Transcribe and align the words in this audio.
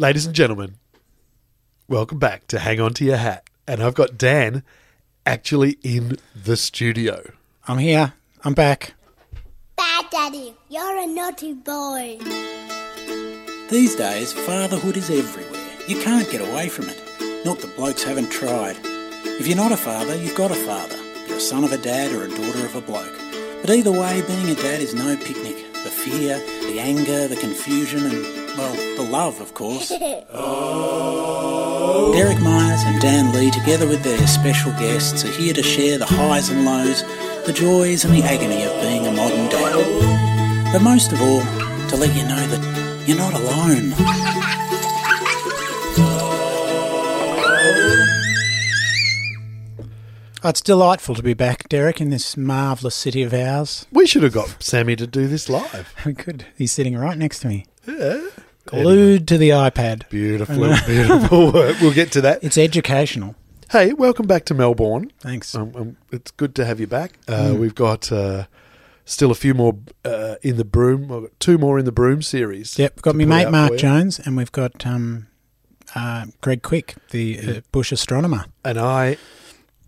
Ladies 0.00 0.24
and 0.24 0.34
gentlemen, 0.34 0.76
welcome 1.86 2.18
back 2.18 2.46
to 2.46 2.58
Hang 2.58 2.80
On 2.80 2.94
to 2.94 3.04
Your 3.04 3.18
Hat. 3.18 3.50
And 3.68 3.82
I've 3.82 3.92
got 3.92 4.16
Dan 4.16 4.62
actually 5.26 5.76
in 5.82 6.16
the 6.34 6.56
studio. 6.56 7.32
I'm 7.68 7.76
here. 7.76 8.14
I'm 8.42 8.54
back. 8.54 8.94
Bad 9.76 10.06
Daddy, 10.10 10.54
you're 10.70 10.96
a 11.00 11.06
naughty 11.06 11.52
boy. 11.52 12.18
These 13.68 13.94
days, 13.96 14.32
fatherhood 14.32 14.96
is 14.96 15.10
everywhere. 15.10 15.76
You 15.86 16.00
can't 16.00 16.30
get 16.30 16.40
away 16.40 16.70
from 16.70 16.88
it. 16.88 17.44
Not 17.44 17.58
that 17.58 17.76
blokes 17.76 18.02
haven't 18.02 18.30
tried. 18.30 18.78
If 18.82 19.46
you're 19.46 19.54
not 19.54 19.70
a 19.70 19.76
father, 19.76 20.16
you've 20.16 20.34
got 20.34 20.50
a 20.50 20.54
father. 20.54 20.96
You're 21.28 21.36
a 21.36 21.40
son 21.40 21.62
of 21.62 21.72
a 21.72 21.76
dad 21.76 22.10
or 22.12 22.24
a 22.24 22.28
daughter 22.30 22.64
of 22.64 22.74
a 22.74 22.80
bloke. 22.80 23.18
But 23.60 23.68
either 23.68 23.92
way, 23.92 24.22
being 24.26 24.48
a 24.48 24.54
dad 24.54 24.80
is 24.80 24.94
no 24.94 25.14
picnic. 25.18 25.70
The 25.74 25.90
fear, 25.90 26.38
the 26.72 26.80
anger, 26.80 27.28
the 27.28 27.36
confusion, 27.36 28.06
and, 28.06 28.39
well, 28.56 28.74
the 28.96 29.08
love, 29.10 29.40
of 29.40 29.54
course. 29.54 29.88
Derek 32.14 32.40
Myers 32.40 32.80
and 32.84 33.00
Dan 33.00 33.32
Lee, 33.34 33.50
together 33.50 33.86
with 33.86 34.02
their 34.02 34.26
special 34.26 34.72
guests, 34.72 35.24
are 35.24 35.30
here 35.32 35.54
to 35.54 35.62
share 35.62 35.98
the 35.98 36.06
highs 36.06 36.48
and 36.50 36.64
lows, 36.64 37.02
the 37.46 37.52
joys 37.52 38.04
and 38.04 38.14
the 38.14 38.22
agony 38.22 38.62
of 38.64 38.72
being 38.82 39.06
a 39.06 39.12
modern 39.12 39.48
dad. 39.48 40.72
But 40.72 40.82
most 40.82 41.12
of 41.12 41.20
all, 41.22 41.40
to 41.40 41.96
let 41.96 42.14
you 42.14 42.22
know 42.24 42.46
that 42.46 43.08
you're 43.08 43.18
not 43.18 43.34
alone. 43.34 43.92
Oh, 50.42 50.48
it's 50.48 50.62
delightful 50.62 51.14
to 51.16 51.22
be 51.22 51.34
back, 51.34 51.68
Derek, 51.68 52.00
in 52.00 52.08
this 52.08 52.34
marvellous 52.34 52.94
city 52.94 53.22
of 53.22 53.34
ours. 53.34 53.86
We 53.92 54.06
should 54.06 54.22
have 54.22 54.32
got 54.32 54.62
Sammy 54.62 54.96
to 54.96 55.06
do 55.06 55.26
this 55.26 55.50
live. 55.50 55.92
We 56.06 56.14
could. 56.14 56.46
He's 56.56 56.72
sitting 56.72 56.96
right 56.96 57.18
next 57.18 57.40
to 57.40 57.48
me, 57.48 57.66
Yeah. 57.86 58.20
Glued 58.70 59.28
to 59.28 59.38
the 59.38 59.50
iPad. 59.50 60.08
Beautiful, 60.08 60.56
beautiful 60.86 61.52
work. 61.52 61.80
We'll 61.80 61.92
get 61.92 62.12
to 62.12 62.20
that. 62.22 62.42
It's 62.44 62.56
educational. 62.58 63.34
Hey, 63.70 63.92
welcome 63.92 64.26
back 64.26 64.44
to 64.46 64.54
Melbourne. 64.54 65.12
Thanks. 65.20 65.54
Um, 65.54 65.72
um, 65.76 65.96
it's 66.12 66.30
good 66.32 66.54
to 66.56 66.64
have 66.64 66.80
you 66.80 66.86
back. 66.86 67.12
Uh, 67.28 67.54
We've 67.56 67.74
got 67.74 68.10
uh, 68.10 68.46
still 69.04 69.30
a 69.30 69.34
few 69.34 69.54
more 69.54 69.76
uh, 70.04 70.36
in 70.42 70.56
the 70.56 70.64
Broome. 70.64 71.08
We've 71.08 71.22
got 71.22 71.38
two 71.40 71.56
more 71.58 71.78
in 71.78 71.84
the 71.84 71.92
Broome 71.92 72.22
series. 72.22 72.78
Yep, 72.78 72.96
we've 72.96 73.02
got 73.02 73.14
me 73.14 73.24
mate 73.26 73.50
Mark. 73.50 73.76
Jones, 73.76 74.18
and 74.18 74.36
we've 74.36 74.50
got 74.52 74.84
um, 74.86 75.28
uh, 75.94 76.26
Greg 76.40 76.62
Quick, 76.62 76.94
the 77.10 77.38
uh, 77.38 77.60
bush 77.72 77.92
astronomer. 77.92 78.46
and 78.64 78.78
I, 78.78 79.18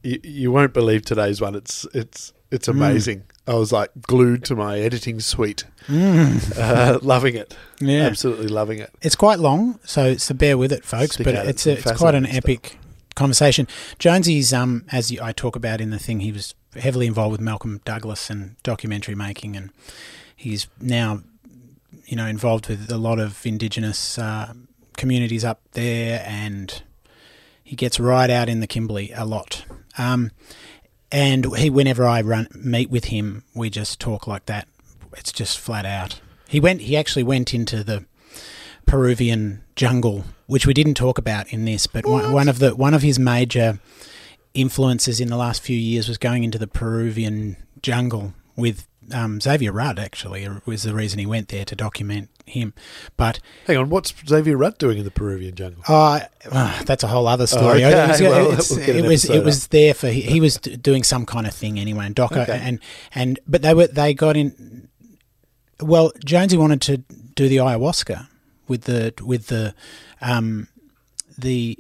you, 0.03 0.21
you 0.23 0.53
won't 0.53 0.73
believe 0.75 1.03
today's 1.05 1.41
one. 1.41 1.55
It's 1.57 1.87
it's 1.95 2.33
it's 2.53 2.69
Mm. 2.69 2.73
amazing. 2.73 3.23
I 3.47 3.55
was 3.55 3.73
like 3.73 3.91
glued 4.03 4.45
to 4.45 4.57
my 4.57 4.79
editing 4.79 5.21
suite, 5.21 5.65
uh, 5.89 6.99
loving 7.03 7.35
it. 7.35 7.57
Mm. 7.79 7.89
Yeah. 7.89 8.07
absolutely 8.07 8.49
loving 8.49 8.79
it. 8.79 8.93
It's 9.03 9.17
quite 9.17 9.39
long, 9.39 9.81
so 9.85 10.17
so 10.17 10.35
bear 10.35 10.57
with 10.57 10.73
it, 10.73 10.85
folks. 10.85 11.15
Stick 11.15 11.25
but 11.25 11.35
it, 11.35 11.47
it's 11.49 11.67
a, 11.67 11.73
it's 11.73 11.93
quite 11.93 12.15
an 12.15 12.27
epic 12.27 12.79
conversation. 13.15 13.67
Jonesy's, 13.99 14.53
um, 14.53 14.85
as 14.93 15.17
I 15.21 15.33
talk 15.33 15.57
about 15.57 15.81
in 15.81 15.91
the 15.91 15.99
thing, 15.99 16.21
he 16.21 16.33
was 16.33 16.55
heavily 16.75 17.07
involved 17.07 17.33
with 17.33 17.41
Malcolm 17.41 17.81
Douglas 17.85 18.31
and 18.31 18.57
documentary 18.63 19.15
making, 19.15 19.57
and 19.57 19.71
he's 20.37 20.69
now, 20.81 21.23
you 22.07 22.17
know, 22.17 22.27
involved 22.27 22.69
with 22.69 22.91
a 22.91 22.99
lot 22.99 23.19
of 23.19 23.45
Indigenous 23.45 24.19
uh, 24.19 24.53
communities 24.97 25.45
up 25.45 25.61
there, 25.73 26.25
and 26.27 26.83
he 27.65 27.75
gets 27.75 27.99
right 27.99 28.31
out 28.31 28.49
in 28.49 28.61
the 28.61 28.67
Kimberley 28.67 29.13
a 29.15 29.25
lot. 29.25 29.65
Um, 29.99 30.31
and 31.13 31.55
he, 31.57 31.71
whenever 31.71 32.07
I 32.07 32.23
run 32.23 32.49
meet 32.55 32.91
with 32.91 33.05
him, 33.05 33.45
we 33.55 33.71
just 33.71 34.01
talk 34.01 34.27
like 34.27 34.47
that. 34.47 34.67
It's 35.17 35.31
just 35.31 35.59
flat 35.59 35.85
out. 35.85 36.21
He 36.49 36.59
went. 36.59 36.81
He 36.81 36.97
actually 36.97 37.23
went 37.23 37.55
into 37.55 37.85
the 37.85 38.07
Peruvian 38.87 39.63
jungle, 39.77 40.25
which 40.47 40.67
we 40.67 40.75
didn't 40.75 40.95
talk 40.95 41.19
about 41.19 41.53
in 41.53 41.67
this, 41.67 41.87
but 41.87 42.07
one, 42.07 42.33
one 42.33 42.49
of 42.49 42.59
the 42.59 42.75
one 42.75 42.95
of 42.95 43.03
his 43.03 43.19
major 43.19 43.79
influences 44.55 45.21
in 45.21 45.29
the 45.29 45.37
last 45.37 45.63
few 45.63 45.77
years 45.77 46.09
was 46.09 46.19
going 46.19 46.45
into 46.45 46.59
the 46.59 46.67
Peruvian 46.67 47.57
jungle 47.81 48.35
with 48.57 48.87
um, 49.13 49.41
Xavier 49.41 49.73
Rudd. 49.73 49.99
Actually, 49.99 50.49
was 50.67 50.83
the 50.85 50.95
reason 50.95 51.19
he 51.19 51.27
went 51.27 51.49
there 51.49 51.65
to 51.65 51.75
document 51.75 52.29
him. 52.47 52.75
But 53.17 53.41
Hang 53.67 53.77
on, 53.77 53.89
what's 53.91 54.13
Xavier 54.29 54.57
Rudd 54.57 54.79
doing 54.79 54.99
in 54.99 55.05
the 55.05 55.11
Peruvian 55.11 55.55
jungle? 55.55 55.83
uh, 55.89 56.21
uh, 56.51 56.83
that's 56.85 57.03
a 57.03 57.07
whole 57.09 57.27
other 57.27 57.47
story. 57.47 57.85
Okay, 57.85 58.05
It 58.05 58.09
was, 58.09 58.21
well, 58.21 58.43
we'll 58.45 58.53
it 58.97 59.07
was, 59.07 59.25
it 59.31 59.45
was 59.45 59.67
there 59.69 59.95
for 59.95 60.09
he, 60.09 60.21
he 60.23 60.41
was 60.41 60.57
d- 60.57 60.77
doing 60.77 61.03
some 61.05 61.25
kind 61.27 61.47
of 61.47 61.55
thing 61.55 61.79
anyway, 61.79 62.07
and 62.07 62.15
Docker 62.15 62.41
Okay. 62.41 62.61
and 62.63 62.79
and 63.15 63.39
but 63.47 63.63
they 63.63 63.75
were 63.75 63.87
they 63.87 64.15
got 64.15 64.37
in. 64.37 64.89
Well, 65.81 66.13
Jonesy 66.25 66.57
wanted 66.57 66.81
to 66.83 66.99
do 67.35 67.49
the 67.49 67.57
ayahuasca 67.57 68.29
with 68.69 68.83
the 68.83 69.13
with 69.23 69.49
the 69.49 69.75
um 70.21 70.69
the 71.39 71.79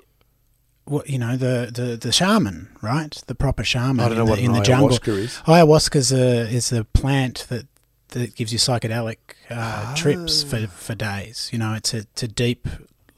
what 0.85 1.09
you 1.09 1.19
know 1.19 1.37
the, 1.37 1.71
the 1.73 1.97
the 1.97 2.13
shaman 2.13 2.69
right 2.83 3.23
the 3.27 3.35
proper 3.35 3.63
shaman 3.65 4.01
I 4.05 4.09
don't 4.09 4.19
know 4.19 4.23
in 4.23 4.27
the, 4.27 4.31
what 4.31 4.39
in 4.41 4.53
the 4.53 4.61
jungle 4.63 4.89
ayahuasca 4.91 5.19
is. 5.19 5.37
ayahuasca 5.47 5.97
is 5.97 6.13
a 6.13 6.49
is 6.49 6.73
a 6.73 6.85
plant 6.85 7.47
that 7.49 7.67
that 8.09 8.35
gives 8.35 8.53
you 8.53 8.59
psychedelic 8.59 9.19
uh, 9.49 9.95
trips 9.95 10.45
Ah. 10.45 10.49
for 10.49 10.67
for 10.67 10.95
days 10.95 11.49
you 11.53 11.59
know 11.59 11.75
it's 11.75 11.95
a, 11.95 11.99
it's 11.99 12.23
a 12.25 12.29
deep 12.29 12.69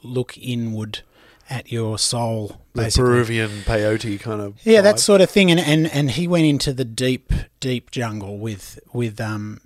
look 0.03 0.37
inward 0.37 0.99
at 1.49 1.71
your 1.71 1.97
soul 1.99 2.61
The 2.73 2.83
basically 2.83 3.03
Peruvian 3.09 3.49
peyote 3.65 4.19
kind 4.19 4.41
of. 4.41 4.55
yeah, 4.63 4.81
that 4.81 4.99
sort 4.99 5.21
of 5.21 5.29
thing, 5.29 5.51
and, 5.51 5.59
and 5.59 5.85
and 5.91 6.09
he 6.11 6.27
went 6.27 6.45
into 6.45 6.73
the 6.73 6.83
deep, 6.85 7.31
deep 7.59 7.91
jungle 7.91 8.39
with 8.39 8.79
with 8.93 9.21
um, 9.21 9.61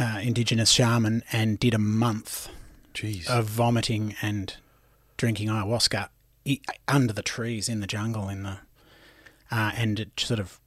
uh, 0.00 0.20
indigenous 0.22 0.70
shaman 0.70 1.22
and 1.30 1.58
did 1.60 1.74
a 1.74 1.78
month 1.78 2.48
Jeez. 2.94 3.28
of 3.28 3.44
vomiting 3.46 4.14
and 4.22 4.56
drinking 5.18 5.48
ayahuasca 5.48 6.08
under 6.88 7.12
the 7.12 7.22
trees 7.22 7.68
in 7.68 7.80
the 7.80 7.86
jungle 7.86 8.28
in 8.28 8.42
the, 8.42 8.58
uh, 9.50 9.72
and 9.76 10.00
it 10.00 10.18
sort 10.18 10.40
of 10.40 10.60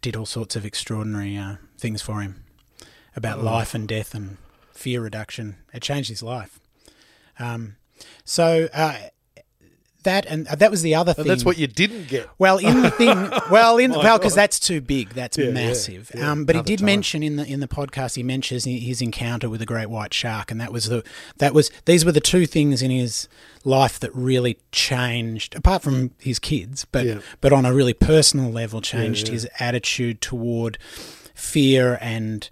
did 0.00 0.16
all 0.16 0.26
sorts 0.26 0.54
of 0.56 0.64
extraordinary 0.64 1.36
uh, 1.36 1.56
things 1.78 2.02
for 2.02 2.20
him 2.20 2.44
about 3.16 3.42
life 3.42 3.74
and 3.74 3.88
death 3.88 4.14
and 4.14 4.36
fear 4.72 5.00
reduction. 5.00 5.56
It 5.72 5.82
changed 5.82 6.10
his 6.10 6.22
life. 6.22 6.60
Um, 7.38 7.76
so 8.24 8.68
uh, 8.74 8.98
that 10.04 10.24
and 10.26 10.46
uh, 10.48 10.54
that 10.54 10.70
was 10.70 10.82
the 10.82 10.94
other 10.94 11.10
And 11.10 11.16
thing. 11.16 11.26
that's 11.26 11.44
what 11.44 11.58
you 11.58 11.66
didn't 11.66 12.08
get. 12.08 12.28
Well, 12.38 12.58
in 12.58 12.82
the 12.82 12.90
thing, 12.90 13.08
well, 13.50 13.76
in 13.78 13.90
well, 13.92 14.18
because 14.18 14.34
that's 14.34 14.58
too 14.60 14.80
big. 14.80 15.10
That's 15.10 15.36
Yeah, 15.36 15.46
yeah, 15.46 15.50
massive. 15.52 16.10
yeah. 16.14 16.30
Um, 16.30 16.44
but 16.44 16.56
he 16.56 16.62
did 16.62 16.78
time. 16.78 16.86
mention 16.86 17.22
in 17.22 17.36
the 17.36 17.44
in 17.44 17.60
the 17.60 17.68
podcast 17.68 18.16
he 18.16 18.22
mentions 18.22 18.64
his 18.64 19.02
encounter 19.02 19.48
with 19.50 19.60
a 19.60 19.66
great 19.66 19.90
white 19.90 20.14
shark, 20.14 20.50
and 20.50 20.60
that 20.60 20.72
was 20.72 20.88
the 20.88 21.02
that 21.38 21.52
was 21.52 21.70
these 21.84 22.04
were 22.04 22.12
the 22.12 22.20
two 22.20 22.46
things 22.46 22.80
in 22.82 22.90
his 22.90 23.28
life 23.64 23.98
that 24.00 24.14
really 24.14 24.58
changed, 24.72 25.54
apart 25.54 25.82
from 25.82 26.10
his 26.18 26.38
kids, 26.38 26.84
but 26.84 27.04
Yeah. 27.06 27.18
but 27.40 27.52
on 27.52 27.64
a 27.66 27.72
really 27.74 27.94
personal 27.94 28.50
level, 28.50 28.80
changed 28.80 29.28
yeah. 29.28 29.32
his 29.34 29.48
attitude 29.58 30.20
toward 30.20 30.78
fear 31.34 31.98
and 32.00 32.48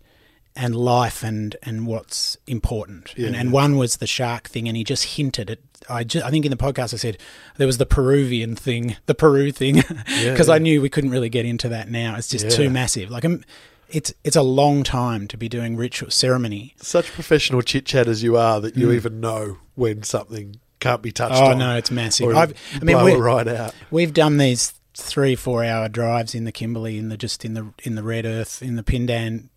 and 0.54 0.74
life 0.76 1.22
and 1.22 1.56
and 1.62 1.86
what's 1.86 2.36
important. 2.46 3.14
and, 3.16 3.34
and 3.36 3.52
one 3.52 3.76
was 3.76 3.96
the 3.96 4.06
shark 4.06 4.48
thing, 4.48 4.68
and 4.68 4.76
he 4.76 4.84
just 4.84 5.16
hinted 5.16 5.50
at. 5.50 5.58
I 5.88 6.04
just, 6.04 6.24
I 6.24 6.30
think 6.30 6.44
in 6.44 6.50
the 6.52 6.56
podcast 6.56 6.94
I 6.94 6.96
said 6.98 7.18
there 7.56 7.66
was 7.66 7.78
the 7.78 7.86
Peruvian 7.86 8.54
thing, 8.54 8.96
the 9.06 9.14
Peru 9.16 9.50
thing, 9.50 9.82
because 10.24 10.48
I 10.48 10.58
knew 10.58 10.80
we 10.80 10.88
couldn't 10.88 11.10
really 11.10 11.28
get 11.28 11.44
into 11.44 11.68
that 11.70 11.90
now. 11.90 12.14
It's 12.16 12.28
just 12.28 12.44
Yeah. 12.44 12.50
too 12.52 12.70
massive. 12.70 13.10
Like 13.10 13.24
um, 13.24 13.42
it's 13.88 14.14
it's 14.22 14.36
a 14.36 14.42
long 14.42 14.84
time 14.84 15.26
to 15.28 15.36
be 15.36 15.48
doing 15.48 15.76
ritual 15.76 16.10
ceremony. 16.10 16.74
Such 16.80 17.10
professional 17.12 17.62
chit 17.62 17.84
chat 17.84 18.06
as 18.06 18.22
you 18.22 18.36
are 18.36 18.60
that 18.60 18.76
you 18.76 18.92
even 18.92 19.20
know 19.20 19.58
when 19.74 20.02
something 20.04 20.56
can't 20.78 21.02
be 21.02 21.10
touched 21.12 21.34
Mm. 21.34 21.46
Oh 21.46 21.50
on. 21.52 21.58
no, 21.58 21.76
it's 21.76 21.90
massive. 21.90 22.34
I 22.36 22.46
mean, 22.80 22.96
it 22.96 23.16
right 23.18 23.48
out. 23.48 23.74
We've 23.90 24.12
done 24.14 24.36
these 24.38 24.74
three, 24.94 25.34
four 25.34 25.64
hour 25.64 25.88
drives 25.88 26.34
in 26.34 26.44
the 26.44 26.52
Kimberley, 26.52 26.96
in 26.98 27.08
the 27.08 27.16
just 27.16 27.44
in 27.44 27.54
the 27.54 27.72
in 27.82 27.96
the 27.96 28.02
Red 28.04 28.24
Earth, 28.24 28.62
in 28.62 28.76
the 28.76 28.82
Pindan, 28.84 29.48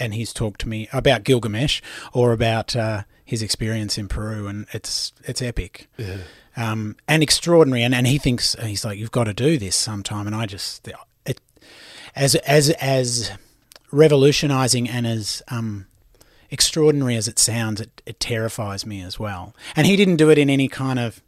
and 0.00 0.14
he's 0.14 0.32
talked 0.32 0.60
to 0.62 0.68
me 0.68 0.88
about 0.92 1.24
Gilgamesh 1.24 1.80
or 2.12 2.32
about 2.32 2.74
uh, 2.74 3.02
his 3.24 3.42
experience 3.42 3.98
in 3.98 4.08
Peru, 4.08 4.48
and 4.48 4.66
it's 4.72 5.12
it's 5.24 5.42
epic. 5.42 5.88
Yeah. 5.96 6.18
Um, 6.56 6.96
and 7.06 7.22
extraordinary, 7.22 7.82
and, 7.84 7.94
and 7.94 8.06
he 8.06 8.18
thinks 8.18 8.56
he's 8.60 8.84
like, 8.84 8.98
you've 8.98 9.12
got 9.12 9.24
to 9.24 9.32
do 9.32 9.56
this 9.56 9.76
sometime, 9.76 10.26
and 10.26 10.34
I 10.34 10.46
just, 10.46 10.88
it, 11.24 11.40
as 12.16 12.34
as 12.36 12.70
as 12.70 13.30
revolutionizing 13.92 14.88
and 14.88 15.06
as 15.06 15.42
um, 15.48 15.86
extraordinary 16.50 17.16
as 17.16 17.28
it 17.28 17.38
sounds, 17.38 17.80
it, 17.80 18.02
it 18.06 18.18
terrifies 18.18 18.84
me 18.84 19.00
as 19.02 19.18
well. 19.18 19.54
And 19.76 19.86
he 19.86 19.96
didn't 19.96 20.16
do 20.16 20.30
it 20.30 20.38
in 20.38 20.50
any 20.50 20.68
kind 20.68 20.98
of 20.98 21.22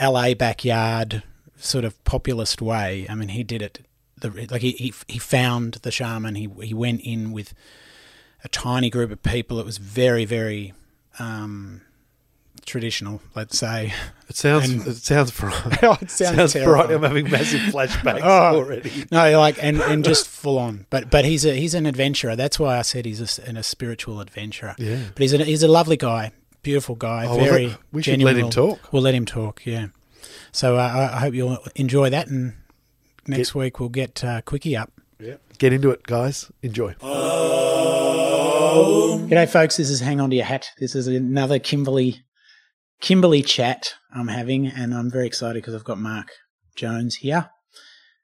LA 0.00 0.34
backyard 0.34 1.22
sort 1.56 1.84
of 1.84 2.02
populist 2.04 2.60
way. 2.60 3.06
I 3.08 3.14
mean, 3.14 3.28
he 3.28 3.44
did 3.44 3.62
it 3.62 3.86
the 4.18 4.30
like 4.50 4.62
he 4.62 4.72
he, 4.72 4.94
he 5.08 5.18
found 5.18 5.74
the 5.82 5.90
shaman. 5.90 6.34
He 6.34 6.48
he 6.62 6.74
went 6.74 7.02
in 7.02 7.32
with 7.32 7.54
a 8.46 8.48
tiny 8.48 8.88
group 8.90 9.10
of 9.10 9.22
people. 9.22 9.58
It 9.60 9.66
was 9.66 9.78
very 9.78 10.24
very 10.24 10.72
um, 11.18 11.80
traditional, 12.64 13.20
let's 13.34 13.58
say. 13.58 13.92
It 14.28 14.36
sounds. 14.36 14.70
And- 14.70 14.86
it 14.86 14.96
sounds 14.96 15.30
fright. 15.30 15.54
Oh, 15.82 15.96
it 16.00 16.10
sounds 16.10 16.52
fright. 16.52 16.64
terrifying. 16.64 16.94
I'm 16.94 17.02
having 17.02 17.30
massive 17.30 17.60
flashbacks 17.72 18.20
Oh. 18.22 18.56
already. 18.56 19.04
No, 19.12 19.38
like 19.38 19.62
and, 19.62 19.80
and 19.80 20.04
just 20.04 20.26
full 20.28 20.58
on. 20.58 20.86
But 20.90 21.10
but 21.10 21.24
he's 21.24 21.44
a 21.44 21.54
he's 21.54 21.74
an 21.74 21.86
adventurer. 21.86 22.34
That's 22.36 22.58
why 22.58 22.78
I 22.78 22.82
said 22.82 23.04
he's 23.04 23.20
a, 23.20 23.24
s- 23.24 23.38
an- 23.38 23.56
a 23.56 23.62
spiritual 23.62 24.20
adventurer. 24.20 24.74
Yeah. 24.78 24.98
But 25.14 25.22
he's 25.22 25.32
a 25.32 25.38
he's 25.44 25.62
a 25.62 25.68
lovely 25.68 25.96
guy. 25.96 26.32
beautiful 26.62 26.94
guy, 26.96 27.26
Oh, 27.26 27.36
well, 27.36 27.44
very. 27.44 27.66
that- 27.68 27.78
we 27.92 28.02
should 28.02 28.22
let 28.22 28.36
him 28.36 28.50
talk. 28.50 28.92
We'll 28.92 29.02
let 29.02 29.14
him 29.14 29.26
talk. 29.26 29.64
Yeah. 29.64 29.88
So 30.52 30.76
uh, 30.76 30.80
I 31.12 31.16
I 31.16 31.20
hope 31.20 31.34
you'll 31.34 31.58
enjoy 31.76 32.10
that, 32.10 32.26
and 32.28 32.54
next 33.26 33.54
week 33.54 33.78
we'll 33.80 33.88
get 33.90 34.24
uh, 34.24 34.40
Quickie 34.42 34.76
up. 34.76 34.90
Yeah. 35.20 35.36
Get 35.58 35.72
into 35.72 35.90
it, 35.90 36.02
guys. 36.02 36.50
Enjoy. 36.62 36.94
G'day, 38.76 39.48
folks. 39.48 39.78
This 39.78 39.88
is 39.88 40.00
Hang 40.00 40.20
On 40.20 40.28
to 40.28 40.36
Your 40.36 40.44
Hat. 40.44 40.68
This 40.78 40.94
is 40.94 41.06
another 41.06 41.58
Kimberley 41.58 42.26
Kimberley 43.00 43.40
chat 43.40 43.94
I'm 44.14 44.28
having, 44.28 44.66
and 44.66 44.92
I'm 44.92 45.10
very 45.10 45.26
excited 45.26 45.62
because 45.62 45.74
I've 45.74 45.82
got 45.84 45.98
Mark 45.98 46.28
Jones 46.74 47.16
here, 47.16 47.48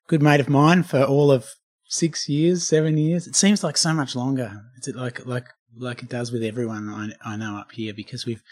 good 0.09 0.21
mate 0.21 0.41
of 0.41 0.51
mine 0.51 0.83
for 0.83 1.05
all 1.05 1.33
of 1.33 1.55
six 1.85 2.29
years, 2.29 2.69
seven 2.69 2.99
years. 2.99 3.27
It 3.27 3.35
seems 3.35 3.65
like 3.65 3.79
so 3.79 3.95
much 3.95 4.15
longer. 4.15 4.61
It's 4.77 4.89
like 4.89 5.25
like 5.25 5.47
like 5.75 6.03
it 6.03 6.11
does 6.11 6.31
with 6.31 6.43
everyone 6.43 6.91
I, 6.91 7.33
I 7.33 7.37
know 7.39 7.57
up 7.57 7.73
here 7.73 7.95
because 7.95 8.27
we've 8.27 8.43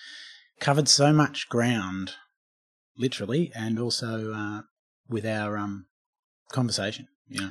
covered 0.58 0.88
so 0.88 1.12
much 1.12 1.50
ground, 1.50 2.12
literally, 2.96 3.52
and 3.54 3.78
also 3.78 4.32
uh, 4.32 4.62
with 5.06 5.26
our 5.26 5.58
um, 5.58 5.84
conversation. 6.50 7.08
You 7.28 7.40
know, 7.40 7.50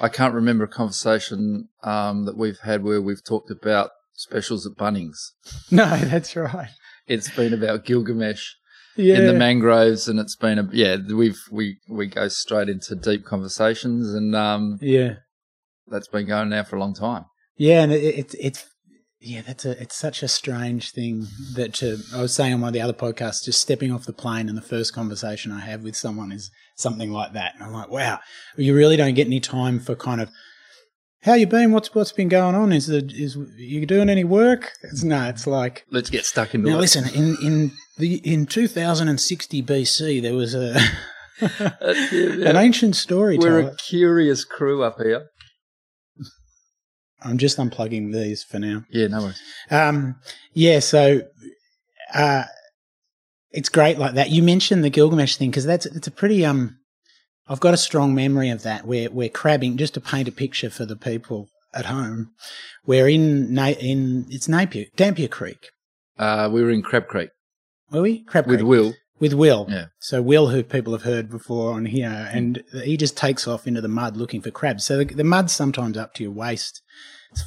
I 0.00 0.08
can't 0.08 0.34
remember 0.34 0.64
a 0.64 0.68
conversation 0.68 1.68
um, 1.82 2.24
that 2.24 2.36
we've 2.36 2.60
had 2.60 2.82
where 2.82 3.02
we've 3.02 3.22
talked 3.22 3.50
about 3.50 3.90
specials 4.14 4.66
at 4.66 4.72
Bunnings. 4.72 5.18
no, 5.70 5.96
that's 5.96 6.34
right. 6.34 6.70
It's 7.06 7.30
been 7.30 7.52
about 7.52 7.84
Gilgamesh 7.84 8.54
Yeah, 8.96 9.16
in 9.16 9.26
the 9.26 9.34
mangroves, 9.34 10.08
and 10.08 10.18
it's 10.18 10.36
been 10.36 10.58
a 10.58 10.68
yeah. 10.72 10.96
We've 10.96 11.40
we 11.50 11.78
we 11.88 12.06
go 12.06 12.28
straight 12.28 12.68
into 12.68 12.94
deep 12.94 13.24
conversations, 13.24 14.14
and 14.14 14.34
um, 14.34 14.78
yeah. 14.80 15.16
that's 15.88 16.08
been 16.08 16.26
going 16.26 16.50
now 16.50 16.62
for 16.62 16.76
a 16.76 16.80
long 16.80 16.94
time. 16.94 17.24
Yeah, 17.56 17.82
and 17.82 17.92
it, 17.92 18.02
it, 18.02 18.34
it's 18.38 18.66
yeah, 19.20 19.42
that's 19.42 19.66
a 19.66 19.80
it's 19.82 19.96
such 19.96 20.22
a 20.22 20.28
strange 20.28 20.92
thing 20.92 21.26
that 21.54 21.74
to 21.74 21.98
I 22.14 22.22
was 22.22 22.32
saying 22.32 22.54
on 22.54 22.60
one 22.62 22.68
of 22.68 22.74
the 22.74 22.80
other 22.80 22.94
podcasts, 22.94 23.44
just 23.44 23.60
stepping 23.60 23.92
off 23.92 24.06
the 24.06 24.14
plane 24.14 24.48
and 24.48 24.56
the 24.56 24.62
first 24.62 24.94
conversation 24.94 25.52
I 25.52 25.60
have 25.60 25.82
with 25.82 25.94
someone 25.96 26.32
is 26.32 26.50
something 26.80 27.10
like 27.12 27.32
that, 27.34 27.54
and 27.54 27.64
I'm 27.64 27.72
like, 27.72 27.90
wow, 27.90 28.20
you 28.56 28.74
really 28.74 28.96
don't 28.96 29.14
get 29.14 29.26
any 29.26 29.40
time 29.40 29.78
for 29.78 29.94
kind 29.94 30.20
of 30.20 30.30
how 31.22 31.34
you 31.34 31.46
been, 31.46 31.72
what's 31.72 31.94
what's 31.94 32.12
been 32.12 32.28
going 32.28 32.54
on, 32.54 32.72
is 32.72 32.86
the 32.86 33.04
is 33.14 33.36
you 33.56 33.84
doing 33.84 34.08
any 34.08 34.24
work? 34.24 34.72
It's 34.82 35.04
no, 35.04 35.28
it's 35.28 35.46
like 35.46 35.84
Let's 35.90 36.08
get 36.08 36.24
stuck 36.24 36.54
into 36.54 36.70
now 36.70 36.78
listen 36.78 37.08
in 37.14 37.36
in 37.42 37.72
the 37.98 38.16
in 38.24 38.46
2060 38.46 39.62
BC 39.62 40.22
there 40.22 40.34
was 40.34 40.54
a 40.54 40.78
an 41.40 42.56
ancient 42.56 42.96
story. 42.96 43.36
We're 43.38 43.60
a 43.60 43.76
curious 43.76 44.44
crew 44.44 44.82
up 44.82 44.98
here. 44.98 45.26
I'm 47.22 47.36
just 47.36 47.58
unplugging 47.58 48.14
these 48.14 48.42
for 48.42 48.58
now. 48.58 48.84
Yeah, 48.88 49.08
no 49.08 49.20
worries. 49.20 49.42
Um, 49.70 50.16
yeah, 50.54 50.78
so 50.78 51.20
uh, 52.14 52.44
it's 53.50 53.68
great 53.68 53.98
like 53.98 54.14
that. 54.14 54.30
You 54.30 54.42
mentioned 54.42 54.84
the 54.84 54.90
Gilgamesh 54.90 55.36
thing 55.36 55.50
because 55.50 55.64
that's 55.66 55.86
it's 55.86 56.06
a 56.06 56.12
pretty 56.12 56.44
um. 56.44 56.76
I've 57.48 57.60
got 57.60 57.74
a 57.74 57.78
strong 57.78 58.14
memory 58.14 58.48
of 58.50 58.62
that. 58.62 58.86
Where 58.86 59.10
we're 59.10 59.28
crabbing 59.28 59.76
just 59.76 59.94
to 59.94 60.00
paint 60.00 60.28
a 60.28 60.32
picture 60.32 60.70
for 60.70 60.86
the 60.86 60.96
people 60.96 61.48
at 61.74 61.86
home. 61.86 62.30
We're 62.86 63.08
in 63.08 63.52
Na- 63.52 63.68
in 63.68 64.26
it's 64.28 64.48
Napier 64.48 64.86
Dampier 64.96 65.28
Creek. 65.28 65.70
Uh, 66.18 66.48
we 66.52 66.62
were 66.62 66.70
in 66.70 66.82
Crab 66.82 67.06
Creek 67.08 67.30
Were 67.90 68.02
we 68.02 68.22
Crab 68.24 68.44
Creek 68.44 68.58
with 68.58 68.66
Will. 68.66 68.94
with 69.18 69.32
Will? 69.32 69.66
Yeah. 69.70 69.86
So 70.00 70.20
Will, 70.20 70.48
who 70.48 70.62
people 70.62 70.92
have 70.92 71.02
heard 71.02 71.30
before 71.30 71.72
on 71.72 71.86
here, 71.86 72.28
and 72.32 72.62
he 72.84 72.96
just 72.96 73.16
takes 73.16 73.48
off 73.48 73.66
into 73.66 73.80
the 73.80 73.88
mud 73.88 74.16
looking 74.16 74.42
for 74.42 74.50
crabs. 74.50 74.84
So 74.84 74.98
the, 74.98 75.04
the 75.06 75.24
mud's 75.24 75.54
sometimes 75.54 75.96
up 75.96 76.12
to 76.14 76.22
your 76.22 76.32
waist. 76.32 76.82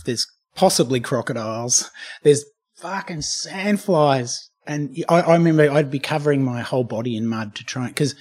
There's 0.06 0.26
possibly 0.56 1.00
crocodiles. 1.00 1.92
There's 2.24 2.46
fucking 2.78 3.20
sandflies. 3.20 4.38
And 4.66 4.96
I, 5.10 5.22
I 5.22 5.34
remember 5.34 5.70
I'd 5.70 5.92
be 5.92 6.00
covering 6.00 6.44
my 6.44 6.62
whole 6.62 6.84
body 6.84 7.16
in 7.16 7.28
mud 7.28 7.56
to 7.56 7.64
try 7.64 7.88
because 7.88 8.16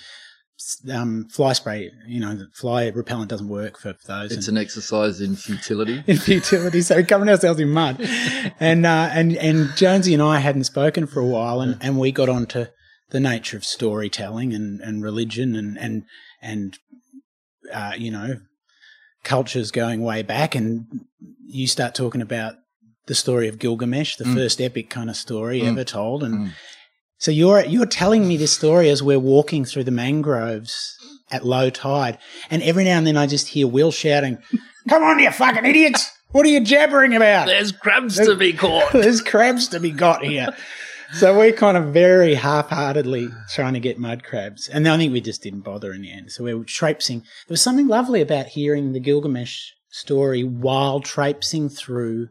um, 0.93 1.27
fly 1.29 1.53
spray, 1.53 1.91
you 2.06 2.21
know, 2.21 2.35
the 2.35 2.49
fly 2.55 2.89
repellent 2.89 3.31
doesn't 3.31 3.49
work 3.49 3.79
for 3.79 3.94
those. 4.06 4.33
It's 4.33 4.49
and- 4.49 4.56
an 4.56 4.62
exercise 4.62 5.21
in 5.21 5.37
futility. 5.37 6.03
in 6.06 6.19
futility. 6.19 6.81
So 6.83 6.97
we're 6.97 7.05
covering 7.05 7.31
ourselves 7.31 7.61
in 7.61 7.71
mud, 7.71 8.00
and 8.61 8.87
uh, 8.87 9.11
and 9.12 9.37
and 9.37 9.75
Jonesy 9.77 10.15
and 10.15 10.23
I 10.23 10.39
hadn't 10.39 10.65
spoken 10.65 11.06
for 11.06 11.21
a 11.21 11.27
while, 11.27 11.61
and, 11.61 11.79
and 11.81 11.99
we 11.99 12.12
got 12.12 12.29
onto 12.29 12.67
the 13.11 13.21
nature 13.21 13.56
of 13.56 13.65
storytelling 13.65 14.53
and, 14.55 14.81
and 14.81 15.03
religion 15.03 15.55
and 15.55 15.79
and 15.79 16.05
and 16.41 16.79
uh, 17.73 17.93
you 17.97 18.11
know 18.11 18.41
cultures 19.25 19.71
going 19.71 20.03
way 20.03 20.23
back, 20.23 20.55
and 20.55 20.87
you 21.47 21.67
start 21.67 21.94
talking 21.94 22.23
about 22.23 22.55
the 23.06 23.14
story 23.14 23.49
of 23.49 23.58
Gilgamesh, 23.58 24.16
the 24.16 24.25
mm. 24.25 24.34
first 24.34 24.60
epic 24.60 24.90
kind 24.90 25.10
of 25.10 25.16
story 25.16 25.60
mm. 25.60 25.69
ever 25.69 25.84
told, 25.84 26.22
and. 26.22 26.49
Mm. 26.49 26.52
So 27.19 27.31
you're 27.31 27.64
you're 27.64 27.87
telling 27.87 28.26
me 28.26 28.37
this 28.37 28.50
story 28.50 28.90
as 28.90 29.00
we're 29.00 29.16
walking 29.16 29.64
through 29.64 29.84
the 29.84 29.93
mangroves 29.93 30.96
at 31.31 31.46
low 31.46 31.70
tide, 31.70 32.19
and 32.50 32.60
every 32.64 32.82
now 32.82 32.99
and 32.99 33.06
then 33.06 33.16
I 33.16 33.28
just 33.28 33.46
hear 33.46 33.69
Will 33.69 33.93
shouting, 33.93 34.38
"Come 34.88 35.04
on, 35.04 35.20
you 35.20 35.31
fucking 35.31 35.64
idiots! 35.64 36.10
What 36.32 36.44
are 36.44 36.49
you 36.49 36.64
jabbering 36.64 37.14
about? 37.14 37.46
There's 37.46 37.70
crabs 37.70 38.16
to 38.16 38.34
be 38.34 38.52
caught. 38.52 38.90
There's 38.93 39.20
crabs 39.20 39.69
to 39.69 39.78
be 39.78 39.93
got 39.93 40.25
here." 40.25 40.48
So 41.12 41.38
we're 41.38 41.52
kind 41.52 41.76
of 41.76 41.93
very 41.93 42.34
half-heartedly 42.34 43.28
trying 43.55 43.75
to 43.75 43.81
get 43.81 44.00
mud 44.00 44.25
crabs, 44.25 44.69
and 44.69 44.88
I 44.88 44.96
think 44.96 45.12
we 45.12 45.20
just 45.20 45.44
didn't 45.44 45.60
bother 45.60 45.93
in 45.93 46.02
the 46.02 46.10
end. 46.10 46.32
So 46.32 46.43
we're 46.43 46.64
traipsing. 46.64 47.20
There 47.20 47.52
was 47.52 47.62
something 47.62 47.87
lovely 47.87 48.20
about 48.20 48.46
hearing 48.46 48.94
the 48.94 49.00
Gilgamesh 49.00 49.75
story 49.90 50.43
while 50.43 50.98
traipsing 50.98 51.69
through 51.69 52.31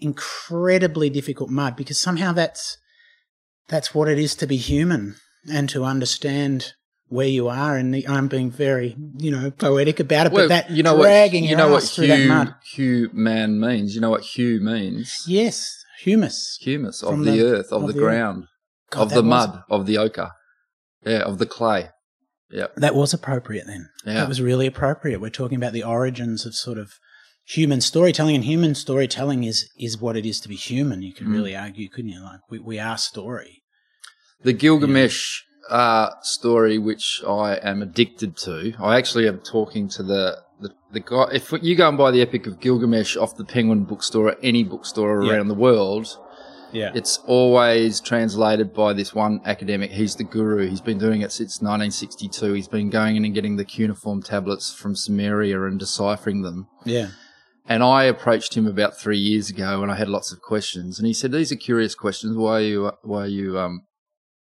incredibly 0.00 1.10
difficult 1.10 1.50
mud, 1.50 1.76
because 1.76 1.98
somehow 1.98 2.32
that's 2.32 2.78
that's 3.68 3.94
what 3.94 4.08
it 4.08 4.18
is 4.18 4.34
to 4.36 4.46
be 4.46 4.56
human 4.56 5.16
and 5.52 5.68
to 5.70 5.84
understand 5.84 6.72
where 7.08 7.26
you 7.28 7.48
are. 7.48 7.76
And 7.76 7.94
the, 7.94 8.06
I'm 8.08 8.28
being 8.28 8.50
very, 8.50 8.96
you 9.18 9.30
know, 9.30 9.50
poetic 9.50 10.00
about 10.00 10.26
it, 10.26 10.32
Well, 10.32 10.44
but 10.44 10.48
that 10.48 10.70
you 10.70 10.82
know 10.82 11.00
dragging 11.00 11.44
what 11.44 11.50
you 11.50 11.56
know 11.56 11.68
what 11.70 11.82
through 11.84 12.08
that 12.08 12.26
mud. 12.26 12.54
hue 12.72 13.10
man 13.12 13.60
means. 13.60 13.94
You 13.94 14.00
know 14.00 14.10
what 14.10 14.22
hue 14.22 14.60
means. 14.60 15.24
Yes, 15.26 15.84
humus. 16.02 16.58
Humus 16.60 17.02
of 17.02 17.18
the, 17.24 17.30
the- 17.32 17.42
earth, 17.42 17.72
of, 17.72 17.82
of 17.82 17.86
the, 17.88 17.92
the 17.94 17.98
ground, 18.00 18.46
God, 18.90 19.02
of 19.02 19.10
the 19.10 19.22
was- 19.22 19.24
mud, 19.48 19.62
of 19.70 19.86
the 19.86 19.98
ochre, 19.98 20.30
yeah, 21.04 21.20
of 21.20 21.38
the 21.38 21.46
clay. 21.46 21.90
Yep. 22.52 22.74
That 22.76 22.96
was 22.96 23.14
appropriate 23.14 23.68
then. 23.68 23.88
Yeah. 24.04 24.14
That 24.14 24.28
was 24.28 24.42
really 24.42 24.66
appropriate. 24.66 25.20
We're 25.20 25.30
talking 25.30 25.56
about 25.56 25.72
the 25.72 25.84
origins 25.84 26.44
of 26.44 26.56
sort 26.56 26.78
of 26.78 26.94
human 27.54 27.80
storytelling, 27.80 28.34
and 28.36 28.44
human 28.44 28.74
storytelling 28.74 29.44
is 29.44 29.68
is 29.78 29.98
what 30.00 30.16
it 30.16 30.26
is 30.26 30.40
to 30.40 30.48
be 30.48 30.56
human. 30.56 31.02
You 31.02 31.12
could 31.12 31.26
Mm. 31.26 31.32
really 31.32 31.56
argue, 31.56 31.88
couldn't 31.88 32.10
you? 32.10 32.22
Like 32.22 32.40
we, 32.50 32.58
we 32.58 32.78
are 32.78 32.98
story. 32.98 33.62
The 34.42 34.52
Gilgamesh 34.52 35.42
uh, 35.68 36.10
story, 36.22 36.78
which 36.78 37.22
I 37.26 37.56
am 37.62 37.82
addicted 37.82 38.36
to. 38.38 38.72
I 38.80 38.96
actually 38.96 39.28
am 39.28 39.38
talking 39.40 39.88
to 39.90 40.02
the, 40.02 40.38
the, 40.60 40.70
the 40.92 41.00
guy. 41.00 41.26
If 41.32 41.52
you 41.62 41.76
go 41.76 41.88
and 41.88 41.98
buy 41.98 42.10
the 42.10 42.22
Epic 42.22 42.46
of 42.46 42.58
Gilgamesh 42.60 43.16
off 43.16 43.36
the 43.36 43.44
Penguin 43.44 43.84
bookstore 43.84 44.28
or 44.30 44.36
any 44.42 44.64
bookstore 44.64 45.22
Yeah. 45.22 45.34
around 45.34 45.48
the 45.48 45.54
world, 45.68 46.06
Yeah. 46.72 46.90
it's 46.94 47.18
always 47.26 48.00
translated 48.00 48.72
by 48.74 48.94
this 48.94 49.14
one 49.14 49.40
academic. 49.44 49.90
He's 49.92 50.16
the 50.16 50.24
guru. 50.24 50.68
He's 50.68 50.80
been 50.80 50.98
doing 50.98 51.20
it 51.20 51.30
since 51.32 51.60
1962. 51.62 52.52
He's 52.54 52.68
been 52.68 52.90
going 52.90 53.14
in 53.16 53.24
and 53.24 53.34
getting 53.34 53.56
the 53.56 53.64
cuneiform 53.64 54.22
tablets 54.22 54.72
from 54.72 54.94
Sumeria 54.94 55.68
and 55.68 55.78
deciphering 55.78 56.42
them. 56.42 56.66
yeah. 56.84 57.08
And 57.70 57.84
I 57.84 58.02
approached 58.04 58.54
him 58.56 58.66
about 58.66 58.98
three 58.98 59.18
years 59.18 59.48
ago, 59.48 59.80
and 59.82 59.92
I 59.92 59.94
had 59.94 60.08
lots 60.08 60.32
of 60.32 60.40
questions. 60.42 60.98
And 60.98 61.06
he 61.06 61.14
said, 61.14 61.30
"These 61.30 61.52
are 61.52 61.56
curious 61.56 61.94
questions. 61.94 62.36
Why 62.36 62.54
are 62.58 62.60
you? 62.72 62.92
Why 63.02 63.22
are 63.22 63.26
you? 63.28 63.58
Um, 63.60 63.82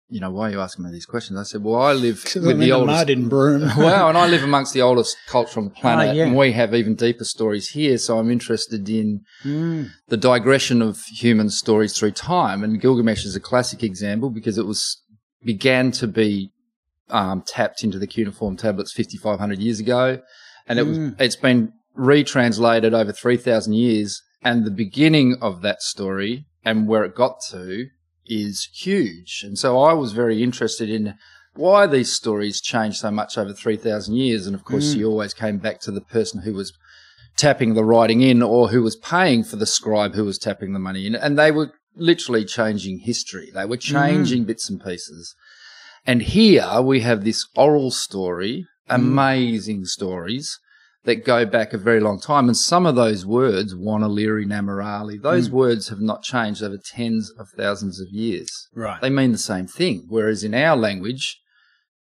you 0.09 0.19
know, 0.19 0.29
why 0.29 0.49
are 0.49 0.51
you 0.51 0.59
asking 0.59 0.83
me 0.83 0.91
these 0.91 1.05
questions?" 1.05 1.39
I 1.39 1.43
said, 1.43 1.63
"Well, 1.63 1.81
I 1.81 1.93
live 1.93 2.21
with 2.35 2.45
I'm 2.49 2.59
the 2.59 2.73
oldest. 2.73 2.97
mud 2.97 3.09
in 3.09 3.29
Broome. 3.29 3.61
wow, 3.77 4.09
and 4.09 4.17
I 4.17 4.27
live 4.27 4.43
amongst 4.43 4.73
the 4.73 4.81
oldest 4.81 5.15
culture 5.27 5.57
on 5.61 5.63
the 5.69 5.71
planet, 5.71 6.09
Ah, 6.09 6.11
yeah. 6.11 6.25
and 6.25 6.35
we 6.35 6.51
have 6.51 6.75
even 6.75 6.95
deeper 6.95 7.23
stories 7.23 7.69
here. 7.69 7.97
So 7.97 8.19
I'm 8.19 8.29
interested 8.29 8.89
in 8.89 9.21
Mm. 9.45 9.91
the 10.09 10.17
digression 10.17 10.81
of 10.81 10.99
human 11.21 11.49
stories 11.49 11.93
through 11.97 12.11
time. 12.11 12.61
And 12.61 12.81
Gilgamesh 12.81 13.23
is 13.25 13.37
a 13.37 13.39
classic 13.39 13.83
example 13.83 14.29
because 14.31 14.57
it 14.57 14.65
was 14.67 15.01
began 15.45 15.91
to 15.91 16.07
be 16.07 16.51
um, 17.09 17.41
tapped 17.47 17.83
into 17.85 17.99
the 17.99 18.07
cuneiform 18.07 18.57
tablets 18.57 18.91
5,500 18.91 19.59
years 19.59 19.79
ago, 19.79 20.19
and 20.67 20.77
it 20.77 20.83
was 20.85 20.97
Mm. 20.97 21.15
it's 21.21 21.37
been 21.37 21.71
retranslated 21.95 22.93
over 22.93 23.11
3,000 23.11 23.73
years. 23.73 24.21
And 24.43 24.65
the 24.65 24.71
beginning 24.71 25.37
of 25.41 25.61
that 25.61 25.81
story 25.81 26.45
and 26.65 26.87
where 26.87 27.03
it 27.03 27.15
got 27.15 27.41
to 27.49 27.87
is 28.25 28.69
huge. 28.73 29.41
And 29.45 29.57
so 29.57 29.79
I 29.79 29.93
was 29.93 30.11
very 30.11 30.43
interested 30.43 30.89
in 30.89 31.15
why 31.55 31.87
these 31.87 32.11
stories 32.11 32.61
changed 32.61 32.97
so 32.97 33.11
much 33.11 33.37
over 33.37 33.53
3,000 33.53 34.15
years. 34.15 34.45
And 34.47 34.55
of 34.55 34.65
course, 34.65 34.93
mm. 34.93 34.97
you 34.97 35.09
always 35.09 35.33
came 35.33 35.57
back 35.57 35.79
to 35.81 35.91
the 35.91 36.01
person 36.01 36.41
who 36.41 36.53
was 36.53 36.73
tapping 37.37 37.73
the 37.73 37.85
writing 37.85 38.21
in 38.21 38.41
or 38.41 38.69
who 38.69 38.81
was 38.81 38.95
paying 38.95 39.43
for 39.43 39.55
the 39.55 39.65
scribe 39.65 40.13
who 40.13 40.25
was 40.25 40.37
tapping 40.37 40.73
the 40.73 40.79
money 40.79 41.07
in. 41.07 41.15
And 41.15 41.37
they 41.37 41.51
were 41.51 41.71
literally 41.95 42.45
changing 42.45 42.99
history. 42.99 43.49
They 43.53 43.65
were 43.65 43.77
mm. 43.77 43.81
changing 43.81 44.45
bits 44.45 44.69
and 44.69 44.83
pieces. 44.83 45.35
And 46.05 46.21
here 46.21 46.81
we 46.81 46.99
have 47.01 47.23
this 47.23 47.47
oral 47.55 47.91
story, 47.91 48.67
mm. 48.89 48.95
amazing 48.95 49.85
stories 49.85 50.59
that 51.05 51.25
go 51.25 51.45
back 51.45 51.73
a 51.73 51.77
very 51.77 51.99
long 51.99 52.19
time. 52.19 52.47
And 52.47 52.55
some 52.55 52.85
of 52.85 52.95
those 52.95 53.25
words, 53.25 53.73
Wanaliri, 53.75 54.45
Namarali, 54.45 55.21
those 55.21 55.47
Hmm. 55.47 55.55
words 55.55 55.89
have 55.89 55.99
not 55.99 56.23
changed 56.23 56.63
over 56.63 56.77
tens 56.77 57.29
of 57.37 57.49
thousands 57.57 57.99
of 57.99 58.07
years. 58.09 58.49
Right. 58.73 59.01
They 59.01 59.09
mean 59.09 59.31
the 59.33 59.37
same 59.37 59.67
thing. 59.67 60.05
Whereas 60.07 60.43
in 60.43 60.53
our 60.53 60.77
language, 60.77 61.39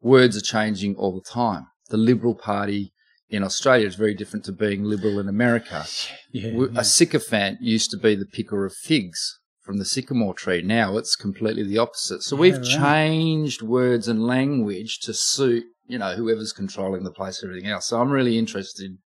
words 0.02 0.36
are 0.36 0.42
changing 0.42 0.96
all 0.96 1.14
the 1.14 1.30
time. 1.30 1.68
The 1.90 1.98
Liberal 1.98 2.36
Party 2.36 2.92
in 3.30 3.44
Australia 3.44 3.88
is 3.88 3.96
very 3.96 4.14
different 4.14 4.44
to 4.46 4.52
being 4.52 4.84
liberal 4.84 5.20
in 5.20 5.30
America. 5.30 5.86
yeah, 6.34 6.50
yeah. 6.50 6.66
A 6.76 6.84
sycophant 6.84 7.60
used 7.62 7.92
to 7.92 7.98
be 7.98 8.14
the 8.16 8.26
picker 8.26 8.66
of 8.66 8.74
figs 8.74 9.40
from 9.62 9.78
the 9.78 9.86
sycamore 9.86 10.34
tree. 10.34 10.62
Now 10.62 10.98
it's 10.98 11.16
completely 11.16 11.64
the 11.64 11.78
opposite. 11.78 12.24
So 12.24 12.36
Yeah, 12.36 12.42
we've 12.42 12.58
right. 12.58 12.66
changed 12.66 13.62
words 13.62 14.08
and 14.10 14.26
language 14.28 15.00
to 15.04 15.14
suit, 15.14 15.64
you 15.92 15.98
know, 15.98 16.16
whoever's 16.16 16.54
controlling 16.54 17.04
the 17.04 17.12
place, 17.12 17.44
everything 17.44 17.70
else. 17.70 17.88
So 17.88 18.00
I'm 18.00 18.12
really 18.12 18.38
interested, 18.38 18.98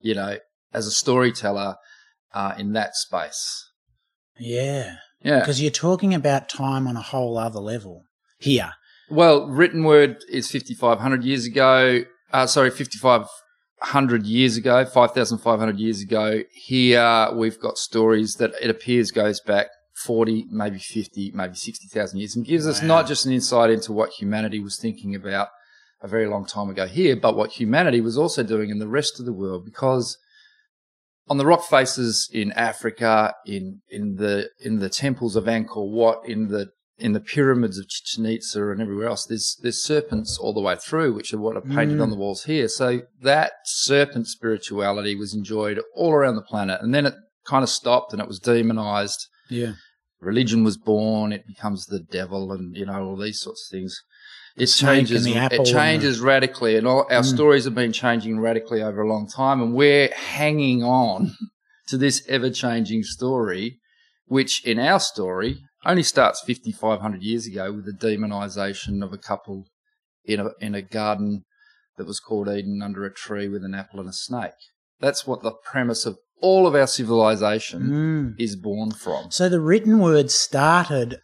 you 0.00 0.14
know, 0.14 0.38
as 0.72 0.86
a 0.86 0.92
storyteller, 0.92 1.74
uh, 2.32 2.54
in 2.56 2.72
that 2.74 2.94
space. 2.94 3.68
yeah. 4.38 4.96
Yeah. 5.24 5.38
Because 5.38 5.62
you're 5.62 5.70
talking 5.70 6.14
about 6.14 6.48
time 6.48 6.88
on 6.88 6.96
a 6.96 7.02
whole 7.02 7.38
other 7.38 7.60
level 7.60 8.02
here. 8.38 8.72
Well, 9.08 9.46
written 9.46 9.84
word 9.84 10.16
is 10.28 10.50
5,500 10.50 11.22
years 11.22 11.46
ago. 11.46 12.02
Uh, 12.32 12.46
sorry, 12.48 12.70
5,500 12.70 14.26
years 14.26 14.56
ago, 14.56 14.84
5,500 14.84 15.78
years 15.78 16.00
ago. 16.00 16.42
Here 16.52 17.28
we've 17.32 17.60
got 17.60 17.78
stories 17.78 18.34
that 18.40 18.52
it 18.60 18.68
appears 18.68 19.12
goes 19.12 19.40
back 19.40 19.68
40, 20.04 20.46
maybe 20.50 20.78
50, 20.78 21.30
maybe 21.34 21.54
60,000 21.54 22.18
years 22.18 22.34
and 22.34 22.44
gives 22.44 22.66
us 22.66 22.82
not 22.82 23.06
just 23.06 23.24
an 23.24 23.32
insight 23.32 23.70
into 23.70 23.92
what 23.92 24.10
humanity 24.10 24.58
was 24.58 24.76
thinking 24.76 25.14
about 25.14 25.48
a 26.02 26.08
very 26.08 26.26
long 26.26 26.44
time 26.44 26.68
ago 26.68 26.86
here, 26.86 27.16
but 27.16 27.36
what 27.36 27.52
humanity 27.52 28.00
was 28.00 28.18
also 28.18 28.42
doing 28.42 28.70
in 28.70 28.78
the 28.78 28.88
rest 28.88 29.20
of 29.20 29.26
the 29.26 29.32
world 29.32 29.64
because 29.64 30.18
on 31.28 31.38
the 31.38 31.46
rock 31.46 31.62
faces 31.64 32.28
in 32.32 32.50
Africa, 32.52 33.34
in, 33.46 33.80
in 33.88 34.16
the, 34.16 34.50
in 34.60 34.80
the 34.80 34.88
temples 34.88 35.36
of 35.36 35.44
Angkor 35.44 35.88
Wat, 35.88 36.28
in 36.28 36.48
the 36.48 36.70
in 36.98 37.12
the 37.12 37.20
pyramids 37.20 37.78
of 37.78 37.88
Chichen 37.88 38.26
Itza 38.26 38.70
and 38.70 38.80
everywhere 38.80 39.08
else, 39.08 39.24
there's 39.26 39.56
there's 39.62 39.82
serpents 39.82 40.38
all 40.38 40.52
the 40.52 40.60
way 40.60 40.76
through, 40.76 41.14
which 41.14 41.32
are 41.32 41.38
what 41.38 41.56
are 41.56 41.60
painted 41.62 41.98
Mm. 41.98 42.02
on 42.02 42.10
the 42.10 42.16
walls 42.16 42.44
here. 42.44 42.68
So 42.68 43.02
that 43.22 43.52
serpent 43.64 44.28
spirituality 44.28 45.16
was 45.16 45.34
enjoyed 45.34 45.80
all 45.96 46.12
around 46.12 46.36
the 46.36 46.42
planet, 46.42 46.80
and 46.80 46.94
then 46.94 47.06
it 47.06 47.14
kind 47.44 47.64
of 47.64 47.70
stopped 47.70 48.12
and 48.12 48.20
it 48.22 48.28
was 48.28 48.38
demonized. 48.38 49.26
Yeah. 49.48 49.72
Religion 50.20 50.62
was 50.62 50.76
born; 50.76 51.32
it 51.32 51.44
becomes 51.46 51.86
the 51.86 51.98
devil, 51.98 52.52
and 52.52 52.76
you 52.76 52.86
know 52.86 53.02
all 53.04 53.16
these 53.16 53.40
sorts 53.40 53.66
of 53.66 53.76
things. 53.76 54.00
It 54.56 54.62
and 54.62 54.68
changes. 54.70 55.26
It 55.26 55.36
and 55.52 55.66
changes 55.66 56.20
radically, 56.20 56.76
and 56.76 56.86
all 56.86 57.06
our 57.10 57.22
Mm. 57.22 57.34
stories 57.34 57.64
have 57.64 57.74
been 57.74 57.92
changing 57.92 58.38
radically 58.40 58.82
over 58.82 59.00
a 59.02 59.08
long 59.08 59.28
time, 59.28 59.60
and 59.62 59.74
we're 59.74 60.08
hanging 60.14 60.82
on 60.82 61.34
to 61.88 61.96
this 61.96 62.22
ever-changing 62.28 63.02
story, 63.02 63.78
which 64.26 64.64
in 64.64 64.78
our 64.78 65.00
story 65.00 65.62
only 65.84 66.02
starts 66.02 66.40
5,500 66.46 67.22
years 67.22 67.46
ago 67.46 67.72
with 67.72 67.86
the 67.86 67.92
demonization 67.92 69.02
of 69.02 69.12
a 69.12 69.18
couple 69.18 69.64
in 70.24 70.38
a 70.40 70.50
in 70.60 70.74
a 70.74 70.82
garden 70.82 71.44
that 71.96 72.06
was 72.06 72.20
called 72.20 72.48
Eden 72.48 72.80
under 72.82 73.04
a 73.04 73.12
tree 73.12 73.48
with 73.48 73.64
an 73.64 73.74
apple 73.74 74.00
and 74.00 74.08
a 74.08 74.12
snake. 74.12 74.52
That's 75.00 75.26
what 75.26 75.42
the 75.42 75.52
premise 75.52 76.06
of 76.06 76.18
all 76.40 76.66
of 76.66 76.74
our 76.74 76.86
civilization 76.86 77.82
Mm. 78.36 78.40
is 78.40 78.56
born 78.56 78.90
from. 78.92 79.30
So 79.30 79.48
the 79.48 79.60
written 79.60 79.98
word 79.98 80.30
started 80.30 81.20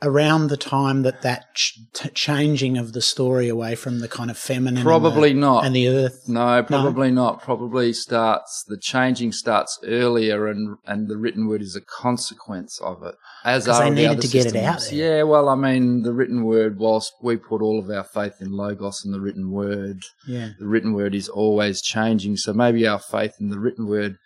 around 0.00 0.46
the 0.46 0.56
time 0.56 1.02
that 1.02 1.22
that 1.22 1.52
ch- 1.54 1.78
changing 2.14 2.78
of 2.78 2.92
the 2.92 3.00
story 3.02 3.48
away 3.48 3.74
from 3.74 3.98
the 3.98 4.06
kind 4.08 4.30
of 4.30 4.38
feminine 4.38 4.84
Probably 4.84 5.30
and 5.32 5.42
the, 5.42 5.46
not. 5.46 5.64
and 5.64 5.74
the 5.74 5.88
earth. 5.88 6.28
No, 6.28 6.62
probably 6.62 7.10
not. 7.10 7.42
Probably 7.42 7.92
starts 7.92 8.64
the 8.68 8.76
changing 8.78 9.32
starts 9.32 9.78
earlier, 9.84 10.46
and 10.46 10.76
and 10.86 11.08
the 11.08 11.16
written 11.16 11.48
word 11.48 11.62
is 11.62 11.74
a 11.74 11.80
consequence 11.80 12.80
of 12.80 13.02
it. 13.02 13.14
as 13.44 13.66
are 13.68 13.82
they 13.82 13.88
the 13.90 13.94
needed 13.96 14.10
other 14.10 14.22
to 14.22 14.28
get 14.28 14.46
it 14.46 14.56
out 14.56 14.80
systems. 14.80 14.98
there. 15.00 15.16
Yeah, 15.18 15.22
well, 15.24 15.48
I 15.48 15.54
mean, 15.56 16.02
the 16.02 16.12
written 16.12 16.44
word. 16.44 16.78
Whilst 16.78 17.12
we 17.22 17.36
put 17.36 17.60
all 17.60 17.78
of 17.78 17.90
our 17.90 18.04
faith 18.04 18.34
in 18.40 18.52
logos 18.52 19.04
and 19.04 19.12
the 19.12 19.20
written 19.20 19.50
word, 19.50 20.02
Yeah. 20.26 20.50
the 20.58 20.66
written 20.66 20.92
word 20.92 21.14
is 21.14 21.28
always 21.28 21.82
changing. 21.82 22.36
So 22.36 22.52
maybe 22.52 22.86
our 22.86 22.98
faith 23.00 23.34
in 23.40 23.48
the 23.50 23.58
written 23.58 23.86
word 23.88 24.18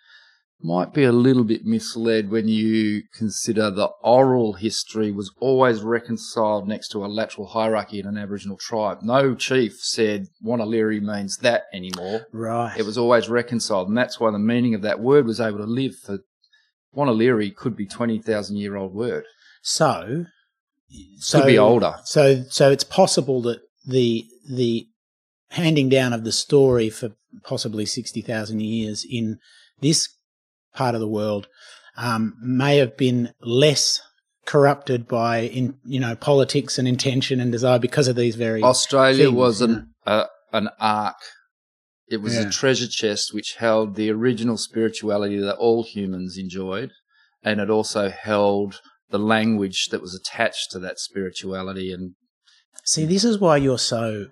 might 0.63 0.93
be 0.93 1.03
a 1.03 1.11
little 1.11 1.43
bit 1.43 1.65
misled 1.65 2.29
when 2.29 2.47
you 2.47 3.03
consider 3.13 3.69
the 3.69 3.89
oral 4.01 4.53
history 4.53 5.11
was 5.11 5.31
always 5.39 5.81
reconciled 5.81 6.67
next 6.67 6.87
to 6.89 7.03
a 7.03 7.07
lateral 7.07 7.47
hierarchy 7.47 7.99
in 7.99 8.07
an 8.07 8.17
Aboriginal 8.17 8.57
tribe. 8.57 8.99
No 9.01 9.35
chief 9.35 9.77
said 9.79 10.27
Wanaliri 10.43 11.01
means 11.01 11.37
that 11.37 11.63
anymore. 11.73 12.27
Right. 12.31 12.77
It 12.77 12.85
was 12.85 12.97
always 12.97 13.27
reconciled, 13.27 13.89
and 13.89 13.97
that's 13.97 14.19
why 14.19 14.31
the 14.31 14.39
meaning 14.39 14.73
of 14.73 14.81
that 14.83 14.99
word 15.01 15.25
was 15.25 15.41
able 15.41 15.57
to 15.57 15.65
live 15.65 15.95
for 15.95 16.19
Wanaliri 16.95 17.55
could 17.55 17.75
be 17.75 17.85
twenty 17.87 18.19
thousand 18.19 18.57
year 18.57 18.75
old 18.75 18.93
word. 18.93 19.25
so. 19.61 20.25
So 21.17 21.39
Could 21.39 21.47
be 21.47 21.57
older. 21.57 21.95
So 22.05 22.43
so 22.49 22.69
it's 22.69 22.83
possible 22.83 23.41
that 23.43 23.61
the 23.83 24.25
the 24.47 24.85
handing 25.49 25.89
down 25.89 26.13
of 26.13 26.23
the 26.23 26.31
story 26.31 26.91
for 26.91 27.15
possibly 27.43 27.87
sixty 27.87 28.21
thousand 28.21 28.61
years 28.61 29.03
in 29.09 29.39
this 29.81 30.07
part 30.73 30.95
of 30.95 31.01
the 31.01 31.07
world 31.07 31.47
um, 31.97 32.35
may 32.41 32.77
have 32.77 32.97
been 32.97 33.31
less 33.41 34.01
corrupted 34.45 35.07
by 35.07 35.39
in 35.39 35.77
you 35.85 35.99
know 35.99 36.15
politics 36.15 36.77
and 36.77 36.87
intention 36.87 37.39
and 37.39 37.51
desire 37.51 37.79
because 37.79 38.07
of 38.07 38.15
these 38.15 38.35
very 38.35 38.61
Australia 38.61 39.25
things, 39.25 39.37
was 39.37 39.61
an 39.61 39.93
uh, 40.05 40.25
an 40.51 40.69
ark. 40.79 41.15
It 42.09 42.17
was 42.21 42.35
Yeah. 42.35 42.47
a 42.47 42.51
treasure 42.51 42.87
chest 42.87 43.33
which 43.33 43.55
held 43.57 43.95
the 43.95 44.09
original 44.11 44.57
spirituality 44.57 45.39
that 45.39 45.55
all 45.55 45.83
humans 45.83 46.37
enjoyed, 46.37 46.91
and 47.43 47.61
it 47.61 47.69
also 47.69 48.09
held 48.09 48.81
the 49.09 49.19
language 49.19 49.87
that 49.91 50.01
was 50.01 50.13
attached 50.13 50.71
to 50.71 50.79
that 50.79 50.99
spirituality. 50.99 51.93
And 51.93 52.15
See, 52.83 53.05
this 53.05 53.23
is 53.23 53.39
why 53.39 53.57
you're 53.57 53.79
so 53.79 54.25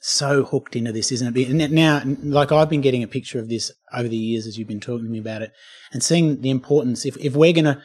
so 0.00 0.44
hooked 0.44 0.76
into 0.76 0.92
this, 0.92 1.10
isn't 1.12 1.36
it? 1.36 1.48
And 1.48 1.72
Now, 1.72 2.02
like 2.22 2.52
I've 2.52 2.70
been 2.70 2.80
getting 2.80 3.02
a 3.02 3.08
picture 3.08 3.38
of 3.38 3.48
this 3.48 3.72
over 3.92 4.08
the 4.08 4.16
years 4.16 4.46
as 4.46 4.58
you've 4.58 4.68
been 4.68 4.80
talking 4.80 5.06
to 5.06 5.10
me 5.10 5.18
about 5.18 5.42
it, 5.42 5.52
and 5.92 6.02
seeing 6.02 6.40
the 6.40 6.50
importance. 6.50 7.04
If 7.04 7.16
if 7.18 7.34
we're 7.34 7.52
going 7.52 7.64
to 7.64 7.82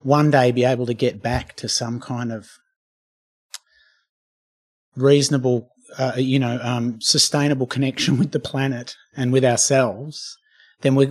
one 0.00 0.30
day 0.30 0.52
be 0.52 0.64
able 0.64 0.86
to 0.86 0.94
get 0.94 1.22
back 1.22 1.54
to 1.56 1.68
some 1.68 2.00
kind 2.00 2.32
of 2.32 2.50
reasonable, 4.96 5.70
uh, 5.98 6.12
you 6.16 6.38
know, 6.38 6.58
um, 6.62 7.00
sustainable 7.00 7.66
connection 7.66 8.18
with 8.18 8.32
the 8.32 8.40
planet 8.40 8.96
and 9.16 9.32
with 9.32 9.44
ourselves, 9.44 10.36
then 10.80 10.94
we 10.94 11.06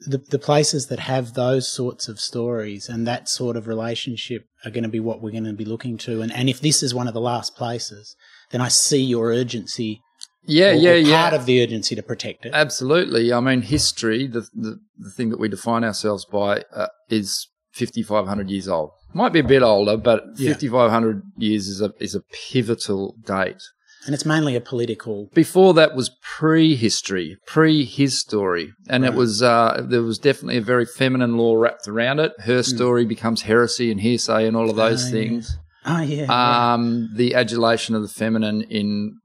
the 0.00 0.18
the 0.18 0.38
places 0.38 0.86
that 0.86 1.00
have 1.00 1.34
those 1.34 1.66
sorts 1.72 2.06
of 2.06 2.20
stories 2.20 2.88
and 2.88 3.06
that 3.06 3.28
sort 3.28 3.56
of 3.56 3.66
relationship 3.66 4.46
are 4.64 4.70
going 4.70 4.84
to 4.84 4.88
be 4.88 5.00
what 5.00 5.20
we're 5.20 5.32
going 5.32 5.44
to 5.44 5.52
be 5.52 5.64
looking 5.64 5.98
to. 5.98 6.22
And 6.22 6.32
and 6.32 6.48
if 6.48 6.60
this 6.60 6.82
is 6.82 6.94
one 6.94 7.08
of 7.08 7.14
the 7.14 7.20
last 7.20 7.56
places, 7.56 8.14
then 8.50 8.60
I 8.60 8.68
see 8.68 9.02
your 9.02 9.28
urgency. 9.32 10.00
yeah, 10.44 10.70
or- 10.70 10.74
yeah, 10.74 10.90
or 10.90 10.96
yeah. 10.96 11.22
Part 11.30 11.34
of 11.40 11.46
the 11.46 11.62
urgency 11.62 11.94
to 11.96 12.02
protect 12.02 12.46
it. 12.46 12.52
Absolutely. 12.54 13.32
I 13.32 13.40
mean, 13.40 13.62
history, 13.62 14.26
the, 14.26 14.42
the, 14.54 14.78
the 14.98 15.10
thing 15.10 15.30
that 15.30 15.40
we 15.40 15.48
define 15.48 15.82
ourselves 15.84 16.24
by, 16.24 16.62
uh, 16.72 16.86
is 17.10 17.48
5,500 17.72 18.48
years 18.50 18.68
old. 18.68 18.90
Might 19.12 19.32
be 19.32 19.40
a 19.40 19.44
bit 19.44 19.62
older, 19.62 19.96
but 19.96 20.22
Yeah. 20.36 20.52
5,500 20.52 21.22
years 21.36 21.68
is 21.68 21.80
a, 21.80 21.92
is 22.00 22.14
a 22.14 22.20
pivotal 22.52 23.16
date. 23.26 23.62
and 24.04 24.14
it's 24.14 24.24
mainly 24.24 24.54
a 24.54 24.60
political. 24.60 25.28
Before 25.34 25.74
that 25.74 25.96
was 25.96 26.10
prehistory, 26.22 27.36
pre 27.46 27.84
his 27.84 28.18
story. 28.20 28.72
And 28.88 29.04
it 29.04 29.14
was, 29.14 29.42
uh, 29.42 29.84
there 29.88 30.02
was 30.02 30.18
definitely 30.18 30.58
a 30.58 30.62
very 30.62 30.86
feminine 30.86 31.36
law 31.36 31.56
wrapped 31.56 31.88
around 31.88 32.20
it. 32.20 32.32
Her 32.40 32.62
story 32.62 33.04
becomes 33.04 33.42
heresy 33.42 33.90
and 33.90 34.00
hearsay 34.00 34.46
and 34.46 34.56
all 34.56 34.70
of 34.70 34.76
those 34.76 35.10
things. 35.10 35.56
Oh 35.86 36.00
yeah. 36.00 36.26
Um, 36.74 37.10
the 37.14 37.34
adulation 37.34 37.94
of 37.94 38.02
the 38.02 38.08
feminine 38.08 38.62
in 38.62 39.18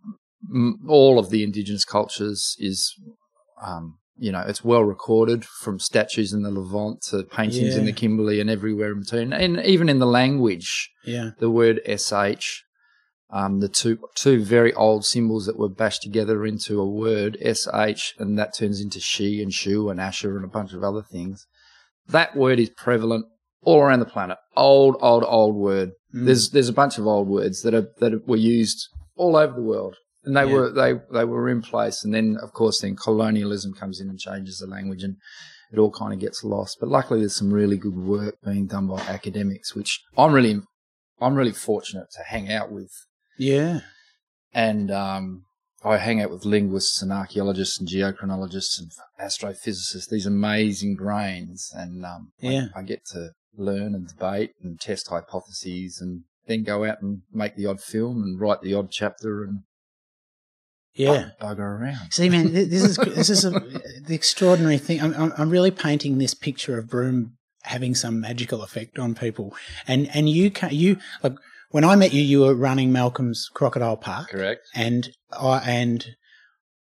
m- 0.53 0.79
all 0.87 1.17
of 1.17 1.31
the 1.31 1.43
indigenous 1.43 1.83
cultures 1.83 2.55
is, 2.59 2.95
um, 3.61 3.97
you 4.17 4.31
know, 4.31 4.43
it's 4.47 4.63
well 4.63 4.83
recorded 4.83 5.43
from 5.43 5.79
statues 5.79 6.33
in 6.33 6.43
the 6.43 6.51
Levant 6.51 7.01
to 7.09 7.23
paintings 7.23 7.75
in 7.75 7.85
the 7.85 7.91
Kimberley 7.91 8.39
and 8.39 8.49
everywhere 8.49 8.91
in 8.91 8.99
between, 8.99 9.33
and 9.33 9.59
even 9.65 9.89
in 9.89 9.97
the 9.97 10.05
language, 10.05 10.91
yeah. 11.03 11.31
the 11.39 11.49
word 11.49 11.81
sh. 11.87 12.61
Um, 13.33 13.61
the 13.61 13.69
two 13.69 13.97
two 14.13 14.43
very 14.43 14.73
old 14.73 15.05
symbols 15.05 15.45
that 15.45 15.57
were 15.57 15.69
bashed 15.69 16.01
together 16.03 16.45
into 16.45 16.79
a 16.79 16.85
word 16.85 17.37
sh, 17.41 18.13
and 18.19 18.37
that 18.37 18.53
turns 18.53 18.81
into 18.81 18.99
she 18.99 19.41
and 19.41 19.53
shu 19.53 19.89
and 19.89 19.99
asher 19.99 20.35
and 20.35 20.45
a 20.45 20.49
bunch 20.49 20.73
of 20.73 20.83
other 20.83 21.01
things. 21.01 21.47
That 22.07 22.35
word 22.35 22.59
is 22.59 22.69
prevalent 22.69 23.25
all 23.63 23.79
around 23.81 23.99
the 23.99 24.05
planet. 24.05 24.37
Old, 24.55 24.95
old, 25.01 25.23
old 25.25 25.55
word. 25.55 25.91
Mm. 26.13 26.25
There's 26.25 26.49
there's 26.49 26.69
a 26.69 26.73
bunch 26.73 26.97
of 26.97 27.05
old 27.07 27.27
words 27.27 27.61
that 27.63 27.73
are 27.73 27.87
that 27.99 28.27
were 28.27 28.35
used 28.37 28.87
all 29.15 29.35
over 29.35 29.53
the 29.53 29.61
world, 29.61 29.95
and 30.23 30.35
they 30.35 30.45
Yeah. 30.45 30.53
were 30.53 30.71
they 30.71 30.93
they 31.13 31.25
were 31.25 31.49
in 31.49 31.61
place. 31.61 32.03
And 32.03 32.13
then 32.13 32.37
of 32.41 32.53
course 32.53 32.81
then 32.81 32.95
colonialism 32.95 33.73
comes 33.73 33.99
in 34.01 34.09
and 34.09 34.19
changes 34.19 34.57
the 34.59 34.67
language, 34.67 35.03
and 35.03 35.15
it 35.71 35.79
all 35.79 35.91
kind 35.91 36.13
of 36.13 36.19
gets 36.19 36.43
lost. 36.43 36.77
But 36.79 36.89
luckily, 36.89 37.19
there's 37.21 37.35
some 37.35 37.53
really 37.53 37.77
good 37.77 37.95
work 37.95 38.35
being 38.43 38.65
done 38.67 38.87
by 38.87 38.99
academics, 39.01 39.73
which 39.75 40.01
I'm 40.17 40.33
really 40.33 40.59
I'm 41.21 41.35
really 41.35 41.53
fortunate 41.53 42.07
to 42.17 42.23
hang 42.23 42.51
out 42.51 42.71
with 42.71 42.91
Yeah. 43.37 43.81
and 44.53 44.89
um, 44.91 45.43
I 45.83 45.97
hang 45.97 46.19
out 46.21 46.31
with 46.31 46.45
linguists 46.45 47.01
and 47.01 47.11
archaeologists 47.13 47.79
and 47.79 47.87
geochronologists 47.87 48.79
and 48.79 48.89
astrophysicists, 49.19 50.09
these 50.09 50.25
amazing 50.25 50.95
brains, 50.95 51.69
and 51.75 52.03
um, 52.05 52.31
I- 52.41 52.47
Yeah. 52.47 52.65
I, 52.75 52.81
get 52.81 53.05
to 53.13 53.31
learn 53.57 53.93
and 53.95 54.07
debate 54.07 54.51
and 54.63 54.79
test 54.79 55.09
hypotheses, 55.09 55.99
and 56.01 56.23
then 56.47 56.63
go 56.63 56.85
out 56.85 57.01
and 57.01 57.21
make 57.31 57.55
the 57.55 57.65
odd 57.65 57.81
film 57.81 58.23
and 58.23 58.39
write 58.39 58.61
the 58.61 58.73
odd 58.73 58.91
chapter 58.91 59.43
and 59.43 59.59
Yeah. 60.93 61.29
bugger 61.41 61.59
around. 61.59 62.11
See, 62.11 62.29
man, 62.29 62.53
this 62.53 62.83
is 62.83 62.97
this 63.15 63.29
is 63.29 63.45
a, 63.45 63.51
the 63.51 64.15
extraordinary 64.15 64.77
thing. 64.77 65.01
I'm, 65.01 65.33
I'm 65.37 65.49
really 65.49 65.71
painting 65.71 66.17
this 66.17 66.33
picture 66.33 66.77
of 66.77 66.89
Broome 66.89 67.37
having 67.63 67.93
some 67.93 68.19
magical 68.19 68.63
effect 68.63 68.97
on 68.97 69.13
people, 69.15 69.53
and 69.87 70.09
and 70.15 70.29
you 70.29 70.49
can 70.51 70.69
you 70.73 70.97
like 71.23 71.33
when 71.69 71.83
I 71.85 71.95
met 71.95 72.13
you, 72.13 72.21
you 72.21 72.41
were 72.41 72.55
running 72.55 72.91
Malcolm's 72.91 73.49
Crocodile 73.53 73.95
Park, 73.97 74.29
Correct. 74.29 74.61
and 74.75 75.09
I 75.31 75.59
and 75.59 76.05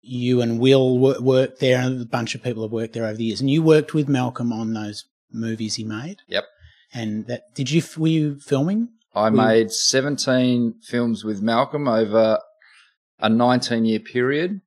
you 0.01 0.41
and 0.41 0.59
Will 0.59 0.97
worked 0.97 1.59
there, 1.59 1.79
and 1.79 2.01
a 2.01 2.05
bunch 2.05 2.33
of 2.33 2.41
people 2.41 2.63
have 2.63 2.71
worked 2.71 2.93
there 2.93 3.05
over 3.05 3.17
the 3.17 3.25
years, 3.25 3.41
and 3.41 3.49
you 3.51 3.61
worked 3.61 3.93
with 3.93 4.07
Malcolm 4.09 4.51
on 4.51 4.73
those 4.73 5.05
movies 5.31 5.75
he 5.75 5.83
made. 5.83 6.17
Yep. 6.27 6.45
And 6.93 7.27
that 7.27 7.43
did 7.55 7.71
you 7.71 7.81
were 7.97 8.07
you 8.07 8.39
filming? 8.39 8.89
I 9.13 9.29
We- 9.29 9.37
made 9.37 9.71
17 9.71 10.75
films 10.83 11.23
with 11.23 11.41
Malcolm 11.41 11.87
over 11.87 12.39
a 13.19 13.29
19 13.29 13.85
year 13.85 13.99
period. 13.99 14.61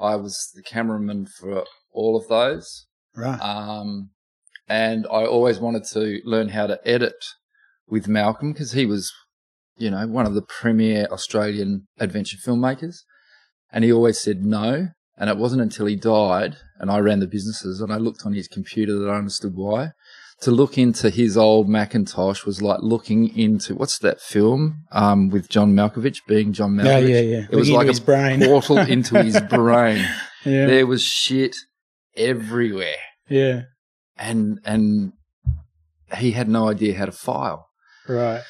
I 0.00 0.14
was 0.16 0.50
the 0.54 0.62
cameraman 0.62 1.26
for 1.26 1.64
all 1.92 2.16
of 2.16 2.28
those. 2.28 2.86
Right. 3.16 3.38
Um, 3.40 4.10
and 4.68 5.06
I 5.06 5.24
always 5.24 5.58
wanted 5.58 5.84
to 5.92 6.20
learn 6.24 6.50
how 6.50 6.66
to 6.68 6.78
edit 6.86 7.16
with 7.88 8.06
Malcolm 8.06 8.52
because 8.52 8.72
he 8.72 8.86
was, 8.86 9.12
you 9.76 9.90
know, 9.90 10.06
one 10.06 10.26
of 10.26 10.34
the 10.34 10.42
premier 10.42 11.06
Australian 11.10 11.88
adventure 11.98 12.36
filmmakers. 12.36 12.98
And 13.72 13.82
he 13.84 13.92
always 13.92 14.18
said 14.20 14.44
no. 14.44 14.88
And 15.16 15.28
it 15.28 15.36
wasn't 15.36 15.62
until 15.62 15.86
he 15.86 15.96
died 15.96 16.56
and 16.78 16.90
I 16.92 16.98
ran 16.98 17.18
the 17.18 17.26
businesses 17.26 17.80
and 17.80 17.92
I 17.92 17.96
looked 17.96 18.24
on 18.24 18.34
his 18.34 18.46
computer 18.46 18.96
that 19.00 19.10
I 19.10 19.16
understood 19.16 19.54
why. 19.56 19.90
To 20.42 20.52
look 20.52 20.78
into 20.78 21.10
his 21.10 21.36
old 21.36 21.68
Macintosh 21.68 22.44
was 22.44 22.62
like 22.62 22.78
looking 22.80 23.36
into 23.36 23.74
what's 23.74 23.98
that 23.98 24.20
film 24.20 24.84
um, 24.92 25.30
with 25.30 25.48
John 25.48 25.74
Malkovich 25.74 26.18
being 26.28 26.52
John 26.52 26.76
Malkovich? 26.76 27.08
yeah, 27.08 27.20
yeah, 27.20 27.38
yeah. 27.38 27.46
It 27.50 27.56
was 27.56 27.70
like 27.70 27.88
a 27.88 28.00
brain. 28.00 28.40
portal 28.40 28.78
into 28.94 29.20
his 29.22 29.40
brain. 29.42 30.04
yeah. 30.44 30.66
There 30.66 30.86
was 30.86 31.02
shit 31.02 31.56
everywhere 32.16 32.96
Yeah. 33.28 33.62
and 34.16 34.60
and 34.64 35.12
he 36.16 36.32
had 36.32 36.48
no 36.48 36.68
idea 36.68 36.94
how 36.96 37.06
to 37.06 37.12
file. 37.12 37.68
Right. 38.08 38.42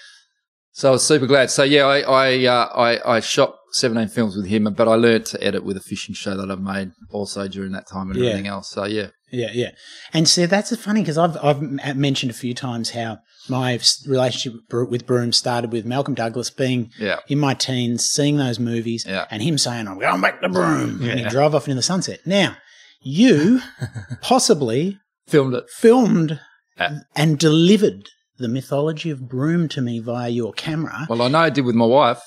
So 0.72 0.88
I 0.90 0.92
was 0.92 1.04
super 1.06 1.26
glad. 1.26 1.50
So 1.50 1.62
yeah, 1.64 1.84
I 1.86 2.00
I 2.00 2.46
uh, 2.46 2.66
I, 2.74 3.16
I 3.16 3.20
shot 3.20 3.54
seventeen 3.72 4.08
films 4.08 4.36
with 4.36 4.46
him, 4.46 4.64
but 4.76 4.86
I 4.88 4.94
learned 4.94 5.26
to 5.26 5.42
edit 5.42 5.64
with 5.64 5.76
a 5.76 5.80
fishing 5.80 6.14
show 6.14 6.36
that 6.36 6.50
I 6.50 6.54
made 6.54 6.92
also 7.10 7.48
during 7.48 7.72
that 7.72 7.88
time 7.88 8.10
and 8.10 8.18
Yeah. 8.20 8.30
everything 8.30 8.46
else. 8.46 8.70
So 8.70 8.84
yeah, 8.84 9.08
Yeah, 9.30 9.50
yeah. 9.52 9.70
And 10.12 10.28
so 10.28 10.46
that's 10.46 10.74
funny 10.76 11.02
because 11.02 11.18
I've 11.18 11.36
I've 11.42 11.60
mentioned 11.96 12.30
a 12.30 12.34
few 12.34 12.54
times 12.54 12.90
how 12.90 13.18
my 13.48 13.78
relationship 14.06 14.60
with 14.72 15.06
Broome 15.06 15.32
started 15.32 15.72
with 15.72 15.84
Malcolm 15.86 16.14
Douglas 16.14 16.50
being 16.50 16.90
yeah, 16.98 17.18
in 17.28 17.38
my 17.38 17.54
teens, 17.54 18.04
seeing 18.04 18.36
those 18.36 18.58
movies, 18.58 19.04
Yeah. 19.08 19.26
and 19.30 19.42
him 19.42 19.58
saying, 19.58 19.86
"I'm 19.88 19.98
going 19.98 20.20
back 20.20 20.40
to 20.42 20.48
Broome," 20.48 21.02
and 21.02 21.18
he 21.18 21.24
Yeah. 21.24 21.28
drove 21.30 21.54
off 21.54 21.64
into 21.66 21.76
the 21.76 21.82
sunset. 21.82 22.20
Now, 22.26 22.56
you 23.00 23.60
possibly 24.22 24.98
filmed 25.26 25.54
it. 25.54 25.68
filmed 25.70 26.40
Yeah. 26.78 27.00
and 27.16 27.38
delivered 27.38 28.08
the 28.38 28.48
mythology 28.48 29.10
of 29.10 29.28
Broome 29.28 29.68
to 29.70 29.80
me 29.80 29.98
via 30.00 30.28
your 30.28 30.52
camera. 30.52 31.06
Well, 31.08 31.22
I 31.22 31.28
know 31.28 31.38
I 31.40 31.50
did 31.50 31.64
with 31.64 31.74
my 31.74 31.86
wife. 31.86 32.20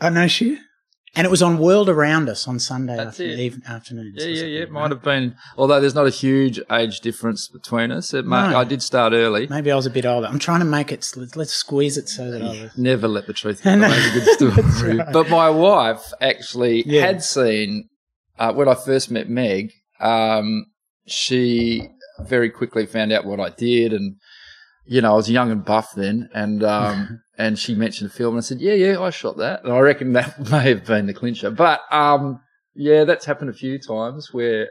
Oh, 0.00 0.06
I 0.06 0.10
know 0.10 0.26
she. 0.28 0.58
And 1.16 1.24
it 1.26 1.30
was 1.30 1.42
on 1.42 1.58
World 1.58 1.88
Around 1.88 2.28
Us 2.28 2.48
on 2.48 2.58
Sunday 2.58 2.98
after, 2.98 3.22
even, 3.22 3.62
afternoons. 3.68 4.16
Yeah, 4.18 4.26
yeah, 4.26 4.44
yeah. 4.44 4.58
It 4.58 4.62
right? 4.62 4.70
might 4.72 4.90
have 4.90 5.02
been, 5.02 5.36
although 5.56 5.80
there's 5.80 5.94
not 5.94 6.06
a 6.06 6.10
huge 6.10 6.60
age 6.72 7.00
difference 7.00 7.46
between 7.46 7.92
us. 7.92 8.12
It 8.12 8.24
might, 8.24 8.50
No. 8.50 8.58
I 8.58 8.64
did 8.64 8.82
start 8.82 9.12
early. 9.12 9.46
Maybe 9.46 9.70
I 9.70 9.76
was 9.76 9.86
a 9.86 9.90
bit 9.90 10.04
older. 10.06 10.26
I'm 10.26 10.40
trying 10.40 10.58
to 10.60 10.64
make 10.66 10.90
it. 10.90 11.08
Let's, 11.36 11.54
squeeze 11.54 11.96
it 11.96 12.08
so 12.08 12.30
that 12.32 12.42
I 12.42 12.62
was. 12.62 12.76
Never 12.76 13.06
let 13.06 13.26
the 13.28 13.32
truth 13.32 13.62
get 13.64 13.78
away 13.78 13.96
a 13.96 14.12
good 14.12 14.26
story. 14.72 14.96
right. 14.98 15.12
But 15.12 15.28
my 15.30 15.48
wife 15.50 16.12
actually 16.20 16.82
Yeah. 16.84 17.02
had 17.06 17.22
seen 17.22 17.88
uh, 18.38 18.52
when 18.52 18.68
I 18.68 18.74
first 18.74 19.10
met 19.10 19.28
Meg. 19.28 19.70
Um, 20.00 20.66
she 21.06 21.88
very 22.20 22.50
quickly 22.50 22.86
found 22.86 23.12
out 23.12 23.24
what 23.24 23.38
I 23.40 23.50
did, 23.50 23.92
and 23.92 24.16
you 24.84 25.00
know 25.00 25.12
I 25.12 25.16
was 25.16 25.30
young 25.30 25.50
and 25.50 25.64
buff 25.64 25.92
then, 25.94 26.28
and 26.34 26.62
um, 26.64 27.20
and 27.38 27.58
she 27.58 27.74
mentioned 27.74 28.10
a 28.10 28.12
film, 28.14 28.34
and 28.34 28.42
I 28.42 28.46
said, 28.46 28.60
"Yeah, 28.60 28.74
yeah, 28.74 29.00
I 29.00 29.10
shot 29.10 29.36
that." 29.38 29.64
And 29.64 29.72
I 29.72 29.78
reckon 29.80 30.12
that 30.14 30.38
may 30.50 30.68
have 30.70 30.84
been 30.86 31.06
the 31.06 31.14
clincher. 31.14 31.50
But 31.50 31.80
um, 31.90 32.40
yeah, 32.74 33.04
that's 33.04 33.24
happened 33.24 33.50
a 33.50 33.54
few 33.54 33.78
times 33.78 34.32
where 34.32 34.68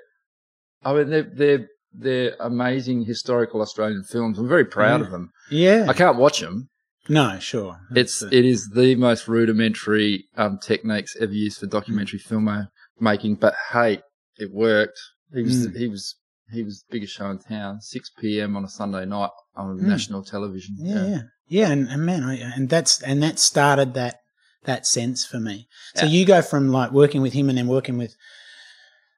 I 0.84 0.94
mean 0.94 1.10
they're 1.10 1.24
they're 1.34 1.68
they're 1.94 2.36
amazing 2.40 3.06
historical 3.06 3.62
Australian 3.62 4.04
films. 4.04 4.40
I'm 4.40 4.48
very 4.50 4.66
proud 4.66 5.00
Yeah. 5.02 5.06
of 5.06 5.12
them. 5.12 5.30
Yeah. 5.52 5.86
I 5.90 5.94
can't 5.94 6.18
watch 6.18 6.40
them. 6.40 6.70
No, 7.10 7.38
sure. 7.40 7.78
It's 7.96 8.20
That's 8.20 8.32
the- 8.32 8.38
it 8.38 8.46
is 8.46 8.70
the 8.74 8.96
most 8.96 9.28
rudimentary 9.28 10.26
um, 10.38 10.58
techniques 10.58 11.16
ever 11.20 11.34
used 11.34 11.60
for 11.60 11.68
documentary 11.68 12.20
filmmaking, 12.20 13.40
but 13.40 13.54
hey, 13.74 14.02
it 14.38 14.52
worked. 14.52 14.98
He 15.34 15.42
was 15.44 15.68
Mm. 15.68 15.76
he 15.78 15.88
was 15.88 16.16
he 16.54 16.64
was 16.64 16.84
the 16.84 16.94
biggest 16.94 17.14
show 17.16 17.30
in 17.30 17.40
town. 17.40 17.82
Six 17.82 18.10
p.m. 18.20 18.56
on 18.56 18.64
a 18.64 18.70
Sunday 18.70 19.06
night 19.06 19.32
on 19.56 19.78
Mm. 19.78 19.82
national 19.82 20.24
television. 20.24 20.76
yeah, 20.80 21.06
yeah, 21.08 21.22
yeah, 21.48 21.70
and, 21.72 21.88
and 21.90 22.06
man, 22.06 22.24
I, 22.24 22.36
and 22.38 22.70
that's 22.70 23.02
and 23.02 23.22
that 23.24 23.40
started 23.40 23.94
that 23.96 24.20
that 24.64 24.86
sense 24.86 25.26
for 25.26 25.40
me. 25.40 25.68
So 25.96 26.06
Yeah. 26.06 26.12
you 26.12 26.26
go 26.26 26.42
from 26.42 26.70
like 26.70 26.92
working 26.92 27.22
with 27.22 27.34
him 27.34 27.50
and 27.50 27.58
then 27.58 27.68
working 27.68 27.98
with, 27.98 28.16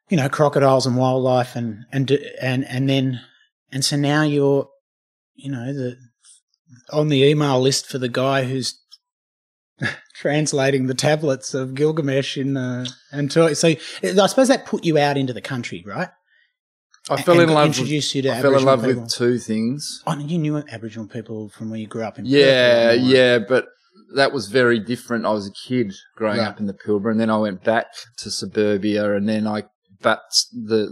you 0.09 0.17
know, 0.17 0.27
crocodiles 0.29 0.85
and 0.87 0.97
wildlife 0.97 1.55
and 1.55 1.85
and 1.91 2.09
and 2.41 2.65
and 2.67 2.89
then 2.89 3.21
and 3.71 3.85
so 3.85 3.95
now 3.95 4.23
you're, 4.23 4.67
you 5.35 5.51
know, 5.51 5.71
the 5.73 5.97
on 6.91 7.09
the 7.09 7.23
email 7.23 7.61
list 7.61 7.85
for 7.85 7.99
the 7.99 8.09
guy 8.09 8.43
who's 8.45 8.79
translating 10.15 10.87
the 10.87 10.93
tablets 10.93 11.53
of 11.53 11.75
Gilgamesh 11.75 12.37
in 12.37 12.57
uh, 12.57 12.85
and 13.11 13.29
to, 13.31 13.53
so 13.55 13.67
I 14.03 14.27
suppose 14.27 14.47
that 14.47 14.65
put 14.65 14.83
you 14.85 14.97
out 14.97 15.17
into 15.17 15.33
the 15.33 15.41
country, 15.41 15.83
right? 15.85 16.09
I 17.09 17.21
fell 17.21 17.39
in 17.39 17.49
love. 17.49 17.77
With, 17.79 17.87
you 17.87 18.01
to 18.01 18.29
I 18.31 18.41
fell 18.41 18.55
in 18.57 18.63
love 18.65 18.83
people. 18.83 19.03
with 19.03 19.11
two 19.11 19.37
things. 19.37 20.01
Oh, 20.07 20.17
you 20.17 20.37
knew 20.39 20.57
Aboriginal 20.57 21.07
people 21.07 21.49
from 21.49 21.69
where 21.69 21.79
you 21.79 21.87
grew 21.87 22.03
up 22.03 22.17
in. 22.17 22.25
Yeah, 22.25 22.91
or- 22.91 22.93
yeah, 22.95 23.39
but 23.39 23.67
that 24.15 24.31
was 24.31 24.47
very 24.47 24.79
different. 24.79 25.25
I 25.25 25.31
was 25.31 25.47
a 25.47 25.51
kid 25.67 25.93
growing 26.15 26.39
Right. 26.39 26.47
up 26.47 26.59
in 26.59 26.65
the 26.65 26.73
Pilbara, 26.73 27.11
and 27.11 27.19
then 27.19 27.29
I 27.29 27.37
went 27.37 27.63
back 27.63 27.87
to 28.19 28.31
suburbia, 28.31 29.13
and 29.15 29.27
then 29.29 29.45
I 29.47 29.63
but 30.01 30.21
the 30.51 30.87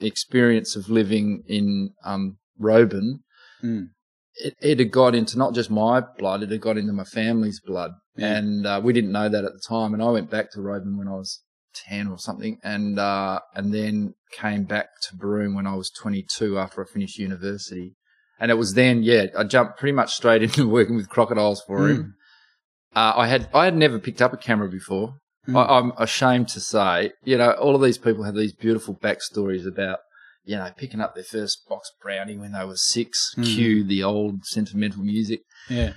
the 0.00 0.06
experience 0.06 0.76
of 0.76 0.88
living 0.88 1.42
in 1.48 1.90
um, 2.04 2.36
Roebourne, 2.58 3.20
Mm. 3.62 3.88
it, 4.36 4.54
it 4.60 4.78
had 4.78 4.90
got 4.90 5.14
into 5.14 5.38
not 5.38 5.54
just 5.54 5.70
my 5.70 6.02
blood; 6.18 6.42
it 6.42 6.50
had 6.50 6.60
got 6.60 6.76
into 6.78 6.92
my 6.92 7.04
family's 7.04 7.60
blood, 7.60 7.92
Yeah. 8.16 8.36
and 8.36 8.66
uh, 8.66 8.80
we 8.84 8.92
didn't 8.92 9.12
know 9.12 9.28
that 9.28 9.44
at 9.44 9.52
the 9.52 9.62
time. 9.66 9.94
And 9.94 10.02
I 10.02 10.10
went 10.10 10.30
back 10.30 10.50
to 10.52 10.60
Roebourne 10.60 10.98
when 10.98 11.08
I 11.08 11.12
was 11.14 11.40
ten 11.74 12.08
or 12.08 12.18
something, 12.18 12.58
and 12.62 12.98
uh, 12.98 13.40
and 13.54 13.72
then 13.74 14.14
came 14.32 14.64
back 14.64 14.88
to 15.08 15.16
Broome 15.16 15.54
when 15.54 15.66
I 15.66 15.74
was 15.74 15.90
twenty 15.90 16.22
two 16.36 16.58
after 16.58 16.82
I 16.84 16.86
finished 16.88 17.18
university. 17.18 17.94
And 18.40 18.50
it 18.50 18.54
was 18.58 18.74
then, 18.74 19.04
yeah, 19.04 19.26
I 19.38 19.44
jumped 19.44 19.78
pretty 19.78 19.92
much 19.92 20.14
straight 20.14 20.42
into 20.46 20.68
working 20.68 20.96
with 20.96 21.08
crocodiles 21.08 21.62
for 21.66 21.78
Mm. 21.80 21.90
him. 21.94 22.14
Uh, 22.96 23.12
I 23.16 23.26
had 23.28 23.48
I 23.54 23.64
had 23.64 23.76
never 23.76 23.98
picked 23.98 24.20
up 24.22 24.32
a 24.32 24.36
camera 24.36 24.68
before. 24.68 25.14
Mm. 25.48 25.56
I, 25.56 25.78
I'm 25.78 25.92
ashamed 25.98 26.48
to 26.50 26.60
say, 26.60 27.12
you 27.24 27.36
know, 27.38 27.52
all 27.52 27.74
of 27.74 27.82
these 27.82 27.98
people 27.98 28.24
have 28.24 28.34
these 28.34 28.54
beautiful 28.54 28.94
backstories 28.96 29.66
about, 29.66 29.98
you 30.44 30.56
know, 30.56 30.70
picking 30.76 31.00
up 31.00 31.14
their 31.14 31.24
first 31.24 31.66
box 31.68 31.90
brownie 32.02 32.36
when 32.36 32.52
they 32.52 32.64
were 32.64 32.76
six. 32.76 33.34
Mm. 33.36 33.44
Cue 33.44 33.84
the 33.84 34.02
old 34.02 34.44
sentimental 34.46 35.02
music. 35.02 35.40
Yeah. 35.68 35.92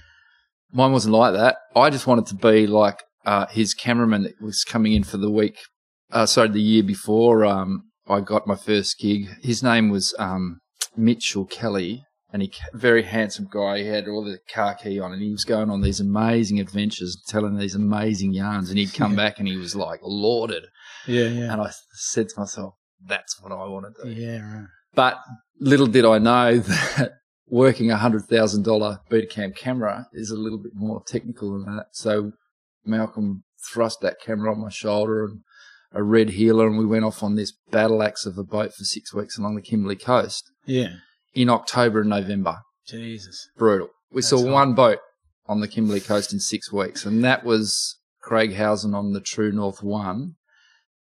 Mine 0.72 0.92
wasn't 0.92 1.14
like 1.16 1.34
that. 1.34 1.58
I 1.76 1.90
just 1.90 2.08
wanted 2.08 2.26
to 2.28 2.36
be 2.36 2.68
like 2.68 3.00
uh, 3.28 3.46
his 3.48 3.74
cameraman 3.74 4.24
that 4.24 4.42
was 4.42 4.64
coming 4.64 4.94
in 4.94 5.04
for 5.04 5.18
the 5.18 5.30
week. 5.32 5.58
Uh, 6.12 6.26
sorry, 6.26 6.48
the 6.50 6.62
year 6.62 6.84
before 6.84 7.46
um, 7.46 7.84
I 8.08 8.22
got 8.22 8.48
my 8.48 8.56
first 8.56 8.98
gig. 9.00 9.28
His 9.44 9.62
name 9.62 9.90
was 9.90 10.16
um, 10.18 10.60
Mitchell 10.96 11.46
Kelly, 11.46 12.04
and 12.32 12.42
he 12.42 12.52
very 12.74 13.04
handsome 13.04 13.48
guy. 13.52 13.80
He 13.80 13.88
had 13.88 14.08
all 14.08 14.24
the 14.24 14.40
car 14.54 14.76
key 14.76 15.00
on, 15.00 15.12
and 15.14 15.22
he 15.22 15.32
was 15.32 15.44
going 15.44 15.70
on 15.70 15.82
these 15.82 16.00
amazing 16.00 16.60
adventures, 16.60 17.22
telling 17.28 17.58
these 17.58 17.76
amazing 17.76 18.34
yarns. 18.34 18.70
And 18.70 18.80
he'd 18.80 18.94
come 18.94 19.12
Yeah. 19.12 19.18
back, 19.18 19.40
and 19.40 19.48
he 19.48 19.58
was 19.58 19.76
like 19.76 20.00
lauded. 20.02 20.64
Yeah. 21.06 21.26
Yeah. 21.26 21.52
And 21.54 21.62
I 21.62 21.72
said 21.94 22.30
to 22.30 22.40
myself, 22.40 22.74
"That's 23.06 23.40
what 23.42 23.52
I 23.52 23.66
want 23.68 23.86
to 23.94 24.04
do." 24.04 24.10
Yeah. 24.12 24.40
Right. 24.42 24.68
But 24.96 25.20
little 25.60 25.88
did 25.88 26.06
I 26.06 26.18
know 26.18 26.58
that 26.98 27.12
working 27.50 27.92
a 27.92 27.98
hundred 27.98 28.24
thousand 28.26 28.64
dollar 28.64 29.00
Betacam 29.12 29.54
camera 29.56 30.08
is 30.14 30.32
a 30.32 30.36
little 30.38 30.58
bit 30.60 30.72
more 30.76 31.04
technical 31.06 31.52
than 31.52 31.76
that. 31.76 31.88
So 31.92 32.32
Malcolm 32.88 33.44
thrust 33.72 34.00
that 34.02 34.18
camera 34.24 34.52
on 34.54 34.62
my 34.62 34.70
shoulder 34.70 35.26
and 35.26 35.40
a 35.94 36.04
red 36.04 36.32
heeler, 36.32 36.68
and 36.68 36.78
we 36.78 36.86
went 36.86 37.06
off 37.06 37.24
on 37.24 37.36
this 37.36 37.54
battle 37.72 38.04
axe 38.04 38.26
of 38.26 38.38
a 38.38 38.44
boat 38.44 38.74
for 38.74 38.84
six 38.84 39.14
weeks 39.14 39.38
along 39.38 39.56
the 39.56 39.62
Kimberley 39.62 39.96
coast 39.96 40.52
Yeah. 40.66 40.96
in 41.34 41.50
October 41.50 42.02
and 42.02 42.10
November. 42.10 42.60
Jesus. 42.86 43.50
Brutal. 43.58 43.90
We 44.12 44.22
That's 44.22 44.30
saw 44.30 44.44
hot. 44.44 44.52
one 44.54 44.74
boat 44.76 45.00
on 45.48 45.60
the 45.62 45.68
Kimberley 45.68 46.00
coast 46.02 46.34
in 46.34 46.40
six 46.40 46.72
weeks, 46.72 47.06
and 47.06 47.24
that 47.24 47.44
was 47.46 47.98
Craig 48.22 48.56
Howson 48.56 48.94
on 48.94 49.14
the 49.14 49.22
True 49.22 49.52
North 49.52 49.82
One. 49.84 50.36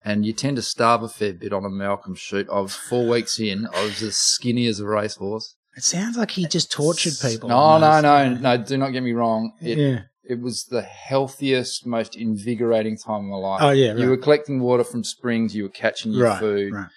and 0.06 0.26
you 0.26 0.34
tend 0.34 0.54
to 0.56 0.62
starve 0.62 1.02
a 1.02 1.08
fair 1.08 1.32
bit 1.32 1.50
on 1.54 1.64
a 1.64 1.70
Malcolm 1.70 2.14
shoot. 2.14 2.46
I 2.52 2.60
was 2.60 2.74
four 2.74 3.08
weeks 3.08 3.40
in. 3.40 3.66
I 3.74 3.84
was 3.84 4.02
as 4.02 4.18
skinny 4.18 4.66
as 4.66 4.78
a 4.78 4.84
racehorse. 4.86 5.56
It 5.78 5.82
sounds 5.82 6.18
like 6.18 6.32
he 6.32 6.46
just 6.46 6.70
tortured 6.70 7.14
people. 7.22 7.48
No, 7.48 7.78
no, 7.78 8.02
no, 8.02 8.34
no. 8.34 8.56
Do 8.58 8.76
not 8.76 8.90
get 8.90 9.02
me 9.02 9.12
wrong. 9.14 9.52
It, 9.62 9.78
yeah. 9.78 10.00
It 10.28 10.40
was 10.40 10.64
the 10.64 10.82
healthiest, 10.82 11.86
most 11.86 12.16
invigorating 12.16 12.96
time 12.96 13.24
of 13.24 13.30
my 13.30 13.36
life. 13.36 13.62
Oh, 13.62 13.70
yeah, 13.70 13.94
You 13.94 14.08
were 14.08 14.16
collecting 14.16 14.60
water 14.60 14.84
from 14.84 15.04
springs. 15.04 15.54
You 15.54 15.64
were 15.64 15.68
catching 15.68 16.12
your 16.12 16.24
Right. 16.24 16.38
food. 16.40 16.72
Right. 16.72 16.88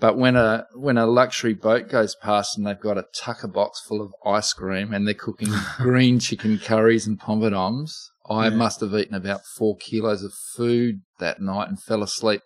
But 0.00 0.16
when 0.18 0.34
a 0.34 0.66
when 0.74 0.98
a 0.98 1.06
luxury 1.06 1.54
boat 1.54 1.88
goes 1.88 2.16
past 2.16 2.56
and 2.58 2.66
they've 2.66 2.80
got 2.80 2.98
a 2.98 3.04
tucker 3.14 3.46
box 3.46 3.80
full 3.86 4.00
of 4.00 4.12
ice 4.26 4.52
cream 4.52 4.92
and 4.92 5.06
they're 5.06 5.14
cooking 5.14 5.52
green 5.78 6.18
chicken 6.18 6.58
curries 6.58 7.06
and 7.06 7.20
pompadons, 7.20 7.92
I 8.28 8.48
Yeah. 8.48 8.56
must 8.56 8.80
have 8.80 8.94
eaten 8.94 9.14
about 9.14 9.42
four 9.56 9.76
kilos 9.76 10.24
of 10.24 10.32
food 10.56 11.02
that 11.20 11.40
night 11.40 11.68
and 11.68 11.80
fell 11.80 12.02
asleep 12.02 12.40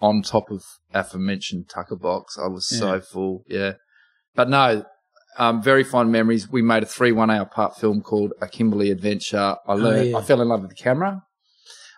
on 0.00 0.22
top 0.22 0.50
of 0.50 0.62
aforementioned 0.94 1.68
tucker 1.68 1.96
box. 1.96 2.38
I 2.38 2.46
was 2.48 2.66
so 2.66 3.00
full, 3.00 3.42
yeah. 3.48 3.74
But 4.34 4.48
no, 4.48 4.84
um, 5.38 5.62
very 5.62 5.84
fond 5.84 6.10
memories. 6.12 6.48
We 6.50 6.62
made 6.62 6.82
a 6.82 6.86
three 6.86 7.12
one 7.12 7.30
hour 7.30 7.44
part 7.44 7.76
film 7.76 8.02
called 8.02 8.32
A 8.40 8.48
Kimberley 8.48 8.90
Adventure. 8.90 9.56
I 9.66 9.72
learned, 9.74 9.98
Oh, 9.98 10.02
yeah. 10.02 10.16
I 10.18 10.22
fell 10.22 10.40
in 10.40 10.48
love 10.48 10.60
with 10.62 10.70
the 10.70 10.76
camera. 10.76 11.22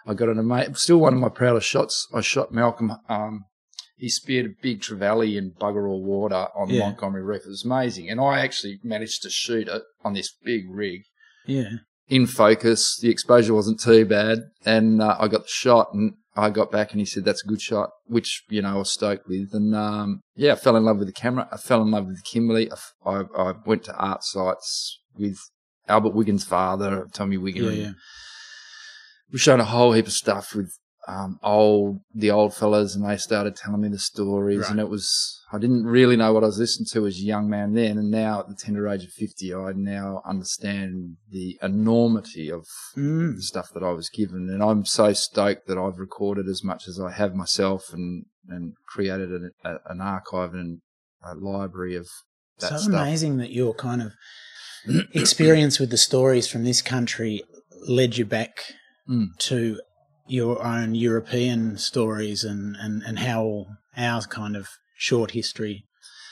I 0.07 0.15
got 0.15 0.29
an 0.29 0.39
amazing, 0.39 0.75
still 0.77 0.99
one 0.99 1.15
of 1.15 1.21
my 1.21 1.29
proudest 1.29 1.67
shots. 1.69 2.07
I 2.15 2.21
shot 2.21 2.53
Malcolm. 2.53 2.93
Um, 3.09 3.45
he 3.97 4.09
speared 4.09 4.47
a 4.47 4.55
big 4.63 4.83
trevally 4.83 5.37
in 5.37 5.53
bugger 5.61 5.89
all 5.89 6.05
water 6.05 6.47
on 6.55 6.69
the 6.69 6.75
Yeah. 6.75 6.81
Montgomery 6.89 7.23
Reef. 7.23 7.43
It 7.45 7.49
was 7.49 7.65
amazing, 7.65 8.09
and 8.11 8.21
I 8.21 8.41
actually 8.41 8.79
managed 8.85 9.23
to 9.23 9.31
shoot 9.31 9.69
it 9.69 9.83
on 10.05 10.13
this 10.15 10.33
big 10.45 10.65
rig 10.71 11.01
Yeah. 11.47 11.71
in 12.09 12.27
focus. 12.27 12.99
The 13.01 13.09
exposure 13.09 13.55
wasn't 13.55 13.81
too 13.81 14.05
bad, 14.05 14.41
and 14.65 15.01
uh, 15.03 15.17
I 15.19 15.29
got 15.29 15.43
the 15.43 15.49
shot, 15.49 15.89
and 15.95 16.13
I 16.37 16.51
got 16.51 16.71
back, 16.71 16.93
and 16.93 17.01
he 17.01 17.07
said, 17.07 17.25
"That's 17.25 17.43
a 17.43 17.49
good 17.49 17.61
shot," 17.63 17.91
which 18.07 18.43
you 18.49 18.63
know 18.63 18.71
I 18.71 18.75
was 18.75 18.93
stoked 18.93 19.27
with. 19.27 19.49
And 19.53 19.75
um, 19.75 20.21
yeah, 20.35 20.53
I 20.53 20.57
fell 20.57 20.77
in 20.77 20.85
love 20.85 20.99
with 20.99 21.09
the 21.09 21.13
camera. 21.13 21.49
I 21.51 21.57
fell 21.57 21.83
in 21.83 21.91
love 21.91 22.07
with 22.07 22.23
Kimberley. 22.25 22.71
I 23.05 23.53
went 23.65 23.85
to 23.85 23.95
art 23.97 24.23
sites 24.23 25.01
with 25.17 25.39
Albert 25.89 26.15
Wiggan's 26.15 26.45
father, 26.45 27.07
Tommy 27.13 27.39
Wiggan. 27.39 27.65
Yeah. 27.65 27.71
Yeah. 27.71 27.91
we 29.33 29.39
showed 29.39 29.61
a 29.61 29.65
whole 29.65 29.93
heap 29.93 30.07
of 30.07 30.13
stuff 30.13 30.55
with 30.55 30.71
um, 31.09 31.39
old 31.43 32.01
the 32.15 32.31
old 32.31 32.55
fellas, 32.55 32.95
and 32.97 33.09
they 33.09 33.17
started 33.17 33.55
telling 33.57 33.81
me 33.83 33.89
the 33.89 33.99
stories, 33.99 34.61
Right. 34.61 34.71
and 34.71 34.81
it 34.81 34.89
was 34.89 35.09
I 35.53 35.59
didn't 35.59 35.85
really 35.85 36.17
know 36.17 36.33
what 36.33 36.43
I 36.43 36.47
was 36.47 36.59
listening 36.59 36.87
to 36.93 37.07
as 37.07 37.17
a 37.19 37.23
young 37.23 37.49
man 37.49 37.75
then, 37.75 37.97
and 37.99 38.11
now 38.11 38.41
at 38.41 38.49
the 38.49 38.55
tender 38.55 38.89
age 38.89 39.05
of 39.05 39.11
fifty, 39.11 39.55
I 39.55 39.73
now 39.73 40.23
understand 40.29 41.17
the 41.31 41.59
enormity 41.63 42.51
of 42.51 42.67
Mm. 42.97 43.37
the 43.37 43.43
stuff 43.43 43.69
that 43.75 43.83
I 43.85 43.93
was 43.93 44.09
given, 44.11 44.49
and 44.51 44.63
I'm 44.63 44.85
so 44.85 45.13
stoked 45.13 45.67
that 45.69 45.79
I've 45.79 45.99
recorded 45.99 46.49
as 46.49 46.65
much 46.65 46.89
as 46.89 46.99
I 47.01 47.13
have 47.13 47.35
myself, 47.35 47.93
and 47.93 48.25
and 48.49 48.75
created 48.89 49.31
an, 49.31 49.51
a, 49.65 49.77
an 49.87 50.01
archive 50.01 50.55
and 50.55 50.81
a 51.25 51.35
library 51.35 51.97
of 51.97 52.07
that 52.61 52.71
so 52.71 52.77
stuff. 52.77 52.93
amazing 52.95 53.37
that 53.39 53.51
your 53.51 53.75
kind 53.75 54.01
of 54.03 54.13
experience 55.13 55.79
with 55.79 55.91
the 55.91 55.97
stories 55.97 56.47
from 56.47 56.65
this 56.65 56.83
country 56.83 57.43
led 57.89 58.17
you 58.17 58.25
back 58.25 58.51
Mm. 59.09 59.27
to 59.39 59.81
your 60.29 60.63
own 60.65 60.95
European 60.95 61.77
stories 61.79 62.45
and, 62.45 62.77
and, 62.79 63.03
and 63.03 63.19
how 63.19 63.67
our 63.97 64.23
kind 64.23 64.57
of 64.57 64.69
short 64.97 65.31
history 65.33 65.85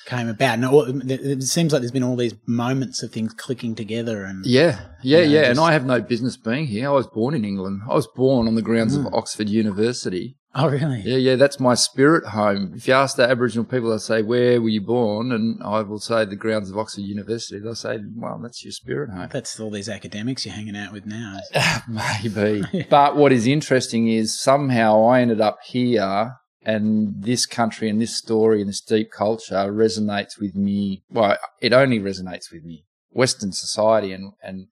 came 0.06 0.28
about. 0.28 0.54
And 0.54 0.64
all, 0.66 0.82
it 0.84 1.10
it 1.10 1.42
seems 1.44 1.72
like 1.72 1.80
there's 1.80 1.92
been 1.92 2.02
all 2.02 2.16
these 2.16 2.34
moments 2.46 3.02
of 3.02 3.10
things 3.12 3.32
clicking 3.34 3.74
together. 3.74 4.24
And 4.24 4.44
Yeah, 4.44 4.80
yeah, 5.02 5.20
You 5.20 5.26
know, 5.26 5.32
yeah. 5.32 5.40
just- 5.48 5.50
And 5.52 5.60
I 5.60 5.72
have 5.72 5.86
no 5.86 6.00
business 6.00 6.36
being 6.36 6.66
here. 6.66 6.88
I 6.88 6.92
was 6.92 7.06
born 7.06 7.34
in 7.34 7.44
England. 7.44 7.82
I 7.88 7.94
was 7.94 8.06
born 8.14 8.46
on 8.46 8.54
the 8.54 8.62
grounds 8.62 8.96
Mm. 8.98 9.06
of 9.06 9.14
Oxford 9.14 9.48
University. 9.48 10.36
Oh, 10.54 10.68
really? 10.68 11.02
Yeah, 11.04 11.16
yeah, 11.16 11.36
that's 11.36 11.60
my 11.60 11.74
spirit 11.74 12.26
home. 12.26 12.72
If 12.76 12.88
you 12.88 12.94
ask 12.94 13.16
the 13.16 13.28
Aboriginal 13.28 13.64
people, 13.64 13.90
they'll 13.90 13.98
say, 13.98 14.22
Where 14.22 14.60
were 14.60 14.68
you 14.68 14.80
born? 14.80 15.32
And 15.32 15.62
I 15.62 15.82
will 15.82 15.98
say, 15.98 16.24
The 16.24 16.36
grounds 16.36 16.70
of 16.70 16.78
Oxford 16.78 17.02
University. 17.02 17.58
They'll 17.58 17.74
say, 17.74 17.98
Well, 18.16 18.38
that's 18.42 18.64
your 18.64 18.72
spirit 18.72 19.10
home. 19.10 19.28
That's 19.30 19.58
all 19.58 19.70
these 19.70 19.88
academics 19.88 20.44
you're 20.44 20.54
hanging 20.54 20.76
out 20.76 20.92
with 20.92 21.06
now. 21.06 21.38
Maybe. 21.88 22.86
But 22.88 23.16
what 23.16 23.32
is 23.32 23.46
interesting 23.46 24.08
is 24.08 24.40
somehow 24.40 25.04
I 25.04 25.20
ended 25.20 25.40
up 25.40 25.58
here 25.64 26.34
and 26.64 27.22
this 27.22 27.46
country 27.46 27.88
and 27.88 28.00
this 28.00 28.16
story 28.16 28.60
and 28.60 28.68
this 28.68 28.80
deep 28.80 29.10
culture 29.10 29.72
resonates 29.72 30.40
with 30.40 30.54
me. 30.54 31.02
Well, 31.10 31.36
it 31.60 31.72
only 31.72 32.00
resonates 32.00 32.50
with 32.52 32.64
me. 32.64 32.84
Western 33.10 33.52
society 33.52 34.12
and, 34.12 34.32
and 34.42 34.66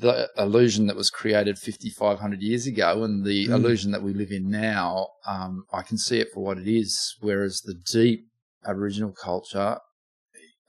the 0.00 0.28
illusion 0.36 0.86
that 0.86 0.96
was 0.96 1.10
created 1.10 1.58
5,500 1.58 2.40
years 2.42 2.66
ago 2.66 3.04
and 3.04 3.24
the 3.24 3.48
Mm. 3.48 3.54
illusion 3.54 3.90
that 3.92 4.02
we 4.02 4.12
live 4.12 4.30
in 4.30 4.50
now, 4.50 5.08
um, 5.26 5.64
I 5.72 5.82
can 5.82 5.98
see 5.98 6.18
it 6.20 6.28
for 6.32 6.42
what 6.44 6.58
it 6.58 6.68
is. 6.68 7.16
Whereas 7.20 7.60
the 7.62 7.74
deep 7.74 8.26
Aboriginal 8.66 9.12
culture, 9.12 9.78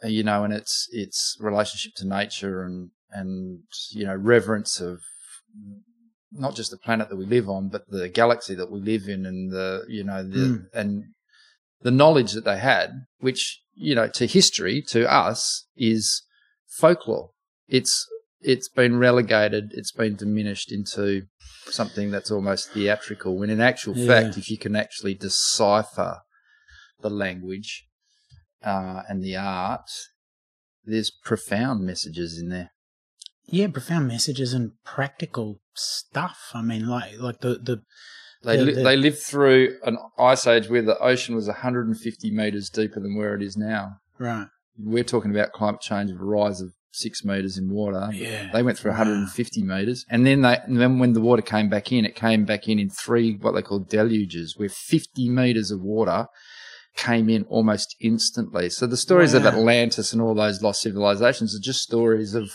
you 0.04 0.24
know, 0.24 0.44
and 0.44 0.54
its 0.54 0.88
its 0.92 1.36
relationship 1.40 1.94
to 1.98 2.08
nature 2.08 2.64
and 2.64 2.92
and 3.12 3.64
you 3.92 4.06
know 4.06 4.16
reverence 4.16 4.80
of 4.80 5.02
not 6.32 6.56
just 6.56 6.72
the 6.72 6.78
planet 6.78 7.10
that 7.10 7.16
we 7.16 7.26
live 7.26 7.50
on, 7.50 7.70
but 7.70 7.90
the 7.90 8.08
galaxy 8.08 8.54
that 8.56 8.72
we 8.72 8.80
live 8.80 9.08
in, 9.10 9.26
and 9.26 9.52
the 9.52 9.86
you 9.88 10.04
know 10.04 10.24
the 10.24 10.38
Mm. 10.40 10.66
and 10.74 11.04
the 11.82 11.92
knowledge 11.92 12.34
that 12.34 12.46
they 12.46 12.60
had, 12.60 13.06
which 13.20 13.62
you 13.74 13.96
know 13.96 14.08
to 14.08 14.26
history 14.28 14.82
to 14.90 15.12
us 15.12 15.66
is 15.76 16.24
folklore. 16.68 17.32
It's 17.68 18.08
it's 18.42 18.70
been 18.70 18.98
relegated, 18.98 19.72
it's 19.74 19.92
been 19.92 20.16
diminished 20.16 20.72
into 20.72 21.24
something 21.66 22.10
that's 22.12 22.32
almost 22.32 22.72
theatrical. 22.72 23.38
When 23.38 23.50
in 23.50 23.60
actual 23.62 23.96
Yeah. 23.98 24.08
fact, 24.08 24.38
if 24.38 24.50
you 24.50 24.58
can 24.58 24.76
actually 24.76 25.14
decipher 25.16 26.22
the 27.02 27.10
language 27.10 27.86
uh, 28.64 29.04
and 29.08 29.24
the 29.24 29.36
art, 29.38 29.90
there's 30.86 31.12
profound 31.12 31.86
messages 31.86 32.38
in 32.40 32.50
there. 32.50 32.72
Yeah, 33.46 33.68
profound 33.68 34.08
messages 34.08 34.54
and 34.54 34.72
practical 34.84 35.62
stuff. 35.74 36.52
I 36.54 36.62
mean, 36.62 36.86
like 36.88 37.18
like 37.20 37.40
the 37.42 37.56
the 37.58 37.84
They 38.42 38.56
The- 38.58 38.64
li- 38.64 38.74
the- 38.74 38.84
they 38.84 38.96
lived 38.96 39.18
through 39.20 39.78
an 39.84 39.98
ice 40.18 40.48
age 40.48 40.70
where 40.70 40.82
the 40.82 40.98
ocean 41.00 41.36
was 41.36 41.48
150 41.50 42.32
meters 42.32 42.70
deeper 42.70 43.00
than 43.02 43.16
where 43.18 43.36
it 43.36 43.42
is 43.42 43.58
now. 43.58 44.00
right. 44.18 44.48
We're 44.78 45.04
talking 45.04 45.32
about 45.32 45.52
climate 45.52 45.82
change 45.82 46.12
rise 46.14 46.62
of 46.62 46.74
six 46.92 47.24
meters 47.24 47.58
in 47.58 47.70
water. 47.70 48.10
Yeah. 48.14 48.50
They 48.52 48.64
went 48.64 48.78
through 48.78 48.92
Wow. 48.92 48.98
150 48.98 49.64
meters, 49.64 50.06
and 50.10 50.26
then 50.26 50.42
they 50.42 50.58
and 50.66 50.80
then 50.80 51.00
when 51.00 51.14
the 51.14 51.22
water 51.22 51.42
came 51.42 51.70
back 51.70 51.92
in, 51.92 52.06
it 52.06 52.16
came 52.16 52.46
back 52.46 52.68
in 52.68 52.80
in 52.80 52.90
three 52.90 53.38
what 53.40 53.54
they 53.54 53.62
call 53.62 53.80
deluges, 53.80 54.56
where 54.58 54.70
50 54.70 55.30
meters 55.30 55.72
of 55.72 55.82
water 55.82 56.28
came 56.96 57.30
in 57.30 57.44
almost 57.44 57.96
instantly. 58.02 58.70
So 58.70 58.86
the 58.88 58.98
stories 58.98 59.34
of 59.34 59.46
Atlantis 59.46 60.12
and 60.12 60.22
all 60.22 60.34
those 60.34 60.62
lost 60.62 60.82
civilizations 60.82 61.56
are 61.56 61.60
just 61.62 61.82
stories 61.82 62.34
of 62.34 62.52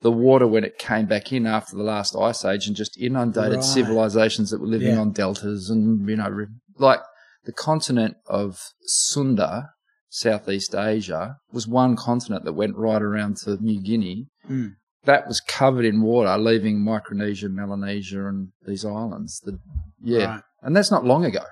the 0.00 0.10
water 0.12 0.46
when 0.46 0.64
it 0.64 0.78
came 0.78 1.06
back 1.06 1.32
in 1.32 1.46
after 1.46 1.76
the 1.76 1.82
last 1.82 2.16
ice 2.16 2.44
age 2.44 2.66
and 2.66 2.74
just 2.74 2.96
inundated 2.98 3.56
Right. 3.58 3.64
civilizations 3.64 4.50
that 4.50 4.60
were 4.60 4.66
living 4.66 4.94
Yeah. 4.94 5.00
on 5.00 5.12
deltas 5.12 5.68
and 5.70 6.08
you 6.08 6.16
know 6.16 6.46
like 6.78 7.00
the 7.44 7.52
continent 7.52 8.16
of 8.26 8.58
Sunda, 8.84 9.70
Southeast 10.14 10.74
Asia, 10.74 11.38
was 11.52 11.66
one 11.66 11.96
continent 11.96 12.44
that 12.44 12.52
went 12.52 12.76
right 12.76 13.00
around 13.00 13.38
to 13.38 13.56
New 13.62 13.80
Guinea. 13.80 14.26
Mm. 14.48 14.74
That 15.04 15.26
was 15.26 15.40
covered 15.40 15.86
in 15.86 16.02
water, 16.02 16.36
leaving 16.36 16.84
Micronesia, 16.84 17.48
Melanesia, 17.48 18.28
and 18.28 18.48
these 18.66 18.84
islands. 18.84 19.40
The, 19.40 19.58
yeah, 20.02 20.24
Right. 20.26 20.42
and 20.60 20.76
that's 20.76 20.90
not 20.90 21.06
long 21.06 21.24
ago. 21.24 21.44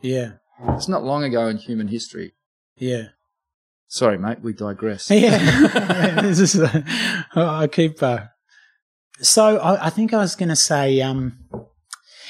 Yeah. 0.00 0.32
It's 0.70 0.88
not 0.88 1.04
long 1.04 1.24
ago 1.24 1.46
in 1.46 1.58
human 1.58 1.88
history. 1.88 2.32
Yeah. 2.78 3.08
Sorry, 3.86 4.16
mate, 4.18 4.40
we 4.42 4.54
digress. 4.54 5.10
Yeah. 5.10 6.16
This 6.22 6.40
is, 6.40 6.58
uh, 6.58 6.82
I 7.36 7.66
keep. 7.66 8.02
Uh, 8.02 8.20
so 9.20 9.58
I, 9.58 9.86
I 9.86 9.90
think 9.90 10.14
I 10.14 10.18
was 10.18 10.34
going 10.34 10.48
to 10.48 10.56
say, 10.56 11.02
um, 11.02 11.38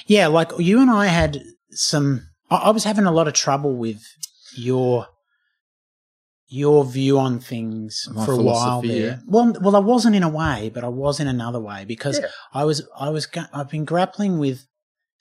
yeah, 0.06 0.26
like 0.26 0.50
you 0.58 0.80
and 0.80 0.90
I 0.90 1.06
had 1.06 1.42
some. 1.70 2.26
I, 2.50 2.56
I 2.56 2.70
was 2.70 2.82
having 2.84 3.06
a 3.06 3.12
lot 3.12 3.28
of 3.28 3.34
trouble 3.34 3.76
with 3.76 4.02
your 4.56 5.06
your 6.48 6.84
view 6.84 7.18
on 7.18 7.40
things 7.40 8.08
My 8.12 8.24
for 8.24 8.32
a 8.32 8.36
while 8.36 8.80
there. 8.82 8.96
yeah. 8.96 9.18
Well, 9.26 9.52
well, 9.60 9.74
I 9.74 9.80
wasn't 9.80 10.14
in 10.14 10.22
a 10.22 10.28
way, 10.28 10.70
but 10.72 10.84
I 10.84 10.88
was 10.88 11.18
in 11.18 11.26
another 11.26 11.60
way 11.60 11.84
because 11.84 12.18
Yeah. 12.20 12.26
I 12.54 12.64
was 12.64 12.86
I 12.98 13.10
was 13.10 13.26
I've 13.52 13.68
been 13.70 13.84
grappling 13.84 14.38
with, 14.38 14.66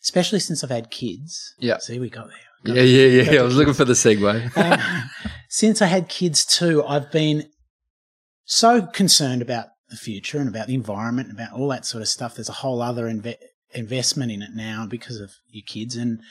especially 0.03 0.39
since 0.39 0.63
I've 0.63 0.69
had 0.69 0.91
kids. 0.91 1.55
Yeah. 1.57 1.77
See, 1.79 1.99
we 1.99 2.09
got 2.09 2.27
there. 2.27 2.75
Yeah, 2.75 2.81
yeah, 2.83 3.31
yeah. 3.31 3.39
I 3.41 3.43
was 3.43 3.55
looking 3.55 3.73
for 3.75 3.85
the 3.85 3.93
segue. 3.93 4.57
Um, 4.57 4.79
since 5.49 5.81
I 5.81 5.85
had 5.87 6.09
kids 6.09 6.45
too, 6.45 6.83
I've 6.83 7.11
been 7.11 7.49
so 8.45 8.83
concerned 8.87 9.41
about 9.41 9.67
the 9.89 9.95
future 9.95 10.39
and 10.39 10.49
about 10.49 10.67
the 10.67 10.73
environment 10.75 11.29
and 11.29 11.37
about 11.39 11.53
all 11.53 11.67
that 11.69 11.85
sort 11.85 12.01
of 12.01 12.07
stuff. 12.07 12.35
There's 12.35 12.49
a 12.49 12.53
whole 12.53 12.81
other 12.81 13.05
inve- 13.05 13.37
investment 13.73 14.31
in 14.31 14.41
it 14.41 14.51
now 14.55 14.87
because 14.89 15.19
of 15.19 15.31
your 15.49 15.63
kids. 15.65 15.95
And 15.95 16.21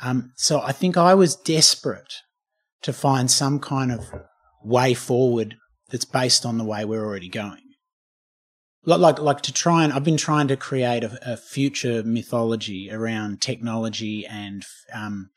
um, 0.00 0.32
so 0.36 0.60
I 0.60 0.72
think 0.72 0.96
I 0.96 1.14
was 1.14 1.36
desperate 1.36 2.14
to 2.82 2.92
find 2.92 3.30
some 3.30 3.58
kind 3.58 3.90
of 3.92 4.06
way 4.62 4.94
forward 4.94 5.56
that's 5.90 6.04
based 6.04 6.44
on 6.44 6.58
the 6.58 6.64
way 6.64 6.84
we're 6.84 7.04
already 7.04 7.28
going. 7.28 7.62
like 8.84 9.00
like 9.00 9.18
like 9.18 9.40
to 9.42 9.52
try 9.52 9.84
and 9.84 9.92
I've 9.92 10.04
been 10.04 10.16
trying 10.16 10.48
to 10.48 10.56
create 10.56 11.04
a, 11.04 11.18
a 11.32 11.36
future 11.36 12.02
mythology 12.02 12.90
around 12.90 13.40
technology 13.40 14.26
and 14.26 14.64
um, 14.92 15.30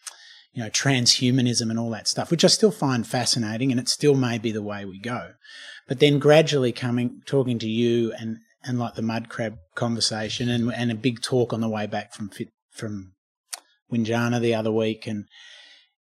you 0.54 0.64
know 0.64 0.70
transhumanism 0.70 1.70
and 1.70 1.80
all 1.80 1.90
that 1.92 2.08
stuff, 2.08 2.32
which 2.32 2.44
I 2.44 2.48
still 2.48 2.72
find 2.72 3.06
fascinating, 3.06 3.72
and 3.72 3.80
it 3.80 3.90
still 3.90 4.16
may 4.16 4.38
be 4.38 4.52
the 4.52 4.62
way 4.62 4.86
we 4.86 5.00
go. 5.00 5.34
But 5.88 6.00
then 6.00 6.20
gradually 6.20 6.72
coming 6.72 7.22
talking 7.26 7.60
to 7.60 7.70
you 7.70 8.14
and 8.20 8.38
and 8.64 8.80
like 8.80 8.96
the 8.96 9.02
mud 9.02 9.30
crab 9.30 9.58
conversation 9.76 10.50
and 10.50 10.74
and 10.74 10.92
a 10.92 10.96
big 10.96 11.22
talk 11.22 11.54
on 11.54 11.62
the 11.62 11.70
way 11.70 11.88
back 11.88 12.14
from 12.14 12.30
from 12.72 13.14
Windjana 13.92 14.40
the 14.40 14.56
other 14.56 14.72
week, 14.72 15.08
and 15.08 15.26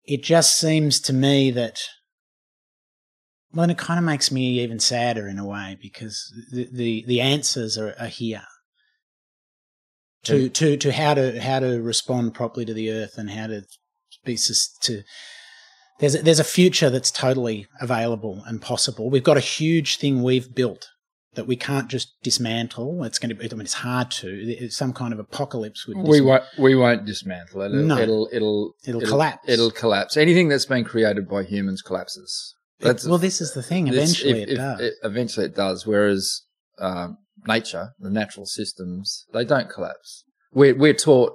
it 0.06 0.23
just 0.23 0.58
seems 0.58 0.99
to 1.02 1.13
me 1.13 1.52
that 1.52 1.82
well, 3.53 3.63
and 3.63 3.71
it 3.71 3.77
kind 3.77 3.99
of 3.99 4.03
makes 4.05 4.31
me 4.31 4.59
even 4.61 4.79
sadder 4.79 5.27
in 5.27 5.37
a 5.39 5.45
way 5.45 5.77
because 5.81 6.31
the 6.51 6.67
the, 6.71 7.03
the 7.07 7.21
answers 7.21 7.77
are, 7.77 7.95
are 7.99 8.07
here 8.07 8.43
to 10.23 10.49
to 10.49 10.77
to 10.77 10.91
how 10.91 11.13
to 11.13 11.39
how 11.41 11.59
to 11.59 11.81
respond 11.81 12.33
properly 12.33 12.65
to 12.65 12.73
the 12.73 12.91
earth 12.91 13.17
and 13.17 13.29
how 13.29 13.47
to 13.47 13.63
be 14.23 14.35
sus- 14.37 14.75
to 14.81 15.03
there's 15.99 16.15
a, 16.15 16.21
there's 16.23 16.39
a 16.39 16.43
future 16.45 16.89
that's 16.89 17.11
totally 17.11 17.67
available 17.79 18.41
and 18.47 18.61
possible. 18.61 19.09
We've 19.09 19.23
got 19.23 19.37
a 19.37 19.41
huge 19.41 19.97
thing 19.97 20.23
we've 20.23 20.53
built 20.53 20.89
that 21.35 21.45
we 21.47 21.55
can't 21.55 21.87
just 21.87 22.13
dismantle. 22.23 23.03
It's 23.03 23.19
going 23.19 23.29
to 23.29 23.35
be, 23.35 23.45
I 23.49 23.55
mean, 23.55 23.61
it's 23.61 23.73
hard 23.73 24.11
to. 24.11 24.27
It's 24.27 24.75
some 24.77 24.93
kind 24.93 25.13
of 25.13 25.19
apocalypse 25.19 25.87
would. 25.87 25.97
We 25.97 26.21
won't. 26.21 26.43
We 26.57 26.75
won't 26.75 27.05
dismantle 27.05 27.61
it. 27.61 27.65
It'll, 27.73 27.83
No. 27.85 27.97
it'll, 27.97 28.29
it'll, 28.31 28.75
It'll 28.85 29.01
collapse. 29.01 29.47
It'll 29.47 29.71
collapse. 29.71 30.17
Anything 30.17 30.47
that's 30.47 30.65
been 30.65 30.83
created 30.83 31.27
by 31.29 31.43
humans 31.43 31.81
collapses. 31.81 32.55
That's 32.79 33.07
well, 33.07 33.17
this 33.17 33.39
is 33.41 33.53
the 33.53 33.63
thing. 33.63 33.88
Eventually, 33.88 34.41
if- 34.41 34.49
it 34.49 34.51
if- 34.51 34.57
does. 34.57 34.91
eventually, 35.03 35.45
it 35.45 35.55
does. 35.55 35.86
Whereas 35.88 36.41
um, 36.79 37.17
nature, 37.47 37.91
the 37.99 38.09
natural 38.09 38.45
systems, 38.45 39.25
they 39.33 39.45
don't 39.45 39.69
collapse. 39.69 40.23
We're 40.53 40.75
we're 40.75 40.93
taught, 40.93 41.33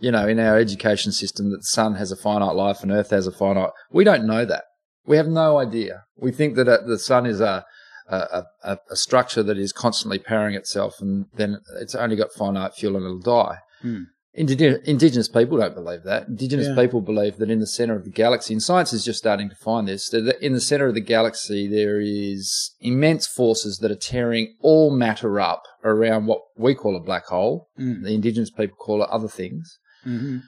you 0.00 0.10
know, 0.10 0.26
in 0.26 0.38
our 0.38 0.58
education 0.58 1.12
system 1.12 1.50
that 1.50 1.58
the 1.58 1.64
sun 1.64 1.94
has 1.96 2.10
a 2.12 2.16
finite 2.16 2.54
life 2.54 2.82
and 2.82 2.90
Earth 2.90 3.10
has 3.10 3.26
a 3.26 3.32
finite. 3.32 3.70
We 3.90 4.04
don't 4.04 4.26
know 4.26 4.44
that. 4.44 4.64
We 5.06 5.16
have 5.16 5.26
no 5.28 5.58
idea. 5.58 6.04
We 6.16 6.32
think 6.32 6.54
that 6.56 6.68
uh, 6.68 6.78
the 6.86 6.98
sun 6.98 7.26
is 7.26 7.40
a 7.40 7.64
a, 8.10 8.44
a, 8.64 8.78
a 8.90 8.96
structure 8.96 9.42
that 9.42 9.58
is 9.58 9.72
constantly 9.72 10.18
powering 10.18 10.54
itself, 10.54 11.00
and 11.00 11.26
then 11.36 11.58
it's 11.80 11.94
only 11.94 12.16
got 12.16 12.32
finite 12.32 12.74
fuel 12.74 12.96
and 12.96 13.04
it'll 13.04 13.18
die. 13.18 13.58
Hmm. 13.82 14.04
Indige- 14.36 14.84
indigenous 14.84 15.28
people 15.28 15.58
don't 15.58 15.74
believe 15.74 16.02
that. 16.04 16.28
Indigenous 16.28 16.68
Yeah. 16.68 16.76
people 16.76 17.00
believe 17.00 17.38
that 17.38 17.50
in 17.50 17.60
the 17.60 17.66
center 17.66 17.96
of 17.96 18.04
the 18.04 18.10
galaxy, 18.10 18.52
and 18.54 18.62
science 18.62 18.92
is 18.92 19.04
just 19.04 19.18
starting 19.18 19.48
to 19.48 19.56
find 19.56 19.88
this, 19.88 20.08
that 20.10 20.40
in 20.44 20.52
the 20.52 20.60
center 20.60 20.86
of 20.86 20.94
the 20.94 21.00
galaxy 21.00 21.66
there 21.66 21.98
is 22.00 22.72
immense 22.80 23.26
forces 23.26 23.78
that 23.78 23.90
are 23.90 23.96
tearing 23.96 24.54
all 24.60 24.90
matter 24.90 25.40
up 25.40 25.62
around 25.82 26.26
what 26.26 26.42
we 26.56 26.74
call 26.74 26.94
a 26.94 27.00
black 27.00 27.24
hole. 27.26 27.68
Mm. 27.78 28.02
The 28.04 28.14
indigenous 28.14 28.50
people 28.50 28.76
call 28.76 29.02
it 29.02 29.08
other 29.10 29.28
things. 29.28 29.78
hmm 30.04 30.38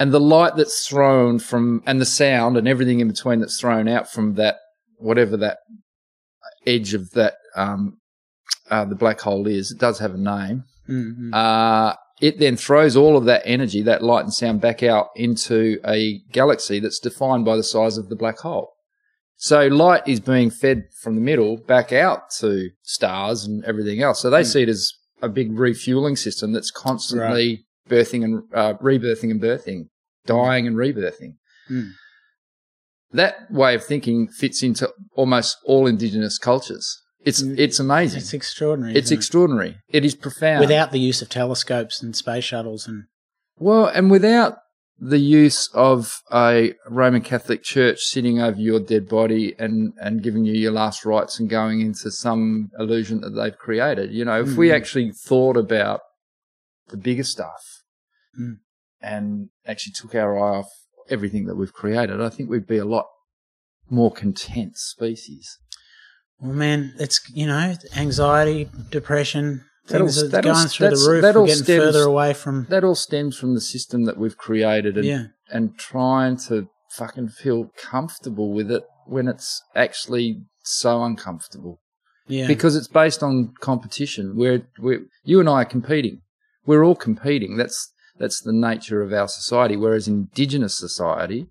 And 0.00 0.10
the 0.12 0.20
light 0.20 0.56
that's 0.56 0.86
thrown 0.88 1.38
from, 1.38 1.82
and 1.86 2.00
the 2.00 2.06
sound 2.06 2.56
and 2.56 2.66
everything 2.66 3.00
in 3.00 3.08
between 3.08 3.40
that's 3.40 3.60
thrown 3.60 3.88
out 3.88 4.10
from 4.10 4.34
that, 4.34 4.56
whatever 4.96 5.36
that 5.36 5.58
edge 6.66 6.94
of 6.94 7.10
that, 7.12 7.34
um, 7.54 7.98
uh, 8.70 8.84
the 8.84 8.94
black 8.94 9.20
hole 9.20 9.46
is, 9.46 9.70
it 9.70 9.78
does 9.78 9.98
have 9.98 10.14
a 10.14 10.18
name 10.18 10.64
hmm 10.86 11.30
uh, 11.34 11.94
it 12.20 12.38
then 12.38 12.56
throws 12.56 12.96
all 12.96 13.16
of 13.16 13.24
that 13.26 13.42
energy, 13.44 13.82
that 13.82 14.02
light 14.02 14.24
and 14.24 14.32
sound 14.32 14.60
back 14.60 14.82
out 14.82 15.08
into 15.14 15.78
a 15.86 16.20
galaxy 16.32 16.80
that's 16.80 16.98
defined 16.98 17.44
by 17.44 17.56
the 17.56 17.62
size 17.62 17.96
of 17.96 18.08
the 18.08 18.16
black 18.16 18.38
hole. 18.38 18.72
So 19.36 19.68
light 19.68 20.02
is 20.06 20.18
being 20.18 20.50
fed 20.50 20.88
from 21.00 21.14
the 21.14 21.20
middle 21.20 21.58
back 21.58 21.92
out 21.92 22.30
to 22.40 22.70
stars 22.82 23.44
and 23.44 23.64
everything 23.64 24.02
else. 24.02 24.20
So 24.20 24.30
they 24.30 24.42
see 24.42 24.62
it 24.62 24.68
as 24.68 24.92
a 25.22 25.28
big 25.28 25.56
refueling 25.56 26.16
system 26.16 26.52
that's 26.52 26.72
constantly 26.72 27.64
birthing 27.88 28.24
and 28.24 28.42
uh, 28.52 28.74
rebirthing 28.74 29.30
and 29.30 29.40
birthing, 29.40 29.88
dying 30.26 30.66
and 30.66 30.76
rebirthing. 30.76 31.34
Mm. 31.70 31.92
That 33.12 33.50
way 33.50 33.74
of 33.74 33.84
thinking 33.84 34.28
fits 34.28 34.62
into 34.62 34.92
almost 35.14 35.56
all 35.64 35.86
indigenous 35.86 36.36
cultures. 36.36 37.00
It's 37.28 37.42
Mm. 37.42 37.58
it's 37.58 37.78
amazing. 37.78 38.18
It's 38.20 38.32
extraordinary. 38.32 38.94
It's 38.98 39.06
isn't 39.08 39.14
it? 39.16 39.18
extraordinary. 39.18 39.72
It 39.88 40.04
is 40.04 40.14
profound. 40.14 40.60
without 40.60 40.92
the 40.92 40.98
use 41.10 41.20
of 41.22 41.28
telescopes 41.28 42.02
and 42.02 42.16
space 42.16 42.44
shuttles 42.44 42.86
and 42.88 43.04
Well, 43.58 43.86
and 43.86 44.10
without 44.10 44.58
the 45.00 45.18
use 45.18 45.68
of 45.74 46.22
a 46.32 46.74
Roman 47.00 47.22
Catholic 47.22 47.62
Church 47.62 48.00
sitting 48.14 48.40
over 48.40 48.58
your 48.60 48.80
dead 48.80 49.08
body 49.08 49.54
and, 49.58 49.92
and 50.00 50.22
giving 50.22 50.44
you 50.44 50.54
your 50.54 50.72
last 50.72 51.04
rites 51.04 51.38
and 51.38 51.48
going 51.48 51.80
into 51.80 52.10
some 52.10 52.70
illusion 52.78 53.20
that 53.20 53.30
they've 53.30 53.56
created. 53.66 54.10
You 54.12 54.24
know, 54.24 54.40
if 54.42 54.56
we 54.56 54.68
Mm. 54.68 54.74
actually 54.78 55.12
thought 55.12 55.56
about 55.56 56.00
the 56.88 56.96
bigger 56.96 57.24
stuff 57.24 57.62
Mm. 58.40 58.56
and 59.00 59.50
actually 59.66 59.92
took 60.00 60.14
our 60.14 60.32
eye 60.38 60.58
off 60.60 60.70
everything 61.08 61.44
that 61.46 61.56
we've 61.56 61.72
created, 61.82 62.20
I 62.20 62.28
think 62.28 62.48
we'd 62.50 62.66
be 62.66 62.78
a 62.78 62.84
lot 62.96 63.06
more 63.90 64.12
content 64.12 64.76
species. 64.78 65.58
Well, 66.40 66.52
man, 66.52 66.94
it's 66.98 67.20
you 67.32 67.46
know 67.46 67.74
anxiety, 67.96 68.68
depression, 68.90 69.64
things 69.86 70.30
that'll- 70.30 70.52
going 70.52 70.68
through 70.68 70.84
that's- 70.86 71.04
the 71.04 71.10
roof. 71.10 71.22
that'll 71.22 71.46
getting 71.46 71.62
stems- 71.64 71.84
further 71.84 72.02
away 72.04 72.32
from 72.34 72.66
That 72.70 72.84
all 72.84 72.94
stems 72.94 73.36
from 73.36 73.54
the 73.54 73.60
system 73.60 74.04
that 74.04 74.16
we've 74.18 74.36
created 74.36 74.96
and 74.96 75.04
yeah. 75.06 75.24
and 75.50 75.76
trying 75.78 76.36
to 76.48 76.68
fucking 76.96 77.28
feel 77.28 77.70
comfortable 77.76 78.52
with 78.52 78.70
it 78.70 78.82
when 79.06 79.28
it's 79.28 79.62
actually 79.74 80.42
so 80.62 81.02
uncomfortable 81.04 81.80
Yeah, 82.26 82.46
because 82.46 82.76
it's 82.76 82.88
based 82.88 83.22
on 83.22 83.54
competition. 83.60 84.36
We're, 84.36 84.62
we're 84.78 85.02
you 85.24 85.40
and 85.40 85.48
I 85.48 85.62
are 85.62 85.64
competing. 85.64 86.20
We're 86.66 86.84
all 86.84 86.94
competing. 86.96 87.56
That's 87.56 87.92
that's 88.18 88.40
the 88.42 88.52
nature 88.52 89.00
of 89.02 89.12
our 89.12 89.28
society. 89.28 89.76
Whereas 89.76 90.08
indigenous 90.08 90.76
society, 90.78 91.48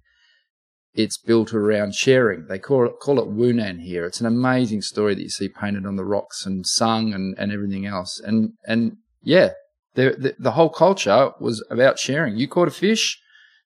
it's 0.97 1.17
built 1.17 1.53
around 1.53 1.93
sharing. 1.95 2.47
They 2.47 2.59
call 2.59 2.85
it 2.87 2.93
call 2.99 3.19
it 3.19 3.29
Wunan 3.29 3.79
here. 3.81 4.05
It's 4.05 4.19
an 4.19 4.25
amazing 4.25 4.81
story 4.81 5.13
that 5.15 5.21
you 5.21 5.29
see 5.29 5.47
painted 5.47 5.85
on 5.85 5.95
the 5.95 6.03
rocks 6.03 6.45
and 6.45 6.65
sung 6.65 7.13
and, 7.13 7.37
and 7.37 7.51
everything 7.51 7.85
else. 7.85 8.19
And 8.19 8.53
and 8.65 8.97
yeah, 9.21 9.49
the, 9.93 10.15
the 10.17 10.35
the 10.39 10.51
whole 10.51 10.69
culture 10.69 11.31
was 11.39 11.63
about 11.69 11.99
sharing. 11.99 12.35
You 12.37 12.47
caught 12.47 12.67
a 12.67 12.71
fish, 12.71 13.19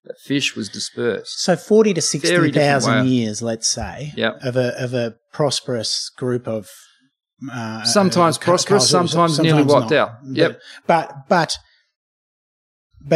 that 0.04 0.20
fish 0.20 0.56
was 0.56 0.68
dispersed. 0.70 1.40
So 1.42 1.56
forty 1.56 1.94
to 1.94 2.02
sixty 2.02 2.52
thousand 2.52 3.08
years, 3.08 3.42
let's 3.42 3.70
say, 3.70 4.12
Yep. 4.16 4.40
of 4.44 4.56
a 4.58 4.84
of 4.84 4.94
a 4.94 5.16
prosperous 5.32 6.12
group 6.18 6.48
of 6.48 6.68
uh, 7.52 7.84
Sometimes 7.86 8.38
prosperous, 8.38 8.92
cultures, 8.92 9.12
sometimes 9.12 9.40
nearly 9.40 9.64
wiped 9.64 9.92
not. 9.92 9.94
out. 9.94 10.12
Yep. 10.26 10.60
But 10.86 11.08
but 11.28 11.28
but 11.30 11.58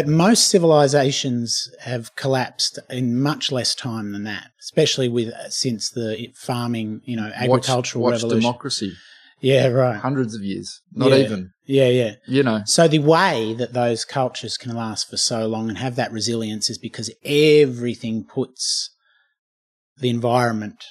most 0.08 0.50
civilizations 0.50 1.69
have 1.82 2.15
collapsed 2.15 2.80
in 2.89 3.21
much 3.21 3.52
less 3.52 3.76
time 3.76 4.12
than 4.12 4.24
that, 4.24 4.48
especially 4.62 5.10
with 5.10 5.34
since 5.50 5.89
the 5.91 6.30
farming, 6.36 7.02
you 7.06 7.15
know, 7.15 7.32
agricultural 7.36 8.04
watch, 8.04 8.13
watch 8.13 8.21
revolution. 8.24 8.41
democracy. 8.41 8.93
Yeah, 9.41 9.67
right. 9.67 9.98
Hundreds 9.98 10.34
of 10.34 10.41
years, 10.41 10.82
not 10.93 11.12
Yeah. 11.12 11.17
even. 11.17 11.52
Yeah, 11.65 11.88
yeah. 11.89 12.15
You 12.28 12.43
know, 12.43 12.62
So 12.65 12.88
the 12.88 13.00
way 13.00 13.54
that 13.56 13.74
those 13.74 14.06
cultures 14.06 14.58
can 14.58 14.76
last 14.76 15.10
for 15.10 15.17
so 15.17 15.48
long 15.48 15.69
and 15.69 15.78
have 15.78 15.95
that 15.98 16.12
resilience 16.12 16.69
is 16.69 16.78
because 16.78 17.12
everything 17.24 18.24
puts 18.24 18.91
the 19.98 20.10
environment 20.10 20.84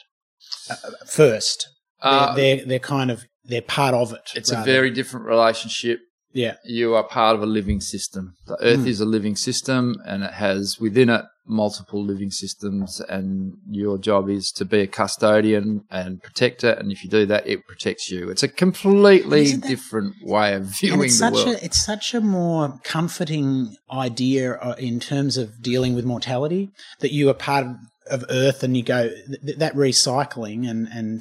uh, 0.71 0.77
first. 1.07 1.69
They're, 2.03 2.13
uh, 2.13 2.35
they're 2.35 2.65
they're 2.67 2.79
kind 2.79 3.11
of 3.11 3.25
they're 3.45 3.63
part 3.63 3.95
of 3.95 4.13
it. 4.13 4.31
it's 4.35 4.51
a 4.53 4.63
very 4.63 4.91
different 4.91 5.27
relationship. 5.27 6.01
Yeah 6.35 6.55
You 6.65 6.95
are 6.97 7.05
part 7.05 7.35
of 7.37 7.43
a 7.43 7.47
living 7.59 7.81
system. 7.81 8.25
The 8.47 8.59
Earth 8.71 8.81
Mm. 8.85 8.89
is 8.95 9.01
a 9.01 9.05
living 9.17 9.37
system, 9.37 9.83
and 10.11 10.19
it 10.29 10.35
has 10.45 10.79
within 10.81 11.09
it 11.17 11.25
multiple 11.47 12.03
living 12.13 12.31
systems. 12.43 13.01
And 13.17 13.29
your 13.71 13.97
job 13.99 14.29
is 14.39 14.51
to 14.59 14.65
be 14.65 14.81
a 14.81 14.87
custodian 14.99 15.67
and 15.91 16.11
protect 16.23 16.65
it. 16.65 16.79
And 16.79 16.91
if 16.95 16.99
you 17.05 17.11
do 17.19 17.25
that, 17.33 17.47
it 17.47 17.59
protects 17.71 18.11
you. 18.11 18.21
It's 18.33 18.43
a 18.43 18.49
completely 18.65 19.53
that- 19.53 19.69
different 19.69 20.15
way 20.35 20.49
of 20.59 20.63
viewing 20.81 21.03
it's 21.05 21.19
the 21.19 21.27
such 21.27 21.35
world. 21.35 21.49
a 21.57 21.65
it's 21.67 21.83
such 21.93 22.07
a 22.15 22.21
more 22.21 22.65
comforting 22.83 23.77
idea 24.09 24.45
uh, 24.55 24.75
in 24.91 24.97
terms 25.01 25.37
of 25.43 25.47
dealing 25.71 25.93
with 25.95 26.05
mortality 26.15 26.71
that 27.03 27.13
you 27.13 27.25
are 27.31 27.35
part 27.51 27.65
of, 27.67 27.77
of 28.15 28.21
Earth 28.31 28.61
and 28.65 28.73
you 28.79 28.83
go 28.83 29.03
th- 29.45 29.59
that 29.65 29.75
recycling 29.75 30.61
and 30.71 30.89
and 30.99 31.17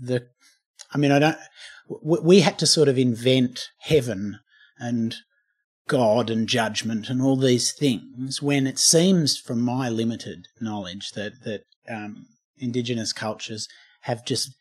the 0.00 0.18
I 0.94 0.98
mean 0.98 1.12
I 1.12 1.18
don't 1.18 1.38
w- 1.88 2.22
we 2.22 2.40
had 2.40 2.58
to 2.58 2.66
sort 2.66 2.88
of 2.88 2.98
invent 2.98 3.68
heaven 3.80 4.38
and 4.78 5.16
God 5.88 6.30
and 6.30 6.46
judgment 6.48 7.08
and 7.08 7.22
all 7.22 7.36
these 7.36 7.72
things 7.72 8.42
when 8.42 8.66
it 8.66 8.78
seems 8.78 9.38
from 9.38 9.60
my 9.60 9.88
limited 9.88 10.46
knowledge 10.60 11.12
that 11.12 11.42
that 11.44 11.62
um, 11.88 12.26
indigenous 12.58 13.12
cultures 13.12 13.68
have 14.02 14.24
just 14.24 14.54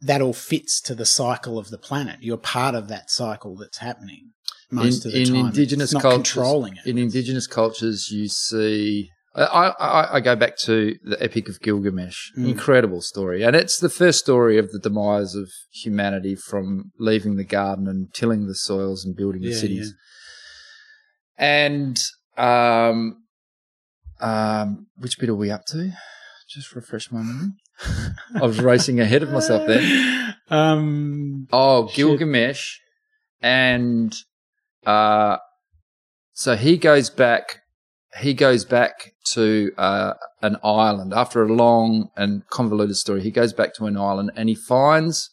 that 0.00 0.22
all 0.22 0.32
fits 0.32 0.80
to 0.82 0.94
the 0.94 1.06
cycle 1.06 1.58
of 1.58 1.70
the 1.70 1.78
planet. 1.78 2.18
You're 2.20 2.36
part 2.36 2.76
of 2.76 2.88
that 2.88 3.10
cycle 3.10 3.56
that's 3.56 3.78
happening 3.78 4.32
most 4.70 5.04
in, 5.04 5.08
of 5.08 5.12
the 5.12 5.22
in 5.22 5.26
time. 5.34 5.46
indigenous 5.46 5.92
cultures, 5.92 6.32
controlling 6.32 6.76
it. 6.76 6.86
in 6.86 6.98
indigenous 6.98 7.48
cultures, 7.48 8.10
you 8.10 8.28
see 8.28 9.10
I, 9.34 9.44
I, 9.78 10.14
I 10.16 10.20
go 10.20 10.34
back 10.34 10.56
to 10.64 10.96
the 11.04 11.22
Epic 11.22 11.48
of 11.48 11.60
Gilgamesh. 11.60 12.32
Mm. 12.36 12.48
Incredible 12.50 13.00
story. 13.02 13.42
And 13.44 13.54
it's 13.54 13.78
the 13.78 13.88
first 13.90 14.18
story 14.18 14.58
of 14.58 14.72
the 14.72 14.78
demise 14.78 15.34
of 15.34 15.48
humanity 15.70 16.34
from 16.34 16.90
leaving 16.98 17.36
the 17.36 17.44
garden 17.44 17.86
and 17.86 18.12
tilling 18.12 18.46
the 18.46 18.54
soils 18.54 19.04
and 19.04 19.14
building 19.16 19.42
the 19.42 19.50
Yeah, 19.50 19.56
cities. 19.56 19.94
And 21.36 22.00
um, 22.36 23.22
um, 24.20 24.86
which 24.96 25.18
bit 25.18 25.28
are 25.28 25.34
we 25.34 25.50
up 25.50 25.64
to? 25.66 25.92
Just 26.48 26.74
refresh 26.74 27.12
my 27.12 27.20
memory. 27.22 27.50
I 28.34 28.46
was 28.46 28.60
racing 28.60 28.98
ahead 29.00 29.22
of 29.22 29.30
myself 29.30 29.66
then. 29.66 30.14
Um, 30.50 31.46
Oh, 31.52 31.88
Shit. 31.88 31.96
Gilgamesh, 31.96 32.78
and 33.42 34.14
uh, 34.86 35.36
so 36.32 36.56
he 36.56 36.78
goes 36.78 37.10
back. 37.10 37.58
He 38.20 38.34
goes 38.34 38.64
back 38.64 39.12
to 39.32 39.72
uh, 39.78 40.14
an 40.42 40.56
island 40.62 41.12
after 41.14 41.42
a 41.42 41.52
long 41.52 42.08
and 42.16 42.46
convoluted 42.48 42.96
story. 42.96 43.22
He 43.22 43.30
goes 43.30 43.52
back 43.52 43.74
to 43.74 43.86
an 43.86 43.96
island 43.96 44.30
and 44.36 44.48
he 44.48 44.54
finds 44.54 45.30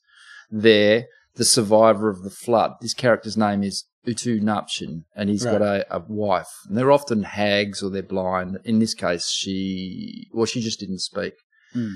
there 0.50 1.06
the 1.36 1.46
survivor 1.46 2.10
of 2.10 2.24
the 2.24 2.30
flood. 2.30 2.74
This 2.82 2.94
character's 2.94 3.38
name 3.38 3.64
is 3.64 3.86
Utnapishtim, 4.08 5.04
and 5.16 5.30
he's 5.30 5.44
got 5.44 5.62
a, 5.62 5.86
a 5.94 6.02
wife. 6.08 6.48
And 6.68 6.78
they're 6.78 6.92
often 6.92 7.24
hags 7.24 7.82
or 7.82 7.90
they're 7.90 8.04
blind. 8.04 8.60
In 8.64 8.80
this 8.80 8.94
case, 8.94 9.30
she 9.30 10.28
well, 10.32 10.46
she 10.46 10.62
just 10.62 10.80
didn't 10.80 11.00
speak. 11.00 11.34
Hmm. 11.74 11.94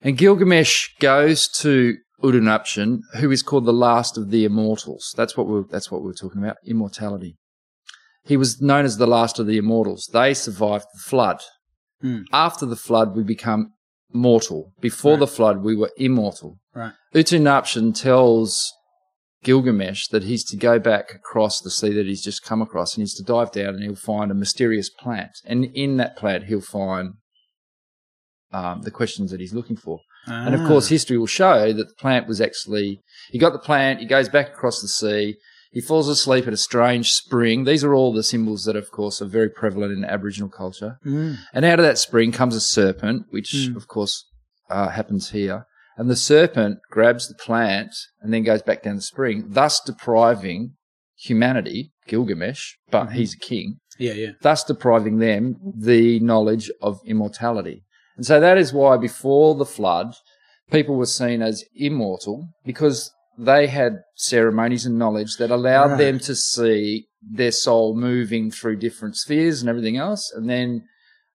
And 0.00 0.18
Gilgamesh 0.18 0.88
goes 1.00 1.48
to 1.60 1.96
Utnapishtim, 2.22 3.00
who 3.18 3.30
is 3.30 3.42
called 3.42 3.66
the 3.66 3.72
last 3.72 4.16
of 4.16 4.30
the 4.30 4.44
immortals. 4.44 5.14
That's 5.16 5.36
what 5.36 5.46
we're, 5.46 5.64
that's 5.70 5.90
what 5.90 6.02
we 6.02 6.08
we're 6.08 6.14
talking 6.14 6.42
about, 6.42 6.56
immortality. 6.66 7.36
He 8.26 8.36
was 8.36 8.60
known 8.60 8.84
as 8.84 8.96
the 8.98 9.06
last 9.06 9.38
of 9.38 9.46
the 9.46 9.56
immortals. 9.56 10.08
They 10.12 10.34
survived 10.34 10.86
the 10.92 11.00
flood. 11.00 11.40
Hmm. 12.00 12.22
After 12.32 12.66
the 12.66 12.76
flood, 12.76 13.16
we 13.16 13.22
become 13.22 13.72
mortal. 14.12 14.72
Before 14.80 15.12
Right. 15.12 15.20
the 15.20 15.26
flood, 15.26 15.62
we 15.62 15.76
were 15.76 15.90
immortal. 15.96 16.58
right. 16.74 16.92
Utnapishtim 17.14 17.94
tells 17.98 18.72
Gilgamesh 19.44 20.08
that 20.08 20.24
he's 20.24 20.44
to 20.50 20.56
go 20.56 20.78
back 20.78 21.14
across 21.14 21.60
the 21.60 21.70
sea 21.70 21.92
that 21.94 22.06
he's 22.06 22.22
just 22.22 22.42
come 22.42 22.60
across 22.60 22.94
and 22.94 23.02
he's 23.02 23.14
to 23.14 23.22
dive 23.22 23.50
down 23.52 23.74
and 23.74 23.82
he'll 23.82 23.94
find 23.96 24.30
a 24.30 24.34
mysterious 24.34 24.90
plant. 24.90 25.30
And 25.44 25.64
in 25.66 25.96
that 25.98 26.16
plant, 26.16 26.44
he'll 26.44 26.60
find 26.60 27.14
um, 28.52 28.82
the 28.82 28.90
questions 28.90 29.30
that 29.30 29.40
he's 29.40 29.52
looking 29.54 29.76
for. 29.76 30.00
And 30.26 30.54
of 30.54 30.62
Ah. 30.62 30.68
course, 30.68 30.88
history 30.88 31.18
will 31.18 31.26
show 31.26 31.72
that 31.72 31.88
the 31.88 31.94
plant 31.98 32.26
was 32.26 32.40
actually, 32.40 33.00
he 33.30 33.38
got 33.38 33.52
the 33.52 33.58
plant, 33.58 34.00
he 34.00 34.06
goes 34.06 34.28
back 34.28 34.48
across 34.48 34.80
the 34.80 34.88
sea, 34.88 35.36
he 35.76 35.82
falls 35.82 36.08
asleep 36.08 36.46
at 36.46 36.54
a 36.54 36.56
strange 36.56 37.10
spring. 37.10 37.64
These 37.64 37.84
are 37.84 37.92
all 37.92 38.10
the 38.14 38.22
symbols 38.22 38.64
that, 38.64 38.76
of 38.76 38.90
course, 38.90 39.20
are 39.20 39.26
very 39.26 39.50
prevalent 39.50 39.92
in 39.92 40.06
Aboriginal 40.06 40.48
culture. 40.48 40.96
Mm. 41.04 41.36
And 41.52 41.66
out 41.66 41.78
of 41.78 41.84
that 41.84 41.98
spring 41.98 42.32
comes 42.32 42.56
a 42.56 42.62
serpent, 42.62 43.26
which 43.28 43.50
Mm. 43.52 43.76
of 43.76 43.86
course 43.86 44.24
uh, 44.70 44.88
happens 44.88 45.32
here. 45.32 45.66
And 45.98 46.08
the 46.08 46.16
serpent 46.16 46.78
grabs 46.90 47.28
the 47.28 47.34
plant 47.34 47.92
and 48.22 48.32
then 48.32 48.42
goes 48.42 48.62
back 48.62 48.82
down 48.84 48.96
the 48.96 49.02
spring, 49.02 49.44
thus 49.48 49.78
depriving 49.84 50.76
humanity, 51.18 51.92
Gilgamesh, 52.08 52.76
but 52.90 53.08
Mhm. 53.08 53.12
he's 53.12 53.34
a 53.34 53.38
king, 53.38 53.76
Yeah, 53.98 54.12
yeah. 54.14 54.30
thus 54.40 54.64
depriving 54.64 55.18
them 55.18 55.56
the 55.76 56.20
knowledge 56.20 56.70
of 56.80 57.00
immortality. 57.04 57.84
And 58.16 58.24
so 58.24 58.40
that 58.40 58.56
is 58.56 58.72
why 58.72 58.96
before 58.96 59.54
the 59.54 59.66
flood, 59.66 60.14
people 60.70 60.96
were 60.96 61.04
seen 61.20 61.42
as 61.42 61.62
immortal 61.74 62.48
because 62.64 63.12
they 63.38 63.66
had 63.66 64.00
ceremonies 64.14 64.86
and 64.86 64.98
knowledge 64.98 65.36
that 65.36 65.50
allowed 65.50 65.90
Right. 65.92 65.98
them 65.98 66.18
to 66.20 66.34
see 66.34 67.06
their 67.22 67.52
soul 67.52 67.94
moving 67.96 68.50
through 68.50 68.76
different 68.76 69.16
spheres 69.16 69.60
and 69.60 69.68
everything 69.68 69.96
else. 69.96 70.32
And 70.34 70.48
then 70.48 70.84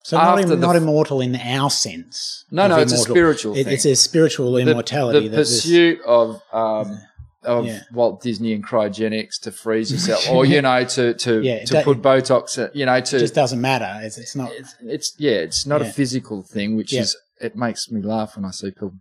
So 0.04 0.16
not, 0.16 0.40
im- 0.40 0.48
the 0.48 0.56
not 0.56 0.76
immortal 0.76 1.20
in 1.20 1.34
our 1.36 1.70
sense. 1.70 2.44
No, 2.50 2.66
no, 2.68 2.78
it's 2.78 2.92
a 2.92 2.98
spiritual 2.98 3.56
It- 3.56 3.64
thing. 3.64 3.72
It's 3.74 3.84
a 3.86 3.94
spiritual 3.96 4.56
immortality. 4.56 5.28
the 5.28 5.36
this- 5.36 5.62
pursuit 5.62 6.00
of 6.06 6.40
um, 6.52 6.98
of 7.44 7.64
Yeah. 7.66 7.80
Walt 7.92 8.22
Disney 8.22 8.52
and 8.54 8.66
cryogenics 8.66 9.38
to 9.42 9.52
freeze 9.52 9.92
yourself, 9.92 10.28
or 10.28 10.44
you 10.44 10.60
know, 10.62 10.84
to 10.84 11.14
to 11.14 11.40
Yeah, 11.42 11.64
to 11.66 11.82
put 11.82 12.02
Botox, 12.02 12.58
uh, 12.58 12.68
you 12.74 12.84
know, 12.86 13.00
to 13.00 13.18
just 13.20 13.34
doesn't 13.34 13.60
matter. 13.60 14.00
It's, 14.02 14.18
it's 14.18 14.34
not. 14.34 14.50
it's, 14.52 14.74
it's 14.82 15.14
yeah, 15.18 15.32
it's 15.46 15.64
not 15.66 15.80
Yeah. 15.80 15.86
a 15.88 15.92
physical 15.92 16.42
thing, 16.42 16.76
which 16.76 16.92
Yeah. 16.92 17.02
is 17.02 17.16
it 17.40 17.56
makes 17.56 17.90
me 17.90 18.00
laugh 18.02 18.36
when 18.36 18.44
I 18.44 18.50
see 18.50 18.70
people 18.70 18.92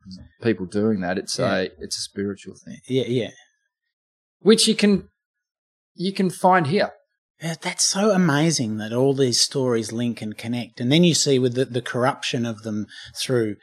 people 0.42 0.66
doing 0.66 1.02
that. 1.02 1.18
It's 1.18 1.38
Yeah. 1.40 1.56
a 1.56 1.70
it's 1.80 1.98
a 1.98 2.02
spiritual 2.02 2.56
thing, 2.64 2.80
Yeah, 2.88 3.06
yeah. 3.08 3.32
which 4.40 4.68
you 4.68 4.76
can 4.76 5.10
you 5.94 6.12
can 6.14 6.30
find 6.30 6.68
here. 6.68 6.92
Yeah, 7.42 7.56
That's 7.62 7.84
so 7.84 8.12
amazing 8.12 8.78
that 8.78 8.94
all 8.94 9.14
these 9.14 9.42
stories 9.42 9.92
link 9.92 10.22
and 10.22 10.38
connect. 10.38 10.80
And 10.80 10.90
then 10.92 11.04
you 11.04 11.14
see 11.14 11.38
with 11.38 11.54
the, 11.56 11.66
the 11.66 11.82
corruption 11.82 12.46
of 12.46 12.64
them 12.64 12.88
through 13.22 13.58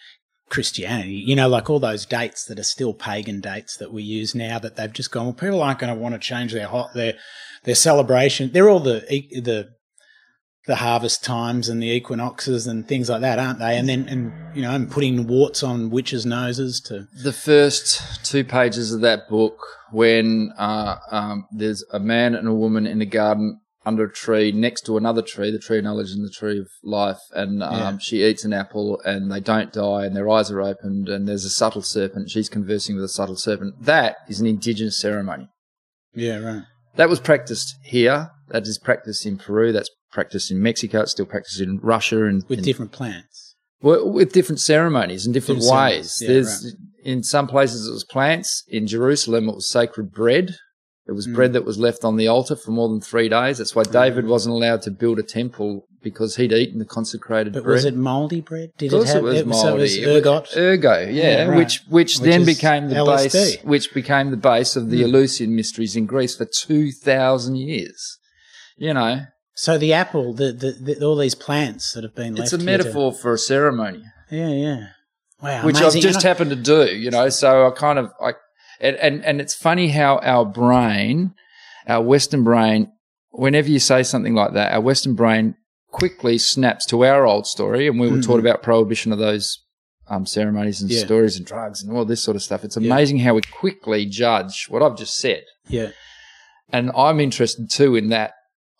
Christianity, 0.50 1.14
you 1.26 1.34
know, 1.34 1.48
like 1.48 1.70
all 1.70 1.78
those 1.80 2.04
dates 2.04 2.44
that 2.44 2.58
are 2.58 2.64
still 2.64 2.92
pagan 2.92 3.40
dates 3.40 3.78
that 3.78 3.90
we 3.92 4.02
use 4.02 4.34
now 4.34 4.58
that 4.58 4.76
they've 4.76 4.92
just 4.92 5.10
gone, 5.10 5.24
well, 5.24 5.32
people 5.32 5.62
aren't 5.62 5.78
going 5.78 5.92
to 5.94 5.98
want 5.98 6.14
to 6.14 6.18
change 6.18 6.52
their 6.52 6.68
hot, 6.68 6.92
their, 6.94 7.14
their 7.64 7.74
celebration. 7.74 8.50
They're 8.52 8.68
all 8.68 8.80
the, 8.80 9.00
the, 9.08 9.70
the 10.66 10.76
harvest 10.76 11.24
times 11.24 11.68
and 11.68 11.82
the 11.82 11.88
equinoxes 11.88 12.66
and 12.66 12.86
things 12.86 13.10
like 13.10 13.20
that, 13.20 13.38
aren't 13.38 13.58
they? 13.58 13.76
And 13.76 13.88
then, 13.88 14.08
and, 14.08 14.32
you 14.54 14.62
know, 14.62 14.70
and 14.70 14.90
putting 14.90 15.26
warts 15.26 15.62
on 15.62 15.90
witches' 15.90 16.24
noses 16.24 16.80
to, 16.82 17.08
the 17.22 17.32
first 17.32 18.24
two 18.24 18.44
pages 18.44 18.92
of 18.92 19.00
that 19.00 19.28
book 19.28 19.58
when 19.90 20.52
uh, 20.56 20.96
um, 21.10 21.46
there's 21.50 21.84
a 21.92 21.98
man 21.98 22.34
and 22.34 22.46
a 22.46 22.54
woman 22.54 22.86
in 22.86 23.02
a 23.02 23.06
garden 23.06 23.58
under 23.84 24.04
a 24.04 24.12
tree 24.12 24.52
next 24.52 24.82
to 24.86 24.96
another 24.96 25.22
tree, 25.22 25.50
the 25.50 25.58
tree 25.58 25.78
of 25.78 25.84
knowledge 25.84 26.12
and 26.12 26.24
the 26.24 26.30
tree 26.30 26.60
of 26.60 26.68
life, 26.84 27.18
and 27.32 27.60
um, 27.64 27.72
Yeah. 27.76 27.98
she 27.98 28.24
eats 28.24 28.44
an 28.44 28.52
apple 28.52 29.00
and 29.04 29.32
they 29.32 29.40
don't 29.40 29.72
die 29.72 30.04
and 30.06 30.14
their 30.14 30.30
eyes 30.30 30.52
are 30.52 30.60
opened 30.62 31.08
and 31.08 31.26
there's 31.26 31.44
a 31.44 31.50
subtle 31.50 31.82
serpent. 31.82 32.30
She's 32.30 32.48
conversing 32.48 32.94
with 32.94 33.04
a 33.04 33.08
subtle 33.08 33.34
serpent. 33.36 33.84
That 33.84 34.18
is 34.28 34.38
an 34.38 34.46
indigenous 34.46 35.00
ceremony. 35.00 35.48
yeah, 36.14 36.38
right. 36.38 36.62
That 36.94 37.08
was 37.08 37.18
practiced 37.20 37.74
here. 37.84 38.30
That 38.50 38.66
is 38.68 38.78
practiced 38.78 39.26
in 39.26 39.38
Peru. 39.38 39.72
That's 39.72 39.88
practiced 40.12 40.50
in 40.50 40.62
Mexico. 40.62 41.00
It's 41.00 41.12
still 41.12 41.26
practiced 41.26 41.60
in 41.60 41.78
Russia 41.82 42.24
and 42.26 42.44
With 42.48 42.60
in 42.60 42.64
different 42.64 42.92
plants. 42.92 43.56
well, 43.80 44.08
with 44.10 44.32
different 44.32 44.60
ceremonies 44.60 45.24
and 45.26 45.34
different 45.34 45.62
Different 45.62 45.80
ways. 45.96 46.18
yeah, 46.20 46.28
There's 46.28 46.76
in 47.04 47.22
some 47.22 47.48
places 47.48 47.88
it 47.88 47.92
was 47.92 48.04
plants. 48.04 48.62
In 48.68 48.86
Jerusalem, 48.86 49.48
it 49.48 49.54
was 49.56 49.68
sacred 49.68 50.12
bread. 50.12 50.54
It 51.08 51.12
was 51.12 51.26
Mm. 51.26 51.34
bread 51.34 51.52
that 51.54 51.64
was 51.64 51.78
left 51.78 52.04
on 52.04 52.16
the 52.16 52.28
altar 52.28 52.54
for 52.54 52.70
more 52.70 52.88
than 52.88 53.00
three 53.00 53.28
days. 53.28 53.58
That's 53.58 53.74
why 53.74 53.82
David 53.82 54.24
wasn't 54.26 54.54
allowed 54.54 54.82
to 54.82 54.92
build 54.92 55.18
a 55.18 55.24
temple 55.24 55.84
because 56.00 56.36
he'd 56.36 56.52
eaten 56.52 56.78
the 56.78 56.84
consecrated 56.84 57.52
But 57.54 57.64
bread. 57.64 57.74
was 57.74 57.84
it 57.84 57.96
mouldy 57.96 58.40
bread? 58.40 58.70
Did 58.78 58.92
it 58.92 58.92
have 58.92 59.02
it 59.02 59.02
was 59.02 59.10
so 59.10 59.18
it 59.18 59.46
was 59.46 59.62
mouldy. 59.64 59.82
It 60.02 60.06
was 60.06 60.16
ergot? 60.18 60.56
Ergo, 60.56 60.98
yeah, 61.00 61.08
Yeah, 61.10 61.44
right. 61.46 61.56
which 61.58 61.80
which, 61.88 62.18
Which 62.18 62.20
then 62.20 62.44
became 62.44 62.88
the 62.88 62.94
LSD. 62.96 63.32
base, 63.32 63.56
which 63.64 63.92
became 63.92 64.30
the 64.30 64.36
base 64.36 64.76
of 64.76 64.90
the 64.90 65.00
Mm. 65.02 65.08
Eleusinian 65.08 65.56
mysteries 65.56 65.96
in 65.96 66.06
Greece 66.06 66.36
for 66.36 66.44
two 66.44 66.92
thousand 66.92 67.56
years. 67.56 68.18
You 68.76 68.94
know, 68.94 69.22
So 69.54 69.76
the 69.78 69.92
apple, 69.92 70.32
the, 70.32 70.52
the, 70.52 70.72
the 70.96 71.04
all 71.06 71.16
these 71.16 71.34
plants 71.34 71.92
that 71.92 72.04
have 72.04 72.14
been 72.14 72.36
it's 72.38 72.52
a 72.52 72.56
here 72.56 72.78
to- 72.78 72.84
metaphor 72.84 73.12
for 73.12 73.34
a 73.34 73.38
ceremony. 73.38 74.02
yeah, 74.30 74.48
yeah. 74.48 74.86
Wow, 75.42 75.66
which 75.66 75.76
amazing. 75.80 75.98
I've 75.98 76.02
just 76.12 76.22
happened 76.22 76.50
to 76.50 76.56
do, 76.56 76.84
you 76.96 77.10
know. 77.10 77.28
So 77.28 77.66
I 77.66 77.70
kind 77.72 77.98
of 77.98 78.12
like, 78.20 78.36
and, 78.80 78.96
and 78.96 79.24
and 79.24 79.40
it's 79.40 79.54
funny 79.54 79.88
how 79.88 80.18
our 80.18 80.44
brain, 80.46 81.34
our 81.88 82.00
Western 82.00 82.44
brain, 82.44 82.92
whenever 83.30 83.68
you 83.68 83.80
say 83.80 84.04
something 84.04 84.34
like 84.34 84.52
that, 84.54 84.72
our 84.72 84.80
Western 84.80 85.14
brain 85.14 85.56
quickly 85.90 86.38
snaps 86.38 86.86
to 86.86 87.04
our 87.04 87.26
old 87.26 87.46
story, 87.48 87.88
and 87.88 87.98
we 87.98 88.08
were 88.08 88.22
taught 88.22 88.36
Mhm. 88.36 88.40
about 88.46 88.62
prohibition 88.62 89.12
of 89.12 89.18
those 89.18 89.58
um, 90.08 90.26
ceremonies 90.26 90.80
and 90.80 90.90
Yeah. 90.90 91.04
stories 91.04 91.36
and 91.36 91.44
drugs 91.46 91.82
and 91.82 91.96
all 91.96 92.04
this 92.04 92.22
sort 92.22 92.36
of 92.36 92.42
stuff. 92.42 92.64
It's 92.64 92.76
Yeah. 92.76 92.92
amazing 92.92 93.18
how 93.18 93.34
we 93.34 93.42
quickly 93.42 94.06
judge 94.06 94.66
what 94.68 94.80
I've 94.82 94.96
just 94.96 95.16
said, 95.16 95.42
yeah, 95.68 95.88
and 96.72 96.90
I'm 96.96 97.18
interested 97.20 97.68
too 97.68 97.96
in 97.96 98.08
that. 98.10 98.32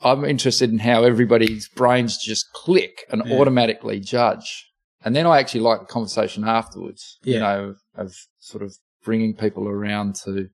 I'm 0.05 0.25
interested 0.25 0.71
in 0.71 0.79
how 0.81 1.05
everybody's 1.05 1.69
brains 1.69 2.19
just 2.19 2.51
click 2.53 3.05
and 3.11 3.23
Yeah. 3.25 3.39
automatically 3.39 4.01
judge. 4.01 4.67
And 5.05 5.17
then 5.17 5.27
I 5.27 5.39
actually 5.39 5.61
like 5.61 5.81
the 5.81 5.87
conversation 5.87 6.45
afterwards, 6.45 7.19
you 7.25 7.39
know, 7.39 7.75
of 7.97 8.15
sort 8.39 8.63
of 8.63 8.77
bringing 9.05 9.35
people 9.35 9.69
around 9.69 10.15
to, 10.25 10.49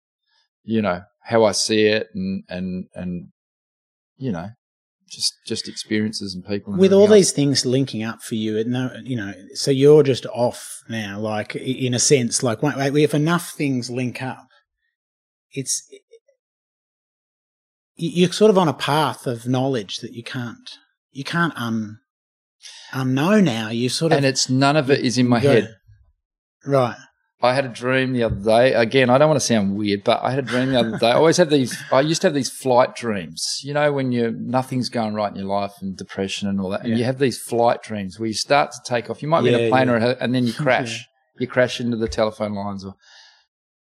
you 0.65 0.81
know, 0.83 1.03
how 1.23 1.45
I 1.45 1.53
see 1.53 1.83
it 1.87 2.09
and, 2.15 2.45
and, 2.49 2.87
and, 2.95 3.29
you 4.17 4.33
know, 4.33 4.49
just, 5.11 5.35
just 5.47 5.69
experiences 5.69 6.35
and 6.35 6.45
people. 6.45 6.73
and 6.73 6.81
with 6.81 6.93
all 6.93 7.05
everything 7.05 7.19
these 7.19 7.33
things 7.33 7.67
linking 7.67 8.03
up 8.03 8.23
for 8.23 8.35
you, 8.37 8.63
no, 8.65 8.91
you 9.03 9.17
know, 9.17 9.33
so 9.55 9.71
you're 9.71 10.03
just 10.03 10.27
off 10.27 10.83
now, 10.89 11.19
like 11.19 11.55
in 11.57 11.93
a 11.95 11.99
sense, 11.99 12.43
like 12.43 12.63
wait, 12.63 12.77
wait, 12.77 13.03
if 13.03 13.15
enough 13.15 13.51
things 13.51 13.91
link 13.91 14.23
up, 14.23 14.47
it's 15.53 15.87
you're 17.99 18.33
sort 18.33 18.51
of 18.51 18.57
on 18.59 18.69
a 18.69 18.73
path 18.75 19.27
of 19.27 19.47
knowledge 19.47 19.99
that 19.99 20.13
you 20.15 20.23
can't 20.23 20.79
you 21.13 21.25
can't 21.25 21.55
un 21.57 21.99
unknow 22.93 23.43
now. 23.43 23.69
You 23.71 23.89
sort 23.89 24.13
of 24.13 24.17
And 24.19 24.27
it's 24.27 24.49
none 24.49 24.77
of 24.77 24.91
it 24.91 25.01
is 25.05 25.19
in 25.19 25.29
my 25.29 25.39
head. 25.41 25.75
right? 26.65 26.97
I 27.41 27.55
had 27.55 27.65
a 27.65 27.69
dream 27.69 28.13
the 28.15 28.25
other 28.25 28.35
day. 28.43 28.73
Again, 28.75 29.11
I 29.11 29.17
don't 29.19 29.29
want 29.29 29.41
to 29.41 29.47
sound 29.47 29.77
weird, 29.77 30.03
but 30.03 30.21
I 30.25 30.31
had 30.31 30.41
a 30.41 30.43
dream 30.43 30.71
the 30.73 30.81
other 30.81 30.99
day. 30.99 31.07
I 31.11 31.13
always 31.13 31.37
have 31.37 31.51
these. 31.51 31.77
I 31.93 32.01
used 32.01 32.21
to 32.23 32.27
have 32.27 32.35
these 32.35 32.51
flight 32.51 32.97
dreams. 32.97 33.61
You 33.63 33.75
know, 33.75 33.93
when 33.93 34.11
you 34.11 34.33
nothing's 34.37 34.89
going 34.89 35.15
right 35.15 35.31
in 35.31 35.37
your 35.39 35.47
life 35.47 35.75
and 35.81 35.97
depression 35.97 36.49
and 36.49 36.61
all 36.61 36.71
that, 36.71 36.81
and 36.81 36.91
Yeah. 36.91 36.97
you 36.97 37.05
have 37.05 37.19
these 37.21 37.39
flight 37.39 37.81
dreams 37.83 38.19
where 38.19 38.27
you 38.27 38.35
start 38.35 38.73
to 38.73 38.81
take 38.85 39.09
off. 39.09 39.23
You 39.23 39.29
might 39.29 39.43
be 39.43 39.51
in 39.55 39.55
a 39.55 39.71
plane 39.71 39.87
yeah. 39.87 39.95
or 39.95 39.97
a, 39.99 40.17
and 40.21 40.35
then 40.35 40.47
you 40.49 40.53
crash. 40.65 41.07
You 41.39 41.47
crash 41.47 41.81
into 41.81 41.97
the 41.97 42.09
telephone 42.09 42.55
lines 42.55 42.85
or 42.85 42.97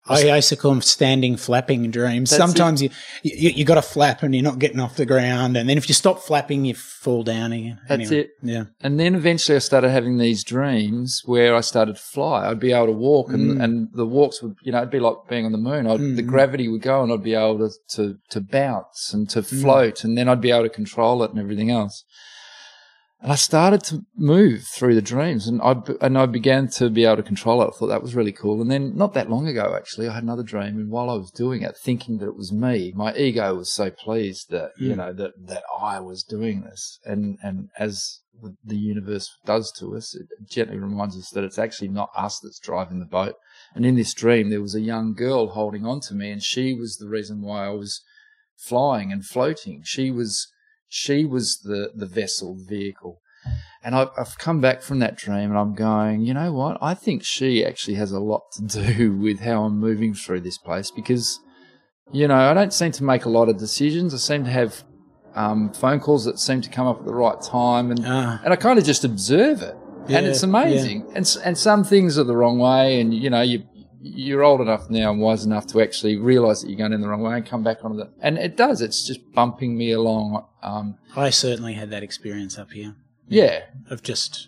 I, 0.09 0.29
I 0.29 0.35
used 0.37 0.49
to 0.49 0.55
call 0.55 0.71
them 0.71 0.81
standing 0.81 1.37
flapping 1.37 1.89
dreams. 1.91 2.29
That's 2.29 2.37
Sometimes 2.41 2.81
you, 2.81 2.89
you 3.23 3.49
you 3.49 3.65
got 3.65 3.75
to 3.75 3.81
flap 3.81 4.23
and 4.23 4.33
you're 4.33 4.43
not 4.43 4.59
getting 4.59 4.79
off 4.79 4.95
the 4.95 5.05
ground, 5.05 5.57
and 5.57 5.67
then 5.69 5.77
if 5.77 5.87
you 5.89 5.93
stop 5.93 6.19
flapping, 6.19 6.65
you 6.65 6.75
fall 6.75 7.23
down 7.23 7.51
again. 7.51 7.79
That's 7.87 8.01
Anyway, 8.11 8.23
it. 8.23 8.29
Yeah. 8.41 8.63
And 8.81 8.99
then 8.99 9.15
eventually 9.15 9.55
I 9.55 9.59
started 9.59 9.89
having 9.89 10.17
these 10.17 10.43
dreams 10.43 11.21
where 11.25 11.55
I 11.55 11.61
started 11.61 11.95
to 11.95 12.01
fly. 12.01 12.49
I'd 12.49 12.59
be 12.59 12.71
able 12.73 12.87
to 12.87 12.91
walk 12.91 13.29
and, 13.33 13.57
Mm. 13.57 13.63
and 13.63 13.89
the 13.93 14.05
walks 14.05 14.41
would, 14.41 14.55
you 14.61 14.71
know, 14.71 14.79
it'd 14.79 14.89
be 14.91 14.99
like 14.99 15.15
being 15.29 15.45
on 15.45 15.51
the 15.51 15.57
moon. 15.57 15.87
I'd, 15.87 15.99
The 15.99 16.23
Mm. 16.23 16.27
gravity 16.27 16.67
would 16.67 16.81
go 16.81 17.03
and 17.03 17.11
I'd 17.11 17.23
be 17.23 17.33
able 17.35 17.59
to, 17.59 17.69
to, 17.95 18.17
to 18.29 18.41
bounce 18.41 19.13
and 19.13 19.29
to 19.29 19.41
Mm. 19.41 19.61
float 19.61 20.03
and 20.03 20.17
then 20.17 20.27
I'd 20.29 20.41
be 20.41 20.51
able 20.51 20.63
to 20.63 20.69
control 20.69 21.23
it 21.23 21.31
and 21.31 21.39
everything 21.39 21.71
else. 21.71 22.03
And 23.19 23.31
I 23.31 23.35
started 23.35 23.83
to 23.85 24.05
move 24.15 24.63
through 24.63 24.93
the 24.93 25.01
dreams 25.01 25.47
and 25.47 25.59
I, 25.61 25.75
and 26.01 26.17
I 26.17 26.27
began 26.27 26.67
to 26.77 26.89
be 26.89 27.03
able 27.05 27.17
to 27.17 27.23
control 27.23 27.63
it. 27.63 27.67
I 27.67 27.77
thought 27.77 27.87
that 27.87 28.03
was 28.03 28.13
really 28.15 28.31
cool. 28.31 28.61
And 28.61 28.69
then 28.69 28.95
not 28.95 29.15
that 29.15 29.29
long 29.29 29.47
ago, 29.47 29.73
actually, 29.75 30.07
I 30.07 30.13
had 30.13 30.23
another 30.23 30.43
dream. 30.43 30.77
And 30.77 30.91
while 30.91 31.09
I 31.09 31.15
was 31.15 31.31
doing 31.31 31.63
it, 31.63 31.75
thinking 31.81 32.19
that 32.19 32.27
it 32.27 32.35
was 32.35 32.51
me, 32.51 32.93
my 32.95 33.15
ego 33.15 33.55
was 33.55 33.73
so 33.73 33.89
pleased 33.89 34.51
that, 34.51 34.71
you 34.77 34.93
Mm. 34.93 34.97
know, 34.97 35.13
that, 35.13 35.31
that 35.47 35.63
I 35.81 35.99
was 35.99 36.21
doing 36.23 36.61
this. 36.61 36.99
And, 37.05 37.39
and 37.41 37.69
as 37.79 38.19
the 38.63 38.77
universe 38.77 39.27
does 39.45 39.71
to 39.79 39.95
us, 39.95 40.13
it 40.15 40.27
gently 40.47 40.77
reminds 40.77 41.17
us 41.17 41.31
that 41.31 41.43
it's 41.43 41.57
actually 41.57 41.87
not 41.87 42.11
us 42.15 42.39
that's 42.39 42.59
driving 42.59 42.99
the 42.99 43.05
boat. 43.05 43.33
And 43.73 43.83
in 43.83 43.95
this 43.95 44.13
dream, 44.13 44.51
there 44.51 44.61
was 44.61 44.75
a 44.75 44.81
young 44.81 45.15
girl 45.15 45.47
holding 45.47 45.87
on 45.87 46.01
to 46.01 46.13
me 46.13 46.29
and 46.29 46.43
she 46.43 46.75
was 46.75 46.97
the 46.97 47.09
reason 47.09 47.41
why 47.41 47.65
I 47.65 47.69
was 47.69 48.03
flying 48.57 49.11
and 49.11 49.25
floating. 49.25 49.81
She 49.85 50.11
was, 50.11 50.47
she 50.87 51.25
was 51.25 51.59
the, 51.63 51.91
the 51.95 52.05
vessel, 52.05 52.55
the 52.55 52.65
vehicle. 52.65 53.19
And 53.83 53.95
I've, 53.95 54.09
I've 54.17 54.37
come 54.37 54.59
back 54.59 54.81
from 54.81 54.99
that 54.99 55.15
dream 55.17 55.49
and 55.51 55.57
I'm 55.57 55.73
going, 55.73 56.21
you 56.21 56.33
know 56.33 56.51
what? 56.51 56.77
I 56.81 56.93
think 56.93 57.23
she 57.23 57.65
actually 57.65 57.95
has 57.95 58.11
a 58.11 58.19
lot 58.19 58.41
to 58.53 58.63
do 58.83 59.15
with 59.21 59.39
how 59.41 59.63
I'm 59.63 59.79
moving 59.79 60.13
through 60.13 60.41
this 60.41 60.57
place 60.57 60.91
because, 60.91 61.39
you 62.11 62.27
know, 62.27 62.35
I 62.35 62.53
don't 62.53 62.73
seem 62.73 62.91
to 62.93 63.03
make 63.03 63.25
a 63.25 63.29
lot 63.29 63.47
of 63.47 63.57
decisions. 63.57 64.13
I 64.13 64.17
seem 64.17 64.43
to 64.43 64.49
have 64.51 64.83
um, 65.35 65.71
phone 65.73 65.99
calls 65.99 66.25
that 66.25 66.39
seem 66.39 66.61
to 66.61 66.69
come 66.69 66.87
up 66.87 66.99
at 66.99 67.05
the 67.05 67.13
right 67.13 67.39
time 67.41 67.91
and, 67.91 68.01
Ah. 68.05 68.41
and 68.43 68.51
I 68.51 68.55
kind 68.57 68.77
of 68.79 68.83
just 68.85 69.03
observe 69.05 69.61
it. 69.61 69.75
and 70.09 70.25
it's 70.25 70.43
amazing. 70.43 71.05
And, 71.15 71.37
and 71.45 71.57
some 71.57 71.83
things 71.83 72.17
are 72.17 72.23
the 72.23 72.35
wrong 72.35 72.59
way 72.59 72.99
and, 72.99 73.13
you 73.13 73.29
know, 73.29 73.41
you, 73.41 73.63
you're 74.15 74.43
old 74.43 74.61
enough 74.61 74.89
now 74.89 75.11
and 75.11 75.19
wise 75.21 75.45
enough 75.45 75.67
to 75.67 75.81
actually 75.81 76.17
realize 76.17 76.61
that 76.61 76.69
you're 76.69 76.77
going 76.77 76.93
in 76.93 77.01
the 77.01 77.07
wrong 77.07 77.21
way 77.21 77.35
and 77.35 77.45
come 77.45 77.63
back 77.63 77.83
onto 77.83 77.97
the, 77.97 78.11
and 78.21 78.37
it 78.37 78.55
does. 78.57 78.81
It's 78.81 79.05
just 79.05 79.19
bumping 79.33 79.77
me 79.77 79.91
along. 79.91 80.45
Um, 80.63 80.97
I 81.15 81.29
certainly 81.29 81.73
had 81.73 81.89
that 81.91 82.03
experience 82.03 82.57
up 82.57 82.71
here 82.71 82.95
yeah, 83.27 83.61
of 83.89 84.03
just 84.03 84.47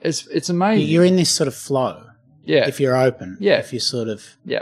it's, 0.00 0.26
it's 0.28 0.48
amazing. 0.48 0.88
you're 0.88 1.04
in 1.04 1.16
this 1.16 1.30
sort 1.30 1.48
of 1.48 1.54
flow 1.54 2.04
yeah. 2.44 2.66
if 2.68 2.78
you're 2.80 2.96
open. 2.96 3.36
Yeah. 3.40 3.58
If 3.58 3.72
you're 3.72 3.80
sort 3.80 4.08
of 4.08 4.22
Yeah. 4.44 4.60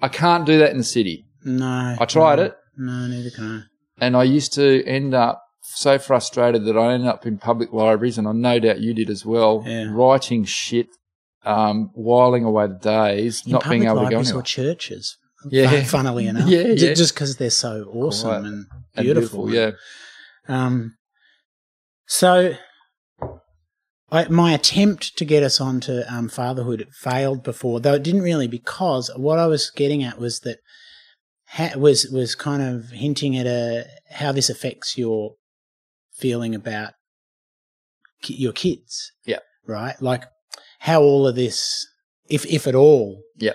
I 0.00 0.08
can't 0.08 0.44
do 0.44 0.58
that 0.58 0.70
in 0.72 0.78
the 0.78 0.84
city. 0.84 1.24
no. 1.44 1.96
I 1.98 2.04
tried 2.04 2.36
no, 2.36 2.42
it. 2.44 2.56
No, 2.76 3.06
neither 3.06 3.30
can 3.30 3.44
I. 3.98 4.04
And 4.04 4.16
I 4.16 4.24
used 4.24 4.52
to 4.54 4.84
end 4.84 5.14
up 5.14 5.42
so 5.62 5.98
frustrated 5.98 6.64
that 6.66 6.76
I 6.76 6.92
ended 6.92 7.08
up 7.08 7.26
in 7.26 7.38
public 7.38 7.72
libraries, 7.72 8.18
and 8.18 8.28
I 8.28 8.32
no 8.32 8.58
doubt 8.58 8.80
you 8.80 8.92
did 8.94 9.08
as 9.10 9.24
well, 9.24 9.64
Yeah. 9.66 9.90
writing 9.90 10.44
shit, 10.44 10.88
um, 11.46 11.90
whiling 11.94 12.44
away 12.44 12.66
the 12.66 12.74
days, 12.74 13.42
In 13.46 13.52
not 13.52 13.68
being 13.68 13.84
able 13.84 14.04
to 14.04 14.10
go 14.10 14.18
anywhere. 14.18 14.40
or 14.40 14.42
churches. 14.42 15.16
Yeah. 15.48 15.84
Funnily 15.84 16.26
enough. 16.32 16.48
Yeah, 16.48 16.62
yeah. 16.62 16.94
Just 16.94 17.14
because 17.14 17.36
they're 17.36 17.50
so 17.50 17.88
awesome 17.92 18.28
Quiet 18.30 18.44
and 18.46 18.66
And 18.96 19.04
beautiful. 19.04 19.52
Yeah. 19.54 19.72
Um, 20.48 20.96
so, 22.06 22.54
I, 24.10 24.26
my 24.28 24.52
attempt 24.52 25.16
to 25.18 25.24
get 25.24 25.42
us 25.44 25.60
onto 25.60 26.02
um, 26.08 26.28
fatherhood 26.28 26.88
failed 26.92 27.44
before, 27.44 27.78
though 27.80 27.94
it 27.94 28.02
didn't 28.02 28.22
really, 28.22 28.48
because 28.48 29.10
what 29.16 29.38
I 29.38 29.46
was 29.46 29.70
getting 29.70 30.02
at 30.02 30.18
was 30.18 30.40
that 30.40 30.58
ha- 31.48 31.76
was 31.76 32.06
was 32.06 32.34
kind 32.34 32.62
of 32.62 32.90
hinting 32.90 33.36
at 33.36 33.46
a 33.46 33.84
how 34.10 34.32
this 34.32 34.48
affects 34.50 34.96
your 34.98 35.34
feeling 36.12 36.54
about 36.54 36.94
ki- 38.22 38.34
your 38.34 38.52
kids. 38.52 39.12
Yeah. 39.24 39.40
Right. 39.66 40.00
Like 40.00 40.24
how 40.86 41.02
all 41.02 41.26
of 41.26 41.34
this, 41.34 41.84
if 42.28 42.46
if 42.46 42.66
at 42.68 42.74
all. 42.76 43.22
Yeah. 43.36 43.54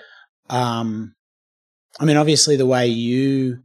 Um, 0.50 1.16
I 2.00 2.04
mean, 2.06 2.18
obviously, 2.18 2.58
the 2.58 2.66
way 2.66 2.88
you 2.88 3.60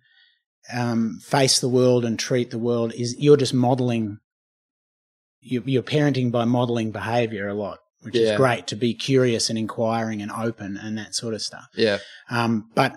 um, 0.72 1.18
face 1.22 1.58
the 1.58 1.68
world 1.68 2.04
and 2.04 2.16
treat 2.18 2.50
the 2.50 2.58
world 2.58 2.92
is 2.94 3.16
you're 3.18 3.36
just 3.36 3.54
modeling. 3.54 4.18
You're, 5.40 5.62
you're 5.64 5.82
parenting 5.82 6.30
by 6.32 6.44
modeling 6.44 6.90
behavior 6.92 7.46
a 7.48 7.54
lot, 7.54 7.78
which 8.02 8.14
Yeah. 8.16 8.32
is 8.32 8.36
great 8.36 8.66
to 8.68 8.76
be 8.76 8.94
curious 8.94 9.48
and 9.50 9.58
inquiring 9.58 10.22
and 10.22 10.30
open 10.30 10.76
and 10.76 10.96
that 10.98 11.14
sort 11.14 11.34
of 11.34 11.42
stuff. 11.42 11.66
Yeah. 11.76 11.98
Um, 12.30 12.68
but 12.74 12.92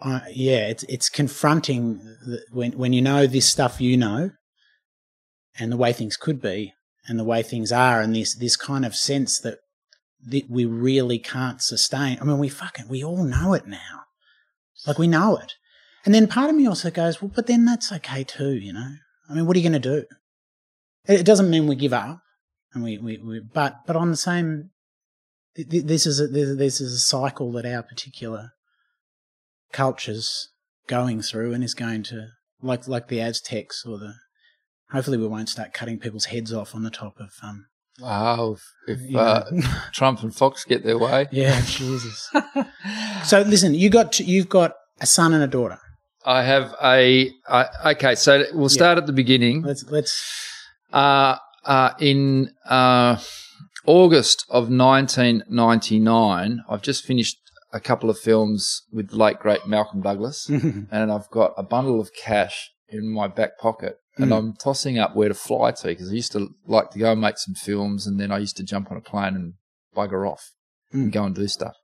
uh, 0.00 0.20
yeah, 0.32 0.66
it's 0.68 0.82
it's 0.84 1.08
confronting 1.10 1.98
the, 2.26 2.40
when 2.52 2.72
when 2.72 2.92
you 2.94 3.02
know 3.02 3.26
this 3.26 3.48
stuff 3.48 3.80
you 3.80 3.96
know, 3.98 4.30
and 5.58 5.70
the 5.70 5.76
way 5.76 5.92
things 5.92 6.16
could 6.16 6.40
be, 6.40 6.72
and 7.08 7.18
the 7.18 7.24
way 7.24 7.42
things 7.42 7.72
are, 7.72 8.00
and 8.00 8.14
this 8.14 8.34
this 8.34 8.56
kind 8.56 8.84
of 8.84 8.94
sense 8.94 9.38
that 9.40 9.58
that 10.26 10.50
we 10.50 10.64
really 10.64 11.18
can't 11.18 11.62
sustain. 11.62 12.18
I 12.20 12.24
mean, 12.24 12.38
we 12.38 12.48
fucking 12.48 12.88
we 12.88 13.02
all 13.02 13.24
know 13.24 13.54
it 13.54 13.66
now, 13.66 14.04
like 14.86 14.98
we 14.98 15.06
know 15.06 15.36
it, 15.36 15.54
and 16.04 16.14
then 16.14 16.26
part 16.26 16.50
of 16.50 16.56
me 16.56 16.66
also 16.66 16.90
goes, 16.90 17.20
well, 17.20 17.32
but 17.34 17.46
then 17.46 17.64
that's 17.64 17.92
okay 17.92 18.24
too, 18.24 18.54
you 18.54 18.72
know. 18.72 18.94
I 19.28 19.34
mean, 19.34 19.46
what 19.46 19.56
are 19.56 19.60
you 19.60 19.68
going 19.68 19.80
to 19.80 19.88
do? 19.88 20.04
It, 21.06 21.24
doesn't 21.24 21.50
mean 21.50 21.66
we 21.66 21.76
give 21.76 21.92
up, 21.92 22.20
and 22.74 22.82
we, 22.82 22.98
we, 22.98 23.18
we 23.18 23.40
but 23.40 23.80
but 23.86 23.96
on 23.96 24.10
the 24.10 24.16
same 24.16 24.70
th- 25.56 25.68
th- 25.68 25.84
this 25.84 26.06
is 26.06 26.20
a, 26.20 26.26
this 26.26 26.80
is 26.80 26.92
a 26.92 26.98
cycle 26.98 27.52
that 27.52 27.66
our 27.66 27.82
particular 27.82 28.52
culture's 29.72 30.50
going 30.86 31.22
through 31.22 31.54
and 31.54 31.62
is 31.62 31.74
going 31.74 32.02
to 32.02 32.28
like 32.60 32.86
like 32.88 33.08
the 33.08 33.20
Aztecs 33.20 33.84
or 33.86 33.98
the 33.98 34.14
hopefully 34.92 35.18
we 35.18 35.26
won't 35.26 35.48
start 35.48 35.72
cutting 35.72 35.98
people's 35.98 36.26
heads 36.26 36.52
off 36.52 36.74
on 36.74 36.82
the 36.82 36.90
top 36.90 37.18
of 37.18 37.32
um 37.42 37.66
Wow. 38.00 38.56
If, 38.86 38.98
if 39.02 39.16
uh. 39.16 39.44
Trump 39.92 40.22
and 40.22 40.34
Fox 40.34 40.64
get 40.64 40.84
their 40.84 40.98
way. 40.98 41.28
yeah 41.32 41.60
Jesus 41.62 42.30
so 43.24 43.42
listen 43.42 43.74
you 43.74 43.90
got 43.90 44.12
to, 44.14 44.24
you've 44.24 44.48
got 44.48 44.74
a 45.00 45.06
son 45.06 45.32
and 45.34 45.42
a 45.42 45.46
daughter 45.46 45.78
I 46.24 46.42
have 46.42 46.74
a. 46.82 47.30
I 47.48 47.92
okay, 47.92 48.14
so 48.14 48.44
we'll 48.52 48.68
start 48.68 48.98
at 48.98 49.06
the 49.06 49.12
beginning. 49.12 49.62
let's 49.62 49.84
let's 49.84 50.22
Uh, 50.92 51.36
uh, 51.64 51.92
in 51.98 52.50
uh, 52.68 53.18
August 53.86 54.44
of 54.50 54.70
1999, 54.70 56.64
I've 56.68 56.82
just 56.82 57.04
finished 57.04 57.38
a 57.72 57.80
couple 57.80 58.10
of 58.10 58.18
films 58.18 58.82
with 58.92 59.10
the 59.10 59.16
late 59.16 59.38
great 59.38 59.66
Malcolm 59.66 60.02
Douglas, 60.02 60.48
and 60.48 61.12
I've 61.12 61.30
got 61.30 61.54
a 61.56 61.62
bundle 61.62 62.00
of 62.00 62.10
cash 62.12 62.70
in 62.88 63.12
my 63.12 63.28
back 63.28 63.58
pocket, 63.58 63.96
and 64.22 64.30
Mm. 64.32 64.36
I'm 64.36 64.52
tossing 64.54 64.98
up 64.98 65.14
where 65.16 65.28
to 65.28 65.34
fly 65.34 65.70
to 65.72 65.88
because 65.88 66.10
I 66.10 66.14
used 66.14 66.32
to 66.32 66.48
like 66.66 66.90
to 66.90 66.98
go 66.98 67.12
and 67.12 67.20
make 67.20 67.38
some 67.38 67.54
films, 67.54 68.06
and 68.06 68.18
then 68.20 68.30
I 68.30 68.38
used 68.38 68.56
to 68.58 68.62
jump 68.64 68.90
on 68.90 68.96
a 68.96 69.00
plane 69.00 69.34
and 69.34 69.54
bugger 69.96 70.28
off 70.30 70.50
and 70.92 71.08
Mm. 71.08 71.12
go 71.12 71.24
and 71.24 71.34
do 71.34 71.48
stuff. 71.48 71.74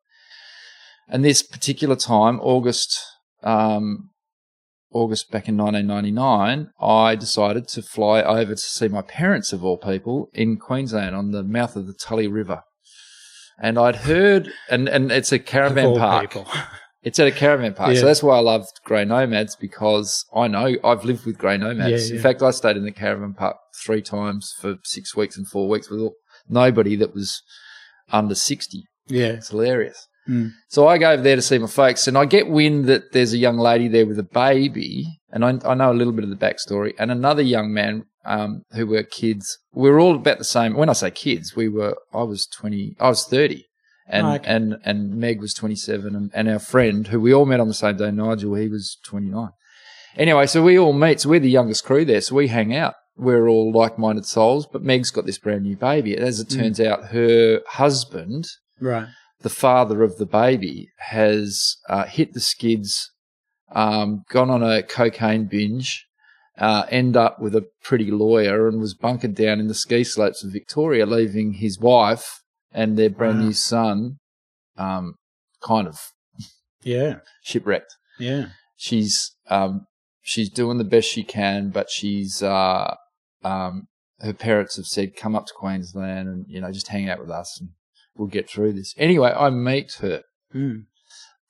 And 1.09 1.25
this 1.25 1.43
particular 1.43 1.97
time, 1.97 2.41
August, 2.41 2.99
um, 3.43 4.11
August 4.93 5.31
back 5.31 5.49
in 5.49 5.57
1999, 5.57 6.71
I 6.81 7.15
decided 7.17 7.69
to 7.69 7.83
fly 7.83 8.23
over 8.23 8.55
to 8.55 8.61
see 8.61 8.89
my 8.89 9.03
parents, 9.03 9.53
of 9.53 9.65
all 9.65 9.77
people, 9.79 10.31
in 10.33 10.57
Queensland 10.57 11.15
on 11.15 11.31
the 11.33 11.43
mouth 11.43 11.77
of 11.77 11.87
the 11.87 11.93
Tully 11.93 12.27
River. 12.29 12.63
And 13.59 13.79
I'd 13.79 13.97
heard, 13.97 14.51
and, 14.71 14.89
and 14.89 15.11
it's 15.13 15.33
a 15.33 15.39
caravan 15.39 15.97
park. 15.97 16.37
It's 17.07 17.21
at 17.21 17.29
a 17.29 17.33
caravan 17.33 17.73
park. 17.73 17.95
Yeah. 17.95 18.01
So 18.01 18.07
that's 18.07 18.21
why 18.21 18.37
I 18.37 18.41
loved 18.41 18.81
Grey 18.85 19.05
Nomads 19.05 19.55
because 19.55 20.25
I 20.35 20.49
know 20.49 20.75
I've 20.83 21.05
lived 21.05 21.25
with 21.25 21.39
Grey 21.39 21.57
Nomads. 21.57 22.11
Yeah, 22.11 22.17
In 22.17 22.21
fact, 22.21 22.43
I 22.43 22.51
stayed 22.51 22.77
in 22.77 22.85
the 22.85 22.91
caravan 22.91 23.33
park 23.33 23.57
three 23.85 24.03
times 24.03 24.53
for 24.61 24.75
six 24.83 25.15
weeks 25.15 25.37
and 25.37 25.47
four 25.47 25.69
weeks 25.69 25.89
with 25.89 26.11
nobody 26.49 26.97
that 26.97 27.15
was 27.15 27.43
under 28.11 28.35
60. 28.35 28.83
yeah 29.07 29.29
It's 29.29 29.51
hilarious. 29.51 30.09
Mm. 30.29 30.51
So 30.67 30.89
I 30.89 30.99
go 30.99 31.13
over 31.13 31.23
there 31.23 31.37
to 31.37 31.43
see 31.43 31.59
my 31.59 31.69
folks, 31.69 32.09
and 32.09 32.19
I 32.19 32.25
get 32.25 32.49
wind 32.49 32.87
that 32.87 33.13
there's 33.13 33.33
a 33.33 33.39
young 33.39 33.59
lady 33.59 33.87
there 33.87 34.05
with 34.07 34.19
a 34.19 34.25
baby, 34.25 35.07
and 35.31 35.45
I, 35.45 35.59
I 35.65 35.75
know 35.75 35.93
a 35.93 35.95
little 35.95 36.13
bit 36.13 36.25
of 36.25 36.31
the 36.31 36.37
backstory, 36.37 36.95
and 36.99 37.13
another 37.13 37.43
young 37.43 37.73
man 37.73 38.07
um, 38.25 38.63
who 38.73 38.89
were 38.89 39.05
kids. 39.05 39.57
We 39.73 39.89
were 39.89 40.01
all 40.01 40.17
about 40.17 40.39
the 40.39 40.45
same. 40.45 40.75
When 40.75 40.89
I 40.89 40.95
say 40.95 41.13
kids, 41.13 41.55
we 41.55 41.69
were. 41.69 41.97
I 42.13 42.25
was 42.25 42.47
twenty. 42.49 42.97
I 42.99 43.09
was 43.09 43.25
thirty, 43.25 43.66
and 44.09 44.27
Oh, 44.27 44.33
okay. 44.35 44.45
and 44.51 44.77
and 44.85 45.17
Meg 45.17 45.41
was 45.41 45.53
twenty 45.55 45.77
seven, 45.77 46.15
and, 46.15 46.31
and 46.35 46.49
our 46.49 46.59
friend 46.59 47.09
who 47.09 47.21
we 47.21 47.33
all 47.35 47.47
met 47.47 47.61
on 47.61 47.69
the 47.69 47.75
same 47.75 47.97
day, 47.97 48.11
Nigel, 48.11 48.55
he 48.55 48.69
was 48.69 48.97
twenty 49.05 49.29
nine. 49.29 49.51
Anyway, 50.17 50.47
so 50.47 50.63
we 50.63 50.79
all 50.79 50.93
meet. 50.93 51.21
So 51.21 51.29
we're 51.29 51.41
the 51.41 51.51
youngest 51.51 51.85
crew 51.85 52.05
there, 52.05 52.21
so 52.21 52.35
we 52.37 52.49
hang 52.49 52.75
out. 52.75 52.95
We're 53.19 53.49
all 53.49 53.73
like-minded 53.73 54.27
souls, 54.27 54.67
but 54.71 54.83
Meg's 54.83 55.11
got 55.11 55.25
this 55.27 55.39
brand 55.39 55.63
new 55.65 55.77
baby. 55.77 56.17
As 56.17 56.39
it 56.41 56.49
Mm. 56.49 56.59
turns 56.59 56.81
out, 56.81 57.07
her 57.07 57.61
husband 57.69 58.47
right 58.81 59.09
the 59.43 59.49
father 59.51 60.03
of 60.03 60.17
the 60.17 60.27
baby 60.27 60.89
has 60.99 61.77
uh, 61.89 62.05
hit 62.05 62.33
the 62.33 62.41
skids, 62.41 63.11
um, 63.73 64.25
gone 64.31 64.51
on 64.51 64.63
a 64.63 64.83
cocaine 64.83 65.45
binge, 65.47 66.07
uh, 66.59 66.85
end 66.91 67.17
up 67.17 67.39
with 67.41 67.55
a 67.55 67.67
pretty 67.83 68.11
lawyer, 68.11 68.67
and 68.69 68.81
was 68.81 68.95
bunkered 68.95 69.35
down 69.35 69.61
in 69.61 69.69
the 69.69 69.75
ski 69.75 70.03
slopes 70.05 70.43
of 70.43 70.51
Victoria, 70.53 71.05
leaving 71.07 71.55
his 71.55 71.79
wife 71.79 72.41
and 72.77 72.97
their 72.97 73.11
brand 73.11 73.39
Wow. 73.41 73.45
new 73.47 73.53
son, 73.53 74.19
um, 74.77 75.15
kind 75.63 75.89
of 75.89 75.99
Yeah. 76.83 77.19
shipwrecked 77.43 77.93
Yeah. 78.19 78.51
she's 78.77 79.33
um 79.49 79.87
she's 80.23 80.51
doing 80.51 80.79
the 80.79 80.85
best 80.95 81.09
she 81.09 81.25
can, 81.25 81.71
but 81.71 81.91
she's 81.91 82.43
uh 82.43 82.95
um 83.43 83.89
her 84.21 84.33
parents 84.33 84.77
have 84.77 84.87
said 84.87 85.17
come 85.17 85.35
up 85.35 85.47
to 85.47 85.53
Queensland 85.57 86.29
and 86.29 86.45
you 86.49 86.61
know 86.61 86.71
just 86.73 86.89
hang 86.89 87.09
out 87.09 87.19
with 87.21 87.31
us 87.31 87.59
and 87.61 87.71
we'll 88.15 88.29
get 88.29 88.49
through 88.49 88.73
this. 88.75 88.95
Anyway, 88.97 89.33
I 89.37 89.51
meet 89.51 89.95
her. 90.01 90.23
Mm. 90.55 90.85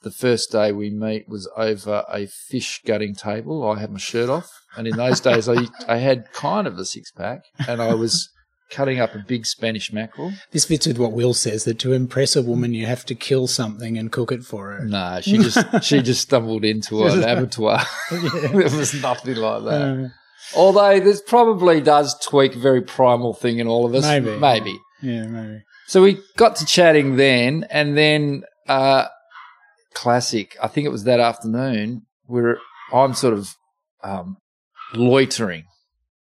The 0.02 0.10
first 0.10 0.52
day 0.52 0.72
we 0.72 0.90
meet 0.90 1.28
was 1.28 1.48
over 1.56 2.04
a 2.08 2.26
fish 2.26 2.80
gutting 2.86 3.14
table. 3.14 3.68
I 3.68 3.78
had 3.80 3.90
my 3.90 3.98
shirt 3.98 4.28
off, 4.30 4.48
and 4.76 4.86
in 4.86 4.96
those 4.96 5.20
days 5.20 5.48
I 5.48 5.66
I 5.88 5.96
had 5.98 6.32
kind 6.32 6.66
of 6.66 6.78
a 6.78 6.84
six 6.84 7.10
pack, 7.10 7.40
and 7.66 7.80
I 7.82 7.94
was 7.94 8.28
cutting 8.70 9.00
up 9.00 9.14
a 9.14 9.18
big 9.18 9.46
Spanish 9.46 9.92
mackerel. 9.92 10.32
This 10.50 10.64
fits 10.64 10.86
with 10.86 10.98
what 10.98 11.12
Will 11.12 11.34
says 11.34 11.64
that 11.64 11.78
to 11.80 11.92
impress 11.92 12.36
a 12.36 12.42
woman, 12.42 12.74
you 12.74 12.86
have 12.86 13.04
to 13.06 13.14
kill 13.14 13.46
something 13.46 13.96
and 13.96 14.12
cook 14.12 14.32
it 14.32 14.44
for 14.44 14.72
her. 14.72 14.84
No, 14.84 15.20
she 15.22 15.38
just 15.38 15.58
she 15.82 16.02
just 16.02 16.22
stumbled 16.22 16.64
into 16.64 17.04
an 17.04 17.22
abattoir. 17.22 17.82
there 18.10 18.52
was 18.52 18.94
nothing 19.00 19.36
like 19.36 19.64
that. 19.64 19.82
Uh, 19.82 20.08
Although 20.54 21.00
this 21.00 21.20
probably 21.22 21.80
does 21.80 22.16
tweak 22.20 22.54
a 22.54 22.58
very 22.58 22.82
primal 22.82 23.34
thing 23.34 23.58
in 23.58 23.66
all 23.66 23.84
of 23.84 23.94
us. 23.94 24.04
Maybe. 24.04 24.38
Maybe. 24.38 24.78
yeah, 25.02 25.26
maybe. 25.26 25.62
So 25.88 26.02
we 26.02 26.18
got 26.36 26.56
to 26.56 26.66
chatting 26.66 27.16
then, 27.16 27.66
and 27.70 27.96
then 27.96 28.44
uh, 28.68 29.06
classic. 29.94 30.56
I 30.62 30.68
think 30.68 30.86
it 30.86 30.90
was 30.90 31.04
that 31.04 31.20
afternoon 31.20 32.02
where 32.26 32.58
I'm 32.92 33.14
sort 33.14 33.34
of 33.34 33.54
um, 34.02 34.36
loitering 34.94 35.64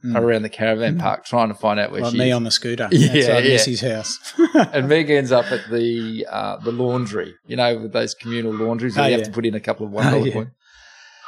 Mm. 0.05 0.17
around 0.19 0.41
the 0.41 0.49
caravan 0.49 0.97
park 0.97 1.23
trying 1.25 1.47
to 1.47 1.53
find 1.53 1.79
out 1.79 1.91
where 1.91 2.01
Like 2.01 2.11
she 2.11 2.17
me 2.17 2.29
is. 2.29 2.35
on 2.35 2.43
the 2.43 2.51
scooter 2.51 2.89
Yeah, 2.91 3.13
yeah. 3.13 3.39
Missy's 3.39 3.79
house. 3.79 4.19
and 4.53 4.89
Meg 4.89 5.09
ends 5.09 5.31
up 5.31 5.45
at 5.51 5.61
the 5.71 6.27
uh, 6.29 6.57
the 6.57 6.71
laundry, 6.73 7.35
you 7.45 7.55
know, 7.55 7.77
with 7.79 7.93
those 7.93 8.13
communal 8.13 8.53
laundries 8.53 8.95
where 8.97 9.05
Oh, 9.05 9.07
you 9.07 9.11
yeah. 9.11 9.17
have 9.19 9.25
to 9.27 9.31
put 9.31 9.45
in 9.45 9.55
a 9.55 9.61
couple 9.61 9.85
of 9.85 9.93
one 9.93 10.03
dollar 10.05 10.17
Oh, 10.17 10.25
yeah. 10.25 10.33
coins. 10.33 10.49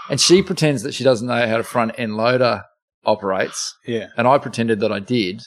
And 0.09 0.19
she 0.19 0.41
pretends 0.43 0.83
that 0.83 0.93
she 0.93 1.03
doesn't 1.05 1.25
know 1.27 1.47
how 1.47 1.57
a 1.59 1.63
front 1.63 1.93
end 1.97 2.17
loader 2.17 2.63
operates. 3.05 3.73
yeah. 3.87 4.07
and 4.17 4.27
I 4.27 4.37
pretended 4.39 4.79
that 4.81 4.91
I 4.91 4.99
did, 4.99 5.41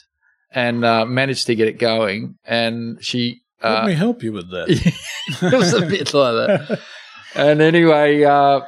and 0.51 0.83
uh, 0.83 1.05
managed 1.05 1.45
to 1.47 1.55
get 1.55 1.67
it 1.67 1.77
going. 1.77 2.35
And 2.45 2.97
she, 3.03 3.41
uh, 3.61 3.73
Let 3.81 3.85
me 3.85 3.93
help 3.93 4.23
you 4.23 4.31
with 4.33 4.49
that. 4.51 4.69
it 5.41 5.53
was 5.53 5.73
a 5.73 5.81
bit 5.81 6.13
like 6.13 6.47
that. 6.47 6.79
And 7.35 7.61
anyway, 7.61 8.23
uh, 8.23 8.61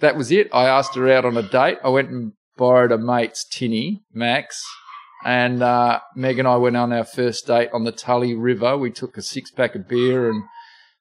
that 0.00 0.16
was 0.16 0.30
it. 0.30 0.50
I 0.52 0.66
asked 0.66 0.94
her 0.96 1.10
out 1.10 1.24
on 1.24 1.36
a 1.38 1.42
date. 1.42 1.78
I 1.82 1.88
went 1.88 2.10
and 2.10 2.32
borrowed 2.56 2.92
a 2.92 2.98
mate's 2.98 3.44
tinny, 3.44 4.02
Max, 4.12 4.64
and 5.24 5.62
uh, 5.62 6.00
Meg 6.16 6.38
and 6.38 6.48
I 6.48 6.56
went 6.56 6.76
on 6.76 6.92
our 6.92 7.04
first 7.04 7.46
date 7.46 7.70
on 7.72 7.84
the 7.84 7.92
Tully 7.92 8.34
River. 8.34 8.76
We 8.76 8.90
took 8.90 9.16
a 9.16 9.22
six 9.22 9.50
pack 9.50 9.74
of 9.74 9.88
beer 9.88 10.28
and 10.28 10.42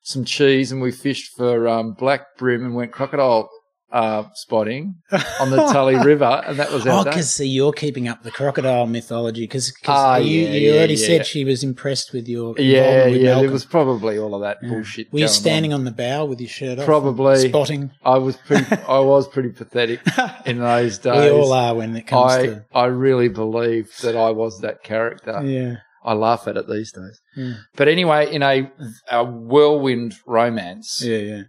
some 0.03 0.25
cheese, 0.25 0.71
and 0.71 0.81
we 0.81 0.91
fished 0.91 1.35
for 1.35 1.67
um, 1.67 1.93
black 1.93 2.37
bream 2.37 2.65
and 2.65 2.75
went 2.75 2.91
crocodile 2.91 3.49
uh, 3.91 4.23
spotting 4.35 4.95
on 5.39 5.49
the 5.49 5.57
Tully 5.73 5.95
River, 5.97 6.41
and 6.47 6.57
that 6.59 6.71
was 6.71 6.87
our 6.87 7.01
Oh, 7.01 7.03
because 7.03 7.29
see, 7.29 7.47
you're 7.47 7.73
keeping 7.73 8.07
up 8.07 8.23
the 8.23 8.31
crocodile 8.31 8.87
mythology 8.87 9.41
because 9.43 9.73
Ah, 9.87 10.17
you, 10.17 10.41
yeah, 10.41 10.49
you 10.51 10.69
yeah, 10.71 10.77
already 10.77 10.93
yeah. 10.95 11.05
said 11.07 11.25
she 11.25 11.43
was 11.43 11.63
impressed 11.63 12.13
with 12.13 12.27
your 12.27 12.55
Yeah, 12.57 13.07
with 13.07 13.15
yeah, 13.21 13.23
Malcolm. 13.31 13.43
there 13.43 13.51
was 13.51 13.65
probably 13.65 14.17
all 14.17 14.33
of 14.33 14.41
that 14.41 14.61
bullshit. 14.61 15.11
Were 15.11 15.19
you 15.19 15.27
standing 15.27 15.73
on. 15.73 15.81
on 15.81 15.85
the 15.85 15.91
bow 15.91 16.25
with 16.25 16.39
your 16.39 16.49
shirt 16.49 16.79
off? 16.79 16.85
Probably. 16.85 17.49
spotting. 17.49 17.91
I 18.03 18.17
was 18.17 18.37
pretty. 18.37 18.65
I 18.87 18.99
was 19.13 19.27
pretty 19.27 19.49
pathetic 19.49 19.99
in 20.45 20.59
those 20.59 20.97
days. 20.97 21.11
We 21.21 21.29
all 21.29 21.51
are 21.53 21.75
when 21.75 21.95
it 21.95 22.07
comes 22.07 22.31
I 22.33 22.45
to 22.45 22.65
I 22.73 22.85
really 22.85 23.27
believe 23.29 23.91
that 24.03 24.15
I 24.15 24.31
was 24.31 24.61
that 24.61 24.83
character. 24.83 25.41
yeah. 25.43 25.75
I 26.03 26.13
laugh 26.13 26.47
at 26.47 26.57
it 26.57 26.67
these 26.67 26.91
days. 26.91 27.19
Yeah. 27.37 27.53
But 27.75 27.87
anyway, 27.87 28.33
in 28.33 28.41
a, 28.41 28.71
a 29.11 29.23
whirlwind 29.23 30.15
romance, 30.25 30.99
Yeah, 31.05 31.17
yeah. 31.17 31.41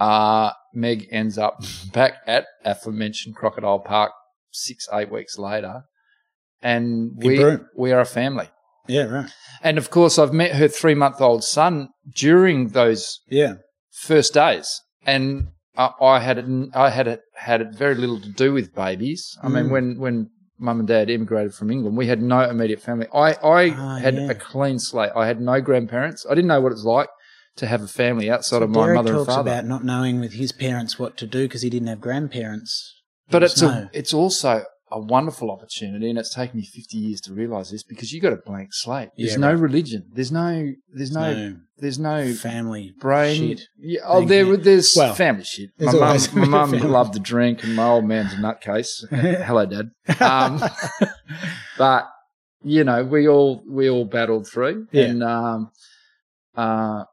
uh, 0.00 0.52
Meg 0.74 1.08
ends 1.10 1.38
up 1.38 1.62
back 1.92 2.14
at 2.26 2.46
aforementioned 2.64 3.34
Crocodile 3.36 3.80
Park 3.80 4.12
six, 4.50 4.88
eight 4.92 5.10
weeks 5.10 5.38
later. 5.38 5.82
And 6.62 7.12
we, 7.16 7.44
we 7.76 7.92
are 7.92 8.00
a 8.00 8.04
family. 8.06 8.48
Yeah, 8.88 9.04
right. 9.04 9.30
And 9.62 9.78
of 9.78 9.90
course, 9.90 10.18
I've 10.18 10.32
met 10.32 10.52
her 10.56 10.68
three 10.68 10.94
month 10.94 11.20
old 11.20 11.44
son 11.44 11.88
during 12.14 12.68
those 12.68 13.20
Yeah. 13.28 13.54
first 13.92 14.34
days, 14.34 14.80
and 15.06 15.48
I, 15.76 15.90
I 16.00 16.18
had 16.20 16.38
it, 16.38 16.46
I 16.74 16.90
had 16.90 17.06
it, 17.08 17.20
had 17.36 17.60
it 17.60 17.74
very 17.74 17.94
little 17.94 18.20
to 18.20 18.28
do 18.28 18.52
with 18.52 18.74
babies. 18.74 19.36
I 19.42 19.48
mean, 19.48 19.66
Mm. 19.66 19.70
when 19.70 19.98
when 19.98 20.30
mum 20.58 20.78
and 20.80 20.88
dad 20.88 21.10
immigrated 21.10 21.54
from 21.54 21.70
England, 21.70 21.96
we 21.96 22.06
had 22.06 22.22
no 22.22 22.40
immediate 22.48 22.80
family. 22.80 23.06
I 23.14 23.32
I 23.34 23.70
Ah, 23.76 23.96
had 23.98 24.14
yeah. 24.14 24.30
a 24.30 24.34
clean 24.34 24.78
slate. 24.78 25.12
I 25.16 25.26
had 25.26 25.40
no 25.40 25.60
grandparents. 25.60 26.24
I 26.28 26.34
didn't 26.34 26.48
know 26.48 26.60
what 26.60 26.72
it's 26.72 26.84
like 26.84 27.08
to 27.56 27.66
have 27.66 27.82
a 27.82 27.88
family 27.88 28.30
outside 28.30 28.58
So 28.58 28.62
of 28.64 28.70
my 28.70 28.84
Derek 28.86 28.96
mother 28.96 29.10
and 29.10 29.18
talks 29.26 29.34
father. 29.34 29.50
about 29.50 29.64
not 29.66 29.84
knowing 29.84 30.20
with 30.20 30.32
his 30.34 30.52
parents 30.52 30.98
what 30.98 31.16
to 31.18 31.26
do 31.26 31.42
because 31.46 31.62
he 31.62 31.70
didn't 31.70 31.88
have 31.88 32.00
grandparents. 32.00 33.02
but 33.30 33.42
it's 33.42 33.60
a, 33.62 33.90
it's 33.92 34.12
also 34.14 34.64
a 34.94 35.00
wonderful 35.00 35.50
opportunity, 35.50 36.10
and 36.10 36.18
it's 36.18 36.34
taken 36.34 36.58
me 36.58 36.66
fifty 36.66 36.98
years 36.98 37.18
to 37.22 37.32
realise 37.32 37.70
this 37.70 37.82
because 37.82 38.12
you 38.12 38.20
got 38.20 38.34
a 38.34 38.36
blank 38.36 38.68
slate. 38.72 39.08
There's 39.16 39.30
Yeah, 39.32 39.36
no 39.38 39.52
right. 39.52 39.58
religion. 39.60 40.04
There's 40.12 40.30
no. 40.30 40.72
There's 40.92 41.12
no. 41.12 41.32
no 41.32 41.56
There's 41.78 41.98
no 41.98 42.32
family 42.34 42.92
brain. 43.00 43.56
shit. 43.56 43.62
Yeah, 43.78 44.00
oh, 44.04 44.22
there, 44.26 44.54
there's 44.58 44.92
Well, 44.94 45.14
family 45.14 45.44
shit. 45.44 45.70
My 45.80 45.92
there's 45.92 46.32
mum, 46.34 46.50
my 46.50 46.66
mum 46.66 46.78
loved 46.90 47.14
to 47.14 47.20
drink, 47.20 47.64
and 47.64 47.74
my 47.74 47.86
old 47.88 48.04
man's 48.04 48.34
a 48.34 48.36
nutcase. 48.36 48.88
Hello, 49.46 49.64
Dad. 49.64 49.90
Um, 50.20 50.62
but 51.78 52.08
you 52.62 52.84
know, 52.84 53.02
we 53.04 53.26
all 53.28 53.62
we 53.66 53.88
all 53.88 54.04
battled 54.04 54.46
through, 54.46 54.88
Yeah. 54.92 55.04
and 55.04 55.22
um, 55.22 55.70
uh, 56.54 57.04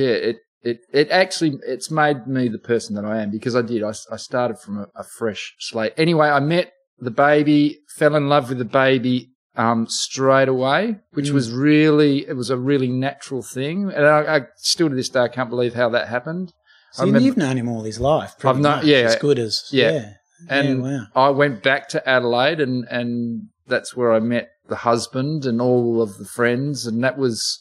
yeah, 0.00 0.08
it 0.30 0.36
it 0.62 0.78
it 0.92 1.10
actually 1.10 1.52
it's 1.66 1.90
made 1.90 2.26
me 2.26 2.48
the 2.48 2.58
person 2.72 2.94
that 2.96 3.04
I 3.04 3.20
am 3.22 3.30
because 3.30 3.54
I 3.54 3.62
did. 3.62 3.82
I, 3.82 3.92
I 4.10 4.16
started 4.16 4.58
from 4.58 4.78
a, 4.78 4.86
a 4.96 5.04
fresh 5.04 5.54
slate. 5.58 5.92
Anyway, 5.96 6.28
I 6.28 6.40
met 6.40 6.72
the 6.98 7.10
baby, 7.10 7.78
fell 7.98 8.14
in 8.16 8.28
love 8.28 8.48
with 8.48 8.58
the 8.58 8.64
baby 8.64 9.28
um, 9.56 9.86
straight 9.88 10.48
away, 10.48 10.96
which 11.12 11.30
Mm. 11.30 11.34
was 11.34 11.52
really 11.52 12.26
it 12.26 12.36
was 12.36 12.50
a 12.50 12.56
really 12.56 12.88
natural 12.88 13.42
thing, 13.42 13.90
and 13.92 14.06
I, 14.06 14.36
I 14.36 14.40
still 14.56 14.88
to 14.88 14.94
this 14.94 15.08
day 15.10 15.20
I 15.20 15.28
can't 15.28 15.50
believe 15.50 15.74
how 15.74 15.88
that 15.90 16.08
happened. 16.08 16.52
So 16.92 17.04
remember- 17.04 17.24
you've 17.26 17.36
known 17.36 17.56
him 17.58 17.68
all 17.68 17.82
his 17.82 18.00
life. 18.00 18.34
I've 18.44 18.58
known- 18.58 18.78
much, 18.78 18.84
yeah, 18.84 18.98
as 19.12 19.16
good 19.16 19.38
as 19.38 19.64
yeah. 19.70 19.92
yeah. 19.92 20.08
And 20.48 20.68
yeah, 20.84 20.98
wow. 20.98 21.06
I 21.14 21.30
went 21.30 21.62
back 21.62 21.88
to 21.90 22.08
Adelaide, 22.08 22.60
and 22.60 22.84
and 22.90 23.48
that's 23.66 23.94
where 23.96 24.12
I 24.12 24.20
met 24.20 24.48
the 24.68 24.76
husband 24.76 25.44
and 25.44 25.60
all 25.60 26.00
of 26.02 26.18
the 26.18 26.24
friends, 26.24 26.86
and 26.86 27.02
that 27.04 27.16
was 27.18 27.60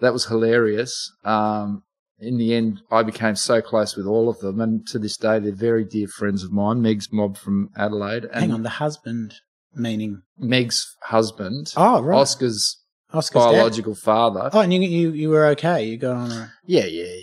that 0.00 0.12
was 0.12 0.26
hilarious. 0.26 1.12
Um, 1.24 1.82
in 2.20 2.36
the 2.36 2.54
end, 2.54 2.80
I 2.90 3.02
became 3.04 3.36
so 3.36 3.62
close 3.62 3.96
with 3.96 4.06
all 4.06 4.28
of 4.28 4.40
them, 4.40 4.60
and 4.60 4.86
to 4.88 4.98
this 4.98 5.16
day, 5.16 5.38
they're 5.38 5.52
very 5.52 5.84
dear 5.84 6.08
friends 6.08 6.42
of 6.42 6.52
mine. 6.52 6.82
Meg's 6.82 7.12
mob 7.12 7.36
from 7.36 7.70
Adelaide, 7.76 8.24
and 8.24 8.40
Hang 8.40 8.52
on, 8.52 8.62
the 8.62 8.70
husband 8.70 9.34
meaning 9.74 10.22
Meg's 10.36 10.96
husband, 11.02 11.72
oh 11.76 12.02
right, 12.02 12.16
Oscar's 12.16 12.82
Oscar's 13.12 13.44
dad. 13.44 13.50
biological 13.52 13.94
father. 13.94 14.50
Oh, 14.52 14.60
and 14.60 14.74
you, 14.74 14.80
you 14.80 15.10
you 15.12 15.28
were 15.30 15.46
okay. 15.48 15.84
You 15.84 15.96
got 15.96 16.16
on. 16.16 16.32
A, 16.32 16.52
Yeah, 16.66 16.86
yeah. 16.86 17.22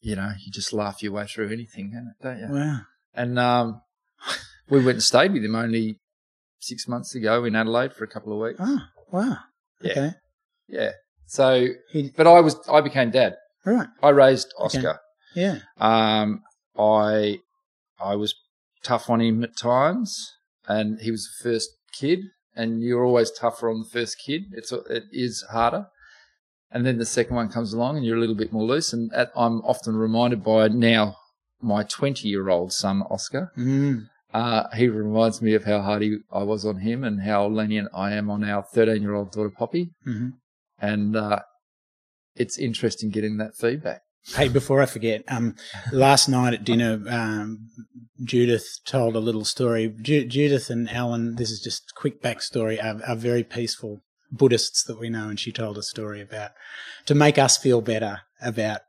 You 0.00 0.14
know, 0.14 0.30
you 0.38 0.52
just 0.52 0.72
laugh 0.72 1.02
your 1.02 1.12
way 1.12 1.26
through 1.26 1.50
anything, 1.50 1.92
don't 2.22 2.38
you? 2.38 2.46
wow. 2.48 2.80
And 3.14 3.38
um, 3.38 3.82
we 4.70 4.78
went 4.78 4.96
and 4.96 5.02
stayed 5.02 5.32
with 5.32 5.44
him 5.44 5.56
only 5.56 5.98
six 6.60 6.86
months 6.86 7.14
ago 7.16 7.44
in 7.44 7.56
Adelaide 7.56 7.92
for 7.92 8.04
a 8.04 8.08
couple 8.08 8.32
of 8.32 8.38
weeks. 8.38 8.60
Oh, 8.62 8.80
wow. 9.10 9.38
Yeah. 9.82 9.90
Okay. 9.90 10.10
Yeah. 10.68 10.92
So, 11.28 11.68
but 12.16 12.26
I 12.26 12.40
was, 12.40 12.56
I 12.68 12.80
became 12.80 13.10
dad. 13.10 13.36
Right. 13.64 13.88
I 14.02 14.08
raised 14.08 14.52
Okay. 14.58 14.78
Oscar. 14.78 14.98
Yeah. 15.34 15.58
Um, 15.76 16.42
I, 16.78 17.40
I 18.00 18.16
was 18.16 18.34
tough 18.82 19.10
on 19.10 19.20
him 19.20 19.44
at 19.44 19.56
times, 19.56 20.32
and 20.66 21.00
he 21.00 21.10
was 21.10 21.28
the 21.28 21.50
first 21.50 21.70
kid, 21.92 22.20
and 22.56 22.82
you're 22.82 23.04
always 23.04 23.30
tougher 23.30 23.68
on 23.70 23.80
the 23.80 23.88
first 23.88 24.16
kid. 24.24 24.44
It's 24.52 24.72
it 24.72 25.04
is 25.12 25.44
harder. 25.50 25.86
And 26.70 26.84
then 26.84 26.98
the 26.98 27.06
second 27.06 27.36
one 27.36 27.48
comes 27.50 27.72
along, 27.72 27.96
and 27.96 28.06
you're 28.06 28.16
a 28.16 28.20
little 28.20 28.34
bit 28.34 28.52
more 28.52 28.64
loose. 28.64 28.92
And 28.92 29.12
at, 29.12 29.30
I'm 29.36 29.60
often 29.62 29.96
reminded 29.96 30.42
by 30.44 30.68
now 30.68 31.16
my 31.60 31.82
20 31.82 32.28
year 32.28 32.48
old 32.48 32.72
son 32.72 33.02
Oscar. 33.10 33.52
Mm. 33.56 34.08
Uh, 34.32 34.64
he 34.76 34.88
reminds 34.88 35.40
me 35.40 35.54
of 35.54 35.64
how 35.64 35.80
hard 35.80 36.02
he, 36.02 36.18
I 36.30 36.42
was 36.42 36.66
on 36.66 36.80
him 36.80 37.02
and 37.02 37.22
how 37.22 37.46
lenient 37.48 37.88
I 37.94 38.12
am 38.12 38.30
on 38.30 38.44
our 38.44 38.62
13 38.62 39.00
year 39.02 39.14
old 39.14 39.32
daughter 39.32 39.50
Poppy. 39.50 39.90
hmm 40.04 40.30
And 40.80 41.16
uh, 41.16 41.40
it's 42.36 42.58
interesting 42.58 43.10
getting 43.10 43.36
that 43.38 43.56
feedback. 43.56 44.02
Hey, 44.34 44.48
before 44.48 44.82
I 44.82 44.86
forget, 44.86 45.22
um, 45.28 45.54
last 45.92 46.28
night 46.28 46.52
at 46.54 46.64
dinner, 46.64 47.02
um, 47.08 47.68
Judith 48.22 48.66
told 48.84 49.16
a 49.16 49.20
little 49.20 49.44
story. 49.44 49.94
Ju- 50.02 50.26
Judith 50.26 50.68
and 50.70 50.90
Alan, 50.90 51.36
this 51.36 51.50
is 51.50 51.60
just 51.60 51.94
quick 51.94 52.22
backstory, 52.22 52.82
are, 52.82 53.00
are 53.06 53.16
very 53.16 53.42
peaceful 53.42 54.00
Buddhists 54.30 54.84
that 54.84 55.00
we 55.00 55.08
know, 55.08 55.28
and 55.30 55.40
she 55.40 55.50
told 55.52 55.78
a 55.78 55.82
story 55.82 56.20
about 56.20 56.50
to 57.06 57.14
make 57.14 57.38
us 57.38 57.56
feel 57.56 57.80
better. 57.80 58.20
about 58.42 58.80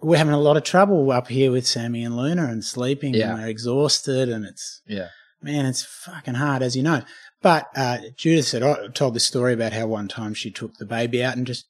we're 0.00 0.18
having 0.18 0.34
a 0.34 0.40
lot 0.40 0.56
of 0.56 0.64
trouble 0.64 1.10
up 1.12 1.28
here 1.28 1.50
with 1.52 1.66
Sammy 1.66 2.04
and 2.04 2.16
Luna 2.16 2.46
and 2.46 2.62
sleeping 2.64 3.14
Yeah. 3.14 3.30
and 3.34 3.38
we're 3.42 3.48
exhausted 3.48 4.28
and 4.28 4.44
it's 4.44 4.82
Yeah. 4.86 5.08
man, 5.40 5.64
it's 5.66 5.82
fucking 5.84 6.34
hard 6.34 6.62
as 6.62 6.76
you 6.76 6.82
know. 6.82 7.02
But 7.44 7.66
uh, 7.76 7.98
Judith 8.16 8.46
said 8.46 8.62
I 8.62 8.88
told 8.94 9.12
this 9.14 9.26
story 9.26 9.52
about 9.52 9.74
how 9.74 9.86
one 9.86 10.08
time 10.08 10.32
she 10.32 10.50
took 10.50 10.78
the 10.78 10.86
baby 10.86 11.22
out 11.22 11.36
and 11.36 11.46
just 11.46 11.66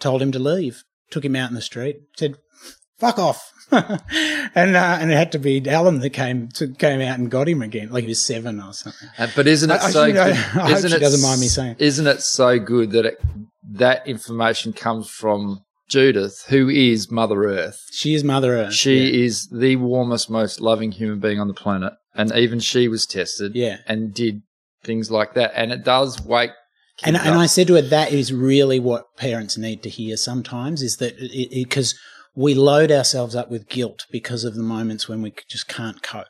told 0.00 0.22
him 0.22 0.32
to 0.32 0.38
leave. 0.38 0.84
Took 1.10 1.24
him 1.26 1.36
out 1.36 1.50
in 1.50 1.54
the 1.54 1.60
street, 1.60 1.96
said, 2.16 2.36
"Fuck 2.98 3.18
off," 3.18 3.52
and 3.70 4.74
uh, 4.74 4.96
and 4.98 5.12
it 5.12 5.14
had 5.16 5.32
to 5.32 5.38
be 5.38 5.62
Alan 5.68 6.00
that 6.00 6.10
came 6.14 6.48
to, 6.54 6.68
came 6.68 7.02
out 7.02 7.18
and 7.18 7.30
got 7.30 7.46
him 7.46 7.60
again, 7.60 7.90
like 7.90 8.04
he 8.04 8.08
was 8.08 8.24
seven 8.24 8.58
or 8.58 8.72
something. 8.72 9.10
Uh, 9.18 9.28
but 9.36 9.46
isn't 9.46 9.70
it 9.70 9.74
I- 9.82 9.84
I 9.84 9.90
so 9.90 10.06
should- 10.06 10.14
good? 10.14 10.36
I- 10.36 10.68
I 10.68 10.72
isn't 10.72 10.90
she 10.90 10.96
it 10.96 11.00
doesn't 11.00 11.20
mind 11.20 11.40
me 11.42 11.48
saying. 11.48 11.76
Isn't 11.78 12.06
it 12.06 12.22
so 12.22 12.58
good 12.58 12.92
that 12.92 13.04
it, 13.04 13.20
that 13.72 14.06
information 14.06 14.72
comes 14.72 15.10
from 15.10 15.60
Judith, 15.90 16.46
who 16.48 16.70
is 16.70 17.10
Mother 17.10 17.44
Earth? 17.44 17.78
She 17.92 18.14
is 18.14 18.24
Mother 18.24 18.56
Earth. 18.56 18.72
She 18.72 19.22
is 19.26 19.46
the 19.48 19.76
warmest, 19.76 20.30
most 20.30 20.62
loving 20.62 20.92
human 20.92 21.20
being 21.20 21.38
on 21.38 21.48
the 21.48 21.52
planet, 21.54 21.92
and 22.14 22.32
even 22.34 22.58
she 22.60 22.88
was 22.88 23.04
tested, 23.04 23.54
Yeah. 23.54 23.80
and 23.86 24.14
did 24.14 24.40
things 24.84 25.10
like 25.10 25.34
that, 25.34 25.52
and 25.54 25.72
it 25.72 25.84
does 25.84 26.22
wake. 26.22 26.50
and, 27.02 27.16
and. 27.16 27.34
I 27.34 27.46
said 27.46 27.66
to 27.68 27.74
her, 27.74 27.82
that 27.82 28.12
is 28.12 28.32
really 28.32 28.78
what 28.80 29.16
parents 29.16 29.56
need 29.56 29.82
to 29.82 29.88
hear 29.88 30.16
sometimes 30.16 30.82
is 30.82 30.98
that 30.98 31.16
because 31.52 31.98
we 32.34 32.54
load 32.54 32.90
ourselves 32.90 33.34
up 33.34 33.50
with 33.50 33.68
guilt 33.68 34.06
because 34.10 34.44
of 34.44 34.54
the 34.54 34.62
moments 34.62 35.08
when 35.08 35.22
we 35.22 35.34
just 35.48 35.68
can't 35.68 36.02
cope, 36.02 36.26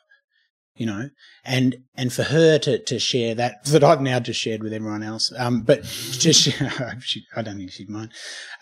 you 0.75 0.85
know, 0.85 1.09
and, 1.45 1.77
and 1.95 2.11
for 2.11 2.23
her 2.23 2.57
to, 2.59 2.79
to 2.79 2.99
share 2.99 3.35
that, 3.35 3.63
that 3.65 3.83
I've 3.83 4.01
now 4.01 4.19
just 4.19 4.39
shared 4.39 4.63
with 4.63 4.73
everyone 4.73 5.03
else. 5.03 5.31
Um, 5.37 5.61
but 5.61 5.83
just, 5.83 6.41
she, 7.01 7.25
I 7.35 7.41
don't 7.41 7.57
think 7.57 7.71
she'd 7.71 7.89
mind. 7.89 8.11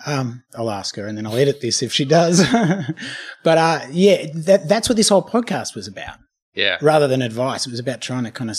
Um, 0.05 0.43
I'll 0.55 0.71
ask 0.71 0.95
her 0.95 1.07
and 1.07 1.17
then 1.17 1.25
I'll 1.25 1.37
edit 1.37 1.61
this 1.61 1.81
if 1.81 1.93
she 1.93 2.05
does. 2.05 2.45
but, 3.43 3.57
uh, 3.57 3.81
yeah, 3.91 4.27
that, 4.33 4.67
that's 4.67 4.89
what 4.89 4.95
this 4.95 5.09
whole 5.09 5.23
podcast 5.23 5.75
was 5.75 5.87
about 5.87 6.17
yeah, 6.53 6.77
rather 6.81 7.07
than 7.07 7.21
advice. 7.21 7.65
It 7.65 7.71
was 7.71 7.79
about 7.79 8.01
trying 8.01 8.23
to 8.25 8.31
kind 8.31 8.49
of 8.49 8.57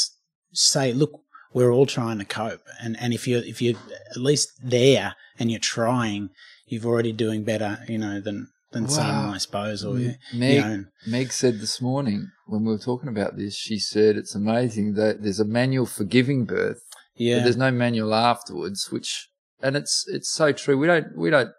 say, 0.52 0.92
look, 0.92 1.20
we're 1.52 1.70
all 1.70 1.86
trying 1.86 2.18
to 2.18 2.24
cope, 2.24 2.62
and 2.82 2.96
and 3.00 3.12
if 3.12 3.28
you're 3.28 3.42
if 3.44 3.60
you're 3.60 3.78
at 4.10 4.16
least 4.16 4.52
there 4.62 5.14
and 5.38 5.50
you're 5.50 5.60
trying, 5.60 6.30
you're 6.66 6.84
already 6.84 7.12
doing 7.12 7.44
better, 7.44 7.78
you 7.88 7.98
know, 7.98 8.20
than 8.20 8.48
than 8.72 8.88
some, 8.88 9.30
I 9.30 9.38
suppose. 9.38 9.84
Or 9.84 9.96
M- 9.96 10.00
you 10.00 10.14
Meg, 10.32 10.60
know, 10.60 10.84
Meg 11.06 11.32
said 11.32 11.60
this 11.60 11.80
morning 11.80 12.28
when 12.46 12.64
we 12.64 12.72
were 12.72 12.78
talking 12.78 13.08
about 13.08 13.36
this, 13.36 13.54
she 13.54 13.78
said 13.78 14.16
it's 14.16 14.34
amazing 14.34 14.94
that 14.94 15.22
there's 15.22 15.40
a 15.40 15.44
manual 15.44 15.86
for 15.86 16.04
giving 16.04 16.44
birth, 16.44 16.80
but 16.90 17.22
yeah, 17.22 17.42
there's 17.42 17.56
no 17.56 17.70
manual 17.70 18.14
afterwards. 18.14 18.90
Which, 18.90 19.28
and 19.62 19.76
it's 19.76 20.06
it's 20.08 20.32
so 20.32 20.52
true. 20.52 20.78
We 20.78 20.86
don't 20.86 21.16
we 21.16 21.30
don't. 21.30 21.50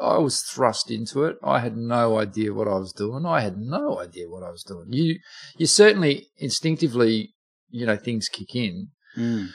I 0.00 0.18
was 0.18 0.42
thrust 0.42 0.90
into 0.90 1.24
it. 1.24 1.36
I 1.42 1.58
had 1.58 1.76
no 1.76 2.18
idea 2.18 2.54
what 2.54 2.68
I 2.68 2.78
was 2.78 2.92
doing. 2.92 3.26
I 3.26 3.40
had 3.40 3.58
no 3.58 3.98
idea 4.00 4.28
what 4.28 4.42
I 4.42 4.50
was 4.50 4.62
doing. 4.62 4.86
You 4.90 5.18
you 5.58 5.66
certainly 5.66 6.28
instinctively, 6.38 7.34
you 7.70 7.86
know, 7.86 7.96
things 7.96 8.28
kick 8.28 8.54
in, 8.54 8.88
Mm. 9.16 9.48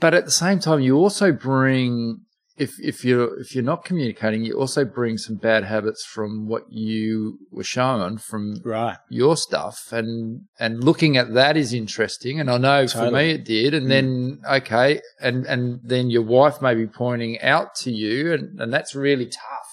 but 0.00 0.14
at 0.14 0.24
the 0.24 0.30
same 0.30 0.58
time, 0.58 0.80
you 0.80 0.96
also 0.96 1.32
bring 1.32 2.20
if 2.56 2.72
if 2.80 3.04
you're 3.04 3.38
if 3.40 3.54
you're 3.54 3.64
not 3.72 3.84
communicating, 3.84 4.44
you 4.44 4.58
also 4.58 4.84
bring 4.84 5.16
some 5.16 5.36
bad 5.36 5.62
habits 5.64 6.04
from 6.04 6.48
what 6.48 6.64
you 6.70 7.38
were 7.52 7.62
shown 7.62 8.18
from 8.18 8.56
right, 8.64 8.96
your 9.08 9.36
stuff. 9.36 9.78
And 9.92 10.42
and 10.58 10.82
looking 10.82 11.16
at 11.16 11.34
that 11.34 11.56
is 11.56 11.72
interesting. 11.72 12.40
And 12.40 12.50
I 12.50 12.58
know 12.58 12.88
for 12.88 13.10
me 13.12 13.30
it 13.30 13.44
did. 13.44 13.74
And 13.74 13.86
Mm. 13.86 13.88
then 13.90 14.40
okay. 14.58 15.00
And 15.20 15.46
and 15.46 15.80
then 15.84 16.10
your 16.10 16.22
wife 16.22 16.60
may 16.60 16.74
be 16.74 16.88
pointing 16.88 17.40
out 17.40 17.74
to 17.82 17.92
you. 17.92 18.32
And 18.32 18.60
and 18.60 18.72
that's 18.74 18.92
really 18.94 19.26
tough 19.26 19.67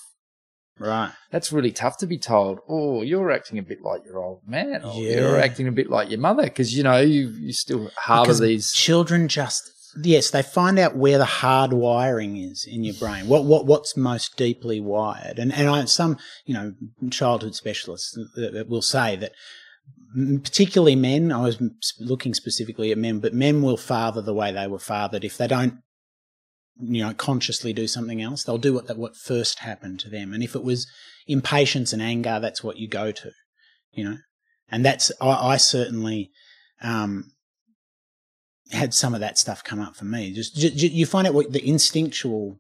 right, 0.80 1.12
that's 1.32 1.52
really 1.52 1.72
tough 1.72 1.98
to 1.98 2.08
be 2.08 2.18
told 2.18 2.60
oh 2.68 3.02
you're 3.02 3.32
acting 3.32 3.58
a 3.60 3.64
bit 3.64 3.82
like 3.82 4.04
your 4.06 4.20
old 4.24 4.42
man 4.48 4.84
or 4.84 4.94
Yeah. 5.02 5.20
you're 5.20 5.40
acting 5.40 5.68
a 5.68 5.72
bit 5.72 5.90
like 5.90 6.10
your 6.10 6.20
mother 6.20 6.44
because 6.44 6.76
you 6.76 6.84
know 6.84 7.00
you 7.00 7.30
you 7.30 7.54
still 7.54 7.90
harbour 7.98 8.24
Because 8.24 8.40
these 8.40 8.72
children 8.74 9.28
just 9.28 9.72
yes, 10.04 10.30
they 10.30 10.42
find 10.42 10.78
out 10.78 10.98
where 10.98 11.18
the 11.18 11.24
hard 11.26 11.72
wiring 11.72 12.36
is 12.36 12.68
in 12.70 12.84
your 12.84 12.96
brain. 12.96 13.30
What 13.30 13.46
what 13.46 13.66
what's 13.66 13.96
most 13.96 14.36
deeply 14.36 14.82
wired, 14.82 15.40
and 15.40 15.54
and 15.54 15.70
I, 15.70 15.86
some 15.86 16.18
you 16.46 16.54
know 16.54 16.74
childhood 17.12 17.56
specialists 17.56 18.18
will 18.68 18.82
say 18.82 19.16
that. 19.16 19.32
Particularly 20.44 20.96
men, 20.96 21.32
I 21.32 21.42
was 21.42 21.62
looking 22.00 22.34
specifically 22.34 22.92
at 22.94 22.98
men, 22.98 23.20
but 23.20 23.34
men 23.34 23.62
will 23.62 23.76
father 23.76 24.22
the 24.22 24.34
way 24.34 24.50
they 24.52 24.66
were 24.66 24.80
fathered. 24.80 25.26
If 25.26 25.38
they 25.38 25.48
don't, 25.48 25.80
you 26.80 27.02
know, 27.04 27.14
consciously 27.14 27.72
do 27.74 27.88
something 27.88 28.22
else, 28.22 28.44
they'll 28.44 28.58
do 28.58 28.74
what 28.74 28.88
that 28.88 28.98
what 28.98 29.16
first 29.16 29.60
happened 29.60 30.00
to 30.02 30.10
them. 30.10 30.34
And 30.34 30.44
if 30.44 30.56
it 30.56 30.64
was 30.64 30.88
impatience 31.28 31.94
and 31.94 32.02
anger, 32.02 32.40
that's 32.40 32.64
what 32.64 32.78
you 32.78 32.88
go 32.88 33.12
to, 33.12 33.32
you 33.94 34.04
know. 34.04 34.18
And 34.70 34.84
that's 34.86 35.12
I, 35.22 35.30
I 35.54 35.58
certainly 35.58 36.32
um, 36.82 37.32
had 38.72 38.94
some 38.94 39.14
of 39.14 39.20
that 39.22 39.38
stuff 39.38 39.64
come 39.64 39.80
up 39.80 39.96
for 39.96 40.06
me. 40.06 40.34
Just, 40.34 40.56
ju- 40.56 40.72
ju- 40.72 40.88
you 40.88 41.06
find 41.06 41.28
out 41.28 41.34
what 41.34 41.52
the 41.52 41.68
instinctual 41.68 42.60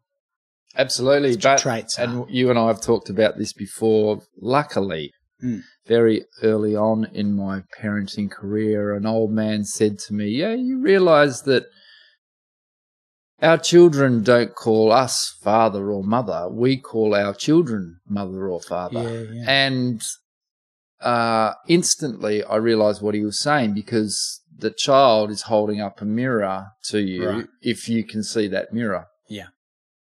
absolutely 0.78 1.36
but 1.38 1.57
traits 1.57 1.97
are. 1.97 2.03
and 2.03 2.30
you 2.30 2.49
and 2.49 2.59
I 2.59 2.68
have 2.68 2.82
talked 2.82 3.09
about 3.09 3.38
this 3.38 3.53
before 3.53 4.22
luckily 4.39 5.11
Mm. 5.43 5.63
very 5.86 6.24
early 6.43 6.78
on 6.78 7.07
in 7.13 7.34
my 7.36 7.63
parenting 7.82 8.32
career, 8.32 8.95
an 8.95 9.05
old 9.05 9.32
man 9.32 9.66
said 9.66 9.99
to 9.99 10.13
me, 10.13 10.30
Yeah, 10.30 10.53
you 10.53 10.80
realize 10.80 11.41
that 11.41 11.66
our 13.46 13.58
children 13.58 14.24
don't 14.24 14.54
call 14.56 14.91
us 14.91 15.38
father 15.41 15.91
or 15.91 16.04
mother. 16.04 16.48
We 16.52 16.78
call 16.78 17.14
our 17.16 17.34
children 17.34 18.00
mother 18.08 18.50
or 18.50 18.62
father. 18.62 19.04
Yeah, 19.04 19.32
yeah. 19.34 19.46
And 19.66 20.02
uh, 21.02 21.54
instantly 21.68 22.43
I 22.43 22.56
realized 22.58 23.02
what 23.02 23.16
he 23.16 23.24
was 23.24 23.39
saying 23.39 23.74
because 23.74 24.41
the 24.58 24.72
child 24.72 25.30
is 25.32 25.43
holding 25.43 25.82
up 25.82 26.02
a 26.02 26.06
mirror 26.06 26.68
to 26.86 27.00
you 27.00 27.30
Right. 27.30 27.46
if 27.62 27.89
you 27.89 28.04
can 28.06 28.24
see 28.24 28.48
that 28.48 28.74
mirror. 28.74 29.06
Yeah. 29.28 29.48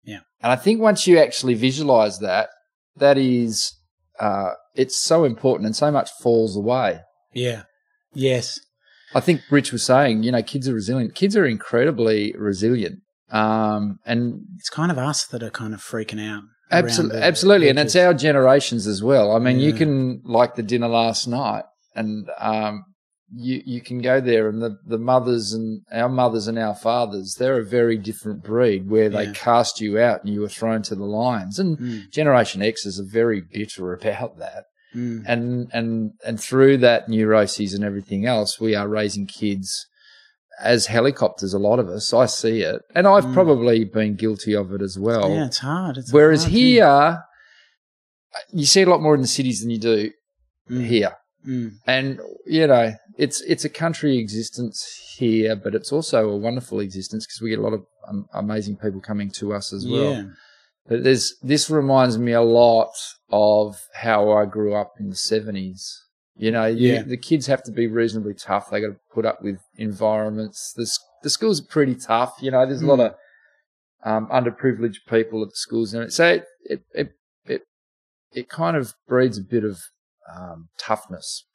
Yeah. 0.03 0.19
And 0.41 0.51
I 0.51 0.55
think 0.55 0.79
once 0.81 1.05
you 1.07 1.19
actually 1.19 1.53
visualize 1.53 2.19
that, 2.19 2.49
that 2.95 3.17
is, 3.17 3.73
uh, 4.19 4.51
it's 4.73 4.97
so 4.97 5.25
important 5.25 5.65
and 5.67 5.75
so 5.75 5.91
much 5.91 6.09
falls 6.23 6.55
away. 6.55 7.01
Yeah. 7.33 7.63
Yes. 8.13 8.59
I 9.13 9.19
think 9.19 9.41
Rich 9.49 9.71
was 9.71 9.83
saying, 9.83 10.23
you 10.23 10.31
know, 10.31 10.41
kids 10.41 10.67
are 10.67 10.73
resilient. 10.73 11.13
Kids 11.15 11.35
are 11.35 11.45
incredibly 11.45 12.33
resilient. 12.37 12.99
Um, 13.31 13.99
and 14.05 14.41
It's 14.57 14.69
kind 14.69 14.91
of 14.91 14.97
us 14.97 15.25
that 15.27 15.43
are 15.43 15.49
kind 15.49 15.73
of 15.73 15.81
freaking 15.81 16.25
out. 16.25 16.43
absolutely, 16.71 17.19
the 17.19 17.25
absolutely. 17.25 17.69
And 17.69 17.79
it's 17.79 17.95
our 17.95 18.13
generations 18.13 18.87
as 18.87 19.03
well. 19.03 19.35
I 19.35 19.39
mean, 19.39 19.59
you 19.59 19.73
can, 19.73 20.21
like 20.23 20.55
the 20.55 20.63
dinner 20.63 20.87
last 20.87 21.27
night 21.27 21.63
and, 21.95 22.29
um, 22.39 22.83
you, 23.35 23.61
you 23.65 23.81
can 23.81 23.99
go 24.01 24.21
there 24.21 24.47
and 24.47 24.61
the, 24.61 24.77
the 24.85 24.97
mothers 24.97 25.51
and 25.51 25.81
our 25.91 26.07
mothers 26.07 26.47
and 26.47 26.57
our 26.57 26.73
fathers, 26.75 27.35
they're 27.37 27.59
a 27.59 27.65
very 27.65 27.97
different 27.97 28.41
breed 28.43 28.89
where 28.89 29.09
they 29.09 29.25
Yeah. 29.25 29.33
cast 29.33 29.81
you 29.81 29.99
out 29.99 30.23
and 30.23 30.33
you 30.33 30.39
were 30.39 30.47
thrown 30.47 30.81
to 30.83 30.95
the 30.95 31.03
lions. 31.03 31.59
And 31.59 31.77
Mm, 31.77 32.09
Generation 32.11 32.61
X's 32.61 32.97
are 33.01 33.11
very 33.11 33.41
bitter 33.41 33.91
about 33.93 34.37
that. 34.39 34.63
mm. 34.95 35.21
and 35.27 35.67
and 35.73 36.11
and 36.25 36.39
through 36.39 36.77
that 36.77 37.09
neuroses 37.09 37.73
and 37.73 37.83
everything 37.83 38.25
else, 38.25 38.61
we 38.61 38.73
are 38.73 38.87
raising 38.87 39.25
kids 39.27 39.85
as 40.63 40.87
helicopters. 40.87 41.53
A 41.53 41.59
lot 41.59 41.79
of 41.79 41.87
us, 41.89 42.13
I 42.13 42.25
see 42.25 42.61
it, 42.61 42.81
and 42.95 43.07
I've 43.07 43.25
Mm. 43.25 43.33
probably 43.33 43.83
been 43.85 44.15
guilty 44.15 44.53
of 44.55 44.73
it 44.73 44.81
as 44.81 44.97
well. 44.97 45.29
yeah, 45.29 45.45
it's 45.45 45.59
hard. 45.59 45.97
It's 45.97 46.11
Whereas 46.11 46.43
hard 46.43 46.53
here, 46.53 47.23
you 48.51 48.65
see 48.65 48.81
a 48.83 48.89
lot 48.89 49.01
more 49.01 49.15
in 49.15 49.21
the 49.21 49.27
cities 49.27 49.61
than 49.61 49.69
you 49.69 49.79
do 49.79 50.11
Mm, 50.69 50.85
here, 50.85 51.13
mm. 51.47 51.71
and 51.85 52.19
you 52.45 52.67
know, 52.67 52.93
it's 53.17 53.39
it's 53.41 53.63
a 53.63 53.69
country 53.69 54.17
existence 54.17 54.85
here, 55.17 55.55
but 55.55 55.73
it's 55.73 55.93
also 55.93 56.29
a 56.29 56.35
wonderful 56.37 56.81
existence 56.81 57.25
because 57.25 57.41
we 57.41 57.49
get 57.51 57.59
a 57.59 57.61
lot 57.61 57.73
of 57.73 57.85
um, 58.07 58.27
amazing 58.33 58.75
people 58.75 58.99
coming 58.99 59.29
to 59.31 59.53
us 59.53 59.71
as 59.71 59.87
well. 59.87 60.11
Yeah. 60.11 60.23
But 60.87 61.03
there's 61.05 61.35
this 61.41 61.69
reminds 61.69 62.17
me 62.17 62.33
a 62.33 62.41
lot 62.41 62.91
of 63.29 63.81
how 63.93 64.31
I 64.31 64.45
grew 64.45 64.73
up 64.75 64.93
in 64.99 65.09
the 65.09 65.15
seventies. 65.15 66.03
You 66.37 66.51
know, 66.51 66.65
you, 66.65 67.01
the 67.03 67.17
kids 67.17 67.47
have 67.47 67.63
to 67.63 67.71
be 67.71 67.87
reasonably 67.87 68.33
tough. 68.35 68.69
They 68.69 68.79
got 68.81 68.87
to 68.87 68.99
put 69.13 69.25
up 69.25 69.41
with 69.41 69.59
environments. 69.75 70.73
The 70.75 70.87
the 71.23 71.29
schools 71.31 71.59
are 71.61 71.65
pretty 71.67 71.95
tough. 71.95 72.35
You 72.41 72.51
know, 72.51 72.65
there's 72.65 72.81
a 72.81 72.85
lot 72.85 72.99
Mm. 72.99 73.05
of 73.07 73.15
um, 74.05 74.27
underprivileged 74.27 75.05
people 75.09 75.41
at 75.43 75.49
the 75.49 75.55
schools, 75.55 75.93
and 75.93 76.13
so 76.13 76.27
it 76.27 76.45
it 76.63 76.81
it 76.93 77.09
it, 77.45 77.61
it 78.31 78.49
kind 78.49 78.77
of 78.77 78.93
breeds 79.07 79.37
a 79.37 79.41
bit 79.41 79.63
of 79.63 79.79
um, 80.33 80.69
toughness. 80.77 81.45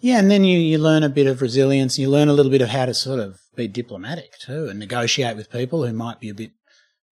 Yeah, 0.00 0.18
and 0.18 0.30
then 0.30 0.42
you, 0.44 0.58
you 0.58 0.78
learn 0.78 1.02
a 1.04 1.08
bit 1.08 1.26
of 1.28 1.40
resilience. 1.40 1.98
You 1.98 2.08
learn 2.10 2.28
a 2.28 2.32
little 2.32 2.50
bit 2.50 2.62
of 2.62 2.70
how 2.70 2.86
to 2.86 2.94
sort 2.94 3.20
of 3.20 3.38
be 3.54 3.68
diplomatic 3.68 4.32
too 4.40 4.66
and 4.68 4.78
negotiate 4.78 5.36
with 5.36 5.50
people 5.52 5.86
who 5.86 5.92
might 5.92 6.18
be 6.18 6.30
a 6.30 6.34
bit, 6.34 6.50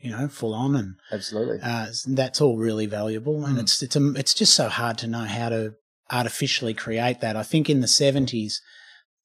you 0.01 0.11
know, 0.11 0.26
full 0.28 0.55
on 0.55 0.74
and 0.74 0.95
Absolutely. 1.12 1.61
uh, 1.62 1.87
that's 2.09 2.41
all 2.41 2.57
really 2.59 2.87
valuable, 2.87 3.45
and 3.45 3.57
Mm. 3.57 3.61
it's 3.61 3.83
it's 3.83 3.95
a, 3.97 4.12
it's 4.14 4.35
just 4.35 4.55
so 4.55 4.68
hard 4.68 4.99
to 4.99 5.07
know 5.07 5.24
how 5.24 5.51
to 5.51 5.74
artificially 6.11 6.74
create 6.74 7.20
that. 7.20 7.36
I 7.36 7.42
think 7.42 7.68
in 7.68 7.80
the 7.80 7.88
seventies, 7.88 8.61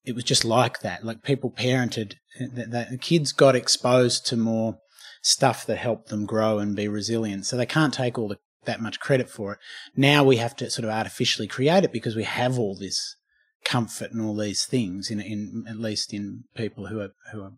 it 0.04 0.16
was 0.16 0.24
just 0.24 0.46
like 0.46 0.82
that. 0.82 1.04
Like 1.04 1.24
people 1.24 1.52
parented, 1.52 2.16
the, 2.40 2.98
kids 3.02 3.32
got 3.32 3.56
exposed 3.56 4.26
to 4.28 4.38
more 4.38 4.78
stuff 5.22 5.66
that 5.66 5.78
helped 5.78 6.10
them 6.10 6.26
grow 6.26 6.60
and 6.60 6.76
be 6.76 6.88
resilient. 6.88 7.46
So 7.46 7.58
they 7.58 7.66
can't 7.66 7.94
take 7.94 8.18
all 8.18 8.28
the 8.28 8.38
that 8.66 8.82
much 8.82 9.00
credit 9.00 9.30
for 9.30 9.54
it. 9.54 9.60
Now 9.96 10.24
we 10.24 10.38
have 10.38 10.56
to 10.58 10.70
sort 10.70 10.86
of 10.86 10.92
artificially 10.92 11.48
create 11.48 11.84
it 11.84 11.94
because 11.94 12.16
we 12.16 12.24
have 12.24 12.60
all 12.60 12.76
this 12.76 13.16
comfort 13.64 14.12
and 14.12 14.22
all 14.22 14.36
these 14.36 14.66
things 14.66 15.10
in, 15.10 15.20
in 15.20 15.66
at 15.68 15.78
least 15.78 16.14
in 16.14 16.44
people 16.56 16.88
who 16.88 17.00
are 17.00 17.12
who 17.32 17.44
are 17.44 17.54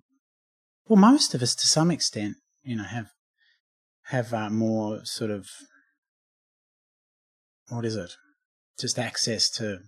well, 0.88 0.97
most 0.97 1.34
of 1.34 1.41
us 1.41 1.53
to 1.55 1.67
some 1.67 1.91
extent, 1.91 2.38
you 2.63 2.78
know, 2.78 2.84
have 2.84 3.07
have 4.05 4.34
uh, 4.34 4.49
more 4.49 5.01
sort 5.03 5.32
of 5.32 5.47
what 7.69 7.84
is 7.84 7.95
it? 7.95 8.15
Just 8.80 8.99
access 8.99 9.49
to 9.51 9.80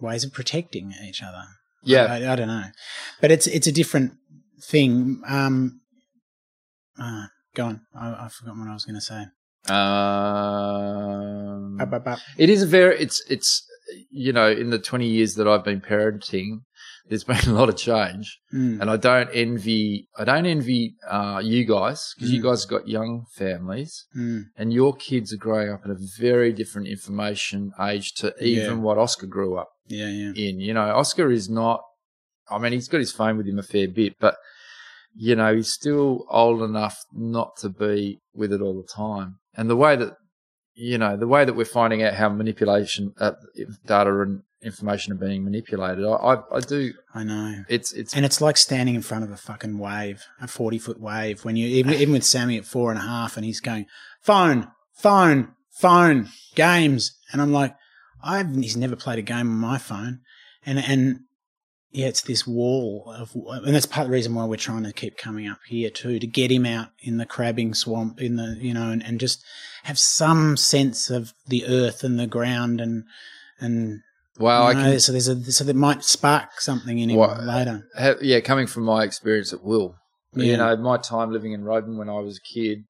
ways 0.00 0.24
of 0.24 0.32
protecting 0.32 0.92
each 1.06 1.22
other. 1.22 1.44
Yeah. 1.84 2.04
I, 2.04 2.32
I 2.32 2.36
don't 2.36 2.48
know, 2.48 2.64
but 3.20 3.30
it's 3.30 3.46
it's 3.46 3.66
a 3.66 3.72
different 3.72 4.12
thing. 4.62 5.20
Um, 5.26 5.80
uh, 6.98 7.26
go 7.54 7.66
on. 7.66 7.80
I, 7.94 8.24
I've 8.24 8.32
forgotten 8.32 8.60
what 8.60 8.70
I 8.70 8.74
was 8.74 8.84
going 8.84 8.94
to 8.94 9.00
say. 9.00 9.24
Um, 9.72 9.80
Up, 11.80 11.92
up, 11.92 12.06
up. 12.06 12.18
it 12.36 12.50
is 12.50 12.62
a 12.62 12.66
very 12.66 12.98
it's 12.98 13.22
it's 13.28 13.66
you 14.10 14.32
know 14.32 14.50
in 14.50 14.70
the 14.70 14.78
20 14.78 15.06
years 15.06 15.34
that 15.34 15.48
I've 15.48 15.64
been 15.64 15.80
parenting 15.80 16.62
there's 17.08 17.24
been 17.32 17.48
a 17.48 17.52
lot 17.52 17.68
of 17.68 17.76
change 17.76 18.38
Mm. 18.52 18.80
and 18.80 18.90
I 18.90 18.96
don't 18.96 19.30
envy 19.32 20.08
I 20.18 20.24
don't 20.24 20.46
envy 20.46 20.94
uh, 21.08 21.40
you 21.42 21.64
guys 21.64 22.12
because 22.14 22.30
you 22.32 22.40
Mm. 22.40 22.44
guys 22.44 22.62
have 22.64 22.70
got 22.70 22.88
young 22.88 23.24
families 23.34 24.06
Mm. 24.16 24.44
and 24.56 24.72
your 24.72 24.94
kids 24.94 25.32
are 25.32 25.38
growing 25.38 25.70
up 25.70 25.84
in 25.84 25.90
a 25.90 25.96
very 26.18 26.52
different 26.52 26.88
information 26.88 27.72
age 27.80 28.12
to 28.14 28.32
even 28.44 28.76
Yeah. 28.78 28.82
what 28.84 28.98
Oscar 28.98 29.26
grew 29.26 29.56
up 29.58 29.70
Yeah, 29.88 30.08
yeah. 30.08 30.32
in. 30.36 30.60
You 30.60 30.74
know, 30.74 30.94
Oscar 30.94 31.30
is 31.30 31.48
not, 31.48 31.80
I 32.50 32.58
mean, 32.58 32.72
he's 32.72 32.88
got 32.88 32.98
his 32.98 33.12
phone 33.12 33.36
with 33.36 33.46
him 33.46 33.58
a 33.58 33.62
fair 33.62 33.88
bit, 33.88 34.14
but, 34.20 34.36
you 35.14 35.34
know, 35.36 35.54
he's 35.54 35.72
still 35.72 36.24
old 36.30 36.62
enough 36.62 36.98
not 37.12 37.56
to 37.58 37.68
be 37.68 38.20
with 38.34 38.52
it 38.52 38.60
all 38.60 38.76
the 38.80 38.88
time. 38.88 39.38
And 39.54 39.68
the 39.70 39.76
way 39.76 39.96
that, 39.96 40.12
you 40.74 40.98
know, 40.98 41.16
the 41.16 41.26
way 41.28 41.44
that 41.44 41.54
we're 41.54 41.64
finding 41.80 42.02
out 42.02 42.14
how 42.14 42.28
manipulation, 42.30 43.12
uh, 43.18 43.32
data 43.86 44.20
and 44.20 44.42
information 44.62 45.12
are 45.12 45.16
being 45.16 45.44
manipulated, 45.44 46.04
I, 46.04 46.10
I, 46.10 46.56
I 46.56 46.60
do, 46.60 46.92
I 47.14 47.24
know. 47.24 47.64
it's, 47.68 47.92
it's, 47.92 48.14
And 48.14 48.24
it's 48.24 48.40
like 48.40 48.56
standing 48.56 48.94
in 48.94 49.02
front 49.02 49.24
of 49.24 49.30
a 49.30 49.36
fucking 49.36 49.78
wave, 49.78 50.24
a 50.40 50.48
40 50.48 50.78
foot 50.78 51.00
wave. 51.00 51.44
When 51.44 51.56
you, 51.56 51.66
even, 51.66 51.94
even 51.94 52.12
with 52.12 52.24
Sammy 52.24 52.58
at 52.58 52.64
four 52.64 52.90
and 52.90 52.98
a 52.98 53.02
half 53.02 53.36
and 53.36 53.44
he's 53.44 53.60
going, 53.60 53.86
phone, 54.20 54.68
phone, 54.92 55.52
phone, 55.70 56.28
games. 56.54 57.18
And 57.32 57.42
I'm 57.42 57.52
like, 57.52 57.74
I've, 58.22 58.54
he's 58.54 58.76
never 58.76 58.96
played 58.96 59.18
a 59.18 59.22
game 59.22 59.48
on 59.50 59.56
my 59.58 59.78
phone. 59.78 60.20
And, 60.64 60.78
and 60.78 61.20
yeah, 61.90 62.06
it's 62.06 62.22
this 62.22 62.46
wall 62.46 63.12
of, 63.16 63.34
and 63.34 63.74
that's 63.74 63.86
part 63.86 64.06
of 64.06 64.10
the 64.10 64.14
reason 64.14 64.34
why 64.34 64.44
we're 64.44 64.56
trying 64.56 64.84
to 64.84 64.92
keep 64.92 65.18
coming 65.18 65.48
up 65.48 65.58
here 65.66 65.90
too, 65.90 66.18
to 66.18 66.26
get 66.26 66.50
him 66.50 66.64
out 66.64 66.90
in 67.00 67.18
the 67.18 67.26
crabbing 67.26 67.74
swamp, 67.74 68.20
in 68.20 68.36
the, 68.36 68.56
you 68.60 68.72
know, 68.72 68.90
and, 68.90 69.04
and 69.04 69.20
just 69.20 69.44
have 69.84 69.98
some 69.98 70.56
sense 70.56 71.10
of 71.10 71.34
the 71.48 71.66
earth 71.66 72.04
and 72.04 72.18
the 72.18 72.26
ground 72.26 72.80
and, 72.80 73.04
and, 73.60 74.02
well, 74.38 74.66
I 74.66 74.74
can, 74.74 75.00
so 75.00 75.12
there's 75.12 75.28
a, 75.28 75.52
so 75.52 75.64
that 75.64 75.76
might 75.76 76.04
spark 76.04 76.60
something 76.60 76.98
in 76.98 77.10
him 77.10 77.18
later. 77.18 77.86
ha 77.96 78.14
yeah, 78.20 78.40
coming 78.40 78.66
from 78.66 78.84
my 78.84 79.04
experience 79.04 79.52
at 79.52 79.62
Will, 79.62 79.94
Yeah. 80.34 80.44
you 80.44 80.56
know, 80.56 80.76
my 80.76 80.96
time 80.98 81.32
living 81.32 81.52
in 81.52 81.64
Roebourne 81.64 81.98
when 81.98 82.08
I 82.08 82.18
was 82.20 82.38
a 82.38 82.54
kid, 82.54 82.84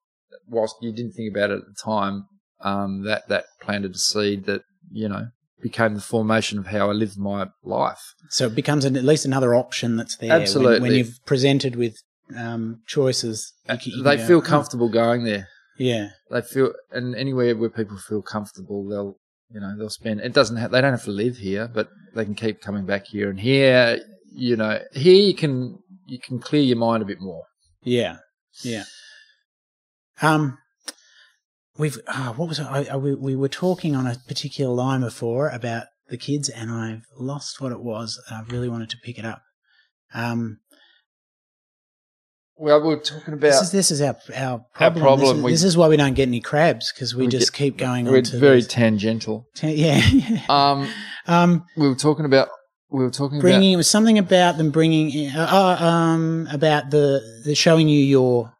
whilst 0.47 0.75
you 0.81 0.91
didn't 0.93 1.13
think 1.13 1.35
about 1.35 1.51
it 1.51 1.59
at 1.59 1.65
the 1.65 1.75
time, 1.83 2.25
um, 2.61 3.03
that, 3.03 3.27
that 3.29 3.45
planted 3.61 3.93
a 3.95 3.97
seed 3.97 4.45
that, 4.45 4.61
you 4.91 5.07
know, 5.09 5.27
became 5.61 5.95
the 5.95 6.01
formation 6.01 6.59
of 6.59 6.67
how 6.67 6.89
I 6.89 6.93
lived 6.93 7.17
my 7.17 7.47
life. 7.63 8.13
So 8.29 8.47
it 8.47 8.55
becomes 8.55 8.83
an, 8.85 8.95
at 8.97 9.03
least 9.03 9.25
another 9.25 9.55
option 9.55 9.95
that's 9.97 10.17
there. 10.17 10.39
When- 10.39 10.81
When, 10.81 10.91
you've 10.93 11.19
presented 11.25 11.75
with 11.75 11.95
um, 12.37 12.81
choices, 12.87 13.53
you 13.69 13.77
can- 13.77 13.91
you 13.97 14.03
they 14.03 14.17
go, 14.17 14.27
feel 14.27 14.37
"Oh, 14.39 14.41
comfortable 14.41 14.89
going 14.89 15.23
there. 15.23 15.47
Yeah, 15.77 16.09
They 16.29 16.41
feel, 16.41 16.71
and 16.91 17.15
anywhere 17.15 17.55
where 17.55 17.69
people 17.69 17.97
feel 17.97 18.21
comfortable, 18.21 18.87
they'll, 18.87 19.17
you 19.53 19.59
know, 19.59 19.77
they'll 19.77 19.89
spend. 19.89 20.21
It 20.21 20.33
doesn't 20.33 20.57
have, 20.57 20.71
they 20.71 20.81
don't 20.81 20.93
have 20.93 21.03
to 21.03 21.11
live 21.11 21.37
here, 21.37 21.67
but 21.67 21.89
they 22.15 22.25
can 22.25 22.35
keep 22.35 22.61
coming 22.61 22.85
back 22.85 23.05
here. 23.05 23.29
And 23.29 23.39
here, 23.39 23.99
you 24.33 24.55
know, 24.55 24.79
here 24.93 25.13
you 25.13 25.35
can 25.35 25.77
you 26.07 26.19
can 26.19 26.39
clear 26.39 26.63
your 26.63 26.77
mind 26.77 27.03
a 27.03 27.05
bit 27.05 27.21
more. 27.21 27.43
yeah, 27.83 28.17
yeah. 28.63 28.83
Um, 30.21 30.57
we've 31.77 31.99
uh, 32.07 32.33
what 32.33 32.49
was? 32.49 32.59
I, 32.59 32.85
I, 32.85 32.97
we, 32.97 33.13
we 33.13 33.35
were 33.35 33.49
talking 33.49 33.95
on 33.95 34.07
a 34.07 34.15
particular 34.27 34.73
line 34.73 35.01
before 35.01 35.49
about 35.49 35.85
the 36.07 36.17
kids, 36.17 36.49
and 36.49 36.71
I've 36.71 37.05
lost 37.17 37.61
what 37.61 37.71
it 37.71 37.81
was. 37.81 38.21
I 38.29 38.41
really 38.49 38.69
wanted 38.69 38.89
to 38.91 38.97
pick 39.03 39.19
it 39.19 39.25
up. 39.25 39.41
Um, 40.13 40.59
Well, 42.63 42.79
we 42.81 42.87
were 42.95 43.01
talking 43.01 43.37
this 43.39 43.55
about 43.57 43.63
is 43.63 43.71
this 43.71 43.91
is 43.91 44.01
our 44.01 44.15
our 44.35 44.65
problem. 44.73 45.01
problem, 45.03 45.19
This, 45.27 45.37
is, 45.37 45.43
we- 45.43 45.51
this 45.51 45.63
is 45.65 45.77
why 45.77 45.87
we 45.89 45.97
don't 45.97 46.13
get 46.13 46.29
any 46.29 46.39
crabs 46.39 46.93
because 46.93 47.13
we, 47.13 47.25
We 47.25 47.29
just 47.31 47.51
get- 47.51 47.57
keep 47.57 47.77
going 47.77 48.05
we're 48.05 48.21
very 48.21 48.57
these- 48.61 48.67
tangential. 48.67 49.47
yeah. 49.61 49.97
yeah. 49.97 50.39
Um, 50.49 50.87
um, 51.27 51.65
we 51.75 51.87
were 51.89 51.95
talking 51.95 52.23
about 52.25 52.47
we 52.89 53.03
were 53.03 53.09
talking 53.11 53.39
about. 53.39 53.41
bringing 53.49 53.73
it 53.73 53.75
was 53.75 53.89
something 53.89 54.17
about 54.17 54.57
them 54.57 54.71
bringing 54.71 55.29
uh, 55.35 55.47
uh, 55.81 55.83
um 55.83 56.47
about 56.53 56.89
the, 56.91 57.19
the 57.43 57.53
showing 57.53 57.89
you 57.89 57.99
your 57.99 58.53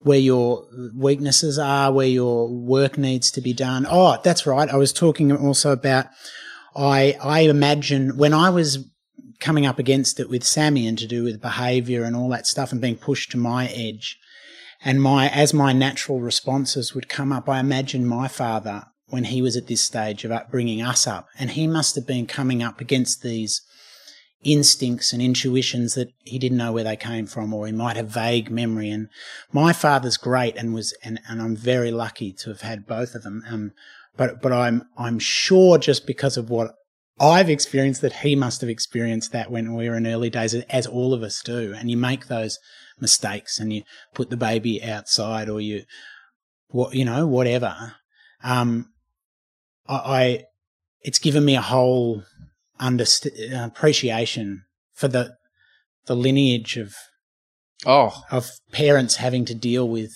where 0.00 0.18
your 0.18 0.66
weaknesses 0.94 1.58
are 1.58 1.90
where 1.92 2.06
your 2.06 2.48
work 2.48 2.98
needs 2.98 3.30
to 3.30 3.40
be 3.40 3.54
done 3.54 3.86
oh 3.88 4.18
that's 4.22 4.44
right 4.46 4.68
i 4.68 4.76
was 4.76 4.92
talking 4.92 5.32
also 5.32 5.72
about 5.72 6.06
i 6.76 7.16
i 7.22 7.40
imagine 7.40 8.16
when 8.18 8.34
i 8.34 8.50
was 8.50 8.84
coming 9.44 9.66
up 9.66 9.78
against 9.78 10.18
it 10.18 10.30
with 10.30 10.42
sammy 10.42 10.86
and 10.86 10.98
to 10.98 11.06
do 11.06 11.22
with 11.22 11.42
behavior 11.42 12.02
and 12.04 12.16
all 12.16 12.30
that 12.30 12.46
stuff 12.46 12.72
and 12.72 12.80
being 12.80 12.96
pushed 12.96 13.30
to 13.30 13.36
my 13.36 13.66
edge. 13.68 14.18
And 14.82 15.02
my 15.02 15.28
as 15.28 15.52
my 15.52 15.74
natural 15.74 16.20
responses 16.20 16.94
would 16.94 17.08
come 17.10 17.30
up 17.30 17.46
i 17.48 17.60
imagine 17.60 18.06
my 18.06 18.26
father 18.26 18.84
when 19.08 19.24
he 19.24 19.42
was 19.42 19.54
at 19.54 19.66
this 19.66 19.84
stage 19.84 20.24
of 20.24 20.50
bringing 20.50 20.80
us 20.80 21.06
up 21.06 21.26
and 21.38 21.50
he 21.50 21.66
must 21.66 21.94
have 21.94 22.06
been 22.06 22.26
coming 22.26 22.62
up 22.62 22.80
against 22.80 23.22
these 23.22 23.60
instincts 24.42 25.12
and 25.12 25.20
intuitions 25.20 25.94
that 25.94 26.08
he 26.24 26.38
didn't 26.38 26.58
know 26.58 26.72
where 26.72 26.84
they 26.84 26.96
came 26.96 27.26
from 27.26 27.52
or 27.52 27.66
he 27.66 27.72
might 27.72 27.96
have 27.96 28.08
vague 28.08 28.50
memory. 28.50 28.90
And 28.90 29.08
my 29.52 29.74
father's 29.74 30.16
great 30.16 30.56
and 30.56 30.72
was 30.72 30.96
and, 31.04 31.20
and 31.28 31.42
I'm 31.42 31.56
very 31.56 31.90
lucky 31.90 32.32
to 32.32 32.50
have 32.50 32.62
had 32.62 32.86
both 32.86 33.14
of 33.14 33.22
them. 33.22 33.42
Um 33.46 33.72
but 34.16 34.40
but 34.40 34.52
I'm 34.52 34.88
I'm 34.96 35.18
sure 35.18 35.76
just 35.76 36.06
because 36.06 36.38
of 36.38 36.48
what 36.48 36.74
I've 37.20 37.48
experienced 37.48 38.00
that 38.02 38.12
he 38.12 38.34
must 38.34 38.60
have 38.60 38.70
experienced 38.70 39.32
that 39.32 39.50
when 39.50 39.74
we 39.74 39.88
were 39.88 39.96
in 39.96 40.06
early 40.06 40.30
days 40.30 40.54
as 40.54 40.86
all 40.86 41.14
of 41.14 41.22
us 41.22 41.42
do 41.42 41.72
and 41.72 41.90
you 41.90 41.96
make 41.96 42.26
those 42.26 42.58
mistakes 43.00 43.58
and 43.60 43.72
you 43.72 43.82
put 44.14 44.30
the 44.30 44.36
baby 44.36 44.82
outside 44.82 45.48
or 45.48 45.60
you 45.60 45.84
what 46.68 46.94
you 46.94 47.04
know 47.04 47.26
whatever 47.26 47.94
um 48.42 48.90
I, 49.86 49.94
I 49.94 50.44
it's 51.02 51.18
given 51.18 51.44
me 51.44 51.54
a 51.54 51.60
whole 51.60 52.24
underst- 52.80 53.52
uh, 53.52 53.64
appreciation 53.64 54.64
for 54.92 55.08
the 55.08 55.36
the 56.06 56.16
lineage 56.16 56.76
of 56.76 56.94
oh. 57.86 58.22
of 58.30 58.50
parents 58.72 59.16
having 59.16 59.44
to 59.44 59.54
deal 59.54 59.88
with 59.88 60.12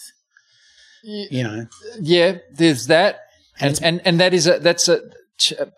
you 1.31 1.45
know. 1.45 1.67
Yeah 2.01 2.39
there's 2.53 2.89
that 2.89 3.21
And 3.61 3.77
and 3.77 3.85
and, 3.85 4.07
and 4.07 4.21
that 4.21 4.35
is 4.35 4.47
a 4.49 4.59
that's 4.59 4.89
a 4.89 4.99
ch- 4.99 5.13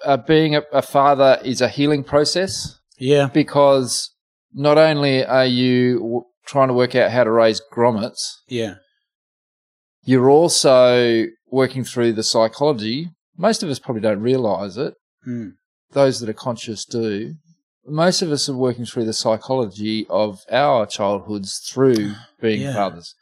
uh, 0.05 0.17
being 0.17 0.55
a, 0.57 0.63
a 0.73 0.83
father 0.83 1.39
is 1.45 1.61
a 1.61 1.69
healing 1.69 2.05
process 2.05 2.79
yeah 2.99 3.29
because 3.33 4.11
not 4.53 4.79
only 4.79 5.25
are 5.25 5.47
you 5.47 5.99
w- 5.99 6.25
trying 6.47 6.69
to 6.69 6.75
work 6.75 6.95
out 6.95 7.11
how 7.11 7.25
to 7.25 7.31
raise 7.31 7.61
grommets 7.73 8.37
yeah 8.49 8.75
you're 10.05 10.31
also 10.31 11.27
working 11.51 11.85
through 11.85 12.13
the 12.13 12.23
psychology 12.23 13.11
most 13.37 13.63
of 13.63 13.71
us 13.71 13.79
probably 13.79 14.03
don't 14.03 14.21
realize 14.21 14.77
it 14.77 14.95
mm. 15.27 15.53
those 15.93 16.21
that 16.21 16.29
are 16.29 16.35
conscious 16.35 16.85
do. 16.85 17.35
Most 17.87 18.21
of 18.23 18.31
us 18.31 18.49
are 18.49 18.57
working 18.57 18.85
through 18.85 19.07
the 19.07 19.13
psychology 19.15 20.07
of 20.11 20.41
our 20.51 20.87
childhoods 20.87 21.59
through 21.59 22.15
being 22.41 22.61
Yeah. 22.61 22.75
fathers. 22.75 23.15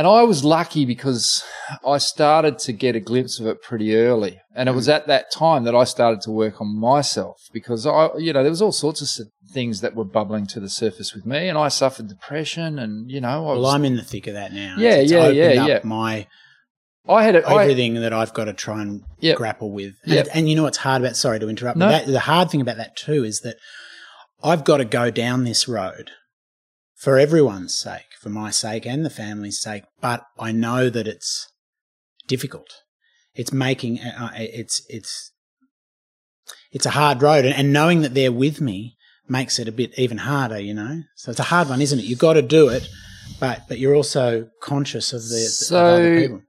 And 0.00 0.06
I 0.06 0.22
was 0.22 0.44
lucky 0.44 0.86
because 0.86 1.44
I 1.86 1.98
started 1.98 2.58
to 2.60 2.72
get 2.72 2.96
a 2.96 3.00
glimpse 3.00 3.38
of 3.38 3.46
it 3.46 3.60
pretty 3.60 3.94
early. 3.94 4.40
And 4.54 4.66
it 4.66 4.72
was 4.72 4.88
Mm. 4.88 4.94
at 4.94 5.06
that 5.08 5.30
time 5.30 5.64
that 5.64 5.74
I 5.74 5.84
started 5.84 6.22
to 6.22 6.30
work 6.30 6.58
on 6.58 6.74
myself 6.74 7.36
because 7.52 7.84
I, 7.86 8.08
you 8.16 8.32
know, 8.32 8.40
there 8.42 8.48
was 8.50 8.62
all 8.62 8.72
sorts 8.72 9.02
of 9.20 9.26
things 9.52 9.82
that 9.82 9.94
were 9.94 10.06
bubbling 10.06 10.46
to 10.46 10.58
the 10.60 10.70
surface 10.70 11.12
with 11.14 11.26
me 11.26 11.48
and 11.50 11.58
I 11.58 11.68
suffered 11.68 12.08
depression 12.08 12.78
and, 12.78 13.10
you 13.10 13.20
know, 13.20 13.28
I 13.28 13.52
well 13.52 13.60
was, 13.60 13.74
I'm 13.74 13.84
in 13.84 13.96
the 13.96 14.02
thick 14.02 14.26
of 14.26 14.32
that 14.32 14.54
now 14.54 14.76
Yeah, 14.78 14.92
It's- 14.92 15.02
it's 15.02 15.12
yeah, 15.12 15.28
yeah, 15.28 15.62
up 15.64 15.68
yeah. 15.68 15.80
my 15.84 16.26
I 17.06 17.22
had 17.24 17.36
I, 17.36 17.62
everything 17.64 17.92
that 17.96 18.14
I've 18.14 18.32
got 18.32 18.44
to 18.44 18.54
try 18.54 18.80
and 18.80 19.02
Yep. 19.18 19.36
grapple 19.36 19.70
with. 19.70 19.96
And, 20.04 20.14
Yep. 20.14 20.28
and 20.32 20.48
you 20.48 20.56
know 20.56 20.62
what's 20.62 20.78
hard 20.78 21.02
about? 21.02 21.16
Sorry 21.16 21.38
to 21.40 21.48
interrupt. 21.50 21.76
No. 21.76 21.88
But 21.88 22.06
that, 22.06 22.10
the 22.10 22.20
hard 22.20 22.50
thing 22.50 22.62
about 22.62 22.78
that 22.78 22.96
too 22.96 23.22
is 23.22 23.40
that 23.40 23.56
I've 24.42 24.64
got 24.64 24.78
to 24.78 24.86
go 24.86 25.10
down 25.10 25.44
this 25.44 25.68
road 25.68 26.10
for 26.96 27.18
everyone's 27.18 27.74
sake, 27.76 28.09
for 28.20 28.28
my 28.28 28.50
sake 28.50 28.86
and 28.86 29.04
the 29.04 29.10
family's 29.10 29.60
sake. 29.60 29.84
But 30.00 30.22
I 30.38 30.52
know 30.52 30.90
that 30.90 31.08
it's 31.08 31.50
difficult. 32.28 32.68
It's 33.34 33.52
making 33.52 34.00
uh, 34.00 34.30
it's 34.34 34.82
it's 34.88 35.32
it's 36.72 36.86
a 36.86 36.90
hard 36.90 37.22
road, 37.22 37.44
and, 37.44 37.54
and 37.54 37.72
knowing 37.72 38.02
that 38.02 38.14
they're 38.14 38.32
with 38.32 38.60
me 38.60 38.96
makes 39.28 39.58
it 39.58 39.68
a 39.68 39.72
bit 39.72 39.96
even 39.98 40.18
harder. 40.18 40.58
You 40.60 40.74
know, 40.74 41.02
so 41.16 41.30
it's 41.30 41.40
a 41.40 41.44
hard 41.44 41.68
one, 41.68 41.80
isn't 41.80 41.98
it? 42.00 42.04
You've 42.04 42.18
got 42.18 42.34
to 42.34 42.42
do 42.42 42.68
it, 42.68 42.88
but 43.38 43.62
but 43.68 43.78
you're 43.78 43.94
also 43.94 44.48
conscious 44.62 45.12
of 45.12 45.22
the 45.22 45.36
of 45.70 45.76
other 45.76 46.02
So- 46.14 46.20
people. 46.20 46.42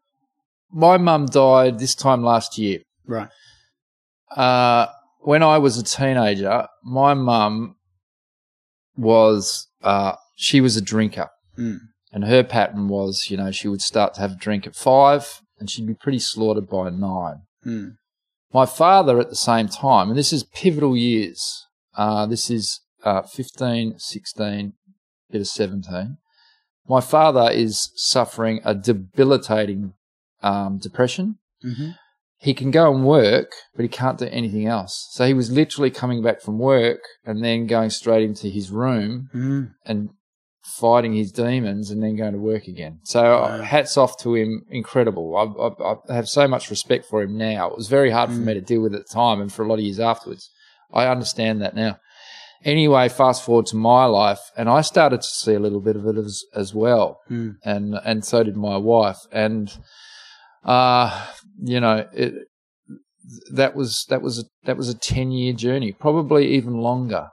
my 0.72 0.98
mum 0.98 1.26
died 1.28 1.80
this 1.80 1.96
time 1.96 2.24
last 2.24 2.58
year. 2.58 2.80
Right. 3.06 3.30
Uh, 4.36 4.88
when 5.20 5.44
I 5.44 5.58
was 5.60 5.78
a 5.78 5.84
teenager, 5.84 6.68
my 6.84 7.14
mum 7.14 7.76
was 8.98 9.68
uh, 9.84 10.14
she 10.36 10.62
was 10.62 10.78
a 10.78 10.82
drinker, 10.82 11.30
Mm. 11.62 11.78
and 12.14 12.26
her 12.26 12.44
pattern 12.44 12.88
was, 12.88 13.28
you 13.30 13.38
know, 13.38 13.52
she 13.52 13.68
would 13.68 13.82
start 13.82 14.14
to 14.16 14.22
have 14.22 14.34
a 14.34 14.44
drink 14.46 14.66
at 14.68 14.76
five, 14.76 15.42
and 15.60 15.70
she'd 15.70 15.88
be 15.88 15.94
pretty 16.06 16.20
slaughtered 16.20 16.68
by 16.70 16.90
nine. 16.90 17.40
Mm. 17.66 17.96
My 18.54 18.66
father, 18.66 19.20
at 19.20 19.30
the 19.30 19.36
same 19.52 19.68
time, 19.70 20.10
and 20.10 20.18
this 20.18 20.34
is 20.34 20.44
pivotal 20.62 20.96
years. 20.98 21.68
Uh, 21.96 22.26
this 22.26 22.50
is 22.50 22.82
uh, 23.04 23.22
15, 23.22 23.96
16, 23.98 24.74
bit 25.32 25.42
of 25.42 25.48
17. 25.48 26.18
My 26.88 27.02
father 27.02 27.50
is 27.52 27.92
suffering 27.96 28.60
a 28.66 28.74
debilitating 28.76 29.94
um, 30.44 30.78
depression. 30.80 31.38
hmm 31.62 31.92
He 32.38 32.54
can 32.54 32.72
go 32.72 32.94
and 32.94 33.06
work, 33.06 33.52
but 33.76 33.84
he 33.84 33.90
can't 33.90 34.18
do 34.18 34.26
anything 34.32 34.66
else. 34.68 35.08
So 35.12 35.26
he 35.28 35.34
was 35.34 35.52
literally 35.52 35.92
coming 35.92 36.22
back 36.24 36.42
from 36.42 36.58
work 36.58 37.00
and 37.24 37.44
then 37.44 37.68
going 37.68 37.92
straight 37.92 38.24
into 38.24 38.48
his 38.50 38.72
room 38.72 39.30
Mm. 39.34 39.74
and 39.86 40.10
fighting 40.64 41.14
his 41.14 41.32
demons 41.32 41.90
and 41.92 42.02
then 42.04 42.16
going 42.16 42.34
to 42.34 42.40
work 42.40 42.68
again. 42.68 43.00
So 43.04 43.22
Wow. 43.42 43.62
hats 43.62 43.98
off 43.98 44.18
to 44.20 44.36
him. 44.36 44.64
Incredible. 44.70 45.36
I, 45.36 45.84
I, 45.84 45.96
I 46.10 46.16
have 46.16 46.28
so 46.30 46.48
much 46.48 46.70
respect 46.70 47.06
for 47.06 47.22
him 47.22 47.38
now. 47.38 47.70
It 47.72 47.78
was 47.78 47.88
very 47.88 48.12
hard 48.12 48.30
for 48.30 48.38
Mm. 48.38 48.46
me 48.46 48.54
to 48.56 48.62
deal 48.62 48.82
with 48.82 48.94
at 48.94 49.08
the 49.08 49.14
time 49.14 49.42
and 49.42 49.52
for 49.52 49.64
a 49.64 49.68
lot 49.68 49.76
of 49.76 49.82
years 49.86 50.00
afterwards. 50.00 50.50
I 50.94 51.08
understand 51.08 51.62
that 51.62 51.76
now. 51.76 51.98
Anyway, 52.64 53.10
fast 53.10 53.44
forward 53.44 53.66
to 53.68 53.76
my 53.76 54.06
life 54.06 54.40
and 54.56 54.70
I 54.70 54.82
started 54.82 55.22
to 55.22 55.28
see 55.28 55.54
a 55.56 55.60
little 55.60 55.82
bit 55.82 55.96
of 55.96 56.06
it 56.06 56.16
as, 56.18 56.44
as 56.56 56.76
well. 56.76 57.20
Mm. 57.30 57.56
And, 57.66 57.96
and 58.06 58.24
so 58.24 58.44
did 58.44 58.56
my 58.56 58.78
wife. 58.78 59.18
And, 59.32 59.76
uh, 60.64 61.28
you 61.64 61.80
know, 61.80 62.08
it, 62.14 62.34
that 63.52 63.76
was, 63.76 64.06
that 64.10 64.22
was, 64.22 64.40
a, 64.40 64.44
that 64.66 64.78
was 64.78 64.90
a 64.90 64.98
10 64.98 65.32
year 65.32 65.54
journey, 65.54 65.92
probably 65.92 66.48
even 66.54 66.78
longer, 66.78 67.30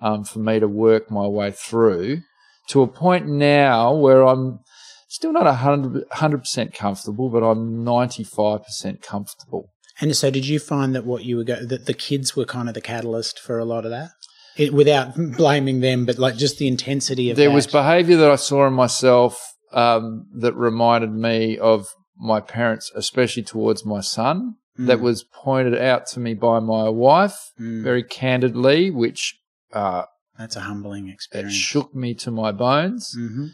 um, 0.00 0.24
for 0.24 0.40
me 0.40 0.58
to 0.58 0.66
work 0.68 1.10
my 1.10 1.26
way 1.28 1.52
through 1.52 2.22
to 2.68 2.82
a 2.82 2.86
point 2.86 3.26
now 3.26 3.94
where 3.94 4.22
I'm 4.22 4.60
still 5.08 5.32
not 5.32 5.44
100, 5.44 6.08
100% 6.10 6.74
comfortable, 6.74 7.28
but 7.30 7.42
I'm 7.42 7.84
95% 7.84 9.02
comfortable. 9.02 9.70
And 10.00 10.16
so, 10.16 10.30
did 10.30 10.46
you 10.46 10.58
find 10.58 10.94
that 10.94 11.04
what 11.04 11.24
you 11.24 11.36
were 11.36 11.44
go- 11.44 11.64
that 11.66 11.86
the 11.86 11.94
kids 11.94 12.34
were 12.34 12.44
kind 12.46 12.68
of 12.68 12.74
the 12.74 12.80
catalyst 12.80 13.38
for 13.38 13.58
a 13.58 13.64
lot 13.64 13.84
of 13.84 13.90
that, 13.90 14.10
it, 14.56 14.72
without 14.72 15.14
blaming 15.36 15.80
them, 15.80 16.06
but 16.06 16.18
like 16.18 16.36
just 16.36 16.58
the 16.58 16.66
intensity 16.68 17.30
of 17.30 17.36
There 17.36 17.48
that? 17.50 17.54
was 17.54 17.66
behaviour 17.66 18.16
that 18.16 18.30
I 18.30 18.36
saw 18.36 18.66
in 18.66 18.72
myself 18.72 19.38
um, 19.72 20.26
that 20.34 20.54
reminded 20.54 21.12
me 21.12 21.58
of 21.58 21.88
my 22.18 22.40
parents, 22.40 22.90
especially 22.94 23.42
towards 23.42 23.84
my 23.84 24.00
son, 24.00 24.56
Mm. 24.78 24.86
that 24.86 25.00
was 25.00 25.22
pointed 25.22 25.76
out 25.78 26.06
to 26.06 26.18
me 26.20 26.32
by 26.32 26.58
my 26.58 26.88
wife 26.88 27.36
Mm. 27.60 27.82
very 27.82 28.02
candidly, 28.02 28.90
which 28.90 29.38
uh, 29.74 30.04
That's 30.42 30.56
a 30.56 30.60
humbling 30.62 31.08
experience. 31.08 31.54
it 31.54 31.56
shook 31.56 31.94
me 31.94 32.14
to 32.14 32.30
my 32.32 32.50
bones. 32.50 33.12
hmm 33.16 33.46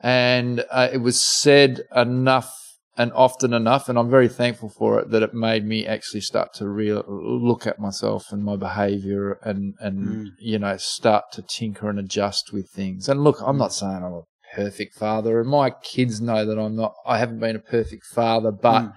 and 0.00 0.64
uh, 0.70 0.88
it 0.92 0.98
was 0.98 1.20
said 1.20 1.82
enough 1.94 2.58
and 2.96 3.12
often 3.12 3.52
enough, 3.54 3.88
and 3.88 3.98
I'm 3.98 4.10
very 4.10 4.28
thankful 4.28 4.68
for 4.68 5.00
it 5.00 5.10
that 5.10 5.22
it 5.22 5.32
made 5.32 5.64
me 5.64 5.86
actually 5.86 6.20
start 6.22 6.52
to 6.54 6.68
real 6.68 7.04
look 7.08 7.66
at 7.66 7.78
myself 7.78 8.32
and 8.32 8.42
my 8.44 8.56
behaviour 8.56 9.38
and 9.42 9.74
and 9.80 9.98
Mm. 9.98 10.30
you 10.38 10.58
know 10.58 10.76
start 10.76 11.24
to 11.32 11.42
tinker 11.42 11.88
and 11.88 11.98
adjust 11.98 12.52
with 12.52 12.68
things. 12.70 13.08
And 13.08 13.22
look, 13.22 13.38
I'm 13.40 13.58
not 13.58 13.72
saying 13.72 14.02
I'm 14.04 14.12
a 14.14 14.22
perfect 14.54 14.94
father, 14.94 15.40
and 15.40 15.48
my 15.48 15.70
kids 15.70 16.20
know 16.20 16.44
that 16.44 16.58
I'm 16.58 16.76
not. 16.76 16.94
I 17.06 17.18
haven't 17.18 17.38
been 17.40 17.56
a 17.56 17.60
perfect 17.76 18.04
father, 18.06 18.50
but. 18.50 18.82
Mm. 18.82 18.92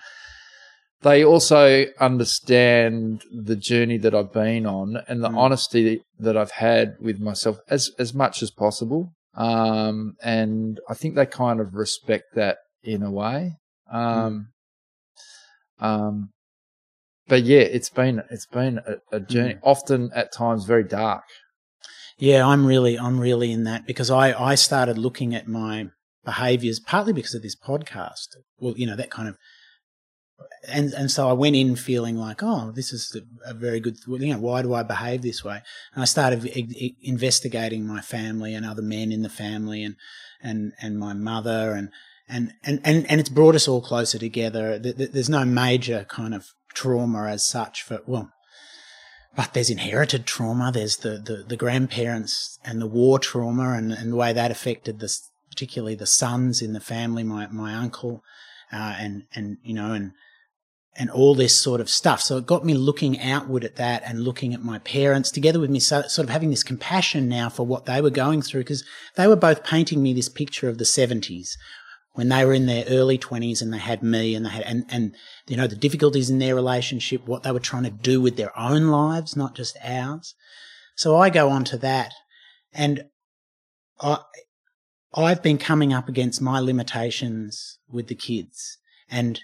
They 1.02 1.24
also 1.24 1.86
understand 2.00 3.24
the 3.32 3.56
journey 3.56 3.98
that 4.00 4.16
I've 4.16 4.34
been 4.34 4.66
on 4.66 4.98
and 5.08 5.24
the 5.24 5.30
Mm. 5.30 5.38
honesty 5.38 6.02
that 6.20 6.36
I've 6.36 6.52
had 6.52 6.96
with 7.00 7.20
myself 7.20 7.60
as 7.70 7.92
as 8.00 8.14
much 8.14 8.42
as 8.42 8.50
possible. 8.52 9.12
Um, 9.36 10.16
and 10.24 10.80
I 10.90 10.94
think 10.94 11.16
they 11.16 11.26
kind 11.26 11.60
of 11.60 11.76
respect 11.76 12.36
that 12.36 12.58
in 12.84 13.04
a 13.04 13.12
way. 13.12 13.58
Um, 13.92 14.48
um, 15.80 16.30
but 17.28 17.44
yeah, 17.44 17.60
it's 17.60 17.90
been 17.90 18.24
it's 18.30 18.46
been 18.48 18.80
a, 18.88 19.18
a 19.18 19.20
journey, 19.20 19.58
often 19.62 20.12
at 20.16 20.32
times 20.34 20.66
very 20.66 20.84
dark. 20.84 21.24
Yeah, 22.18 22.48
I'm 22.48 22.66
really, 22.66 22.98
I'm 22.98 23.20
really 23.20 23.52
in 23.52 23.66
that 23.66 23.86
because 23.86 24.10
I, 24.10 24.32
I 24.42 24.56
started 24.56 24.98
looking 24.98 25.36
at 25.36 25.48
my 25.50 25.90
behaviors 26.24 26.80
partly 26.80 27.12
because 27.12 27.36
of 27.36 27.42
this 27.42 27.58
podcast. 27.58 28.28
Well, 28.58 28.74
you 28.78 28.88
know, 28.88 28.96
that 28.96 29.10
kind 29.12 29.28
of, 29.28 29.36
and, 30.68 30.94
and 30.94 31.12
so 31.12 31.30
I 31.30 31.34
went 31.34 31.56
in 31.56 31.76
feeling 31.76 32.18
like, 32.18 32.42
oh, 32.42 32.72
this 32.72 32.92
is 32.92 33.16
a 33.46 33.54
very 33.54 33.80
good, 33.80 33.98
you 34.08 34.34
know, 34.34 34.40
why 34.40 34.62
do 34.62 34.74
I 34.74 34.84
behave 34.84 35.22
this 35.22 35.44
way? 35.44 35.62
And 35.94 36.02
I 36.02 36.06
started 36.06 36.46
investigating 37.02 37.86
my 37.86 38.02
family 38.02 38.54
and 38.54 38.66
other 38.66 38.82
men 38.82 39.12
in 39.12 39.22
the 39.22 39.30
family 39.30 39.84
and, 39.84 39.96
and, 40.42 40.74
and 40.82 40.98
my 40.98 41.14
mother 41.14 41.74
and, 41.74 41.90
and, 42.28 42.54
and, 42.64 42.82
and, 42.84 43.10
and 43.10 43.20
it's 43.20 43.30
brought 43.30 43.56
us 43.56 43.68
all 43.68 43.82
closer 43.82 44.18
together. 44.18 44.80
Th- 44.80 44.98
th- 44.98 45.12
There's 45.12 45.30
no 45.30 45.46
major 45.46 46.06
kind 46.10 46.34
of 46.34 46.54
trauma 46.74 47.28
as 47.28 47.48
such 47.48 47.84
for, 47.84 48.00
well, 48.08 48.32
but 49.36 49.54
there's 49.54 49.70
inherited 49.70 50.26
trauma. 50.26 50.72
There's 50.72 50.98
the, 50.98 51.18
the, 51.18 51.46
the 51.48 51.58
grandparents 51.58 52.58
and 52.66 52.82
the 52.82 52.88
war 52.88 53.20
trauma 53.20 53.74
and, 53.74 53.92
and 53.92 54.14
the 54.14 54.16
way 54.16 54.34
that 54.34 54.52
affected 54.52 55.00
the, 55.00 55.16
particularly 55.52 55.96
the 55.96 56.08
sons 56.08 56.62
in 56.62 56.74
the 56.74 56.80
family, 56.80 57.24
my, 57.24 57.48
my 57.48 57.76
uncle, 57.76 58.24
uh, 58.74 58.96
and, 58.98 59.24
and, 59.36 59.58
you 59.64 59.74
know, 59.74 59.94
and, 59.94 60.14
and 60.98 61.10
all 61.10 61.36
this 61.36 61.60
sort 61.60 61.82
of 61.82 61.90
stuff. 61.90 62.22
So 62.22 62.38
it 62.38 62.46
got 62.46 62.66
me 62.66 62.74
looking 62.74 63.20
outward 63.20 63.64
at 63.64 63.76
that 63.76 64.04
and 64.06 64.24
looking 64.24 64.54
at 64.54 64.64
my 64.64 64.80
parents 64.80 65.30
together 65.30 65.60
with 65.60 65.70
me, 65.70 65.80
so, 65.80 66.04
sort 66.04 66.26
of 66.26 66.30
having 66.30 66.50
this 66.50 66.64
compassion 66.64 67.28
now 67.28 67.50
for 67.50 67.66
what 67.66 67.86
they 67.86 68.02
were 68.02 68.10
going 68.10 68.42
through 68.42 68.62
because 68.62 68.84
they 69.16 69.28
were 69.28 69.36
both 69.36 69.64
painting 69.64 70.02
me 70.02 70.14
this 70.14 70.30
picture 70.30 70.70
of 70.70 70.78
the 70.78 70.86
70s 70.86 71.56
when 72.16 72.30
they 72.30 72.46
were 72.46 72.54
in 72.54 72.66
their 72.66 72.86
early 72.88 73.18
20s 73.18 73.62
and 73.62 73.74
they 73.74 73.78
had 73.78 74.02
me 74.02 74.36
and 74.36 74.46
they 74.46 74.50
had 74.50 74.64
and, 74.64 74.86
and 74.90 75.16
you 75.48 75.56
know 75.56 75.68
the 75.68 75.76
difficulties 75.76 76.30
in 76.30 76.40
their 76.40 76.56
relationship 76.56 77.28
what 77.28 77.44
they 77.44 77.52
were 77.52 77.60
trying 77.60 77.84
to 77.84 77.90
do 77.90 78.22
with 78.22 78.38
their 78.38 78.58
own 78.58 78.88
lives 78.88 79.36
not 79.36 79.54
just 79.54 79.78
ours 79.84 80.34
so 80.96 81.18
i 81.18 81.30
go 81.30 81.50
on 81.50 81.64
to 81.64 81.78
that 81.78 82.14
and 82.74 83.04
i 84.00 84.18
i've 85.14 85.44
been 85.44 85.58
coming 85.58 85.94
up 85.94 86.08
against 86.08 86.42
my 86.42 86.60
limitations 86.60 87.80
with 87.90 88.08
the 88.08 88.16
kids 88.16 88.78
and 89.10 89.42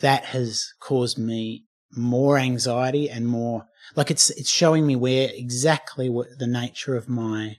that 0.00 0.26
has 0.26 0.66
caused 0.80 1.18
me 1.18 1.64
more 1.96 2.38
anxiety 2.38 3.08
and 3.10 3.26
more 3.26 3.66
like 3.96 4.10
it's 4.10 4.30
it's 4.30 4.50
showing 4.50 4.86
me 4.86 4.94
where 4.94 5.28
exactly 5.32 6.08
what 6.08 6.26
the 6.38 6.46
nature 6.46 6.94
of 6.96 7.08
my 7.08 7.56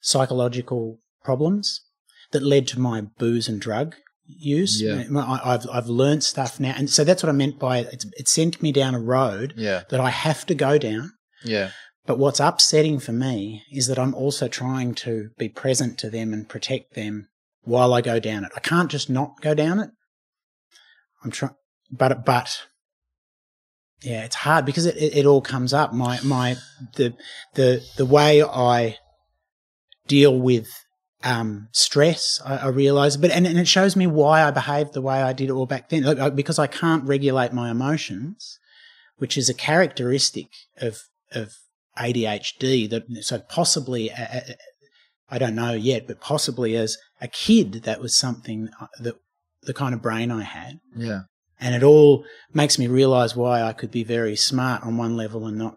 psychological 0.00 0.98
problems 1.24 1.82
that 2.32 2.42
led 2.42 2.66
to 2.68 2.80
my 2.80 3.00
booze 3.18 3.48
and 3.48 3.60
drug 3.60 3.94
use. 4.26 4.82
Yeah. 4.82 5.04
I, 5.16 5.40
I've 5.54 5.66
I've 5.72 5.86
learned 5.88 6.22
stuff 6.24 6.60
now, 6.60 6.74
and 6.76 6.90
so 6.90 7.04
that's 7.04 7.22
what 7.22 7.30
I 7.30 7.32
meant 7.32 7.58
by 7.58 7.78
it. 7.78 7.88
It's, 7.92 8.04
it 8.18 8.28
sent 8.28 8.62
me 8.62 8.72
down 8.72 8.94
a 8.94 9.00
road 9.00 9.54
Yeah, 9.56 9.84
that 9.88 10.00
I 10.00 10.10
have 10.10 10.44
to 10.46 10.54
go 10.54 10.78
down. 10.78 11.12
yeah, 11.44 11.70
But 12.06 12.18
what's 12.18 12.40
upsetting 12.40 12.98
for 13.00 13.12
me 13.12 13.62
is 13.72 13.86
that 13.86 13.98
I'm 13.98 14.14
also 14.14 14.48
trying 14.48 14.94
to 14.96 15.30
be 15.38 15.48
present 15.48 15.98
to 16.00 16.10
them 16.10 16.32
and 16.32 16.48
protect 16.48 16.94
them 16.94 17.28
while 17.62 17.94
I 17.94 18.00
go 18.02 18.20
down 18.20 18.44
it. 18.44 18.52
I 18.56 18.60
can't 18.60 18.90
just 18.90 19.08
not 19.10 19.40
go 19.40 19.54
down 19.54 19.78
it. 19.78 19.90
I'm 21.28 21.32
trying, 21.32 21.54
but 21.90 22.24
but 22.24 22.66
yeah, 24.02 24.24
it's 24.24 24.36
hard 24.36 24.64
because 24.64 24.86
it, 24.86 24.96
it, 24.96 25.18
it 25.18 25.26
all 25.26 25.42
comes 25.42 25.74
up. 25.74 25.92
My 25.92 26.20
my 26.22 26.56
the 26.96 27.14
the 27.54 27.84
the 27.96 28.06
way 28.06 28.42
I 28.42 28.96
deal 30.06 30.38
with 30.38 30.68
um, 31.22 31.68
stress, 31.72 32.40
I, 32.46 32.56
I 32.56 32.68
realize, 32.68 33.18
but 33.18 33.30
and, 33.30 33.46
and 33.46 33.58
it 33.58 33.68
shows 33.68 33.94
me 33.94 34.06
why 34.06 34.42
I 34.42 34.50
behaved 34.50 34.94
the 34.94 35.02
way 35.02 35.20
I 35.20 35.34
did 35.34 35.50
all 35.50 35.66
back 35.66 35.90
then, 35.90 36.04
Like, 36.04 36.34
because 36.34 36.58
I 36.58 36.66
can't 36.66 37.04
regulate 37.04 37.52
my 37.52 37.70
emotions, 37.70 38.58
which 39.18 39.36
is 39.36 39.50
a 39.50 39.54
characteristic 39.54 40.46
of 40.78 41.02
of 41.32 41.52
ADHD. 41.98 42.88
That 42.88 43.04
so 43.22 43.40
possibly, 43.40 44.10
uh, 44.10 44.26
uh, 44.32 44.40
I 45.28 45.38
don't 45.38 45.56
know 45.56 45.74
yet, 45.74 46.06
but 46.06 46.20
possibly 46.20 46.76
as 46.76 46.96
a 47.20 47.28
kid, 47.28 47.82
that 47.82 48.00
was 48.00 48.16
something 48.16 48.70
uh, 48.80 48.86
that 49.00 49.16
the 49.62 49.74
kind 49.74 49.94
of 49.94 50.02
brain 50.02 50.30
I 50.30 50.42
had. 50.42 50.80
yeah, 50.96 51.22
And 51.60 51.74
it 51.74 51.82
all 51.82 52.24
makes 52.52 52.78
me 52.78 52.86
realize 52.86 53.36
why 53.36 53.62
I 53.62 53.72
could 53.72 53.90
be 53.90 54.04
very 54.04 54.36
smart 54.36 54.82
on 54.82 54.96
one 54.96 55.16
level 55.16 55.46
and 55.46 55.58
not 55.58 55.76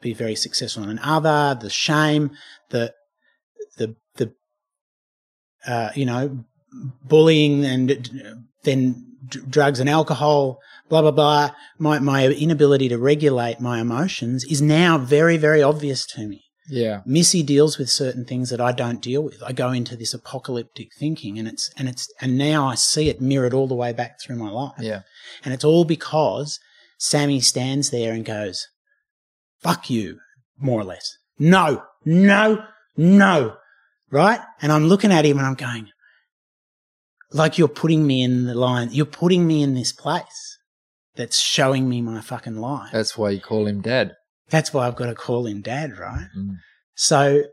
be 0.00 0.12
very 0.12 0.36
successful 0.36 0.82
on 0.84 0.90
another. 0.90 1.58
The 1.60 1.70
shame, 1.70 2.30
the, 2.70 2.94
the, 3.76 3.96
the, 4.14 4.32
uh, 5.66 5.90
you 5.94 6.06
know, 6.06 6.44
bullying 7.04 7.64
and 7.64 7.90
uh, 7.90 8.34
then 8.62 9.16
d- 9.28 9.40
drugs 9.48 9.80
and 9.80 9.88
alcohol, 9.88 10.60
blah, 10.88 11.02
blah, 11.02 11.10
blah. 11.10 11.50
My, 11.78 11.98
my 11.98 12.26
inability 12.26 12.88
to 12.90 12.98
regulate 12.98 13.60
my 13.60 13.80
emotions 13.80 14.44
is 14.44 14.62
now 14.62 14.98
very, 14.98 15.36
very 15.36 15.62
obvious 15.62 16.06
to 16.06 16.26
me. 16.26 16.44
Yeah. 16.68 17.02
Missy 17.06 17.42
deals 17.42 17.78
with 17.78 17.90
certain 17.90 18.24
things 18.24 18.50
that 18.50 18.60
I 18.60 18.72
don't 18.72 19.00
deal 19.00 19.22
with. 19.22 19.42
I 19.42 19.52
go 19.52 19.70
into 19.70 19.96
this 19.96 20.14
apocalyptic 20.14 20.88
thinking 20.98 21.38
and 21.38 21.46
it's 21.46 21.70
and 21.76 21.88
it's 21.88 22.12
and 22.20 22.36
now 22.36 22.66
I 22.66 22.74
see 22.74 23.08
it 23.08 23.20
mirrored 23.20 23.54
all 23.54 23.68
the 23.68 23.74
way 23.74 23.92
back 23.92 24.20
through 24.20 24.36
my 24.36 24.50
life. 24.50 24.80
Yeah. 24.80 25.02
And 25.44 25.54
it's 25.54 25.64
all 25.64 25.84
because 25.84 26.58
Sammy 26.98 27.40
stands 27.40 27.90
there 27.90 28.12
and 28.12 28.24
goes, 28.24 28.66
Fuck 29.60 29.90
you, 29.90 30.18
more 30.58 30.80
or 30.80 30.84
less. 30.84 31.16
No, 31.38 31.82
no, 32.04 32.64
no. 32.96 33.56
Right? 34.10 34.40
And 34.62 34.72
I'm 34.72 34.86
looking 34.86 35.12
at 35.12 35.26
him 35.26 35.38
and 35.38 35.46
I'm 35.46 35.54
going, 35.54 35.90
like 37.32 37.58
you're 37.58 37.68
putting 37.68 38.06
me 38.06 38.22
in 38.22 38.46
the 38.46 38.54
line, 38.54 38.88
you're 38.92 39.06
putting 39.06 39.46
me 39.46 39.62
in 39.62 39.74
this 39.74 39.92
place 39.92 40.58
that's 41.16 41.38
showing 41.38 41.88
me 41.88 42.00
my 42.00 42.20
fucking 42.20 42.56
life. 42.56 42.90
That's 42.92 43.16
why 43.18 43.30
you 43.30 43.40
call 43.40 43.66
him 43.66 43.80
dad. 43.80 44.14
That's 44.50 44.72
why 44.72 44.86
I've 44.86 44.96
got 44.96 45.06
to 45.06 45.14
call 45.14 45.46
him 45.46 45.60
dad, 45.60 45.98
right? 45.98 46.28
Mm. 46.36 46.56
So 46.94 47.44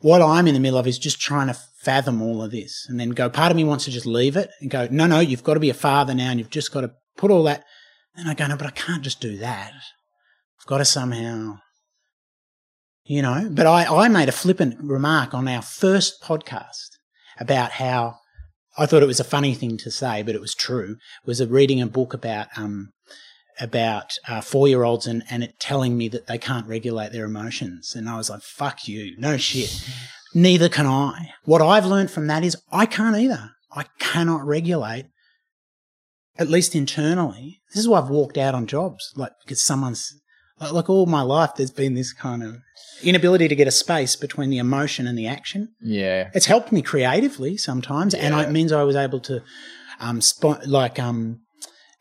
what 0.00 0.22
I'm 0.22 0.46
in 0.46 0.54
the 0.54 0.60
middle 0.60 0.78
of 0.78 0.86
is 0.86 0.98
just 0.98 1.20
trying 1.20 1.48
to 1.48 1.58
fathom 1.80 2.22
all 2.22 2.42
of 2.42 2.50
this 2.50 2.86
and 2.88 2.98
then 3.00 3.10
go, 3.10 3.28
part 3.28 3.50
of 3.50 3.56
me 3.56 3.64
wants 3.64 3.84
to 3.84 3.90
just 3.90 4.06
leave 4.06 4.36
it 4.36 4.50
and 4.60 4.70
go, 4.70 4.86
no, 4.90 5.06
no, 5.06 5.20
you've 5.20 5.44
got 5.44 5.54
to 5.54 5.60
be 5.60 5.70
a 5.70 5.74
father 5.74 6.14
now 6.14 6.30
and 6.30 6.38
you've 6.38 6.50
just 6.50 6.72
got 6.72 6.82
to 6.82 6.92
put 7.16 7.30
all 7.30 7.42
that. 7.44 7.64
And 8.14 8.28
I 8.28 8.34
go, 8.34 8.46
no, 8.46 8.56
but 8.56 8.66
I 8.66 8.70
can't 8.70 9.02
just 9.02 9.20
do 9.20 9.36
that. 9.38 9.72
I've 9.72 10.66
got 10.66 10.78
to 10.78 10.84
somehow, 10.84 11.58
you 13.04 13.22
know, 13.22 13.48
but 13.50 13.66
I, 13.66 13.86
I 13.86 14.08
made 14.08 14.28
a 14.28 14.32
flippant 14.32 14.76
remark 14.80 15.34
on 15.34 15.48
our 15.48 15.62
first 15.62 16.22
podcast 16.22 16.90
about 17.40 17.72
how 17.72 18.16
I 18.76 18.86
thought 18.86 19.02
it 19.02 19.06
was 19.06 19.20
a 19.20 19.24
funny 19.24 19.54
thing 19.54 19.76
to 19.78 19.90
say, 19.90 20.22
but 20.22 20.34
it 20.34 20.40
was 20.40 20.54
true. 20.54 20.96
Was 21.24 21.40
a 21.40 21.46
reading 21.46 21.80
a 21.80 21.86
book 21.86 22.14
about, 22.14 22.48
um, 22.56 22.90
about 23.60 24.12
uh, 24.28 24.40
four 24.40 24.68
year 24.68 24.84
olds 24.84 25.06
and, 25.06 25.24
and 25.30 25.42
it 25.42 25.58
telling 25.58 25.96
me 25.96 26.08
that 26.08 26.26
they 26.26 26.38
can't 26.38 26.66
regulate 26.66 27.12
their 27.12 27.24
emotions. 27.24 27.94
And 27.94 28.08
I 28.08 28.16
was 28.16 28.30
like, 28.30 28.42
fuck 28.42 28.86
you. 28.86 29.14
No 29.18 29.36
shit. 29.36 29.84
Neither 30.34 30.68
can 30.68 30.86
I. 30.86 31.30
What 31.44 31.62
I've 31.62 31.86
learned 31.86 32.10
from 32.10 32.26
that 32.26 32.44
is 32.44 32.56
I 32.70 32.86
can't 32.86 33.16
either. 33.16 33.50
I 33.72 33.86
cannot 33.98 34.46
regulate, 34.46 35.06
at 36.38 36.48
least 36.48 36.74
internally. 36.74 37.60
This 37.72 37.80
is 37.80 37.88
why 37.88 38.00
I've 38.00 38.10
walked 38.10 38.38
out 38.38 38.54
on 38.54 38.66
jobs, 38.66 39.12
like 39.16 39.32
because 39.44 39.62
someone's 39.62 40.12
like, 40.60 40.72
like 40.72 40.90
all 40.90 41.06
my 41.06 41.22
life, 41.22 41.50
there's 41.56 41.70
been 41.70 41.94
this 41.94 42.12
kind 42.12 42.42
of 42.42 42.56
inability 43.02 43.48
to 43.48 43.56
get 43.56 43.68
a 43.68 43.72
space 43.72 44.16
between 44.16 44.50
the 44.50 44.58
emotion 44.58 45.06
and 45.06 45.18
the 45.18 45.26
action. 45.26 45.74
Yeah. 45.80 46.30
It's 46.34 46.46
helped 46.46 46.72
me 46.72 46.82
creatively 46.82 47.56
sometimes, 47.56 48.14
and 48.14 48.34
it 48.34 48.50
means 48.50 48.72
I 48.72 48.82
was 48.82 48.96
able 48.96 49.20
to, 49.20 49.42
um, 50.00 50.20
like 50.66 50.98
um, 50.98 51.40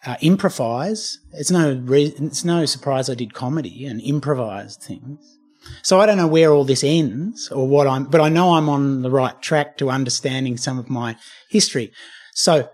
uh, 0.07 0.15
improvise. 0.21 1.19
It's 1.33 1.51
no 1.51 1.79
re- 1.83 2.15
it's 2.17 2.45
no 2.45 2.65
surprise 2.65 3.09
I 3.09 3.13
did 3.13 3.33
comedy 3.33 3.85
and 3.85 4.01
improvised 4.01 4.81
things. 4.81 5.37
So 5.83 5.99
I 5.99 6.05
don't 6.05 6.15
know 6.15 6.27
where 6.27 6.51
all 6.51 6.63
this 6.63 6.83
ends 6.83 7.51
or 7.51 7.67
what 7.67 7.87
I'm, 7.87 8.05
but 8.05 8.21
I 8.21 8.29
know 8.29 8.53
I'm 8.53 8.69
on 8.69 9.01
the 9.01 9.11
right 9.11 9.39
track 9.41 9.77
to 9.77 9.89
understanding 9.89 10.55
some 10.55 10.79
of 10.79 10.89
my 10.89 11.17
history. 11.49 11.91
So 12.33 12.69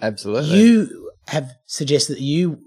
Absolutely. 0.00 0.58
you 0.58 1.12
have 1.28 1.52
suggested 1.66 2.14
that 2.14 2.22
you, 2.22 2.62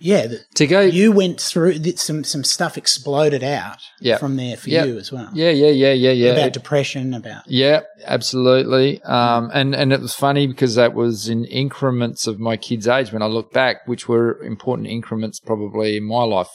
yeah, 0.00 0.26
to 0.54 0.66
go. 0.66 0.80
you 0.82 1.10
went 1.12 1.40
through 1.40 1.82
some 1.96 2.22
some 2.24 2.44
stuff 2.44 2.76
exploded 2.76 3.42
out 3.42 3.78
Yeah. 4.00 4.18
from 4.18 4.36
there 4.36 4.56
for 4.56 4.68
Yeah. 4.68 4.84
you 4.84 4.98
as 4.98 5.10
well. 5.10 5.30
yeah. 5.32 5.50
Yeah. 5.50 5.68
Yeah. 5.70 5.92
Yeah. 5.92 6.10
Yeah. 6.12 6.30
about 6.32 6.46
It- 6.48 6.52
depression, 6.52 7.14
about 7.14 7.42
Yeah, 7.46 7.80
absolutely. 8.04 9.02
Um, 9.02 9.50
and 9.54 9.74
and 9.74 9.92
it 9.92 10.00
was 10.00 10.14
funny 10.14 10.46
because 10.46 10.74
that 10.74 10.94
was 10.94 11.28
in 11.28 11.44
increments 11.46 12.26
of 12.26 12.38
my 12.38 12.56
kid's 12.56 12.86
age 12.88 13.12
when 13.12 13.22
I 13.22 13.26
look 13.26 13.52
back, 13.52 13.86
which 13.86 14.08
were 14.08 14.42
important 14.42 14.88
increments 14.88 15.40
probably 15.40 15.96
in 15.96 16.04
my 16.04 16.24
life. 16.24 16.50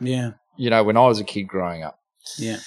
yeah, 0.00 0.32
You 0.56 0.70
know, 0.70 0.82
when 0.82 0.96
I 0.96 1.06
was 1.06 1.20
a 1.20 1.24
kid 1.24 1.44
growing 1.44 1.82
up, 1.82 1.98
yeah, 2.38 2.58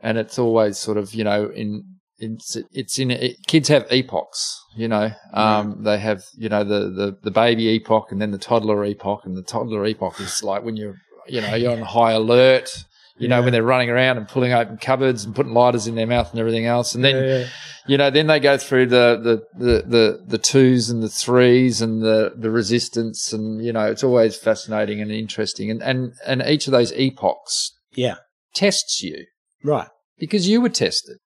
and 0.00 0.18
it's 0.18 0.38
always 0.38 0.76
sort 0.78 0.96
of 0.98 1.14
you 1.14 1.24
know 1.24 1.50
in. 1.54 1.84
It's, 2.18 2.56
it's 2.72 2.98
in 2.98 3.10
it, 3.10 3.36
kids 3.46 3.68
have 3.68 3.86
epochs, 3.90 4.60
you 4.76 4.88
know. 4.88 5.10
Um, 5.32 5.84
They 5.84 5.98
have 5.98 6.24
you 6.36 6.48
know 6.48 6.64
the, 6.64 6.90
the 6.90 7.18
the 7.22 7.30
baby 7.30 7.68
epoch 7.68 8.10
and 8.10 8.20
then 8.20 8.32
the 8.32 8.38
toddler 8.38 8.84
epoch, 8.84 9.24
and 9.24 9.36
the 9.36 9.42
toddler 9.42 9.84
epoch 9.86 10.20
is 10.20 10.42
like 10.42 10.64
when 10.64 10.76
you're 10.76 10.96
you 11.26 11.40
know 11.40 11.54
you're 11.54 11.72
on 11.72 11.82
high 11.82 12.12
alert, 12.12 12.70
you 13.18 13.28
know 13.28 13.42
when 13.42 13.52
they're 13.52 13.62
running 13.62 13.90
around 13.90 14.18
and 14.18 14.26
pulling 14.28 14.52
open 14.52 14.78
cupboards 14.78 15.24
and 15.24 15.34
putting 15.34 15.52
lighters 15.52 15.86
in 15.86 15.94
their 15.94 16.06
mouth 16.06 16.30
and 16.30 16.40
everything 16.40 16.66
else, 16.66 16.94
and 16.94 17.04
then 17.04 17.48
you 17.88 17.96
know, 17.96 18.10
then 18.10 18.26
they 18.26 18.38
go 18.38 18.58
through 18.58 18.86
the, 18.86 19.18
the, 19.56 19.64
the, 19.64 19.82
the, 19.82 20.24
the 20.26 20.38
twos 20.38 20.90
and 20.90 21.02
the 21.02 21.08
threes 21.08 21.80
and 21.80 22.02
the, 22.02 22.34
the 22.36 22.50
resistance 22.50 23.32
and, 23.32 23.64
you 23.64 23.72
know, 23.72 23.86
it's 23.86 24.04
always 24.04 24.36
fascinating 24.36 25.00
and 25.00 25.10
interesting. 25.10 25.70
And, 25.70 25.82
and, 25.82 26.12
and 26.26 26.42
each 26.42 26.66
of 26.66 26.72
those 26.72 26.92
epochs 26.92 27.72
yeah, 27.94 28.16
tests 28.54 29.02
you. 29.02 29.24
Right, 29.64 29.88
because 30.18 30.48
you 30.48 30.60
were 30.60 30.68
tested 30.68 31.16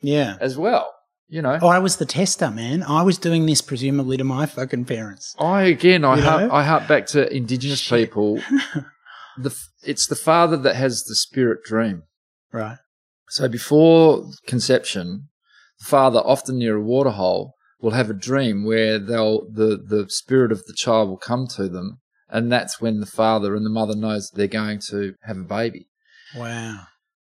yeah. 0.00 0.36
as 0.40 0.56
well, 0.56 0.92
you 1.28 1.42
know. 1.42 1.58
Oh, 1.60 1.68
I 1.68 1.78
was 1.78 1.96
the 1.96 2.06
tester, 2.06 2.50
man. 2.50 2.82
I 2.82 3.02
was 3.02 3.18
doing 3.18 3.46
this 3.46 3.60
presumably 3.60 4.16
to 4.16 4.24
my 4.24 4.46
fucking 4.46 4.84
parents. 4.84 5.34
I, 5.38 5.62
again, 5.62 6.04
I, 6.04 6.20
harp. 6.20 6.52
I 6.52 6.64
harp 6.64 6.88
back 6.88 7.06
to 7.08 7.32
indigenous 7.34 7.80
Shit. 7.80 8.08
people. 8.08 8.40
the, 9.38 9.56
it's 9.82 10.06
the 10.06 10.16
father 10.16 10.56
that 10.56 10.76
has 10.76 11.04
the 11.04 11.14
spirit 11.14 11.62
dream. 11.64 12.04
Right. 12.52 12.78
So 13.28 13.48
before 13.48 14.30
conception, 14.46 15.28
the 15.78 15.84
father, 15.84 16.20
often 16.20 16.58
near 16.58 16.76
a 16.76 16.82
waterhole, 16.82 17.54
will 17.80 17.90
have 17.92 18.10
a 18.10 18.14
dream 18.14 18.64
where 18.64 18.98
they'll 18.98 19.48
the 19.50 19.76
the 19.76 20.06
spirit 20.08 20.52
of 20.52 20.64
the 20.66 20.72
child 20.72 21.08
will 21.08 21.16
come 21.16 21.46
to 21.46 21.68
them, 21.68 22.00
and 22.28 22.50
that's 22.50 22.80
when 22.80 23.00
the 23.00 23.06
father 23.06 23.54
and 23.54 23.66
the 23.66 23.70
mother 23.70 23.94
knows 23.94 24.30
that 24.30 24.36
they're 24.36 24.46
going 24.46 24.80
to 24.88 25.14
have 25.24 25.36
a 25.36 25.42
baby. 25.42 25.88
Wow. 26.34 26.86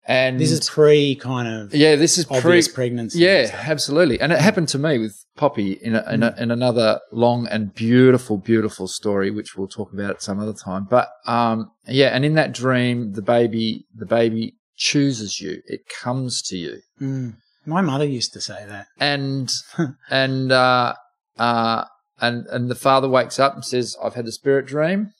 And 0.09 0.39
This 0.39 0.51
is 0.51 0.69
pre 0.69 1.15
kind 1.15 1.47
of 1.49 1.75
yeah, 1.75 1.97
this 1.97 2.17
is 2.17 2.23
pre 2.25 2.63
pregnancy. 2.73 3.19
Yeah, 3.19 3.49
absolutely, 3.67 4.21
and 4.21 4.31
it 4.31 4.39
happened 4.39 4.69
to 4.69 4.79
me 4.79 4.97
with 4.97 5.13
Poppy 5.35 5.73
in 5.73 5.95
a, 5.95 6.13
in, 6.13 6.23
a, 6.23 6.33
in 6.39 6.49
another 6.49 7.01
long 7.11 7.45
and 7.47 7.73
beautiful, 7.75 8.37
beautiful 8.37 8.87
story, 8.87 9.29
which 9.31 9.57
we'll 9.57 9.67
talk 9.67 9.91
about 9.91 10.11
at 10.11 10.21
some 10.21 10.39
other 10.39 10.53
time. 10.53 10.87
But 10.89 11.09
um, 11.25 11.71
yeah, 11.87 12.07
and 12.07 12.23
in 12.23 12.35
that 12.35 12.53
dream, 12.53 13.11
the 13.13 13.21
baby, 13.21 13.85
the 13.93 14.05
baby 14.05 14.53
chooses 14.77 15.41
you; 15.41 15.61
it 15.65 15.81
comes 16.01 16.41
to 16.43 16.57
you. 16.57 16.79
Mm. 17.01 17.35
My 17.65 17.81
mother 17.81 18.05
used 18.05 18.31
to 18.31 18.39
say 18.39 18.65
that. 18.65 18.87
and 19.01 19.51
and 20.09 20.53
uh, 20.53 20.93
uh, 21.37 21.83
and 22.21 22.47
and 22.47 22.69
the 22.69 22.75
father 22.75 23.09
wakes 23.09 23.39
up 23.39 23.55
and 23.55 23.65
says, 23.65 23.97
"I've 24.01 24.15
had 24.15 24.25
a 24.25 24.31
spirit 24.31 24.67
dream," 24.67 25.11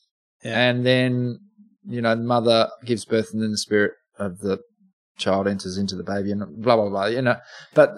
Yeah. 0.45 0.57
and 0.57 0.85
then 0.85 1.39
you 1.85 2.01
know 2.01 2.15
the 2.15 2.23
mother 2.23 2.69
gives 2.85 3.03
birth, 3.03 3.33
and 3.33 3.43
then 3.43 3.51
the 3.51 3.57
spirit 3.57 3.91
of 4.17 4.39
the 4.39 4.59
child 5.17 5.47
enters 5.47 5.77
into 5.77 5.95
the 5.95 6.03
baby, 6.03 6.31
and 6.31 6.41
blah 6.61 6.75
blah 6.75 6.89
blah. 6.89 7.05
You 7.05 7.21
know, 7.21 7.37
but 7.73 7.91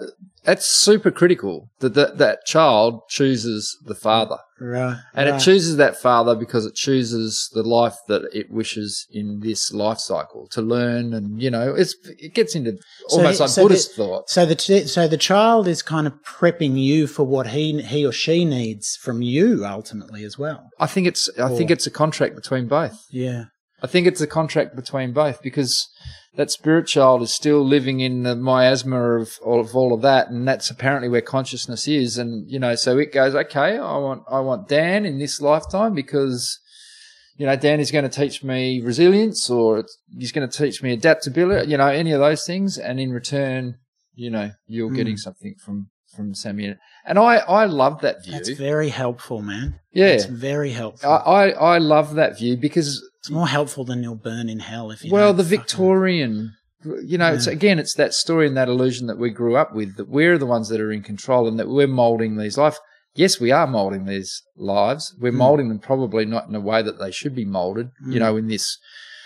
that's 0.44 0.66
super 0.66 1.10
critical 1.10 1.68
that 1.80 1.94
that, 1.94 2.18
that 2.18 2.46
child 2.46 3.02
chooses 3.08 3.76
the 3.84 3.94
father. 3.94 4.38
Right. 4.58 4.98
And 5.14 5.28
right. 5.30 5.40
it 5.40 5.44
chooses 5.44 5.76
that 5.76 5.96
father 5.98 6.34
because 6.34 6.66
it 6.66 6.74
chooses 6.74 7.48
the 7.54 7.62
life 7.62 7.96
that 8.08 8.22
it 8.32 8.50
wishes 8.50 9.06
in 9.10 9.40
this 9.40 9.72
life 9.72 9.98
cycle 9.98 10.48
to 10.48 10.60
learn, 10.60 11.14
and 11.14 11.40
you 11.42 11.50
know, 11.50 11.74
it's 11.74 11.94
it 12.18 12.34
gets 12.34 12.54
into 12.54 12.72
So 13.08 13.18
almost 13.18 13.38
he- 13.38 13.42
like 13.44 13.50
so 13.50 13.62
Buddhist 13.62 13.96
the- 13.96 14.02
thought. 14.04 14.30
So 14.30 14.46
the 14.46 14.86
so 14.86 15.08
the 15.08 15.16
child 15.16 15.68
is 15.68 15.82
kind 15.82 16.06
of 16.06 16.14
prepping 16.24 16.78
you 16.78 17.06
for 17.06 17.24
what 17.24 17.48
he 17.48 17.80
he 17.82 18.04
or 18.06 18.12
she 18.12 18.44
needs 18.44 18.96
from 18.96 19.22
you 19.22 19.64
ultimately 19.64 20.24
as 20.24 20.38
well. 20.38 20.68
I 20.78 20.86
think 20.86 21.06
it's 21.06 21.28
I 21.38 21.48
think 21.56 21.70
it's 21.70 21.86
a 21.86 21.90
contract 21.90 22.34
between 22.34 22.66
both. 22.68 23.04
Yeah. 23.10 23.44
I 23.82 23.86
think 23.86 24.06
it's 24.06 24.20
a 24.20 24.26
contract 24.26 24.76
between 24.76 25.12
both 25.12 25.42
because 25.42 25.88
that 26.36 26.50
spirit 26.50 26.86
child 26.86 27.22
is 27.22 27.34
still 27.34 27.64
living 27.64 28.00
in 28.00 28.22
the 28.22 28.36
miasma 28.36 29.16
of 29.18 29.38
all, 29.44 29.60
of 29.60 29.74
all 29.74 29.92
of 29.92 30.02
that, 30.02 30.28
and 30.30 30.46
that's 30.46 30.70
apparently 30.70 31.08
where 31.08 31.20
consciousness 31.20 31.88
is. 31.88 32.18
And 32.18 32.50
you 32.50 32.58
know, 32.58 32.74
so 32.76 32.98
it 32.98 33.12
goes, 33.12 33.34
okay, 33.34 33.78
I 33.78 33.96
want 33.98 34.22
I 34.30 34.40
want 34.40 34.68
Dan 34.68 35.04
in 35.04 35.18
this 35.18 35.40
lifetime 35.40 35.94
because 35.94 36.58
you 37.36 37.46
know 37.46 37.56
Dan 37.56 37.80
is 37.80 37.90
going 37.90 38.08
to 38.08 38.20
teach 38.20 38.44
me 38.44 38.80
resilience, 38.80 39.50
or 39.50 39.84
he's 40.16 40.32
going 40.32 40.48
to 40.48 40.56
teach 40.58 40.82
me 40.82 40.92
adaptability. 40.92 41.70
You 41.70 41.78
know, 41.78 41.88
any 41.88 42.12
of 42.12 42.20
those 42.20 42.44
things, 42.46 42.78
and 42.78 43.00
in 43.00 43.12
return, 43.12 43.78
you 44.14 44.30
know, 44.30 44.50
you're 44.66 44.90
Mm. 44.90 44.96
getting 44.96 45.16
something 45.16 45.54
from 45.64 45.88
from 46.14 46.34
Sammy. 46.34 46.74
And 47.06 47.18
I 47.18 47.36
I 47.38 47.64
love 47.66 48.02
that 48.02 48.24
view. 48.24 48.32
That's 48.32 48.50
very 48.50 48.90
helpful, 48.90 49.42
man. 49.42 49.80
yeah. 49.92 50.06
It's 50.08 50.24
very 50.26 50.70
helpful. 50.70 51.08
I, 51.10 51.16
I, 51.16 51.74
I 51.74 51.78
love 51.78 52.14
that 52.14 52.36
view 52.38 52.56
because 52.56 53.02
it's 53.20 53.30
more 53.30 53.46
helpful 53.48 53.84
than 53.84 54.02
you'll 54.02 54.14
burn 54.16 54.48
in 54.48 54.58
hell 54.60 54.90
if 54.90 55.04
you. 55.04 55.12
well, 55.12 55.32
the 55.32 55.44
fucking- 55.44 55.58
Victorian, 55.58 56.52
you 57.04 57.18
know, 57.18 57.32
it's 57.34 57.46
again, 57.46 57.78
it's 57.78 57.94
that 57.94 58.14
story 58.14 58.46
and 58.46 58.56
that 58.56 58.68
illusion 58.68 59.06
that 59.06 59.18
we 59.18 59.30
grew 59.30 59.56
up 59.56 59.74
with 59.74 59.96
that 59.96 60.08
we're 60.08 60.38
the 60.38 60.46
ones 60.46 60.68
that 60.70 60.80
are 60.80 60.90
in 60.92 61.02
control 61.02 61.46
and 61.46 61.58
that 61.58 61.68
we're 61.68 61.86
molding 61.86 62.36
these 62.36 62.56
life. 62.58 62.78
Yes, 63.14 63.38
we 63.40 63.50
are 63.50 63.66
molding 63.66 64.06
these 64.06 64.42
lives. 64.56 65.14
We're 65.20 65.32
Mm. 65.32 65.36
molding 65.36 65.68
them 65.68 65.78
probably 65.80 66.24
not 66.24 66.48
in 66.48 66.54
a 66.54 66.60
way 66.60 66.80
that 66.82 66.98
they 66.98 67.10
should 67.10 67.34
be 67.34 67.44
molded. 67.44 67.90
You 68.06 68.14
Mm. 68.14 68.18
know, 68.20 68.36
in 68.36 68.46
this, 68.48 68.78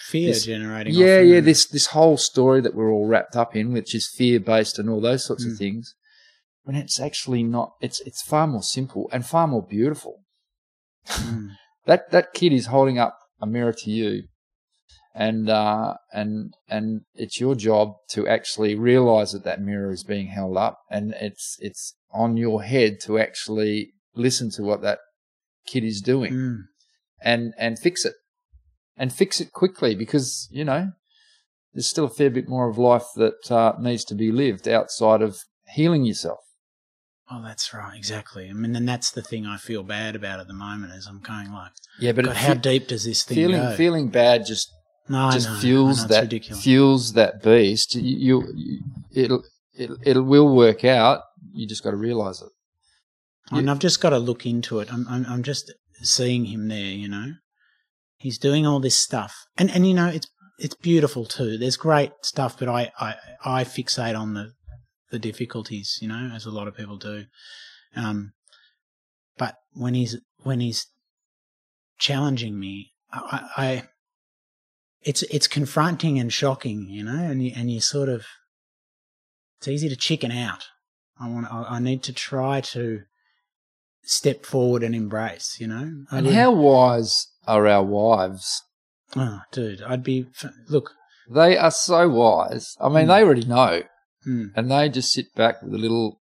fear 0.09 0.29
this- 0.33 0.45
generating. 0.47 0.95
yeah, 0.95 1.21
yeah, 1.21 1.41
this 1.41 1.67
this 1.67 1.87
whole 1.89 2.17
story 2.17 2.61
that 2.63 2.75
we're 2.75 2.91
all 2.91 3.07
wrapped 3.07 3.37
up 3.37 3.55
in, 3.55 3.73
which 3.73 3.95
is 3.95 4.09
fear 4.09 4.41
based 4.41 4.79
and 4.79 4.89
all 4.91 5.01
those 5.01 5.25
sorts 5.25 5.45
Mm. 5.45 5.53
of 5.53 5.59
things. 5.59 5.95
When 6.65 6.75
it's 6.77 6.99
actually 6.99 7.43
not, 7.45 7.73
it's 7.81 8.01
it's 8.01 8.23
far 8.23 8.47
more 8.47 8.63
simple 8.63 9.09
and 9.13 9.25
far 9.25 9.47
more 9.47 9.63
beautiful. 9.63 10.25
Mm. 11.09 11.51
That 11.87 12.11
that 12.13 12.33
kid 12.33 12.53
is 12.55 12.67
holding 12.67 12.99
up 12.99 13.19
a 13.41 13.47
mirror 13.47 13.72
to 13.72 13.91
you, 13.91 14.24
and 15.14 15.49
uh, 15.49 15.95
and 16.12 16.55
and 16.68 17.03
it's 17.14 17.41
your 17.41 17.55
job 17.55 17.95
to 18.11 18.26
actually 18.28 18.74
realize 18.74 19.32
that 19.32 19.45
that 19.45 19.61
mirror 19.61 19.91
is 19.91 20.05
being 20.05 20.28
held 20.28 20.57
up, 20.57 20.80
and 20.91 21.14
it's 21.20 21.57
it's 21.61 21.95
on 22.12 22.37
your 22.37 22.62
head 22.62 22.99
to 23.03 23.18
actually 23.18 23.93
listen 24.14 24.51
to 24.51 24.62
what 24.62 24.82
that 24.82 24.99
kid 25.66 25.82
is 25.82 26.01
doing 26.01 26.32
Mm. 26.32 26.59
and 27.22 27.55
and 27.59 27.78
fix 27.78 28.05
it 28.05 28.14
and 28.97 29.12
fix 29.12 29.41
it 29.41 29.51
quickly 29.51 29.95
because 29.97 30.47
you 30.53 30.64
know 30.64 30.93
there's 31.72 31.89
still 31.89 32.05
a 32.05 32.11
fair 32.11 32.30
bit 32.30 32.49
more 32.49 32.68
of 32.68 32.78
life 32.78 33.07
that 33.16 33.51
uh, 33.51 33.72
needs 33.80 34.05
to 34.05 34.14
be 34.14 34.30
lived 34.30 34.68
outside 34.68 35.20
of 35.22 35.39
healing 35.74 36.05
yourself. 36.05 36.39
Oh, 37.37 37.43
that's 37.43 37.74
right, 37.74 37.97
exactly. 37.97 38.49
I 38.49 38.53
mean, 38.53 38.76
and 38.76 38.89
that's 38.89 39.11
the 39.11 39.22
thing 39.22 39.45
I 39.47 39.57
feel 39.57 39.82
bad 39.82 40.14
about 40.14 40.41
at 40.41 40.47
the 40.47 40.55
moment 40.55 40.93
is 40.93 41.07
I'm 41.07 41.20
going 41.20 41.53
like, 41.53 41.72
Yeah, 41.99 42.12
but 42.12 42.26
God, 42.26 42.37
how 42.37 42.55
fe- 42.55 42.61
deep 42.61 42.89
does 42.89 43.05
this 43.05 43.22
thing 43.24 43.35
feeling 43.35 43.61
go? 43.62 43.74
feeling 43.76 44.09
bad 44.09 44.47
just 44.47 44.70
no, 45.09 45.30
just 45.32 45.49
know, 45.49 45.57
fuels 45.59 46.07
that 46.07 46.22
ridiculous. 46.22 46.62
fuels 46.62 47.12
that 47.14 47.43
beast. 47.43 47.95
You, 47.95 48.03
you, 48.03 48.53
you 48.55 48.80
it'll 49.12 49.43
it 49.74 49.91
it 50.03 50.18
will 50.18 50.55
work 50.55 50.85
out. 50.85 51.22
You 51.53 51.66
just 51.66 51.82
got 51.82 51.91
to 51.91 51.97
realize 51.97 52.41
it. 52.41 52.49
And 53.51 53.70
I've 53.70 53.78
just 53.78 54.01
got 54.01 54.11
to 54.11 54.18
look 54.18 54.47
into 54.47 54.80
it. 54.80 54.93
I'm, 54.93 55.07
I'm, 55.09 55.26
I'm 55.28 55.43
just 55.43 55.72
seeing 56.03 56.47
him 56.47 56.68
there. 56.68 56.78
You 56.78 57.09
know, 57.09 57.32
he's 58.16 58.39
doing 58.39 58.66
all 58.66 58.80
this 58.80 58.97
stuff, 58.97 59.35
and 59.59 59.70
and 59.70 59.87
you 59.87 59.95
know, 59.95 60.09
it's 60.09 60.28
it's 60.59 60.74
beautiful 60.76 61.24
too. 61.26 61.59
There's 61.59 61.76
great 61.76 62.12
stuff, 62.22 62.59
but 62.59 62.68
I 62.68 62.93
I, 62.99 63.14
I 63.45 63.64
fixate 63.64 64.18
on 64.18 64.35
the 64.35 64.53
the 65.15 65.19
difficulties. 65.31 65.99
You 66.03 66.09
know, 66.09 66.31
as 66.35 66.45
a 66.45 66.51
lot 66.51 66.69
of 66.69 66.77
people 66.77 66.97
do. 66.99 67.25
Um, 67.97 68.33
but 69.39 69.55
when 69.73 69.95
he's 69.95 70.17
when 70.43 70.61
he's 70.61 70.87
challenging 71.99 72.59
me, 72.59 72.93
I, 73.12 73.49
I 73.57 73.83
it's 75.03 75.23
it's 75.25 75.47
confronting 75.47 76.19
and 76.19 76.33
shocking. 76.33 76.87
You 76.89 77.05
know, 77.05 77.23
and 77.31 77.43
you 77.43 77.53
and 77.57 77.71
you 77.71 77.81
sort 77.81 78.09
of 78.09 78.27
it's 79.59 79.69
easy 79.69 79.89
to 79.89 79.97
chicken 79.97 80.31
out. 80.33 80.65
I 81.21 81.29
want 81.29 81.47
I, 81.51 81.77
I 81.77 81.79
need 81.79 82.03
to 82.05 82.12
try 82.12 82.61
to 82.61 83.03
step 84.03 84.45
forward 84.45 84.83
and 84.83 84.95
embrace, 84.95 85.57
you 85.61 85.67
know. 85.69 86.05
I 86.11 86.19
And 86.19 86.27
really- 86.27 86.37
how 86.37 86.51
wise 86.53 87.29
are 87.47 87.67
our 87.67 87.85
wives? 87.85 88.62
Oh, 89.17 89.41
dude, 89.53 89.81
I'd 89.83 90.03
be 90.03 90.27
look. 90.69 90.91
They 91.31 91.57
are 91.57 91.71
so 91.71 92.09
wise. 92.09 92.77
I 92.81 92.89
mean, 92.89 93.07
Mm. 93.07 93.09
they 93.09 93.23
already 93.23 93.45
know, 93.47 93.83
Mm, 94.27 94.53
and 94.55 94.70
they 94.70 94.89
just 94.89 95.12
sit 95.12 95.35
back 95.35 95.62
with 95.62 95.75
a 95.75 95.79
little 95.79 96.20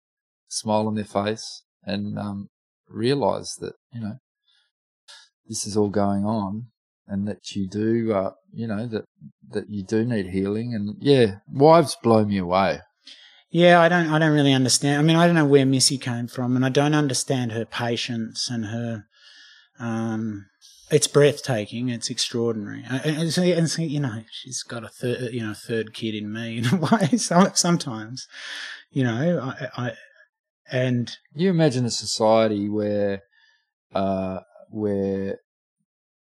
smile 0.48 0.86
on 0.86 0.94
their 0.94 1.05
face 1.05 1.62
and 1.84 2.18
um, 2.18 2.48
realize 2.88 3.55
that 3.61 3.74
you 3.92 4.00
know 4.00 4.18
this 5.48 5.66
is 5.66 5.76
all 5.76 5.88
going 5.88 6.24
on, 6.24 6.68
and 7.07 7.26
that 7.28 7.55
you 7.55 7.68
do, 7.68 8.12
uh, 8.12 8.32
you 8.53 8.66
know, 8.66 8.86
that 8.86 9.05
that 9.50 9.68
you 9.68 9.82
do 9.82 10.05
need 10.05 10.26
healing. 10.28 10.74
And 10.74 10.96
yeah, 11.00 11.36
wives 11.53 11.96
blow 12.03 12.24
me 12.24 12.38
away. 12.38 12.80
yeah, 13.50 13.80
I 13.80 13.88
don't. 13.88 14.09
I 14.09 14.18
don't 14.18 14.32
really 14.32 14.53
understand. 14.53 14.98
I 14.98 15.03
mean, 15.03 15.16
I 15.16 15.26
don't 15.26 15.34
know 15.34 15.44
where 15.44 15.66
Missy 15.66 15.98
came 15.98 16.26
from, 16.26 16.57
and 16.57 16.64
I 16.64 16.68
don't 16.68 16.94
understand 16.94 17.53
her 17.53 17.64
patience 17.64 18.48
and 18.50 18.66
her. 18.66 19.05
Um, 19.78 20.46
it's 20.93 21.07
breathtaking. 21.09 21.88
It's 21.88 22.11
extraordinary. 22.11 22.84
And, 22.88 23.16
and, 23.16 23.32
so, 23.32 23.43
and 23.43 23.68
so, 23.70 23.82
you 23.82 23.99
know, 24.01 24.22
she's 24.30 24.62
got 24.62 24.84
a 24.84 24.88
third, 24.88 25.32
you 25.32 25.40
know, 25.45 25.55
third 25.55 25.95
kid 25.95 26.14
in 26.14 26.32
me 26.32 26.59
in 26.59 26.66
a 26.66 26.76
way. 26.76 27.16
Sometimes, 27.16 28.26
you 28.90 29.05
know, 29.05 29.40
I, 29.76 29.86
I 29.86 29.93
and 30.70 31.11
you 31.34 31.51
imagine 31.51 31.84
a 31.84 31.90
society 31.90 32.68
where 32.68 33.22
uh, 33.95 34.40
where 34.70 35.38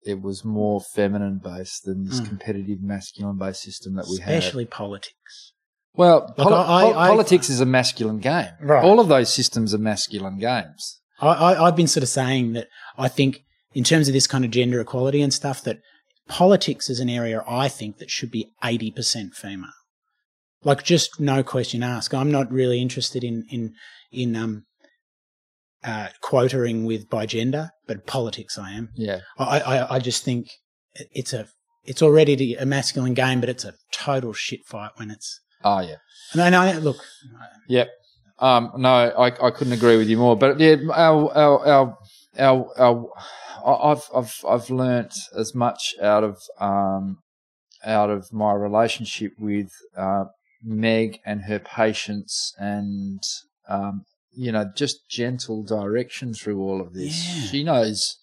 it 0.04 0.22
was 0.22 0.46
more 0.46 0.80
feminine 0.80 1.40
based 1.44 1.84
than 1.86 2.06
this 2.06 2.22
Mm. 2.22 2.28
competitive 2.30 2.82
masculine 2.82 3.38
based 3.38 3.62
system 3.64 3.96
that 3.96 4.06
we 4.10 4.20
have. 4.20 4.30
especially 4.30 4.66
politics. 4.66 5.54
Well, 5.94 6.34
Like, 6.38 6.48
poli- 6.48 6.54
I- 6.56 7.06
I- 7.06 7.08
politics 7.10 7.50
is 7.50 7.60
a 7.60 7.66
masculine 7.66 8.20
game. 8.20 8.52
Right. 8.62 8.84
All 8.86 9.00
of 9.00 9.08
those 9.10 9.34
systems 9.34 9.74
are 9.74 9.80
masculine 9.80 10.38
games. 10.38 11.02
I, 11.20 11.28
I, 11.28 11.68
I've 11.68 11.76
been 11.76 11.88
sort 11.88 12.04
of 12.04 12.10
saying 12.10 12.54
that 12.54 12.68
I 12.98 13.08
think, 13.10 13.44
in 13.74 13.84
terms 13.84 14.08
of 14.08 14.14
this 14.14 14.28
kind 14.28 14.46
of 14.46 14.52
gender 14.52 14.80
equality 14.80 15.22
and 15.22 15.34
stuff, 15.34 15.62
that 15.64 15.80
politics 16.28 16.90
is 16.90 17.00
an 17.00 17.10
area 17.10 17.44
I 17.48 17.68
think 17.68 17.98
that 17.98 18.10
should 18.10 18.32
be 18.32 18.52
80% 18.64 19.34
female. 19.34 19.70
Like, 20.64 20.84
just 20.84 21.20
no 21.20 21.44
question 21.44 21.84
asked. 21.84 22.14
I'm 22.14 22.32
not 22.32 22.52
really 22.52 22.82
interested 22.82 23.24
in, 23.24 23.46
in, 23.50 23.74
in, 24.12 24.36
um, 24.36 24.64
uh, 25.84 26.08
quotering 26.22 26.86
with 26.86 27.08
by 27.10 27.26
gender, 27.26 27.70
but 27.86 28.08
politics 28.08 28.58
I 28.58 28.72
am. 28.72 28.90
Yeah. 28.96 29.20
I, 29.38 29.60
I, 29.60 29.96
I 29.96 30.00
just 30.00 30.24
think 30.24 30.48
it's 30.96 31.32
a, 31.32 31.48
it's 31.86 32.02
already 32.02 32.56
a 32.56 32.66
masculine 32.66 33.14
game, 33.14 33.40
but 33.40 33.50
it's 33.50 33.64
a 33.64 33.74
total 33.94 34.34
shit 34.34 34.62
fight 34.66 34.92
when 34.96 35.12
it's, 35.12 35.40
Oh 35.64 35.80
yeah. 35.80 35.96
and 36.34 36.42
I 36.42 36.50
know, 36.50 36.80
look, 36.80 36.98
Yep. 37.70 37.90
Um, 38.40 38.72
no, 38.78 38.90
I, 38.90 39.48
I 39.48 39.52
couldn't 39.52 39.74
agree 39.74 39.98
with 39.98 40.10
you 40.10 40.18
more. 40.18 40.36
But 40.38 40.60
yeah, 40.60 40.76
our 40.94 41.32
our 41.36 41.68
our 41.68 41.98
our, 42.38 42.72
our 42.78 43.10
I've 43.66 44.04
I've 44.16 44.36
I've 44.48 44.70
learnt 44.70 45.14
as 45.38 45.54
much 45.56 45.96
out 46.02 46.24
of 46.24 46.38
um 46.60 47.20
out 47.86 48.10
of 48.10 48.34
my 48.34 48.54
relationship 48.54 49.34
with 49.38 49.72
uh, 49.96 50.26
Meg 50.64 51.20
and 51.26 51.44
her 51.44 51.60
patience 51.60 52.54
and 52.58 53.22
um 53.70 54.06
you 54.32 54.52
know 54.52 54.66
just 54.76 55.10
gentle 55.10 55.64
direction 55.64 56.34
through 56.34 56.62
all 56.62 56.82
of 56.82 56.94
this. 56.94 57.28
Yeah. 57.28 57.50
She 57.50 57.64
knows 57.64 58.18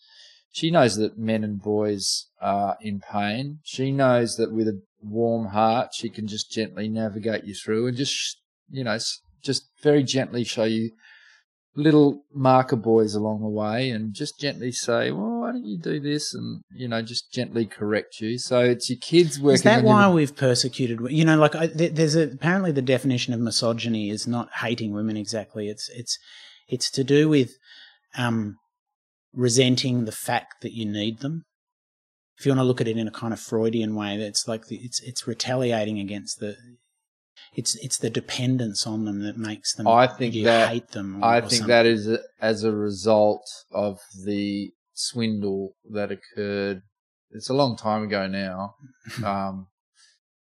she 0.54 0.70
knows 0.70 0.94
that 0.96 1.18
men 1.18 1.42
and 1.42 1.60
boys 1.60 2.26
are 2.40 2.76
in 2.80 3.00
pain. 3.00 3.58
She 3.64 3.90
knows 3.90 4.36
that 4.36 4.52
with 4.52 4.68
a 4.68 4.80
warm 5.02 5.46
heart, 5.46 5.90
she 5.94 6.08
can 6.08 6.28
just 6.28 6.52
gently 6.52 6.88
navigate 6.88 7.42
you 7.42 7.54
through 7.54 7.88
and 7.88 7.96
just, 7.96 8.40
you 8.70 8.84
know, 8.84 8.96
just 9.42 9.68
very 9.82 10.04
gently 10.04 10.44
show 10.44 10.62
you 10.62 10.92
little 11.76 12.22
marker 12.32 12.76
buoys 12.76 13.14
along 13.14 13.40
the 13.40 13.48
way 13.48 13.90
and 13.90 14.14
just 14.14 14.38
gently 14.38 14.70
say, 14.70 15.10
well, 15.10 15.40
why 15.40 15.52
don't 15.52 15.64
you 15.64 15.78
do 15.78 15.98
this? 15.98 16.32
And, 16.32 16.62
you 16.72 16.86
know, 16.86 17.02
just 17.02 17.32
gently 17.32 17.66
correct 17.66 18.20
you. 18.20 18.38
So 18.38 18.60
it's 18.60 18.88
your 18.88 18.98
kids 19.00 19.40
working 19.40 19.54
Is 19.54 19.62
that 19.62 19.84
why 19.84 20.08
we've 20.08 20.36
persecuted? 20.36 21.00
You 21.10 21.24
know, 21.24 21.36
like 21.36 21.54
I, 21.54 21.66
there's 21.66 22.14
a, 22.14 22.30
apparently 22.30 22.72
the 22.72 22.82
definition 22.82 23.34
of 23.34 23.40
misogyny 23.40 24.10
is 24.10 24.26
not 24.26 24.48
hating 24.60 24.92
women 24.92 25.16
exactly. 25.16 25.68
It's 25.68 25.88
it's 25.90 26.18
it's 26.68 26.90
to 26.92 27.04
do 27.04 27.28
with 27.28 27.52
um, 28.16 28.56
resenting 29.32 30.04
the 30.04 30.12
fact 30.12 30.62
that 30.62 30.72
you 30.72 30.86
need 30.86 31.20
them. 31.20 31.42
If 32.38 32.46
you 32.46 32.50
want 32.50 32.60
to 32.60 32.64
look 32.64 32.80
at 32.80 32.88
it 32.88 32.96
in 32.96 33.08
a 33.08 33.12
kind 33.12 33.32
of 33.32 33.40
Freudian 33.40 33.94
way, 33.94 34.16
that's 34.16 34.48
like 34.48 34.66
the, 34.66 34.76
it's 34.76 35.00
it's 35.02 35.26
retaliating 35.26 35.98
against 35.98 36.38
the. 36.40 36.56
It's 37.54 37.76
it's 37.76 37.98
the 37.98 38.10
dependence 38.10 38.86
on 38.86 39.04
them 39.04 39.22
that 39.22 39.36
makes 39.38 39.74
them. 39.74 39.86
I 39.86 40.06
think 40.06 40.34
that- 40.44 40.70
hate 40.70 40.88
them. 40.88 41.22
Or, 41.22 41.26
I 41.26 41.40
think 41.40 41.52
something. 41.52 41.68
that 41.68 41.86
is 41.86 42.08
a, 42.08 42.18
as 42.40 42.64
a 42.64 42.72
result 42.72 43.48
of 43.70 44.00
the 44.24 44.72
swindle 44.92 45.76
that 45.90 46.10
occurred. 46.10 46.82
It's 47.30 47.48
a 47.48 47.54
long 47.54 47.76
time 47.76 48.04
ago 48.04 48.26
now, 48.26 48.74
um, 49.24 49.68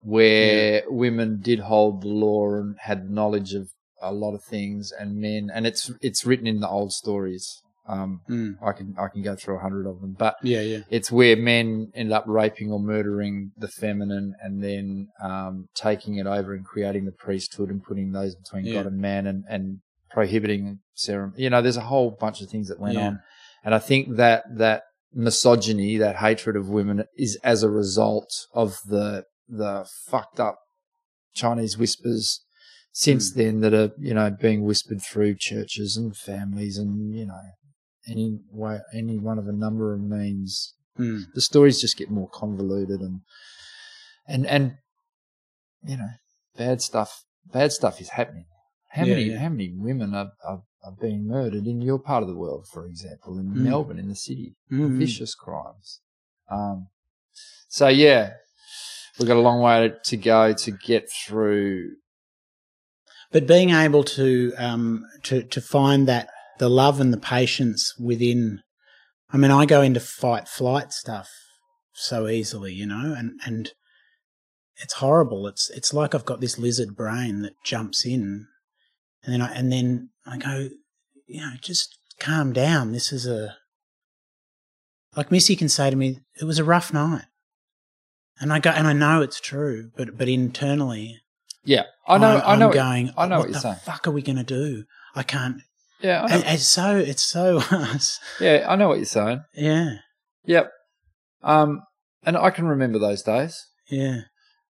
where 0.01 0.83
women 0.89 1.41
did 1.41 1.61
hold 1.61 2.03
the 2.03 2.09
law 2.09 2.55
and 2.55 2.77
had 2.81 3.11
knowledge 3.11 3.55
of 3.55 3.71
a 4.03 4.13
lot 4.13 4.35
of 4.35 4.43
things, 4.43 4.93
and 4.93 5.17
men, 5.17 5.51
and 5.53 5.67
it's 5.67 5.91
it's 6.01 6.25
written 6.27 6.47
in 6.47 6.61
the 6.61 6.69
old 6.69 6.93
stories. 6.93 7.63
Um, 7.93 8.21
Mm. 8.29 8.53
I 8.63 8.73
can 8.79 8.95
I 8.99 9.09
can 9.09 9.23
go 9.23 9.35
through 9.35 9.57
a 9.57 9.61
hundred 9.67 9.87
of 9.87 10.01
them, 10.01 10.13
but 10.19 10.37
Yeah, 10.43 10.61
yeah. 10.73 10.83
it's 10.91 11.11
where 11.11 11.37
men 11.37 11.91
end 11.95 12.13
up 12.13 12.25
raping 12.27 12.71
or 12.71 12.79
murdering 12.79 13.51
the 13.57 13.69
feminine 13.69 14.35
and 14.43 14.63
then 14.63 15.09
um, 15.31 15.55
taking 15.75 16.15
it 16.17 16.27
over 16.27 16.55
and 16.55 16.65
creating 16.65 17.05
the 17.07 17.13
priesthood 17.27 17.69
and 17.71 17.83
putting 17.83 18.13
those 18.13 18.35
between 18.37 18.65
Yeah. 18.67 18.75
God 18.75 18.87
and 18.87 18.99
man 18.99 19.27
and, 19.27 19.45
and 19.49 19.81
prohibiting 20.11 20.79
ceremony. 20.95 21.43
You 21.43 21.51
know, 21.51 21.63
there's 21.63 21.77
a 21.85 21.91
whole 21.93 22.11
bunch 22.25 22.41
of 22.43 22.49
things 22.49 22.69
that 22.69 22.79
went 22.81 22.95
Yeah. 22.95 23.07
on. 23.09 23.21
And 23.65 23.75
I 23.75 23.79
think 23.81 24.17
that 24.17 24.45
that 24.65 24.83
misogyny, 25.13 25.97
that 25.99 26.17
hatred 26.17 26.57
of 26.57 26.69
women 26.69 27.05
is 27.17 27.39
as 27.43 27.63
a 27.63 27.71
result 27.71 28.31
of 28.55 28.79
the 28.87 29.25
the 29.49 29.85
fucked 30.07 30.39
up 30.39 30.59
Chinese 31.35 31.77
whispers 31.77 32.41
since 32.93 33.33
Mm. 33.33 33.37
then 33.37 33.61
that 33.63 33.75
are, 33.75 33.91
you 33.99 34.15
know, 34.15 34.31
being 34.31 34.63
whispered 34.65 35.01
through 35.03 35.35
churches 35.39 35.97
and 35.97 36.17
families 36.17 36.77
and, 36.79 37.15
you 37.15 37.27
know, 37.27 37.41
any 38.09 38.39
way, 38.51 38.81
any 38.95 39.19
one 39.19 39.39
of 39.39 39.47
a 39.49 39.53
number 39.53 39.93
of 39.93 40.01
means 40.01 40.75
Mm. 40.99 41.33
the 41.35 41.41
stories 41.41 41.81
just 41.81 41.97
get 41.97 42.11
more 42.11 42.29
convoluted 42.29 43.01
and 43.01 43.21
and 44.27 44.45
and 44.47 44.75
you 45.85 45.97
know 45.97 46.11
bad 46.59 46.83
stuff 46.83 47.25
bad 47.47 47.73
stuff 47.73 48.01
is 48.01 48.11
happening 48.11 48.45
how 48.91 49.05
Yeah, 49.05 49.15
many 49.15 49.25
yeah. 49.31 49.39
how 49.39 49.49
many 49.51 49.73
women 49.73 50.15
are, 50.15 50.33
are 50.45 50.63
are 50.83 50.93
being 51.01 51.27
murdered 51.27 51.67
in 51.67 51.81
your 51.81 51.99
part 51.99 52.23
of 52.23 52.29
the 52.29 52.37
world 52.37 52.67
for 52.67 52.85
example 52.87 53.39
in 53.39 53.47
Mm. 53.51 53.63
melbourne 53.63 53.99
in 54.01 54.09
the 54.09 54.17
city 54.17 54.57
Mm. 54.71 54.99
vicious 54.99 55.35
crimes 55.35 56.01
um 56.51 56.89
so 57.69 57.87
yeah 57.89 58.33
we've 59.19 59.29
got 59.29 59.37
a 59.37 59.41
long 59.41 59.61
way 59.63 59.93
to 60.05 60.17
go 60.17 60.53
to 60.53 60.71
get 60.73 61.09
through 61.25 61.93
but 63.31 63.47
being 63.47 63.71
able 63.71 64.03
to 64.05 64.53
um, 64.59 65.07
to 65.23 65.45
to 65.45 65.61
find 65.61 66.09
that 66.09 66.29
the 66.61 66.69
love 66.69 67.01
and 67.01 67.13
the 67.13 67.19
patience 67.19 67.95
within 67.99 68.63
I 69.33 69.37
mean 69.37 69.51
I 69.51 69.67
go 69.67 69.83
into 69.83 70.01
fight 70.01 70.47
flight 70.47 70.93
stuff 70.93 71.29
so 71.93 72.29
easily 72.29 72.73
you 72.73 72.87
know 72.87 73.15
and 73.19 73.41
and 73.45 73.73
it's 74.83 74.95
horrible. 74.95 75.47
It's 75.47 75.71
it's 75.71 75.93
like 75.93 76.15
I've 76.15 76.25
got 76.25 76.41
this 76.41 76.59
lizard 76.59 76.97
brain 76.97 77.43
that 77.43 77.53
jumps 77.65 78.05
in, 78.07 78.47
and 79.23 79.33
then 79.33 79.43
I 79.43 79.53
and 79.53 79.71
then 79.71 80.11
I 80.27 80.39
go, 80.39 80.69
you 81.27 81.41
know, 81.41 81.53
just 81.61 81.99
calm 82.19 82.53
down. 82.53 82.93
This 82.93 83.13
is 83.13 83.27
a 83.27 83.57
like 85.17 85.31
Missy 85.31 85.57
can 85.57 85.69
say 85.69 85.91
to 85.91 85.97
me, 85.97 86.21
it 86.41 86.45
was 86.45 86.59
a 86.59 86.65
rough 86.65 86.93
night, 86.93 87.27
and 88.41 88.53
I 88.53 88.59
go 88.59 88.71
and 88.71 88.87
I 88.87 88.93
know 88.93 89.21
it's 89.21 89.41
true, 89.41 89.91
but 89.97 90.17
but 90.17 90.29
internally, 90.29 91.21
Yeah, 91.65 91.85
I 92.07 92.19
know. 92.19 92.39
I'm, 92.39 92.43
I 92.45 92.57
know. 92.57 92.69
I'm 92.69 92.75
going. 92.75 93.13
I 93.17 93.27
know 93.27 93.37
what, 93.37 93.41
what 93.41 93.49
you're 93.49 93.55
the 93.55 93.61
saying. 93.61 93.77
fuck 93.85 94.09
are 94.09 94.13
we 94.13 94.23
going 94.23 94.37
to 94.37 94.45
do? 94.45 94.85
I 95.15 95.23
can't. 95.23 95.61
Yeah, 96.03 96.27
it's 96.31 96.67
so 96.69 96.97
it's 96.97 97.23
so 97.23 97.63
yeah, 98.41 98.67
I 98.69 98.77
know 98.77 98.89
what 98.89 98.97
you're 98.99 99.05
saying. 99.07 99.43
yeah 99.55 99.97
Yep. 100.47 100.71
Um, 101.43 101.83
and 102.25 102.37
I 102.37 102.51
can 102.51 102.67
remember 102.67 102.99
those 102.99 103.23
days. 103.23 103.59
yeah 103.91 104.23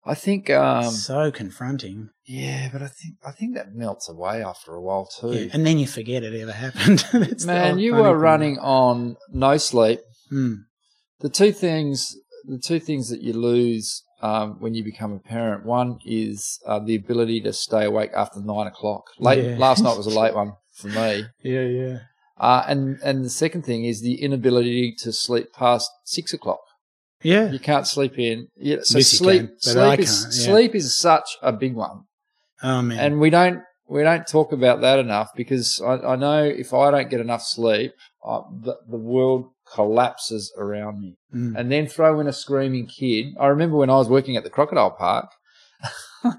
I 0.06 0.16
think. 0.16 0.50
Um, 0.50 0.91
so 0.91 1.32
confronting. 1.32 2.10
yeah, 2.26 2.70
but 2.74 2.82
I 2.82 2.88
think 2.88 3.16
I 3.26 3.32
think 3.32 3.56
that 3.56 3.74
melts 3.74 4.10
away 4.10 4.44
after 4.44 4.74
a 4.76 4.82
while 4.82 5.08
too. 5.08 5.32
Yeah, 5.34 5.50
and 5.54 5.66
then 5.66 5.80
you 5.80 5.88
forget 5.88 6.24
it 6.24 6.34
ever 6.41 6.52
happened. 6.66 7.06
Man, 7.45 7.80
you 7.80 7.94
were 7.95 8.10
thing. 8.12 8.18
running 8.18 8.60
on 8.60 9.16
no 9.32 9.56
sleep. 9.58 10.02
Mm, 10.32 10.56
The 11.22 11.30
two 11.30 11.54
things, 11.54 12.18
the 12.45 12.60
two 12.60 12.80
things 12.82 13.10
that 13.12 13.22
you 13.22 13.32
lose 13.32 14.04
um, 14.22 14.58
when 14.60 14.74
you 14.74 14.84
become 14.84 15.14
a 15.14 15.20
parent. 15.20 15.66
One 15.66 16.00
is 16.06 16.60
uh, 16.66 16.80
the 16.80 16.95
ability 16.95 17.40
to 17.41 17.54
stay 17.54 17.86
awake 17.86 18.12
after 18.14 18.41
nine 18.41 18.68
o'clock. 18.68 19.04
Late 19.20 19.44
Yeah. 19.45 19.58
last 19.58 19.84
night 19.84 19.95
was 19.95 20.06
a 20.08 20.20
late 20.20 20.34
one 20.36 20.52
for 20.74 20.88
me. 20.88 21.26
yeah, 21.44 21.62
yeah. 21.62 21.98
Uh, 22.38 22.64
and 22.68 23.00
and 23.04 23.24
the 23.24 23.30
second 23.30 23.64
thing 23.64 23.86
is 23.86 24.02
the 24.02 24.22
inability 24.22 24.95
to 25.00 25.14
sleep 25.14 25.54
past 25.54 25.90
six 26.04 26.34
o'clock. 26.34 26.60
Yeah. 27.22 27.52
You 27.52 27.60
can't 27.60 27.88
sleep 27.88 28.20
in. 28.20 28.48
Yeah, 28.58 28.78
so 28.82 28.98
you 28.98 29.04
sleep 29.04 29.41
can, 29.41 29.60
sleep 29.60 30.00
is 30.00 30.26
yeah. 30.26 30.54
sleep 30.54 30.76
is 30.76 30.95
such 30.95 31.38
a 31.41 31.54
big 31.54 31.74
one, 31.74 32.04
Oh 32.62 32.82
man. 32.82 33.00
and 33.00 33.20
we 33.20 33.30
don't 33.30 33.62
we 33.88 34.04
don't 34.04 34.28
talk 34.28 34.52
about 34.52 34.82
that 34.82 35.00
enough 35.00 35.30
because 35.36 35.82
I, 35.82 35.94
I 36.00 36.16
know 36.16 36.44
if 36.44 36.74
I 36.74 36.91
don't 36.91 37.10
get 37.10 37.22
enough 37.22 37.44
sleep, 37.44 37.94
I, 38.26 38.41
the, 38.52 38.78
the 38.90 38.98
world 38.98 39.45
collapses 39.72 40.54
around 40.58 41.02
me. 41.02 41.18
Mm. 41.34 41.56
And 41.58 41.72
then 41.72 41.88
throw 41.88 42.20
in 42.20 42.28
a 42.28 42.34
screaming 42.34 42.88
kid. 42.88 43.36
I 43.40 43.48
remember 43.48 43.78
when 43.78 43.90
I 43.90 43.95
was 43.95 44.10
working 44.10 44.36
at 44.36 44.44
the 44.44 44.50
crocodile 44.50 44.91
park, 44.91 45.30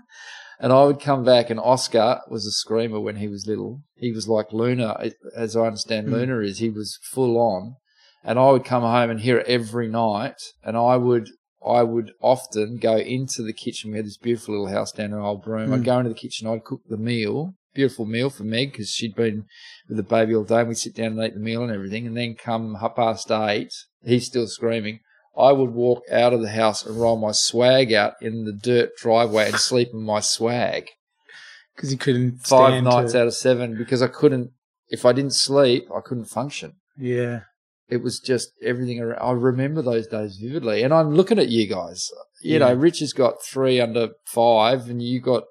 and 0.61 0.73
I 0.73 0.85
would 0.85 1.01
come 1.01 1.25
back, 1.25 1.51
and 1.51 1.59
Oscar 1.61 2.21
was 2.31 2.47
a 2.47 2.51
screamer 2.53 3.01
when 3.01 3.17
he 3.17 3.29
was 3.29 3.47
little. 3.47 3.83
He 3.97 4.13
was 4.13 4.29
like 4.29 4.53
Luna, 4.53 4.97
as 5.37 5.57
I 5.57 5.67
understand 5.67 6.09
Mm. 6.09 6.13
Luna 6.13 6.39
is. 6.41 6.59
He 6.59 6.71
was 6.71 6.99
full 7.03 7.37
on, 7.39 7.77
and 8.23 8.39
I 8.39 8.51
would 8.51 8.65
come 8.65 8.83
home 8.83 9.11
and 9.11 9.21
hear 9.21 9.39
it 9.39 9.47
every 9.49 9.89
night, 9.89 10.41
and 10.63 10.77
I 10.77 10.97
would. 10.97 11.29
I 11.67 11.83
would 11.83 12.13
often 12.21 12.77
go 12.77 12.99
into 12.99 13.43
the 13.43 13.55
kitchen. 13.55 13.91
We 13.93 13.97
had 13.97 14.05
this 14.05 14.19
beautiful 14.19 14.53
little 14.53 14.69
house 14.77 14.93
down 14.93 15.13
in 15.15 15.19
Old 15.19 15.43
Broome. 15.43 15.73
I'd 15.73 15.81
Mm. 15.81 15.85
go 15.85 15.99
into 16.01 16.11
the 16.11 16.15
kitchen. 16.15 16.47
I'd 16.47 16.63
cook 16.63 16.83
the 16.91 16.99
meal, 16.99 17.55
beautiful 17.75 18.05
meal 18.05 18.29
for 18.29 18.45
Meg 18.45 18.73
because 18.73 18.91
she'd 18.91 19.15
been 19.15 19.47
with 19.89 19.97
the 19.97 20.03
baby 20.03 20.35
all 20.35 20.45
day. 20.45 20.59
And 20.61 20.69
we'd 20.69 20.77
sit 20.77 20.95
down 20.95 21.13
and 21.19 21.23
eat 21.25 21.33
the 21.33 21.41
meal 21.41 21.63
and 21.63 21.73
everything. 21.73 22.07
And 22.07 22.15
then 22.15 22.35
come 22.35 22.75
half 22.83 22.97
past 22.97 23.31
eight, 23.31 23.73
he's 24.05 24.27
still 24.27 24.47
screaming. 24.47 25.01
I 25.37 25.53
would 25.53 25.71
walk 25.71 26.05
out 26.11 26.33
of 26.33 26.41
the 26.43 26.51
house 26.51 26.85
and 26.85 26.97
roll 27.01 27.17
my 27.17 27.33
swag 27.33 27.93
out 27.93 28.15
in 28.21 28.45
the 28.45 28.53
dirt 28.53 28.97
driveway 28.97 29.49
and 29.49 29.57
sleep 29.57 29.89
in 29.93 30.03
my 30.03 30.21
swag 30.21 30.91
Because 31.75 31.91
you 31.93 31.99
couldn't 31.99 32.47
five 32.47 32.83
nights 32.83 33.13
to, 33.13 33.21
out 33.23 33.27
of 33.27 33.35
seven 33.35 33.77
because 33.77 34.03
I 34.03 34.09
couldn't. 34.09 34.51
If 34.89 35.05
I 35.05 35.13
didn't 35.13 35.35
sleep, 35.35 35.89
I 35.95 36.01
couldn't 36.01 36.27
function. 36.27 36.75
Yeah. 36.97 37.41
It 37.89 38.03
was 38.03 38.21
just 38.21 38.53
everything. 38.63 39.01
Around. 39.01 39.19
I 39.21 39.33
remember 39.33 39.83
those 39.83 40.07
days 40.07 40.39
vividly, 40.41 40.83
and 40.83 40.95
I'm 40.95 41.15
looking 41.15 41.39
at 41.39 41.49
you 41.49 41.67
guys. 41.67 42.11
You 42.41 42.59
know, 42.59 42.69
Yeah. 42.69 42.75
Rich 42.79 43.01
has 43.01 43.13
got 43.13 43.43
three 43.43 43.81
under 43.81 44.11
five, 44.27 44.89
and 44.89 45.03
you 45.03 45.21
got 45.21 45.45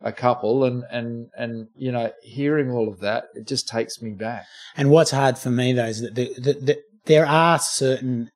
a 0.00 0.12
couple, 0.12 0.64
and 0.64 0.82
and 0.90 1.28
and 1.36 1.68
you 1.76 1.92
know, 1.92 2.10
hearing 2.22 2.70
all 2.72 2.88
of 2.88 3.00
that, 3.00 3.24
it 3.34 3.46
just 3.46 3.68
takes 3.68 4.02
me 4.02 4.10
back. 4.10 4.46
And 4.76 4.90
what's 4.90 5.12
hard 5.12 5.38
for 5.38 5.50
me 5.50 5.72
though 5.72 5.86
is 5.86 6.00
that, 6.00 6.14
the, 6.16 6.34
the, 6.34 6.52
the, 6.54 6.78
there 7.06 7.26
are 7.26 7.58
certain 7.60 8.30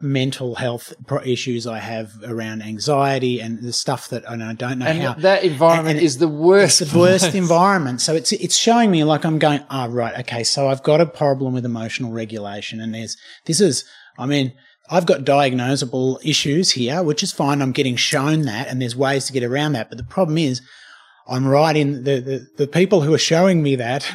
mental 0.00 0.54
health 0.56 0.92
issues 1.24 1.66
I 1.66 1.78
have 1.78 2.12
around 2.24 2.62
anxiety 2.62 3.40
and 3.40 3.60
the 3.62 3.72
stuff 3.72 4.08
that 4.10 4.24
and 4.28 4.42
I 4.44 4.52
don't 4.52 4.78
know 4.78 4.86
And 4.86 5.02
how. 5.02 5.12
that 5.14 5.42
environment 5.42 5.96
and- 5.98 6.06
is 6.06 6.18
the 6.18 6.28
worst. 6.28 6.80
It's 6.80 6.92
the 6.92 6.98
worst 6.98 7.34
environment. 7.34 8.00
So 8.00 8.14
it's 8.14 8.32
it's 8.32 8.56
showing 8.56 8.90
me 8.90 9.02
like 9.04 9.24
I'm 9.24 9.38
going, 9.38 9.60
ah, 9.70 9.88
right, 9.90 10.16
okay, 10.20 10.44
so 10.44 10.68
I've 10.68 10.82
got 10.82 11.00
a 11.00 11.06
problem 11.06 11.52
with 11.54 11.64
emotional 11.64 12.12
regulation, 12.12 12.80
and 12.80 12.94
there's 12.94 13.16
this 13.46 13.60
is, 13.60 13.84
I 14.16 14.26
mean, 14.26 14.52
I've 14.90 15.06
got 15.06 15.22
diagnosable 15.22 16.18
issues 16.24 16.70
here, 16.72 17.02
which 17.02 17.22
is 17.22 17.32
fine. 17.32 17.60
I'm 17.60 17.72
getting 17.72 17.96
shown 17.96 18.42
that, 18.42 18.68
and 18.68 18.80
there's 18.80 18.96
ways 18.96 19.26
to 19.26 19.32
get 19.32 19.42
around 19.42 19.72
that. 19.72 19.88
But 19.88 19.98
the 19.98 20.04
problem 20.04 20.38
is, 20.38 20.62
I'm 21.28 21.46
right 21.46 21.76
in 21.76 22.04
the 22.04 22.20
the, 22.20 22.46
the 22.56 22.66
people 22.68 23.00
who 23.02 23.12
are 23.14 23.18
showing 23.18 23.62
me 23.62 23.74
that. 23.76 24.10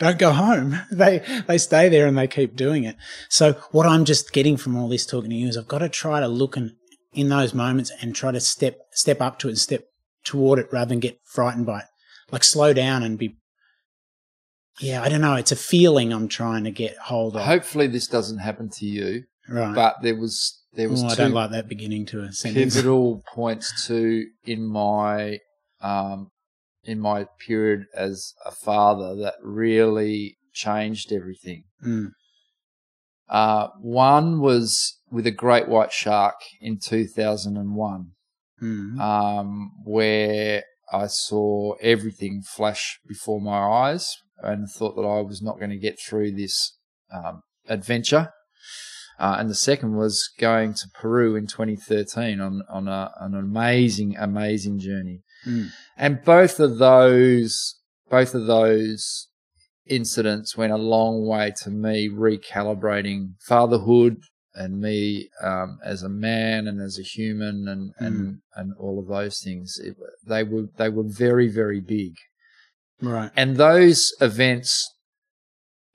Don't 0.00 0.18
go 0.18 0.32
home. 0.32 0.80
They 0.90 1.22
they 1.46 1.58
stay 1.58 1.88
there 1.88 2.06
and 2.06 2.18
they 2.18 2.26
keep 2.26 2.56
doing 2.56 2.82
it. 2.84 2.96
So 3.28 3.52
what 3.70 3.86
I'm 3.86 4.04
just 4.04 4.32
getting 4.32 4.56
from 4.56 4.76
all 4.76 4.88
this 4.88 5.06
talking 5.06 5.30
to 5.30 5.36
you 5.36 5.46
is 5.46 5.56
I've 5.56 5.68
got 5.68 5.78
to 5.78 5.88
try 5.88 6.18
to 6.18 6.26
look 6.26 6.56
and 6.56 6.72
in 7.12 7.28
those 7.28 7.54
moments 7.54 7.92
and 8.00 8.14
try 8.14 8.32
to 8.32 8.40
step 8.40 8.78
step 8.92 9.20
up 9.20 9.38
to 9.40 9.48
it 9.48 9.52
and 9.52 9.58
step 9.58 9.84
toward 10.24 10.58
it 10.58 10.66
rather 10.72 10.88
than 10.88 11.00
get 11.00 11.18
frightened 11.24 11.66
by 11.66 11.80
it. 11.80 11.84
Like 12.32 12.42
slow 12.42 12.72
down 12.72 13.02
and 13.04 13.18
be. 13.18 13.36
Yeah, 14.80 15.02
I 15.02 15.08
don't 15.10 15.20
know. 15.20 15.34
It's 15.34 15.52
a 15.52 15.56
feeling 15.56 16.12
I'm 16.12 16.28
trying 16.28 16.64
to 16.64 16.70
get 16.70 16.96
hold 16.96 17.36
of. 17.36 17.42
Hopefully, 17.42 17.86
this 17.86 18.06
doesn't 18.06 18.38
happen 18.38 18.70
to 18.78 18.86
you. 18.86 19.24
right. 19.48 19.74
But 19.74 19.96
there 20.02 20.16
was 20.16 20.58
there 20.72 20.88
was 20.88 21.02
Oh, 21.04 21.08
I 21.08 21.14
don't 21.14 21.32
like 21.32 21.50
that 21.50 21.68
beginning 21.68 22.06
to 22.06 22.22
a 22.22 22.32
sentence. 22.32 22.74
pivotal 22.74 23.22
points 23.34 23.86
to 23.88 24.24
in 24.44 24.64
my 24.66 25.38
um, 25.82 26.30
in 26.84 26.98
my 27.00 27.26
period 27.46 27.86
as 27.94 28.34
a 28.44 28.50
father 28.50 29.14
that 29.16 29.34
really 29.42 30.36
changed 30.52 31.12
everything. 31.12 31.64
Mm, 31.84 32.12
Uh, 33.28 33.68
one 33.80 34.40
was 34.40 34.98
with 35.10 35.24
a 35.24 35.30
great 35.30 35.68
white 35.68 35.92
shark 35.92 36.34
in 36.60 36.78
2001, 36.78 38.10
mm, 38.60 39.00
um, 39.00 39.70
where 39.84 40.64
I 40.92 41.06
saw 41.06 41.74
everything 41.80 42.42
flash 42.42 42.98
before 43.06 43.40
my 43.40 43.58
eyes 43.58 44.16
and 44.42 44.68
thought 44.68 44.96
that 44.96 45.06
I 45.06 45.20
was 45.20 45.40
not 45.40 45.58
going 45.58 45.70
to 45.70 45.78
get 45.78 45.96
through 46.00 46.32
this 46.32 46.76
um, 47.12 47.42
adventure. 47.68 48.32
Uh, 49.18 49.36
and 49.38 49.48
the 49.50 49.54
second 49.54 49.96
was 49.96 50.30
going 50.40 50.72
to 50.74 50.88
Peru 50.94 51.36
in 51.36 51.46
2013 51.46 52.40
on 52.40 52.62
on 52.68 52.88
a, 52.88 53.12
an 53.20 53.34
amazing, 53.34 54.16
amazing 54.16 54.78
journey. 54.78 55.20
Mm. 55.46 55.70
And 55.96 56.24
both 56.24 56.60
of 56.60 56.78
those, 56.78 57.76
both 58.08 58.34
of 58.34 58.46
those 58.46 59.28
incidents 59.86 60.56
went 60.56 60.72
a 60.72 60.78
long 60.78 61.26
way 61.26 61.52
to 61.62 61.70
me 61.70 62.08
recalibrating 62.08 63.34
fatherhood 63.40 64.22
and 64.54 64.80
me 64.80 65.28
um, 65.42 65.78
as 65.84 66.02
a 66.02 66.08
man 66.08 66.66
and 66.66 66.80
as 66.80 66.98
a 66.98 67.02
human 67.02 67.68
and 67.68 67.92
and 67.98 68.40
and 68.54 68.72
all 68.78 68.98
of 68.98 69.06
those 69.06 69.40
things. 69.40 69.78
It, 69.82 69.96
they 70.26 70.42
were 70.42 70.68
they 70.76 70.88
were 70.88 71.04
very 71.06 71.48
very 71.48 71.80
big. 71.80 72.14
Right. 73.00 73.30
And 73.36 73.56
those 73.56 74.14
events 74.20 74.94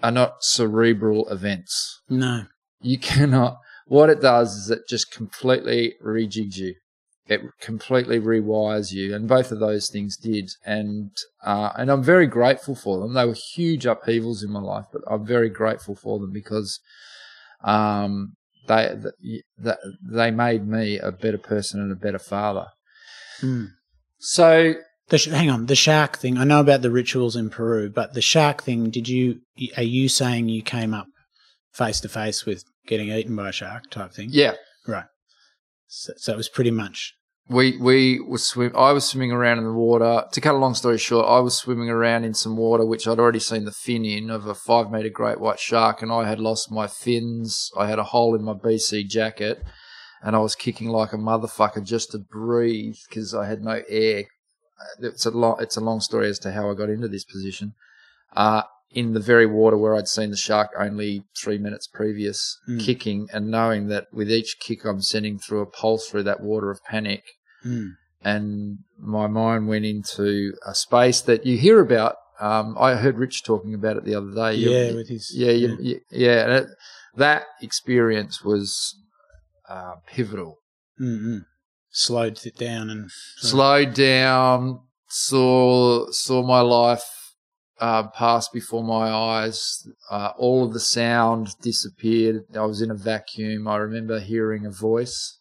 are 0.01 0.11
not 0.11 0.43
cerebral 0.43 1.29
events. 1.29 2.01
No. 2.09 2.45
You 2.81 2.97
cannot. 3.13 3.57
What 3.87 4.09
it 4.09 4.21
does 4.21 4.55
is 4.55 4.69
it 4.71 4.87
just 4.89 5.11
completely 5.11 5.95
rejigs 6.03 6.57
you. 6.57 6.75
It 7.27 7.41
completely 7.59 8.19
rewires 8.19 8.91
you, 8.91 9.15
and 9.15 9.27
both 9.27 9.51
of 9.51 9.59
those 9.59 9.89
things 9.89 10.15
did. 10.15 10.51
And 10.63 11.11
uh, 11.43 11.71
and 11.75 11.89
I'm 11.89 12.03
very 12.03 12.27
grateful 12.27 12.75
for 12.75 12.99
them. 12.99 13.13
They 13.13 13.25
were 13.25 13.33
huge 13.33 13.85
upheavals 13.87 14.43
in 14.43 14.51
my 14.51 14.59
life, 14.59 14.85
but 14.93 15.01
I'm 15.09 15.25
very 15.25 15.49
grateful 15.49 15.95
for 15.95 16.19
them 16.19 16.31
because 16.31 16.79
um, 17.63 18.33
they 18.67 18.95
that 19.57 19.79
they 20.03 20.29
made 20.29 20.67
me 20.67 20.99
a 20.99 21.11
better 21.11 21.39
person 21.39 21.81
and 21.81 21.91
a 21.91 21.95
better 21.95 22.19
father. 22.19 22.67
Mm. 23.41 23.69
So 24.19 24.75
The 25.09 25.17
sh- 25.17 25.27
hang 25.27 25.49
on, 25.49 25.65
the 25.65 25.75
shark 25.75 26.17
thing. 26.17 26.37
I 26.37 26.43
know 26.43 26.59
about 26.59 26.83
the 26.83 26.91
rituals 26.91 27.35
in 27.35 27.49
Peru, 27.49 27.89
but 27.89 28.13
the 28.13 28.21
shark 28.21 28.61
thing. 28.61 28.91
Did 28.91 29.09
you? 29.09 29.39
Are 29.77 29.83
you 29.83 30.09
saying 30.09 30.49
you 30.49 30.61
came 30.61 30.93
up 30.93 31.07
face 31.73 31.99
to 32.01 32.09
face 32.09 32.45
with 32.45 32.63
getting 32.87 33.09
eaten 33.09 33.35
by 33.35 33.49
a 33.49 33.51
shark 33.51 33.89
type 33.89 34.13
thing? 34.13 34.29
yeah. 34.31 34.53
So, 35.97 36.13
so 36.17 36.33
it 36.33 36.37
was 36.37 36.49
pretty 36.49 36.71
much. 36.71 37.15
we 37.47 37.77
we 37.77 38.19
were 38.19 38.37
swim. 38.37 38.73
I 38.75 38.91
was 38.91 39.05
swimming 39.05 39.31
around 39.31 39.59
in 39.59 39.63
the 39.63 39.71
water. 39.71 40.25
To 40.29 40.41
cut 40.41 40.55
a 40.55 40.57
long 40.57 40.75
story 40.75 40.97
short, 40.97 41.25
I 41.25 41.39
was 41.39 41.55
swimming 41.57 41.89
around 41.89 42.25
in 42.25 42.33
some 42.33 42.57
water 42.57 42.85
which 42.85 43.07
I'd 43.07 43.19
already 43.19 43.39
seen 43.39 43.63
the 43.63 43.71
fin 43.71 44.03
in 44.03 44.29
of 44.29 44.45
a 44.45 44.53
five 44.53 44.91
meter 44.91 45.09
great 45.09 45.39
white 45.39 45.59
shark, 45.59 46.01
and 46.01 46.11
I 46.11 46.27
had 46.27 46.39
lost 46.39 46.69
my 46.69 46.87
fins. 46.87 47.71
I 47.77 47.87
had 47.87 47.97
a 47.97 48.03
hole 48.03 48.35
in 48.35 48.43
my 48.43 48.53
BC 48.53 49.07
jacket, 49.07 49.63
and 50.21 50.35
I 50.35 50.39
was 50.39 50.53
kicking 50.55 50.89
like 50.89 51.13
a 51.13 51.17
motherfucker 51.17 51.83
just 51.83 52.11
to 52.11 52.19
breathe 52.19 52.97
because 53.07 53.33
I 53.33 53.45
had 53.47 53.63
no 53.63 53.81
air. 53.87 54.25
It's 54.99 55.25
a 55.25 55.31
long 55.31 55.55
it's 55.61 55.77
a 55.77 55.81
long 55.81 56.01
story 56.01 56.27
as 56.29 56.39
to 56.39 56.51
how 56.51 56.69
I 56.69 56.73
got 56.73 56.89
into 56.89 57.07
this 57.07 57.23
position. 57.23 57.73
Uh, 58.35 58.63
in 58.91 59.13
the 59.13 59.19
very 59.19 59.45
water 59.45 59.77
where 59.77 59.95
I'd 59.95 60.07
seen 60.07 60.31
the 60.31 60.37
shark 60.37 60.69
only 60.77 61.23
three 61.37 61.57
minutes 61.57 61.87
previous, 61.87 62.57
Mm. 62.67 62.79
kicking 62.79 63.27
and 63.33 63.49
knowing 63.51 63.87
that 63.87 64.07
with 64.13 64.31
each 64.31 64.57
kick 64.59 64.85
I'm 64.85 65.01
sending 65.01 65.37
through 65.39 65.61
a 65.61 65.65
pulse 65.65 66.07
through 66.07 66.23
that 66.23 66.41
water 66.41 66.71
of 66.71 66.83
panic, 66.83 67.23
Mm. 67.65 67.97
and 68.23 68.77
my 68.97 69.27
mind 69.27 69.67
went 69.67 69.85
into 69.85 70.53
a 70.65 70.73
space 70.73 71.19
that 71.21 71.45
you 71.45 71.57
hear 71.57 71.79
about. 71.81 72.15
Um, 72.39 72.75
I 72.79 72.95
heard 72.95 73.17
Rich 73.17 73.43
talking 73.43 73.73
about 73.73 73.97
it 73.97 74.03
the 74.05 74.15
other 74.15 74.31
day. 74.33 74.55
You- 74.55 74.71
Yeah, 74.71 74.91
with 74.93 75.07
his 75.09 75.31
yeah, 75.33 75.51
you, 75.51 75.77
yeah, 75.79 75.97
yeah. 76.11 76.43
And 76.43 76.51
it, 76.53 76.67
that 77.15 77.43
experience 77.61 78.43
was 78.43 78.95
uh, 79.69 79.95
pivotal. 80.07 80.59
Mm-mm. 81.01 81.45
slowed 81.91 82.45
it 82.45 82.55
down 82.57 82.89
and 82.89 83.09
Slowed 83.37 83.93
down, 83.93 84.81
saw 85.09 86.09
saw 86.11 86.43
my 86.45 86.61
life 86.61 87.24
uh, 87.79 88.07
pass 88.09 88.47
before 88.49 88.83
my 88.83 89.09
eyes. 89.09 89.87
Uh, 90.09 90.31
all 90.37 90.63
of 90.65 90.73
the 90.73 90.79
sound 90.79 91.49
disappeared. 91.61 92.43
I 92.55 92.65
was 92.65 92.81
in 92.81 92.91
a 92.91 92.95
vacuum. 92.95 93.67
I 93.67 93.77
remember 93.77 94.19
hearing 94.19 94.65
a 94.65 94.71
voice 94.71 95.39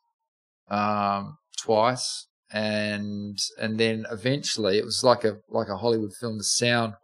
um, 0.68 1.38
twice, 1.60 2.26
and 2.52 3.38
and 3.60 3.78
then 3.78 4.04
eventually 4.10 4.78
it 4.78 4.84
was 4.84 5.02
like 5.04 5.24
a 5.24 5.38
like 5.48 5.68
a 5.68 5.76
Hollywood 5.76 6.12
film. 6.20 6.38
The 6.38 6.44
sound 6.44 6.94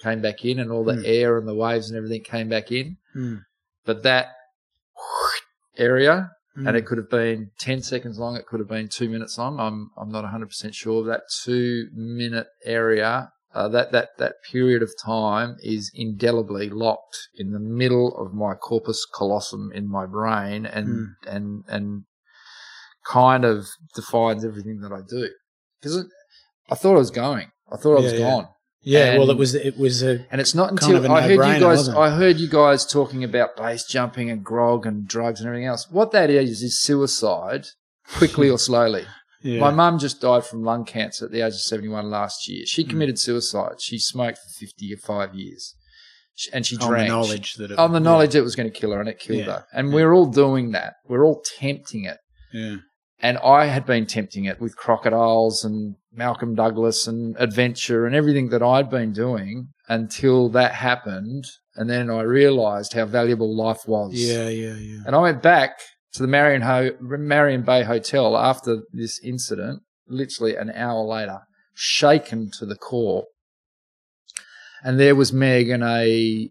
came 0.00 0.20
back 0.20 0.44
in, 0.44 0.58
and 0.58 0.70
all 0.70 0.84
the 0.84 0.92
Mm. 0.94 1.02
air 1.06 1.38
and 1.38 1.48
the 1.48 1.54
waves 1.54 1.88
and 1.88 1.96
everything 1.96 2.22
came 2.22 2.48
back 2.48 2.70
in. 2.70 2.96
Mm. 3.16 3.40
But 3.84 4.02
that 4.02 4.28
area 5.76 6.30
Mm. 6.56 6.68
and 6.68 6.76
it 6.76 6.86
could 6.86 6.98
have 6.98 7.10
been 7.10 7.50
10 7.58 7.82
seconds 7.82 8.16
long. 8.16 8.36
It 8.36 8.46
could 8.46 8.60
have 8.60 8.68
been 8.68 8.88
two 8.88 9.08
minutes 9.08 9.36
long. 9.38 9.58
I'm, 9.58 9.90
I'm 9.96 10.08
not 10.10 10.24
100% 10.24 10.72
sure. 10.72 11.00
Of 11.00 11.06
that 11.06 11.22
two 11.42 11.88
minute 11.92 12.46
area, 12.64 13.30
uh, 13.54 13.68
that, 13.68 13.92
that, 13.92 14.08
that 14.18 14.34
period 14.50 14.82
of 14.82 14.90
time 15.02 15.56
is 15.62 15.90
indelibly 15.94 16.68
locked 16.68 17.16
in 17.36 17.52
the 17.52 17.60
middle 17.60 18.16
of 18.18 18.34
my 18.34 18.54
corpus 18.54 19.06
callosum 19.16 19.70
in 19.74 19.88
my 19.88 20.06
brain 20.06 20.66
and, 20.66 20.88
Mm. 20.88 21.06
and, 21.26 21.64
and 21.68 22.02
kind 23.06 23.44
of 23.44 23.66
defines 23.94 24.44
everything 24.44 24.80
that 24.80 24.92
I 24.92 25.00
do. 25.08 25.28
Because 25.80 26.04
I 26.70 26.74
thought 26.74 26.94
I 26.94 26.98
was 26.98 27.10
going. 27.10 27.50
I 27.70 27.76
thought 27.76 27.98
I 27.98 28.00
was 28.00 28.12
Yeah, 28.12 28.18
gone. 28.18 28.48
yeah, 28.82 29.18
well, 29.18 29.30
it 29.30 29.36
was 29.36 29.54
it 29.54 29.76
was 29.78 30.02
a 30.02 30.26
And 30.30 30.40
it's 30.40 30.54
not 30.54 30.68
Kind 30.70 30.82
until 30.82 30.96
of 30.96 31.04
a 31.04 31.12
I 31.12 31.20
heard 31.22 31.46
you 31.54 31.60
guys. 31.60 31.88
I 31.88 32.10
heard 32.10 32.38
you 32.38 32.48
guys 32.48 32.86
talking 32.86 33.22
about 33.24 33.56
base 33.56 33.84
jumping 33.86 34.30
and 34.30 34.42
grog 34.44 34.86
and 34.86 35.06
drugs 35.06 35.40
and 35.40 35.46
everything 35.48 35.66
else. 35.66 35.86
What 35.90 36.10
that 36.12 36.30
is 36.30 36.62
is 36.62 36.80
suicide, 36.80 37.66
quickly 38.14 38.48
or 38.54 38.58
slowly. 38.58 39.04
Yeah. 39.44 39.60
My 39.60 39.70
mum 39.70 39.98
just 40.00 40.20
died 40.20 40.44
from 40.44 40.64
lung 40.64 40.84
cancer 40.84 41.26
at 41.26 41.30
the 41.30 41.42
age 41.42 41.52
of 41.54 41.60
seventy-one 41.60 42.10
last 42.10 42.48
year. 42.48 42.62
Hmm. 42.62 42.66
She 42.66 42.82
committed 42.84 43.18
suicide. 43.18 43.80
She 43.80 43.98
smoked 43.98 44.38
for 44.38 44.50
fifty-five 44.58 45.34
years, 45.34 45.74
and 46.52 46.66
she 46.66 46.76
on 46.76 46.80
the 46.80 46.86
drank. 46.88 47.08
knowledge 47.08 47.54
that 47.54 47.70
it, 47.70 47.78
on 47.78 47.92
the 47.92 48.00
knowledge 48.00 48.32
that 48.32 48.40
it 48.40 48.42
was 48.42 48.56
going 48.56 48.70
to 48.72 48.76
kill 48.80 48.90
her, 48.92 49.00
and 49.00 49.08
it 49.08 49.18
killed 49.20 49.40
Yeah. 49.46 49.52
her. 49.52 49.66
And 49.72 49.92
we're 49.92 50.12
all 50.12 50.26
doing 50.26 50.72
that. 50.72 50.94
We're 51.06 51.24
all 51.24 51.42
tempting 51.60 52.04
it. 52.04 52.18
Yeah, 52.52 52.76
And 53.20 53.38
I 53.38 53.66
had 53.66 53.84
been 53.86 54.06
tempting 54.06 54.44
it 54.44 54.60
with 54.60 54.76
crocodiles 54.76 55.64
and 55.64 55.96
Malcolm 56.12 56.54
Douglas 56.54 57.06
and 57.08 57.34
adventure 57.38 58.06
and 58.06 58.14
everything 58.14 58.50
that 58.50 58.62
I'd 58.62 58.88
been 58.88 59.12
doing 59.12 59.68
until 59.88 60.48
that 60.50 60.72
happened. 60.74 61.44
And 61.74 61.90
then 61.90 62.08
I 62.10 62.20
realized 62.20 62.92
how 62.92 63.06
valuable 63.06 63.52
life 63.56 63.88
was. 63.88 64.12
yeah, 64.14 64.48
yeah, 64.48 64.74
yeah. 64.74 65.00
And 65.04 65.16
I 65.16 65.18
went 65.18 65.42
back 65.42 65.72
to 66.14 66.22
the 66.22 66.28
Marion, 66.28 66.62
Ho- 66.62 66.96
Marion 67.00 67.62
Bay 67.62 67.82
Hotel 67.84 68.36
after 68.36 68.82
this 68.92 69.20
incident, 69.22 69.82
literally 70.08 70.56
an 70.56 70.70
hour 70.70 71.02
later, 71.04 71.40
shaken 71.74 72.50
to 72.58 72.66
the 72.66 72.76
core. 72.76 73.24
And 74.82 74.98
there 75.00 75.14
was 75.14 75.32
Meg 75.32 75.68
and 75.70 75.82
a 75.82 76.50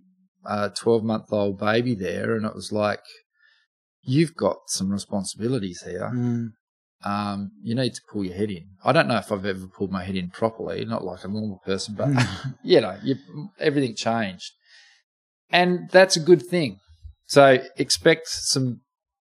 12 0.76 1.04
month 1.04 1.26
old 1.32 1.60
baby 1.60 1.96
there. 1.96 2.36
And 2.36 2.46
it 2.46 2.56
was 2.56 2.72
like, 2.72 3.02
you've 4.02 4.36
got 4.36 4.58
some 4.68 4.92
responsibilities 4.92 5.82
here 5.84 6.12
Mm. 6.14 6.52
um, 7.06 7.52
you 7.62 7.74
need 7.76 7.94
to 7.94 8.02
pull 8.12 8.26
your 8.26 8.34
head 8.36 8.50
in. 8.50 8.66
I 8.84 8.92
don't 8.92 9.08
know 9.08 9.18
if 9.18 9.32
I've 9.32 9.46
ever 9.46 9.68
pulled 9.68 9.92
my 9.92 10.04
head 10.04 10.16
in 10.16 10.30
properly, 10.30 10.84
not 10.86 11.04
like 11.06 11.24
a 11.24 11.28
normal 11.30 11.62
person, 11.66 11.96
but 11.98 12.10
you 12.64 12.82
know, 12.82 12.98
you, 13.04 13.16
everything 13.60 13.96
changed. 13.96 14.52
And 15.50 15.90
that's 15.92 16.18
a 16.18 16.22
good 16.22 16.42
thing. 16.46 16.80
So 17.28 17.60
expect 17.78 18.28
some, 18.28 18.82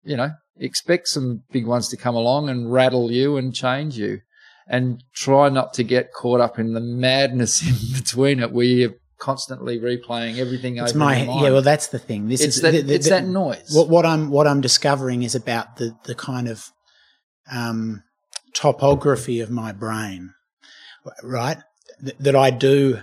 you 0.04 0.16
know, 0.16 0.30
expect 0.56 1.08
some 1.08 1.42
big 1.50 1.66
ones 1.66 1.88
to 1.88 1.96
come 1.96 2.14
along 2.14 2.48
and 2.48 2.72
rattle 2.72 3.10
you 3.10 3.36
and 3.36 3.54
change 3.54 3.96
you. 3.98 4.20
And 4.66 5.02
try 5.14 5.48
not 5.48 5.74
to 5.74 5.82
get 5.82 6.12
caught 6.12 6.40
up 6.40 6.56
in 6.58 6.74
the 6.74 6.80
madness 6.80 7.60
in 7.66 7.98
between 7.98 8.38
it 8.40 8.52
where 8.52 8.64
you're 8.66 8.94
constantly 9.18 9.80
replaying 9.80 10.38
everything 10.38 10.76
It's 10.78 10.92
over 10.92 10.98
my 10.98 11.22
yeah. 11.24 11.50
Well, 11.50 11.60
that's 11.62 11.88
the 11.88 11.98
thing. 11.98 12.28
This 12.28 12.40
it's 12.40 12.56
is 12.56 12.62
that, 12.62 12.70
the- 12.72 12.82
the- 12.82 12.94
it's 12.94 13.06
the- 13.06 13.10
that 13.10 13.26
noise. 13.26 13.70
What, 13.72 13.88
what 13.88 14.06
I'm 14.06 14.30
what 14.30 14.46
I'm 14.46 14.60
discovering 14.60 15.24
is 15.24 15.34
about 15.34 15.76
the 15.76 15.96
the 16.04 16.14
kind 16.14 16.48
of 16.48 16.66
um, 17.50 18.02
topography 18.54 19.40
of 19.40 19.50
my 19.50 19.72
brain, 19.72 20.30
right? 21.22 21.58
Th- 22.02 22.16
that 22.18 22.36
I 22.36 22.50
do 22.50 23.00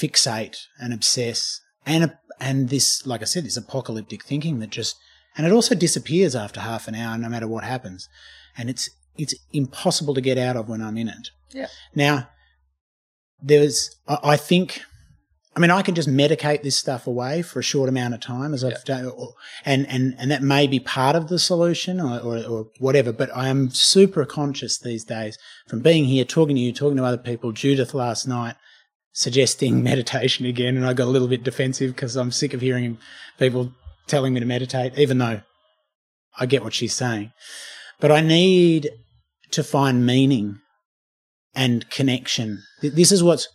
fixate 0.00 0.56
and 0.80 0.92
obsess, 0.94 1.60
and 1.86 2.14
and 2.40 2.68
this, 2.70 3.06
like 3.06 3.20
I 3.20 3.24
said, 3.26 3.44
this 3.44 3.56
apocalyptic 3.56 4.24
thinking 4.24 4.58
that 4.60 4.70
just 4.70 4.96
and 5.36 5.46
it 5.46 5.52
also 5.52 5.74
disappears 5.74 6.34
after 6.34 6.60
half 6.60 6.88
an 6.88 6.94
hour, 6.94 7.16
no 7.18 7.28
matter 7.28 7.48
what 7.48 7.64
happens, 7.64 8.08
and 8.56 8.68
it's 8.68 8.90
it's 9.16 9.34
impossible 9.52 10.14
to 10.14 10.20
get 10.20 10.38
out 10.38 10.56
of 10.56 10.68
when 10.68 10.82
I'm 10.82 10.96
in 10.96 11.08
it. 11.08 11.30
Yeah. 11.50 11.66
Now, 11.94 12.28
there's 13.42 13.96
I, 14.06 14.18
I 14.24 14.36
think. 14.36 14.82
I 15.54 15.60
mean, 15.60 15.70
I 15.70 15.82
can 15.82 15.94
just 15.94 16.08
medicate 16.08 16.62
this 16.62 16.78
stuff 16.78 17.06
away 17.06 17.42
for 17.42 17.60
a 17.60 17.62
short 17.62 17.90
amount 17.90 18.14
of 18.14 18.20
time, 18.20 18.54
as 18.54 18.64
I've 18.64 18.82
done, 18.86 19.04
or, 19.04 19.34
and 19.66 19.86
and 19.86 20.14
and 20.18 20.30
that 20.30 20.42
may 20.42 20.66
be 20.66 20.80
part 20.80 21.14
of 21.14 21.28
the 21.28 21.38
solution, 21.38 22.00
or, 22.00 22.20
or 22.20 22.38
or 22.46 22.66
whatever. 22.78 23.12
But 23.12 23.28
I 23.36 23.48
am 23.48 23.68
super 23.68 24.24
conscious 24.24 24.78
these 24.78 25.04
days 25.04 25.36
from 25.68 25.80
being 25.80 26.06
here, 26.06 26.24
talking 26.24 26.56
to 26.56 26.62
you, 26.62 26.72
talking 26.72 26.96
to 26.96 27.04
other 27.04 27.18
people. 27.18 27.52
Judith 27.52 27.92
last 27.92 28.26
night 28.26 28.56
suggesting 29.12 29.82
meditation 29.92 30.46
again, 30.46 30.76
and 30.76 30.86
I 30.86 30.94
got 30.94 31.04
a 31.04 31.10
little 31.10 31.28
bit 31.28 31.44
defensive 31.44 31.94
because 31.94 32.16
I'm 32.16 32.30
sick 32.30 32.54
of 32.54 32.60
hearing 32.60 32.98
people 33.38 33.72
telling 34.06 34.34
me 34.34 34.40
to 34.40 34.46
meditate, 34.46 34.98
even 34.98 35.18
though 35.18 35.42
I 36.38 36.46
get 36.46 36.64
what 36.64 36.74
she's 36.74 36.94
saying. 36.94 37.32
But 38.00 38.10
I 38.10 38.20
need 38.20 38.90
to 39.50 39.62
find 39.62 40.06
meaning 40.06 40.60
and 41.54 41.88
connection. 41.90 42.62
This 42.80 43.12
is 43.12 43.22
what's 43.22 43.48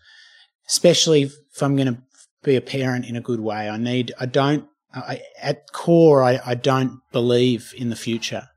especially 0.69 1.23
if 1.23 1.61
I'm 1.61 1.75
going 1.75 1.93
to 1.93 2.01
be 2.43 2.55
a 2.55 2.61
parent 2.61 3.05
in 3.05 3.15
a 3.15 3.21
good 3.21 3.39
way. 3.39 3.69
I 3.69 3.77
need, 3.77 4.13
I 4.19 4.25
don't, 4.25 4.67
I, 4.93 5.21
at 5.41 5.71
core, 5.71 6.23
I, 6.23 6.39
I 6.45 6.55
don't 6.55 6.99
believe 7.11 7.73
in 7.77 7.89
the 7.89 7.95
future 7.95 8.49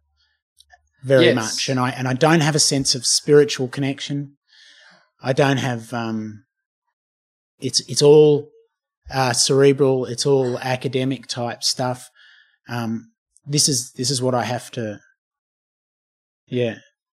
very 1.02 1.26
Yes. 1.26 1.34
much. 1.34 1.68
And 1.68 1.80
I, 1.80 1.90
and 1.90 2.06
I 2.06 2.12
don't 2.14 2.40
have 2.40 2.54
a 2.54 2.60
sense 2.60 2.94
of 2.94 3.06
spiritual 3.06 3.68
connection. 3.68 4.36
I 5.22 5.32
don't 5.32 5.58
have, 5.58 5.92
um, 5.92 6.44
it's, 7.58 7.80
it's 7.88 8.02
all, 8.02 8.48
uh, 9.12 9.32
cerebral. 9.32 10.06
It's 10.06 10.26
all 10.26 10.58
academic 10.58 11.26
type 11.26 11.62
stuff. 11.62 12.08
Um, 12.68 13.12
this 13.46 13.68
is, 13.68 13.92
this 13.96 14.10
is 14.10 14.22
what 14.22 14.34
I 14.34 14.44
have 14.44 14.70
to, 14.72 15.00
yeah. 16.46 16.76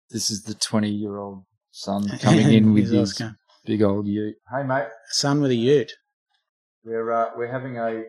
this 0.09 0.31
is 0.31 0.43
the 0.43 0.53
20 0.55 0.89
year 0.89 1.17
old 1.17 1.43
son 1.71 2.07
coming 2.19 2.51
in 2.53 2.73
with 2.73 2.83
He's 2.83 2.91
his 2.91 3.11
Oscar. 3.11 3.35
big 3.65 3.81
old 3.81 4.07
ute. 4.07 4.35
Hey, 4.51 4.63
mate. 4.63 4.87
son 5.09 5.41
with 5.41 5.51
a 5.51 5.55
ute. 5.55 5.91
We're 6.85 7.11
uh, 7.11 7.29
we're 7.37 7.51
having 7.51 7.77
a 7.77 8.03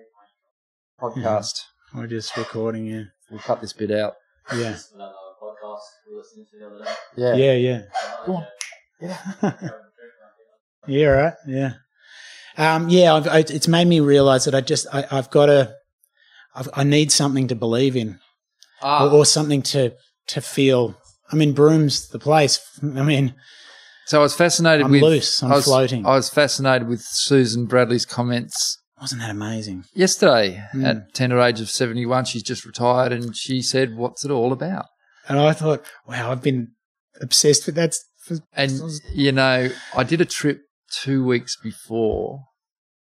podcast. 1.00 1.60
We're 1.94 2.08
just 2.08 2.36
recording, 2.36 2.86
yeah. 2.86 3.04
We'll 3.30 3.40
cut 3.40 3.60
this 3.60 3.72
bit 3.72 3.90
out. 3.92 4.14
Yeah. 4.52 4.72
podcast 4.72 5.80
we 6.08 6.14
were 6.14 6.18
listening 6.20 6.46
to 6.50 6.58
the 6.58 6.66
other 6.66 6.84
day. 6.84 6.90
Yeah. 7.16 7.34
Yeah, 7.34 7.52
yeah. 7.54 7.82
Go 8.26 8.36
on. 8.36 8.46
Yeah, 10.86 11.06
right. 11.08 11.34
Yeah. 11.46 11.72
Um, 12.56 12.88
yeah, 12.88 13.14
I've, 13.14 13.26
I, 13.26 13.38
it's 13.38 13.68
made 13.68 13.86
me 13.86 14.00
realize 14.00 14.44
that 14.44 14.54
I 14.54 14.60
just, 14.60 14.86
I, 14.92 15.04
I've 15.10 15.30
got 15.30 15.46
to, 15.46 15.74
I've, 16.54 16.68
I 16.74 16.84
need 16.84 17.10
something 17.10 17.48
to 17.48 17.54
believe 17.54 17.96
in 17.96 18.18
Ah, 18.82 19.06
or, 19.06 19.10
or 19.18 19.26
something 19.26 19.62
to, 19.62 19.92
to 20.28 20.40
feel. 20.40 20.96
I 21.32 21.36
mean, 21.36 21.52
Broome's 21.52 22.08
the 22.08 22.18
place. 22.18 22.60
I 22.82 23.02
mean, 23.02 23.34
so 24.06 24.18
I 24.20 24.22
was 24.22 24.34
fascinated 24.34 24.84
I'm 24.86 24.92
with. 24.92 25.02
loose, 25.02 25.42
I'm 25.42 25.50
I 25.52 25.56
was, 25.56 25.64
floating. 25.64 26.06
I 26.06 26.14
was 26.16 26.28
fascinated 26.28 26.86
with 26.88 27.00
Susan 27.00 27.66
Bradley's 27.66 28.04
comments 28.06 28.78
wasn't 29.00 29.20
that 29.22 29.30
amazing? 29.30 29.84
yesterday 29.94 30.62
Mm. 30.72 30.84
at 30.86 31.14
tender 31.14 31.40
age 31.40 31.60
of 31.60 31.68
71. 31.68 32.24
She's 32.26 32.42
just 32.42 32.64
retired 32.64 33.12
and 33.12 33.36
she 33.36 33.60
said, 33.60 33.96
What's 33.96 34.24
it 34.24 34.30
all 34.30 34.52
about? 34.52 34.86
And 35.28 35.38
I 35.38 35.52
thought, 35.52 35.84
wow, 36.06 36.30
I've 36.30 36.40
been 36.42 36.68
obsessed 37.20 37.66
with 37.66 37.74
that. 37.74 37.96
For, 38.24 38.38
And, 38.54 38.80
you 39.12 39.32
know, 39.32 39.70
I 39.94 40.04
did 40.04 40.20
a 40.20 40.24
trip 40.24 40.62
two 41.02 41.24
weeks 41.24 41.56
before 41.62 42.40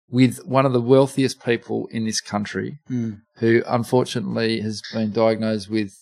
with 0.08 0.38
one 0.46 0.64
of 0.64 0.72
the 0.72 0.80
wealthiest 0.80 1.44
people 1.44 1.88
in 1.90 2.04
this 2.04 2.20
country 2.20 2.78
Mm, 2.88 3.20
who 3.38 3.62
unfortunately 3.66 4.60
has 4.60 4.80
been 4.92 5.10
diagnosed 5.12 5.68
with 5.68 5.92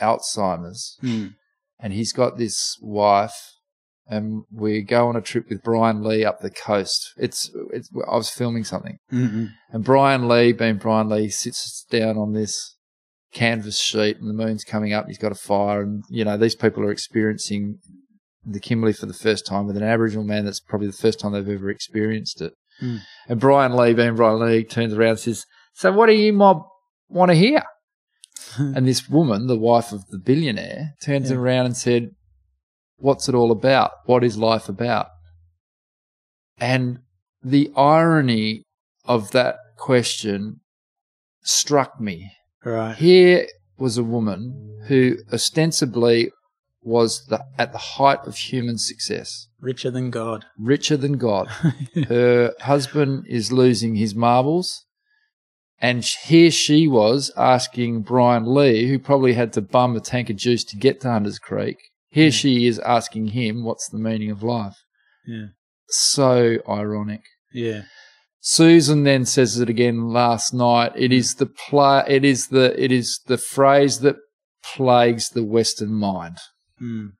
Alzheimer's. 0.00 0.96
mm, 1.02 1.34
And 1.78 1.92
he's 1.92 2.12
got 2.12 2.36
this 2.38 2.76
wife, 2.80 3.52
and 4.06 4.44
we 4.52 4.82
go 4.82 5.08
on 5.08 5.16
a 5.16 5.20
trip 5.20 5.48
with 5.48 5.62
Brian 5.62 6.02
Lee 6.02 6.24
up 6.24 6.40
the 6.40 6.50
coast. 6.50 7.12
It's, 7.16 7.50
it's 7.72 7.88
I 8.10 8.16
was 8.16 8.30
filming 8.30 8.64
something, 8.64 8.98
mm, 9.12 9.30
mm. 9.30 9.48
and 9.70 9.84
Brian 9.84 10.28
Lee, 10.28 10.52
being 10.52 10.76
Brian 10.78 11.08
Lee, 11.08 11.28
sits 11.28 11.84
down 11.90 12.16
on 12.16 12.32
this 12.32 12.76
canvas 13.32 13.80
sheet 13.80 14.18
and 14.18 14.28
the 14.30 14.34
moon's 14.44 14.62
coming 14.64 14.92
up. 14.92 15.06
He's 15.08 15.18
got 15.18 15.32
a 15.32 15.36
fire, 15.36 15.82
and 15.82 16.04
you 16.08 16.24
know 16.24 16.36
these 16.36 16.54
people 16.54 16.82
are 16.84 16.90
experiencing 16.92 17.78
the 18.46 18.60
Kimberley 18.60 18.92
for 18.92 19.06
the 19.06 19.14
first 19.14 19.46
time 19.46 19.66
with 19.66 19.76
an 19.76 19.82
Aboriginal 19.82 20.24
man. 20.24 20.44
That's 20.44 20.60
probably 20.60 20.86
the 20.88 20.92
first 20.92 21.20
time 21.20 21.32
they've 21.32 21.48
ever 21.48 21.70
experienced 21.70 22.40
it. 22.40 22.52
Mm. 22.82 23.00
And 23.28 23.40
Brian 23.40 23.76
Lee, 23.76 23.94
being 23.94 24.16
Brian 24.16 24.40
Lee, 24.40 24.64
turns 24.64 24.92
around 24.92 25.10
and 25.10 25.18
says, 25.20 25.46
"So 25.74 25.92
what 25.92 26.06
do 26.06 26.12
you 26.12 26.32
mob 26.32 26.62
want 27.08 27.30
to 27.30 27.36
hear?" 27.36 27.62
and 28.58 28.86
this 28.86 29.08
woman, 29.08 29.46
the 29.46 29.58
wife 29.58 29.92
of 29.92 30.06
the 30.08 30.18
billionaire, 30.18 30.94
turns 31.02 31.30
Yeah. 31.30 31.36
around 31.36 31.66
and 31.66 31.76
said, 31.76 32.10
"What's 32.96 33.28
it 33.28 33.34
all 33.34 33.50
about? 33.52 33.92
What 34.06 34.24
is 34.24 34.36
life 34.36 34.68
about?" 34.68 35.06
And 36.58 36.98
the 37.42 37.70
irony 37.76 38.62
of 39.04 39.30
that 39.32 39.56
question 39.76 40.60
struck 41.42 42.00
me. 42.00 42.32
Right. 42.64 42.96
Here 42.96 43.46
was 43.76 43.98
a 43.98 44.04
woman 44.04 44.82
who 44.88 45.16
ostensibly 45.32 46.30
was 46.84 47.26
the, 47.26 47.44
at 47.58 47.72
the 47.72 47.78
height 47.78 48.20
of 48.26 48.36
human 48.36 48.78
success, 48.78 49.48
Richer 49.60 49.90
than 49.90 50.10
God. 50.10 50.44
richer 50.58 50.96
than 50.96 51.14
God. 51.14 51.48
Her 52.08 52.52
husband 52.60 53.24
is 53.28 53.52
losing 53.52 53.96
his 53.96 54.14
marbles. 54.14 54.84
And 55.80 56.04
here 56.04 56.50
she 56.50 56.86
was 56.86 57.30
asking 57.36 58.02
Brian 58.02 58.54
Lee, 58.54 58.88
who 58.88 58.98
probably 58.98 59.34
had 59.34 59.52
to 59.54 59.60
bum 59.60 59.96
a 59.96 60.00
tank 60.00 60.30
of 60.30 60.36
juice 60.36 60.64
to 60.64 60.76
get 60.76 61.00
to 61.00 61.10
Hunters 61.10 61.38
Creek. 61.38 61.76
Here 62.08 62.30
she 62.30 62.66
is 62.66 62.78
asking 62.78 63.28
him, 63.28 63.64
what's 63.64 63.88
the 63.88 63.98
meaning 63.98 64.30
of 64.30 64.42
life? 64.42 64.76
Yeah. 65.26 65.48
So 65.88 66.58
ironic. 66.68 67.22
Yeah. 67.52 67.82
Susan 68.40 69.04
then 69.04 69.24
says 69.24 69.58
it 69.58 69.70
again 69.70 70.08
last 70.08 70.52
night. 70.52 70.92
It 70.96 71.08
hmm. 71.08 71.14
is 71.14 71.36
the 71.36 71.46
pla- 71.46 72.04
it 72.06 72.24
is 72.24 72.48
the 72.48 72.74
it 72.82 72.92
is 72.92 73.20
the 73.26 73.38
phrase 73.38 74.00
that 74.00 74.16
plagues 74.62 75.30
the 75.30 75.44
Western 75.44 75.92
mind. 75.94 76.36
Mm. 76.80 77.12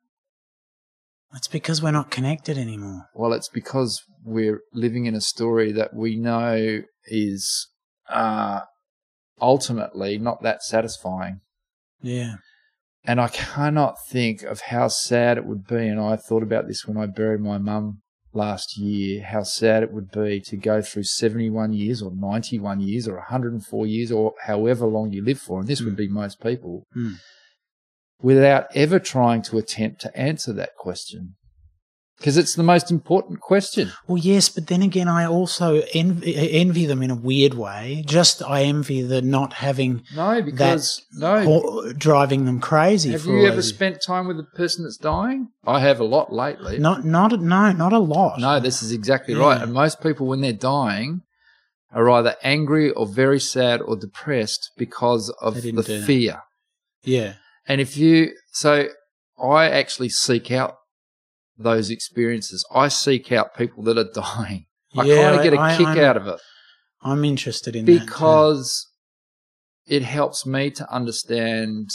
It's 1.35 1.48
because 1.48 1.82
we're 1.82 1.90
not 1.90 2.10
connected 2.10 2.56
anymore. 2.56 3.09
Well, 3.14 3.32
it's 3.32 3.48
because 3.48 4.02
we're 4.24 4.60
living 4.72 5.06
in 5.06 5.14
a 5.14 5.20
story 5.20 5.72
that 5.72 5.93
we 5.93 6.16
know 6.16 6.82
is 7.06 7.68
uh, 8.09 8.60
ultimately 9.40 10.16
not 10.18 10.43
that 10.43 10.62
satisfying. 10.62 11.40
Yeah. 12.01 12.35
And 13.05 13.20
I 13.20 13.28
cannot 13.28 13.97
think 14.09 14.43
of 14.43 14.62
how 14.62 14.89
sad 14.89 15.36
it 15.36 15.44
would 15.44 15.66
be. 15.66 15.89
And 15.89 16.01
I 16.01 16.16
thought 16.16 16.43
about 16.43 16.68
this 16.68 16.86
when 16.86 16.97
I 16.97 17.06
buried 17.06 17.40
my 17.40 17.59
mum 17.59 18.01
last 18.32 18.78
year, 18.78 19.24
how 19.24 19.43
sad 19.43 19.82
it 19.82 19.93
would 19.93 20.10
be 20.10 20.40
to 20.40 20.56
go 20.56 20.81
through 20.82 21.05
71 21.05 21.72
years 21.72 22.01
or 22.01 22.12
91 22.14 22.81
years 22.81 23.06
or 23.06 23.16
104 23.16 23.86
years 23.86 24.10
or 24.10 24.35
however 24.47 24.86
long 24.86 25.12
you 25.12 25.22
live 25.22 25.39
for. 25.39 25.60
And 25.60 25.68
this 25.68 25.82
would 25.82 25.97
be 25.97 26.09
most 26.09 26.40
people 26.40 26.86
Mm. 26.97 27.16
Without 28.25 28.65
ever 28.75 28.99
trying 28.99 29.43
to 29.43 29.59
attempt 29.59 30.01
to 30.01 30.17
answer 30.19 30.51
that 30.55 30.75
question. 30.77 31.35
Because 32.17 32.39
it's 32.39 32.55
the 32.55 32.63
most 32.63 32.91
important 32.91 33.41
question. 33.41 33.93
Well, 34.07 34.17
yes, 34.17 34.49
but 34.49 34.69
then 34.69 34.81
again, 34.81 35.09
I 35.09 35.27
also 35.27 35.83
envy, 35.93 36.35
envy 36.53 36.87
them 36.87 37.03
in 37.03 37.11
a 37.11 37.15
weird 37.15 37.53
way. 37.53 38.03
Just 38.07 38.43
I 38.43 38.63
envy 38.63 39.03
the 39.03 39.21
not 39.21 39.53
having 39.53 40.05
No, 40.17 40.41
because 40.41 41.03
no. 41.13 41.93
driving 41.93 42.47
them 42.47 42.61
crazy. 42.61 43.11
Have 43.11 43.27
you 43.27 43.47
ever 43.47 43.61
spent 43.61 44.01
time 44.01 44.27
with 44.27 44.39
a 44.39 44.45
person 44.57 44.85
that's 44.85 44.97
dying? 44.97 45.49
I 45.67 45.81
have 45.81 46.01
a 46.01 46.05
lot 46.05 46.33
lately. 46.33 46.79
Not, 46.79 47.05
not, 47.05 47.39
no, 47.41 47.73
not 47.73 47.93
a 47.93 47.99
lot. 47.99 48.41
No, 48.41 48.59
this 48.59 48.83
is 48.83 48.91
exactly 48.91 49.35
Yeah. 49.35 49.41
right. 49.41 49.61
And 49.61 49.75
most 49.75 50.01
people, 50.01 50.27
when 50.27 50.41
they're 50.41 50.53
dying, 50.55 51.21
are 51.93 52.09
either 52.09 52.37
angry 52.43 52.91
or 52.91 53.07
very 53.07 53.41
sad 53.41 53.83
or 53.83 53.97
depressed 53.97 54.71
because 54.79 55.29
of 55.43 55.61
the 55.61 56.03
fear. 56.07 56.43
Yeah. 57.03 57.35
And 57.66 57.81
if 57.81 57.97
you, 57.97 58.32
so 58.53 58.89
I 59.43 59.69
actually 59.70 60.11
seek 60.11 60.51
out 60.51 60.77
those 61.57 61.91
experiences. 61.91 62.66
I 62.74 62.89
seek 62.89 63.31
out 63.32 63.57
people 63.57 63.82
that 63.85 63.97
are 63.99 64.11
dying. 64.12 64.66
I 64.97 65.05
Yeah, 65.05 65.23
kind 65.23 65.36
of 65.36 65.43
get 65.43 65.53
a 65.55 65.61
I- 65.61 65.77
kick 65.77 65.86
I'm- 65.86 65.99
out 65.99 66.16
of 66.16 66.27
it 66.27 66.41
I'm 67.03 67.24
interested 67.24 67.77
in 67.77 67.85
that. 67.85 68.01
because 68.07 68.89
it 69.86 70.03
helps 70.03 70.47
me 70.47 70.70
to 70.73 70.91
understand. 70.93 71.91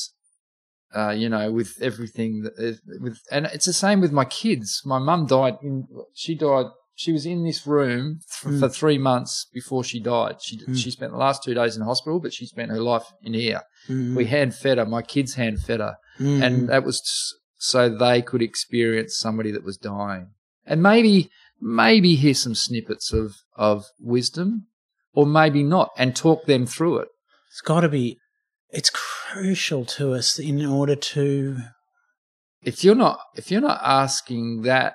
Uh, 0.95 1.11
you 1.11 1.29
know, 1.29 1.51
with 1.51 1.77
everything 1.81 2.41
that 2.41 2.53
with, 2.99 3.19
and 3.31 3.45
it's 3.53 3.67
the 3.67 3.73
same 3.73 4.01
with 4.01 4.11
my 4.11 4.25
kids. 4.25 4.81
My 4.85 4.97
mum 4.97 5.27
died 5.27 5.57
in, 5.61 5.87
she 6.15 6.33
died, 6.33 6.65
she 7.03 7.11
was 7.13 7.25
in 7.25 7.39
this 7.43 7.61
room 7.65 8.03
th- 8.41 8.53
Mm. 8.53 8.59
for 8.59 8.67
three 8.79 8.97
months 8.97 9.33
before 9.59 9.83
she 9.89 9.99
died. 10.15 10.35
She, 10.45 10.57
Mm. 10.57 10.75
she 10.81 10.91
spent 10.91 11.11
the 11.13 11.17
last 11.27 11.39
two 11.43 11.53
days 11.53 11.73
in 11.77 11.81
hospital, 11.91 12.19
but 12.19 12.33
she 12.33 12.45
spent 12.45 12.71
her 12.71 12.81
life 12.93 13.07
in 13.27 13.33
here. 13.33 13.61
Mm, 13.87 14.15
We 14.19 14.25
hand 14.35 14.51
fed 14.61 14.77
her, 14.79 14.85
my 14.85 15.03
kids 15.13 15.31
hand 15.41 15.55
fed 15.67 15.79
her 15.79 15.95
mm, 16.19 16.41
and 16.45 16.53
that 16.71 16.83
was 16.89 16.97
so 17.57 17.79
they 18.05 18.21
could 18.29 18.41
experience 18.41 19.11
somebody 19.25 19.51
that 19.51 19.63
was 19.69 19.77
dying 19.77 20.25
and 20.69 20.81
maybe 20.91 21.29
maybe 21.61 22.11
hear 22.23 22.33
some 22.45 22.55
snippets 22.65 23.07
of 23.21 23.27
of 23.55 23.77
wisdom 24.15 24.47
or 25.17 25.25
maybe 25.39 25.61
not 25.75 25.89
and 26.01 26.09
talk 26.15 26.39
them 26.45 26.65
through 26.73 26.95
it 27.03 27.09
it's 27.51 27.61
got 27.71 27.81
to 27.81 27.89
be. 27.89 28.17
It's 28.77 28.91
crucial 28.91 29.83
to 29.97 30.03
us 30.19 30.29
in 30.37 30.57
order 30.79 30.95
to. 31.13 31.57
if 32.71 32.83
you're 32.83 33.01
not 33.07 33.17
if 33.39 33.45
you're 33.51 33.67
not 33.71 33.79
asking 34.03 34.45
that 34.71 34.91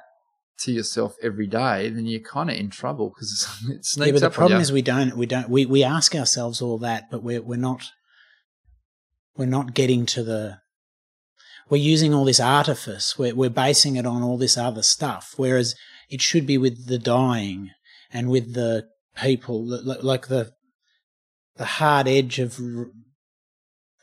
to 0.56 0.72
yourself 0.72 1.16
every 1.22 1.46
day 1.46 1.88
then 1.88 2.06
you're 2.06 2.20
kind 2.20 2.50
of 2.50 2.56
in 2.56 2.70
trouble 2.70 3.10
because 3.10 3.48
it 3.68 3.84
sneaks 3.84 4.06
Yeah, 4.06 4.12
but 4.12 4.20
the 4.20 4.30
problem 4.30 4.60
is 4.60 4.72
we 4.72 4.82
don't. 4.82 5.16
We 5.16 5.26
don't. 5.26 5.48
We, 5.48 5.66
we 5.66 5.82
ask 5.82 6.14
ourselves 6.14 6.62
all 6.62 6.78
that, 6.78 7.10
but 7.10 7.22
we're 7.22 7.42
we're 7.42 7.56
not. 7.56 7.84
We're 9.36 9.46
not 9.46 9.74
getting 9.74 10.06
to 10.06 10.22
the. 10.22 10.58
We're 11.68 11.78
using 11.78 12.14
all 12.14 12.24
this 12.24 12.40
artifice. 12.40 13.18
We're 13.18 13.34
we're 13.34 13.50
basing 13.50 13.96
it 13.96 14.06
on 14.06 14.22
all 14.22 14.38
this 14.38 14.56
other 14.56 14.82
stuff, 14.82 15.34
whereas 15.36 15.74
it 16.08 16.20
should 16.20 16.46
be 16.46 16.58
with 16.58 16.86
the 16.86 16.98
dying 16.98 17.70
and 18.12 18.28
with 18.28 18.54
the 18.54 18.86
people, 19.16 19.66
li- 19.66 19.80
li- 19.82 20.02
like 20.02 20.28
the 20.28 20.52
the 21.56 21.64
hard 21.64 22.06
edge 22.06 22.38
of 22.38 22.56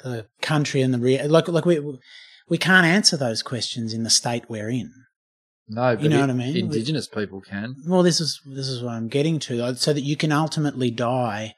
the 0.04 0.28
country 0.42 0.82
and 0.82 0.94
the 0.94 1.00
rea- 1.00 1.28
like 1.28 1.48
like 1.48 1.66
we 1.66 1.80
we 2.50 2.58
can't 2.58 2.86
answer 2.86 3.16
those 3.16 3.42
questions 3.44 3.94
in 3.94 4.04
the 4.04 4.10
state 4.10 4.50
we're 4.50 4.70
in. 4.70 4.92
No 5.72 5.96
but 5.96 6.04
you 6.04 6.10
know 6.10 6.18
it- 6.18 6.22
what 6.22 6.30
I 6.30 6.34
mean? 6.34 6.58
indigenous 6.58 7.08
people 7.08 7.42
can 7.42 7.76
Well, 7.88 8.04
this 8.04 8.20
is 8.20 8.40
this 8.46 8.68
is 8.68 8.84
what 8.84 8.94
I'm 8.94 9.08
getting 9.08 9.40
to, 9.48 9.76
so 9.76 9.94
that 9.94 10.02
you 10.02 10.16
can 10.16 10.32
ultimately 10.32 10.92
die 10.92 11.56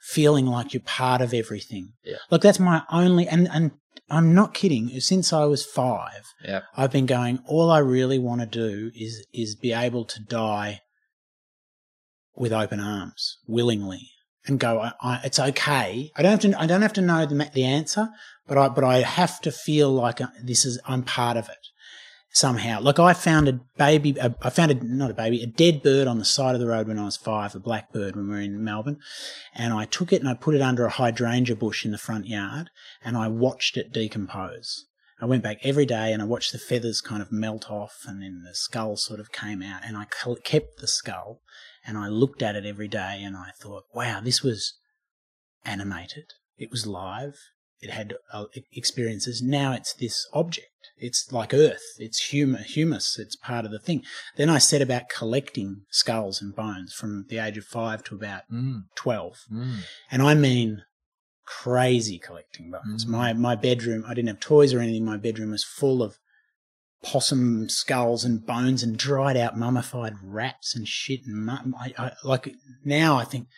feeling 0.00 0.46
like 0.46 0.72
you're 0.72 0.82
part 1.02 1.20
of 1.20 1.34
everything. 1.34 1.92
Yeah. 2.04 2.16
Look, 2.30 2.42
that's 2.42 2.60
my 2.60 2.82
only, 2.90 3.26
and 3.28 3.48
and 3.48 3.72
I'm 4.08 4.34
not 4.34 4.54
kidding. 4.54 4.84
Since 5.00 5.32
I 5.32 5.44
was 5.44 5.66
five, 5.66 6.24
yeah 6.44 6.62
I've 6.76 6.92
been 6.92 7.06
going. 7.06 7.40
All 7.46 7.70
I 7.70 7.78
really 7.78 8.18
want 8.18 8.40
to 8.40 8.46
do 8.46 8.90
is 8.94 9.26
is 9.32 9.54
be 9.54 9.72
able 9.72 10.04
to 10.06 10.20
die 10.22 10.80
with 12.34 12.52
open 12.52 12.80
arms, 12.80 13.38
willingly, 13.46 14.10
and 14.46 14.58
go. 14.60 14.80
I, 14.80 14.92
I, 15.02 15.20
it's 15.24 15.38
okay. 15.38 16.10
I 16.16 16.22
don't 16.22 16.30
have 16.30 16.40
to. 16.52 16.60
I 16.60 16.66
don't 16.66 16.82
have 16.82 16.92
to 16.94 17.02
know 17.02 17.26
the 17.26 17.50
the 17.52 17.64
answer, 17.64 18.08
but 18.46 18.56
I 18.56 18.68
but 18.68 18.84
I 18.84 18.98
have 19.00 19.40
to 19.42 19.50
feel 19.50 19.90
like 19.90 20.20
uh, 20.20 20.28
this 20.42 20.64
is. 20.64 20.78
I'm 20.86 21.02
part 21.02 21.36
of 21.36 21.48
it 21.48 21.64
somehow. 22.30 22.80
Like 22.80 22.98
I 22.98 23.12
found 23.12 23.48
a 23.48 23.60
baby. 23.76 24.16
A, 24.20 24.34
I 24.42 24.50
found 24.50 24.70
a 24.70 24.74
not 24.74 25.10
a 25.10 25.14
baby, 25.14 25.42
a 25.42 25.46
dead 25.46 25.82
bird 25.82 26.06
on 26.06 26.18
the 26.18 26.24
side 26.24 26.54
of 26.54 26.60
the 26.60 26.66
road 26.66 26.88
when 26.88 26.98
I 26.98 27.04
was 27.04 27.16
five, 27.16 27.54
a 27.54 27.60
blackbird 27.60 28.16
when 28.16 28.28
we 28.28 28.34
were 28.34 28.40
in 28.40 28.62
Melbourne, 28.62 28.98
and 29.54 29.72
I 29.72 29.84
took 29.84 30.12
it 30.12 30.20
and 30.20 30.28
I 30.28 30.34
put 30.34 30.54
it 30.54 30.62
under 30.62 30.86
a 30.86 30.90
hydrangea 30.90 31.56
bush 31.56 31.84
in 31.84 31.90
the 31.90 31.98
front 31.98 32.26
yard, 32.26 32.70
and 33.04 33.16
I 33.16 33.28
watched 33.28 33.76
it 33.76 33.92
decompose. 33.92 34.86
I 35.20 35.26
went 35.26 35.42
back 35.42 35.58
every 35.62 35.84
day 35.84 36.12
and 36.12 36.22
I 36.22 36.26
watched 36.26 36.52
the 36.52 36.58
feathers 36.58 37.00
kind 37.00 37.20
of 37.20 37.32
melt 37.32 37.68
off 37.70 38.04
and 38.06 38.22
then 38.22 38.44
the 38.44 38.54
skull 38.54 38.96
sort 38.96 39.18
of 39.18 39.32
came 39.32 39.62
out 39.62 39.80
and 39.84 39.96
I 39.96 40.06
kept 40.44 40.78
the 40.78 40.86
skull 40.86 41.40
and 41.84 41.98
I 41.98 42.06
looked 42.06 42.40
at 42.40 42.54
it 42.54 42.64
every 42.64 42.86
day 42.86 43.20
and 43.24 43.36
I 43.36 43.50
thought, 43.60 43.84
wow, 43.92 44.20
this 44.20 44.42
was 44.44 44.74
animated. 45.64 46.34
It 46.56 46.70
was 46.70 46.86
live. 46.86 47.36
It 47.80 47.90
had 47.90 48.14
uh, 48.32 48.46
experiences. 48.72 49.40
Now 49.40 49.72
it's 49.72 49.92
this 49.94 50.26
object. 50.32 50.66
It's 50.96 51.32
like 51.32 51.54
Earth. 51.54 51.82
It's 51.98 52.32
hum- 52.32 52.56
humus. 52.56 53.18
It's 53.18 53.36
part 53.36 53.64
of 53.64 53.70
the 53.70 53.78
thing. 53.78 54.02
Then 54.36 54.50
I 54.50 54.58
set 54.58 54.82
about 54.82 55.08
collecting 55.08 55.82
skulls 55.90 56.42
and 56.42 56.54
bones 56.54 56.92
from 56.92 57.26
the 57.28 57.38
age 57.38 57.56
of 57.56 57.64
five 57.64 58.02
to 58.04 58.16
about 58.16 58.42
mm, 58.52 58.82
12. 58.96 59.44
mm. 59.52 59.76
And 60.10 60.22
I 60.22 60.34
mean 60.34 60.82
crazy 61.48 62.18
collecting 62.18 62.70
bones. 62.70 63.04
Mm. 63.04 63.08
My 63.08 63.32
my 63.32 63.54
bedroom, 63.54 64.04
I 64.06 64.14
didn't 64.14 64.28
have 64.28 64.40
toys 64.40 64.74
or 64.74 64.80
anything. 64.80 65.04
My 65.04 65.16
bedroom 65.16 65.50
was 65.52 65.64
full 65.64 66.02
of 66.02 66.18
possum 67.02 67.68
skulls 67.68 68.24
and 68.24 68.44
bones 68.44 68.82
and 68.82 68.96
dried 68.96 69.36
out 69.36 69.56
mummified 69.56 70.14
rats 70.22 70.74
and 70.74 70.86
shit. 70.86 71.20
And 71.26 71.48
I, 71.48 71.92
I, 71.96 72.12
like 72.24 72.52
now, 72.84 73.16
I 73.16 73.24
think 73.24 73.48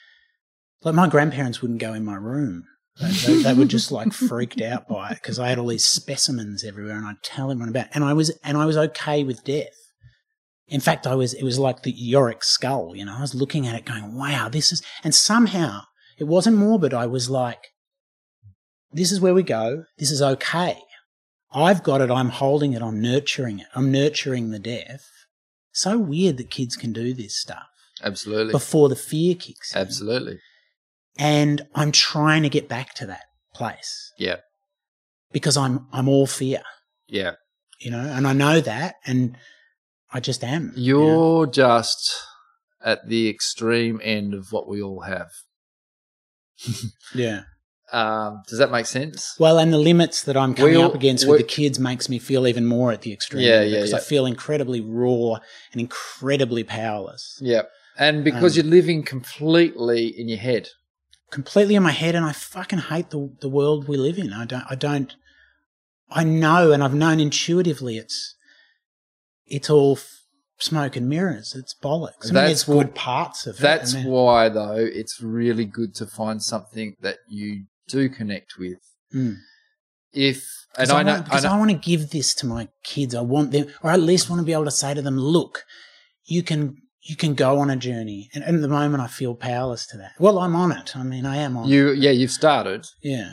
like 0.82 0.94
my 0.94 1.09
grandparents 1.09 1.60
wouldn't 1.60 1.80
go 1.80 1.94
in 1.94 2.05
my 2.05 2.16
room. 2.16 2.64
They, 2.98 3.42
they, 3.42 3.54
were 3.54 3.64
just 3.64 3.90
like 3.90 4.12
freaked 4.12 4.60
out 4.60 4.86
by 4.88 5.10
it 5.10 5.14
because 5.14 5.38
I 5.38 5.48
had 5.48 5.58
all 5.58 5.68
these 5.68 5.86
specimens 5.86 6.64
everywhere, 6.64 6.96
and 6.96 7.06
I'd 7.06 7.22
tell 7.22 7.50
everyone 7.50 7.70
about. 7.70 7.86
It. 7.86 7.92
And 7.94 8.04
I 8.04 8.12
was 8.12 8.30
and 8.44 8.58
I 8.58 8.66
was 8.66 8.76
okay 8.76 9.24
with 9.24 9.44
death. 9.44 9.74
In 10.68 10.80
fact, 10.80 11.06
I 11.06 11.14
was. 11.14 11.32
It 11.32 11.42
was 11.42 11.58
like 11.58 11.82
the 11.82 11.92
Yorick 11.92 12.44
skull. 12.44 12.94
You 12.94 13.04
know, 13.06 13.16
I 13.16 13.22
was 13.22 13.34
looking 13.34 13.66
at 13.66 13.74
it, 13.74 13.86
going, 13.86 14.16
"Wow, 14.16 14.48
this 14.50 14.72
is." 14.72 14.82
And 15.02 15.14
somehow 15.14 15.82
it 16.18 16.24
wasn't 16.24 16.58
morbid. 16.58 16.92
I 16.92 17.06
was 17.06 17.30
like, 17.30 17.68
this 18.92 19.10
is 19.10 19.20
where 19.20 19.34
we 19.34 19.42
go. 19.42 19.84
This 19.98 20.10
is 20.10 20.20
okay. 20.20 20.78
I've 21.52 21.82
got 21.82 22.02
it. 22.02 22.10
I'm 22.10 22.28
holding 22.28 22.74
it. 22.74 22.82
I'm 22.82 23.00
nurturing 23.00 23.60
it. 23.60 23.66
I'm 23.74 23.90
nurturing 23.90 24.50
the 24.50 24.58
death." 24.58 25.06
So 25.72 25.98
weird 25.98 26.36
that 26.36 26.50
kids 26.50 26.76
can 26.76 26.92
do 26.92 27.14
this 27.14 27.36
stuff 27.36 27.68
Absolutely. 28.02 28.52
before 28.52 28.88
the 28.88 28.96
fear 28.96 29.34
kicks 29.34 29.74
in. 29.74 29.80
Absolutely. 29.80 30.38
And 31.20 31.66
I'm 31.74 31.92
trying 31.92 32.42
to 32.42 32.48
get 32.48 32.66
back 32.68 32.94
to 32.94 33.06
that 33.06 33.24
place 33.55 34.12
Yeah. 34.18 34.36
because 35.32 35.56
I'm, 35.56 35.86
I'm 35.92 36.09
all 36.09 36.26
fear, 36.26 36.62
Yeah. 37.09 37.32
you 37.78 37.90
know, 37.90 38.01
and 38.01 38.26
I 38.26 38.32
know 38.32 38.60
that 38.60 38.94
and 39.06 39.36
I 40.12 40.20
just 40.20 40.42
am. 40.42 40.72
you 40.74 40.98
know. 40.98 41.06
You're 41.06 41.47
just 41.47 42.10
at 42.82 43.06
the 43.09 43.28
extreme 43.28 44.01
end 44.02 44.32
of 44.34 44.51
what 44.51 44.66
we 44.66 44.80
all 44.82 45.02
have. 45.02 45.28
Yeah. 47.14 47.42
Um, 47.92 48.42
does 48.48 48.59
that 48.60 48.70
make 48.70 48.86
sense? 48.86 49.34
Well, 49.38 49.59
and 49.59 49.72
the 49.72 49.78
limits 49.78 50.22
that 50.22 50.36
I'm 50.36 50.55
coming 50.55 50.76
all- 50.76 50.84
up 50.84 50.94
against 50.94 51.26
with 51.26 51.38
the 51.38 51.44
kids 51.44 51.78
makes 51.80 52.09
me 52.09 52.20
feel 52.20 52.47
even 52.47 52.64
more 52.64 52.92
at 52.92 53.02
the 53.02 53.12
extreme. 53.12 53.42
Yeah, 53.42 53.62
yeah, 53.62 53.76
Because 53.78 53.92
I 53.92 53.98
feel 53.98 54.26
incredibly 54.26 54.80
raw 54.80 55.34
and 55.72 55.80
incredibly 55.80 56.62
powerless. 56.62 57.36
Yeah. 57.42 57.62
And 57.98 58.22
because 58.22 58.56
Um, 58.56 58.64
you're 58.64 58.70
living 58.70 59.02
completely 59.02 60.06
in 60.06 60.28
your 60.28 60.38
head. 60.38 60.68
Completely 61.31 61.74
in 61.74 61.82
my 61.82 61.93
head 61.93 62.15
and 62.15 62.24
I 62.24 62.32
fucking 62.32 62.78
hate 62.78 63.11
the 63.11 63.31
the 63.40 63.48
world 63.48 63.89
we 63.89 63.97
live 63.97 64.19
in. 64.19 64.32
I 64.32 64.44
don't 64.44 64.65
I 64.69 64.74
don't 64.74 65.15
I 66.11 66.24
know 66.24 66.73
and 66.73 66.82
I've 66.82 66.94
known 66.94 67.20
intuitively 67.20 67.97
it's 67.97 68.35
it's 69.47 69.69
all 69.70 69.97
f- 69.97 70.20
smoke 70.59 70.97
and 70.97 71.09
mirrors. 71.09 71.55
It's 71.55 71.74
bollocks. 71.74 72.24
I 72.24 72.27
mean, 72.27 72.35
That's 72.35 72.65
there's 72.65 72.65
good 72.65 72.94
parts 72.94 73.47
of 73.47 73.59
That's 73.59 73.94
it. 73.94 73.98
I 73.98 74.02
mean, 74.02 74.12
why, 74.12 74.48
though, 74.48 74.77
it's 74.77 75.20
really 75.20 75.65
good 75.65 75.94
to 75.97 76.07
find 76.07 76.43
something 76.43 76.97
that 77.01 77.19
you 77.28 77.65
do 77.89 78.09
connect 78.09 78.59
with. 78.59 78.78
Mm. 79.15 79.36
If 80.12 80.44
and 80.78 80.90
I 80.90 81.01
I 81.01 81.02
know, 81.02 81.12
want, 81.15 81.23
I 81.23 81.24
because 81.24 81.44
know 81.44 81.52
I 81.52 81.59
want 81.59 81.70
to 81.70 81.77
give 81.77 82.11
this 82.11 82.35
to 82.36 82.47
my 82.47 82.69
kids. 82.85 83.15
I 83.15 83.20
want 83.23 83.51
them, 83.52 83.66
or 83.82 83.90
at 83.90 84.01
least 84.01 84.31
want 84.31 84.40
to 84.40 84.47
be 84.47 84.52
able 84.52 84.65
to 84.65 84.70
say 84.70 84.94
to 84.94 85.02
them, 85.02 85.16
"Look, 85.19 85.65
you 86.24 86.43
can 86.43 86.77
you 87.02 87.16
can 87.16 87.35
go 87.35 87.59
on 87.59 87.70
a 87.70 87.77
journey." 87.77 88.28
And, 88.35 88.44
at 88.44 88.60
the 88.60 88.68
moment, 88.68 89.02
I 89.02 89.06
feel 89.06 89.35
powerless 89.35 89.86
to 89.89 89.97
that. 89.98 90.12
Well, 90.18 90.39
I'm 90.39 90.55
on 90.56 90.72
it. 90.72 90.97
I 90.97 91.02
mean, 91.02 91.27
I 91.27 91.36
am 91.39 91.56
on. 91.56 91.64
it. 91.66 91.70
you, 91.72 91.90
yeah, 91.93 92.10
you've 92.10 92.31
started. 92.31 92.86
Yeah, 93.02 93.32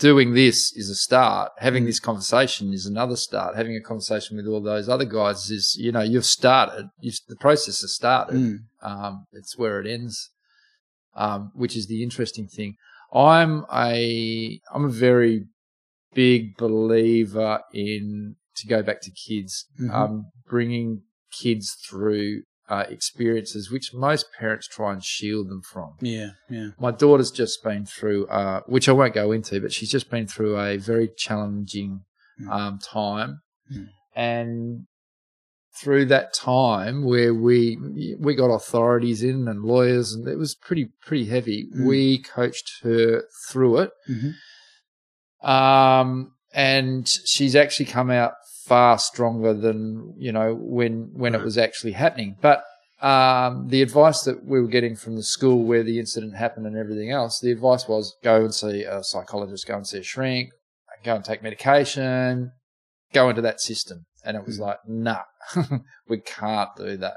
Doing 0.00 0.34
this 0.34 0.72
is 0.74 0.90
a 0.90 0.94
start. 0.96 1.52
Mm. 1.52 1.62
Having 1.62 1.84
this 1.86 2.00
conversation 2.00 2.72
is 2.72 2.84
another 2.84 3.14
start. 3.14 3.54
Having 3.54 3.76
a 3.76 3.80
conversation 3.80 4.36
with 4.36 4.46
all 4.48 4.60
those 4.60 4.88
other 4.88 5.04
guys 5.04 5.50
is, 5.52 5.76
you 5.78 5.92
know, 5.92 6.00
you've 6.02 6.24
started. 6.24 6.88
You've, 6.98 7.14
the 7.28 7.36
process 7.36 7.80
has 7.80 7.94
started. 7.94 8.34
Mm. 8.34 8.58
Um, 8.82 9.26
it's 9.32 9.56
where 9.56 9.80
it 9.80 9.86
ends, 9.86 10.30
um, 11.14 11.52
which 11.54 11.76
is 11.76 11.86
the 11.86 12.02
interesting 12.02 12.48
thing. 12.48 12.74
I'm 13.12 13.64
a 13.72 14.60
I'm 14.72 14.84
a 14.84 14.88
very 14.88 15.44
big 16.12 16.56
believer 16.56 17.60
in 17.72 18.34
to 18.56 18.66
go 18.66 18.82
back 18.82 19.00
to 19.02 19.12
kids, 19.12 19.66
Mhm. 19.80 19.94
um, 19.94 20.24
bringing 20.48 21.02
kids 21.30 21.76
through 21.88 22.42
uh, 22.68 22.84
experiences 22.88 23.70
which 23.70 23.92
most 23.92 24.26
parents 24.38 24.66
try 24.66 24.92
and 24.92 25.04
shield 25.04 25.48
them 25.50 25.62
from. 25.62 25.94
yeah, 26.00 26.30
yeah. 26.48 26.68
My 26.78 26.90
daughter's 26.90 27.30
just 27.30 27.62
been 27.62 27.84
through, 27.86 28.26
uh, 28.28 28.60
which 28.66 28.88
I 28.88 28.92
won't 28.92 29.14
go 29.14 29.32
into, 29.32 29.60
but 29.60 29.72
she's 29.72 29.90
just 29.90 30.10
been 30.10 30.26
through 30.26 30.58
a 30.58 30.76
very 30.78 31.08
challenging 31.16 32.04
Mm. 32.40 32.50
um, 32.50 32.78
time, 32.80 33.40
Mm. 33.72 33.88
and 34.16 34.86
through 35.80 36.04
that 36.06 36.32
time 36.34 37.04
where 37.04 37.32
we 37.34 37.76
we 38.18 38.34
got 38.34 38.46
authorities 38.50 39.22
in 39.22 39.46
and 39.46 39.62
lawyers, 39.62 40.12
and 40.12 40.26
it 40.26 40.36
was 40.36 40.54
pretty 40.54 40.86
pretty 41.06 41.26
heavy. 41.26 41.68
Mm. 41.74 41.86
We 41.86 42.18
coached 42.18 42.82
her 42.82 43.24
through 43.48 43.78
it, 43.78 43.90
hmm 44.06 44.30
um, 45.48 46.32
and 46.52 47.06
she's 47.08 47.54
actually 47.54 47.86
come 47.86 48.10
out 48.10 48.34
far 48.66 48.98
stronger 48.98 49.54
than 49.54 50.14
you 50.16 50.32
know 50.32 50.54
when 50.54 51.10
when 51.12 51.34
it 51.34 51.42
was 51.42 51.58
actually 51.58 51.92
happening. 51.92 52.36
But 52.40 52.64
um, 53.00 53.68
the 53.68 53.82
advice 53.82 54.22
that 54.22 54.44
we 54.44 54.60
were 54.60 54.68
getting 54.68 54.96
from 54.96 55.16
the 55.16 55.22
school 55.22 55.64
where 55.64 55.82
the 55.82 55.98
incident 55.98 56.36
happened 56.36 56.66
and 56.66 56.76
everything 56.76 57.10
else, 57.10 57.40
the 57.40 57.52
advice 57.52 57.86
was 57.86 58.16
go 58.22 58.36
and 58.36 58.54
see 58.54 58.84
a 58.84 59.02
psychologist, 59.02 59.66
go 59.66 59.76
and 59.76 59.86
see 59.86 59.98
a 59.98 60.02
shrink, 60.02 60.50
go 61.04 61.14
and 61.14 61.24
take 61.24 61.42
medication, 61.42 62.52
go 63.12 63.28
into 63.28 63.42
that 63.42 63.60
system. 63.60 64.06
And 64.24 64.36
it 64.36 64.46
was 64.46 64.58
like, 64.58 64.78
nah, 64.86 65.24
we 66.08 66.20
can't 66.20 66.70
do 66.76 66.96
that. 66.96 67.16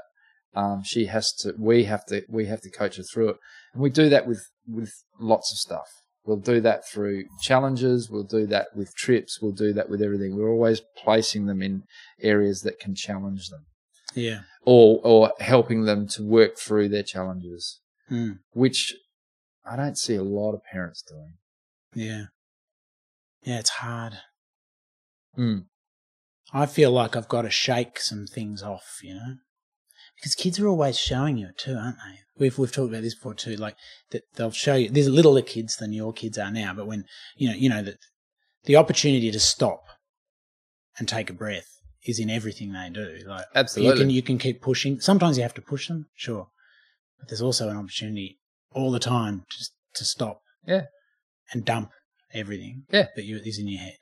Um, 0.54 0.82
she 0.84 1.06
has 1.06 1.32
to. 1.40 1.54
We 1.58 1.84
have 1.84 2.04
to. 2.06 2.22
We 2.28 2.46
have 2.46 2.60
to 2.62 2.70
coach 2.70 2.96
her 2.96 3.02
through 3.02 3.30
it, 3.30 3.36
and 3.72 3.82
we 3.82 3.90
do 3.90 4.08
that 4.08 4.26
with 4.26 4.44
with 4.66 4.92
lots 5.20 5.52
of 5.52 5.58
stuff. 5.58 5.86
We'll 6.28 6.36
do 6.36 6.60
that 6.60 6.86
through 6.86 7.24
challenges. 7.40 8.10
We'll 8.10 8.22
do 8.22 8.44
that 8.48 8.76
with 8.76 8.94
trips. 8.94 9.40
We'll 9.40 9.52
do 9.52 9.72
that 9.72 9.88
with 9.88 10.02
everything. 10.02 10.36
We're 10.36 10.50
always 10.50 10.82
placing 11.02 11.46
them 11.46 11.62
in 11.62 11.84
areas 12.20 12.60
that 12.64 12.78
can 12.78 12.94
challenge 12.94 13.48
them, 13.48 13.64
Yeah. 14.14 14.42
or 14.60 15.00
or 15.02 15.32
helping 15.40 15.84
them 15.86 16.06
to 16.08 16.22
work 16.22 16.58
through 16.58 16.90
their 16.90 17.02
challenges, 17.02 17.80
Mm. 18.10 18.40
which 18.50 18.94
I 19.64 19.74
don't 19.76 19.96
see 19.96 20.16
a 20.16 20.22
lot 20.22 20.52
of 20.52 20.62
parents 20.70 21.00
doing. 21.02 21.38
Yeah. 21.94 22.26
Yeah, 23.42 23.60
it's 23.60 23.70
hard. 23.70 24.18
Mm. 25.38 25.64
I 26.52 26.66
feel 26.66 26.90
like 26.92 27.16
I've 27.16 27.28
got 27.28 27.42
to 27.42 27.50
shake 27.50 28.00
some 28.00 28.26
things 28.26 28.62
off, 28.62 28.98
you 29.02 29.14
know? 29.14 29.36
Because 30.20 30.34
kids 30.34 30.58
are 30.58 30.68
always 30.68 30.98
showing 30.98 31.36
you 31.38 31.48
it 31.48 31.58
too, 31.58 31.74
aren't 31.76 31.96
they? 31.96 32.18
We've 32.38 32.58
we've 32.58 32.72
talked 32.72 32.90
about 32.90 33.02
this 33.02 33.14
before 33.14 33.34
too, 33.34 33.56
like 33.56 33.76
that 34.10 34.22
they'll 34.34 34.50
show 34.50 34.74
you 34.74 34.88
there's 34.88 35.08
littler 35.08 35.42
kids 35.42 35.76
than 35.76 35.92
your 35.92 36.12
kids 36.12 36.38
are 36.38 36.50
now, 36.50 36.72
but 36.74 36.86
when 36.86 37.04
you 37.36 37.48
know, 37.48 37.54
you 37.54 37.68
know 37.68 37.82
that 37.82 37.96
the 38.64 38.76
opportunity 38.76 39.30
to 39.30 39.40
stop 39.40 39.82
and 40.98 41.08
take 41.08 41.30
a 41.30 41.32
breath 41.32 41.68
is 42.06 42.18
in 42.18 42.30
everything 42.30 42.72
they 42.72 42.90
do. 42.90 43.18
Like 43.26 43.46
Absolutely. 43.54 43.92
you 43.92 44.00
can 44.00 44.10
you 44.10 44.22
can 44.22 44.38
keep 44.38 44.62
pushing. 44.62 45.00
Sometimes 45.00 45.36
you 45.36 45.42
have 45.42 45.54
to 45.54 45.62
push 45.62 45.88
them, 45.88 46.06
sure. 46.14 46.48
But 47.18 47.28
there's 47.28 47.42
also 47.42 47.68
an 47.68 47.76
opportunity 47.76 48.38
all 48.72 48.92
the 48.92 49.00
time 49.00 49.44
just 49.50 49.72
to 49.94 50.04
stop. 50.04 50.40
Yeah. 50.66 50.82
And 51.52 51.64
dump 51.64 51.90
everything 52.34 52.84
Yeah. 52.92 53.06
that 53.16 53.24
you, 53.24 53.38
is 53.42 53.58
in 53.58 53.68
your 53.68 53.80
head. 53.80 53.96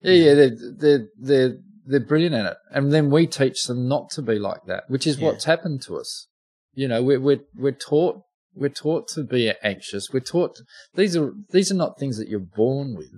Yeah, 0.00 0.12
yeah, 0.12 0.34
they're 0.34 0.56
they're 0.78 1.06
they're 1.18 1.56
they're 1.90 2.00
brilliant 2.00 2.34
at 2.34 2.46
it, 2.52 2.56
and 2.70 2.92
then 2.92 3.10
we 3.10 3.26
teach 3.26 3.64
them 3.64 3.88
not 3.88 4.10
to 4.10 4.22
be 4.22 4.38
like 4.38 4.64
that, 4.66 4.84
which 4.88 5.06
is 5.06 5.18
Yeah. 5.18 5.26
what's 5.26 5.44
happened 5.44 5.82
to 5.82 5.96
us. 5.98 6.26
You 6.74 6.86
know, 6.88 7.02
we're 7.02 7.20
we're 7.20 7.40
we're 7.56 7.72
taught 7.72 8.20
we're 8.54 8.68
taught 8.68 9.08
to 9.14 9.22
be 9.24 9.52
anxious. 9.62 10.08
We're 10.12 10.20
taught 10.20 10.52
these 10.94 11.16
are 11.16 11.32
these 11.50 11.70
are 11.72 11.76
not 11.84 11.98
things 11.98 12.16
that 12.18 12.28
you're 12.28 12.40
born 12.40 12.94
with. 12.96 13.10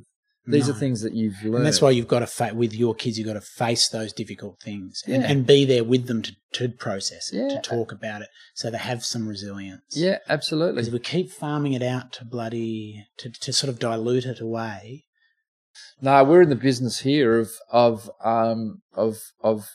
These 0.47 0.69
No. 0.69 0.75
are 0.75 0.79
things 0.79 1.03
that 1.03 1.15
you've 1.15 1.43
learned. 1.45 1.57
And 1.59 1.67
that's 1.67 1.83
why 1.83 1.91
you've 1.91 2.09
got 2.09 2.21
to 2.21 2.27
fa- 2.27 2.55
with 2.55 2.75
your 2.75 2.95
kids, 2.95 3.19
you've 3.19 3.27
got 3.27 3.35
to 3.35 3.41
face 3.43 3.89
those 3.89 4.13
difficult 4.13 4.59
things 4.61 5.03
and, 5.07 5.23
Yeah. 5.23 5.31
and 5.31 5.47
be 5.47 5.65
there 5.67 5.85
with 5.85 6.07
them 6.07 6.23
to, 6.23 6.33
to 6.55 6.69
process 6.71 7.31
it, 7.33 7.37
Yeah. 7.37 7.49
to 7.49 7.61
talk 7.61 7.93
about 7.93 8.23
it, 8.23 8.29
so 8.55 8.71
they 8.71 8.79
have 8.79 9.05
some 9.05 9.29
resilience. 9.29 9.83
Yeah, 9.95 10.19
absolutely. 10.29 10.77
Because 10.77 10.89
if 10.89 10.95
we 10.95 10.99
keep 11.01 11.31
farming 11.31 11.75
it 11.75 11.83
out 11.83 12.13
to 12.15 12.25
bloody 12.25 13.07
to, 13.19 13.31
to 13.31 13.53
sort 13.53 13.69
of 13.69 13.79
dilute 13.79 14.25
it 14.25 14.41
away, 14.41 15.05
No, 16.01 16.25
we're 16.25 16.43
in 16.43 16.49
the 16.49 16.57
business 16.57 17.01
here 17.01 17.39
of 17.39 17.51
of 17.71 18.11
um 18.25 18.83
of 18.95 19.19
of 19.43 19.69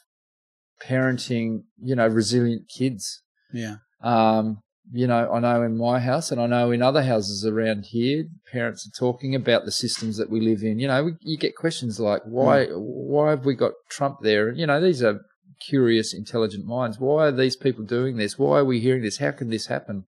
parenting. 0.82 1.64
You 1.82 1.96
know, 1.96 2.08
resilient 2.08 2.70
kids. 2.70 3.22
yeah, 3.54 3.78
Um, 4.02 4.60
you 4.92 5.08
know, 5.08 5.32
I 5.32 5.40
know 5.40 5.64
in 5.64 5.78
my 5.78 6.00
house 6.00 6.32
and 6.32 6.40
I 6.40 6.46
know 6.46 6.72
in 6.72 6.82
other 6.82 7.04
houses 7.04 7.46
around 7.46 7.86
here, 7.86 8.26
parents 8.52 8.88
are 8.88 9.00
talking 9.00 9.34
about 9.34 9.66
the 9.66 9.72
systems 9.72 10.18
that 10.18 10.30
we 10.30 10.40
live 10.40 10.62
in. 10.62 10.78
You 10.80 10.88
know, 10.88 11.04
we, 11.06 11.14
you 11.22 11.38
get 11.38 11.56
questions 11.56 12.00
like, 12.00 12.22
why, 12.24 12.68
why 12.68 13.32
have 13.32 13.46
we 13.46 13.56
got 13.56 13.72
Trump 13.90 14.18
there? 14.22 14.52
You 14.52 14.68
know, 14.68 14.80
these 14.80 15.02
are 15.02 15.22
curious, 15.60 16.14
intelligent 16.14 16.66
minds. 16.68 17.00
Why 17.00 17.28
are 17.28 17.32
these 17.32 17.56
people 17.56 17.84
doing 17.84 18.18
this? 18.18 18.38
Why 18.38 18.60
are 18.60 18.66
we 18.66 18.80
hearing 18.80 19.02
this? 19.02 19.18
How 19.18 19.32
can 19.32 19.50
this 19.50 19.68
happen? 19.68 20.06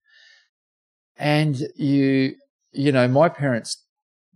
And 1.17 1.57
you, 1.75 2.35
you 2.71 2.91
know, 2.91 3.07
my 3.07 3.29
parents 3.29 3.83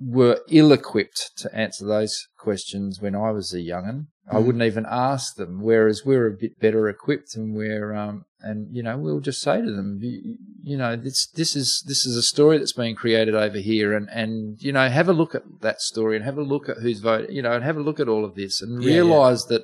were 0.03 0.39
ill 0.49 0.71
equipped 0.71 1.31
to 1.37 1.53
answer 1.55 1.85
those 1.85 2.27
questions 2.37 2.99
when 3.01 3.15
I 3.15 3.29
was 3.31 3.53
a 3.53 3.61
young'un. 3.61 4.07
I 4.29 4.35
Mhm. 4.35 4.45
wouldn't 4.45 4.63
even 4.63 4.85
ask 4.89 5.35
them. 5.35 5.61
Whereas 5.61 6.03
we're 6.05 6.27
a 6.27 6.31
bit 6.37 6.59
better 6.59 6.87
equipped, 6.89 7.35
and 7.35 7.53
we're 7.55 7.93
um, 7.93 8.23
and 8.39 8.67
you 8.75 8.81
know, 8.81 8.97
we'll 8.97 9.19
just 9.19 9.41
say 9.41 9.61
to 9.61 9.71
them, 9.71 9.99
you, 10.01 10.37
you 10.63 10.77
know, 10.77 10.95
this 10.95 11.27
this 11.35 11.55
is 11.55 11.83
this 11.87 12.05
is 12.05 12.15
a 12.15 12.21
story 12.23 12.57
that's 12.57 12.73
being 12.73 12.95
created 12.95 13.35
over 13.35 13.57
here, 13.59 13.93
and 13.93 14.07
and 14.11 14.61
you 14.61 14.71
know, 14.71 14.87
have 14.89 15.09
a 15.09 15.13
look 15.13 15.35
at 15.35 15.43
that 15.61 15.81
story, 15.81 16.15
and 16.15 16.25
have 16.25 16.37
a 16.37 16.43
look 16.43 16.67
at 16.69 16.77
who's 16.77 16.99
voted, 16.99 17.31
you 17.33 17.41
know, 17.41 17.51
and 17.53 17.63
have 17.63 17.77
a 17.77 17.81
look 17.83 17.99
at 17.99 18.07
all 18.07 18.25
of 18.25 18.35
this, 18.35 18.61
and 18.61 18.81
Yeah, 18.81 18.89
yeah. 18.89 18.95
realize 18.95 19.45
that 19.45 19.63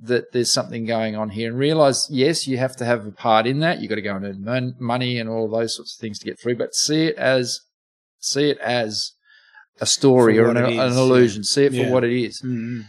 that 0.00 0.32
there's 0.32 0.52
something 0.52 0.84
going 0.84 1.16
on 1.16 1.30
here, 1.30 1.48
and 1.50 1.58
realize 1.58 2.06
yes, 2.10 2.46
you 2.46 2.56
have 2.58 2.76
to 2.76 2.84
have 2.84 3.06
a 3.06 3.10
part 3.12 3.46
in 3.46 3.60
that. 3.60 3.80
you've 3.80 3.88
got 3.88 3.96
to 3.96 4.02
go 4.02 4.16
and 4.16 4.24
earn 4.24 4.44
mon- 4.44 4.76
money 4.78 5.18
and 5.18 5.28
all 5.30 5.46
of 5.46 5.50
those 5.52 5.74
sorts 5.76 5.96
of 5.96 6.00
things 6.00 6.18
to 6.18 6.24
get 6.26 6.38
through, 6.38 6.56
but 6.56 6.74
see 6.74 7.06
it 7.06 7.16
as 7.16 7.60
see 8.18 8.50
it 8.50 8.58
as 8.58 9.12
a 9.80 9.86
story 9.86 10.38
or 10.38 10.48
an, 10.50 10.56
is, 10.56 10.64
an 10.78 10.92
yeah. 10.92 10.98
illusion. 10.98 11.44
See 11.44 11.64
it 11.64 11.70
for 11.70 11.76
Yeah. 11.76 11.90
what 11.90 12.04
it 12.04 12.12
is 12.12 12.42
mm 12.42 12.84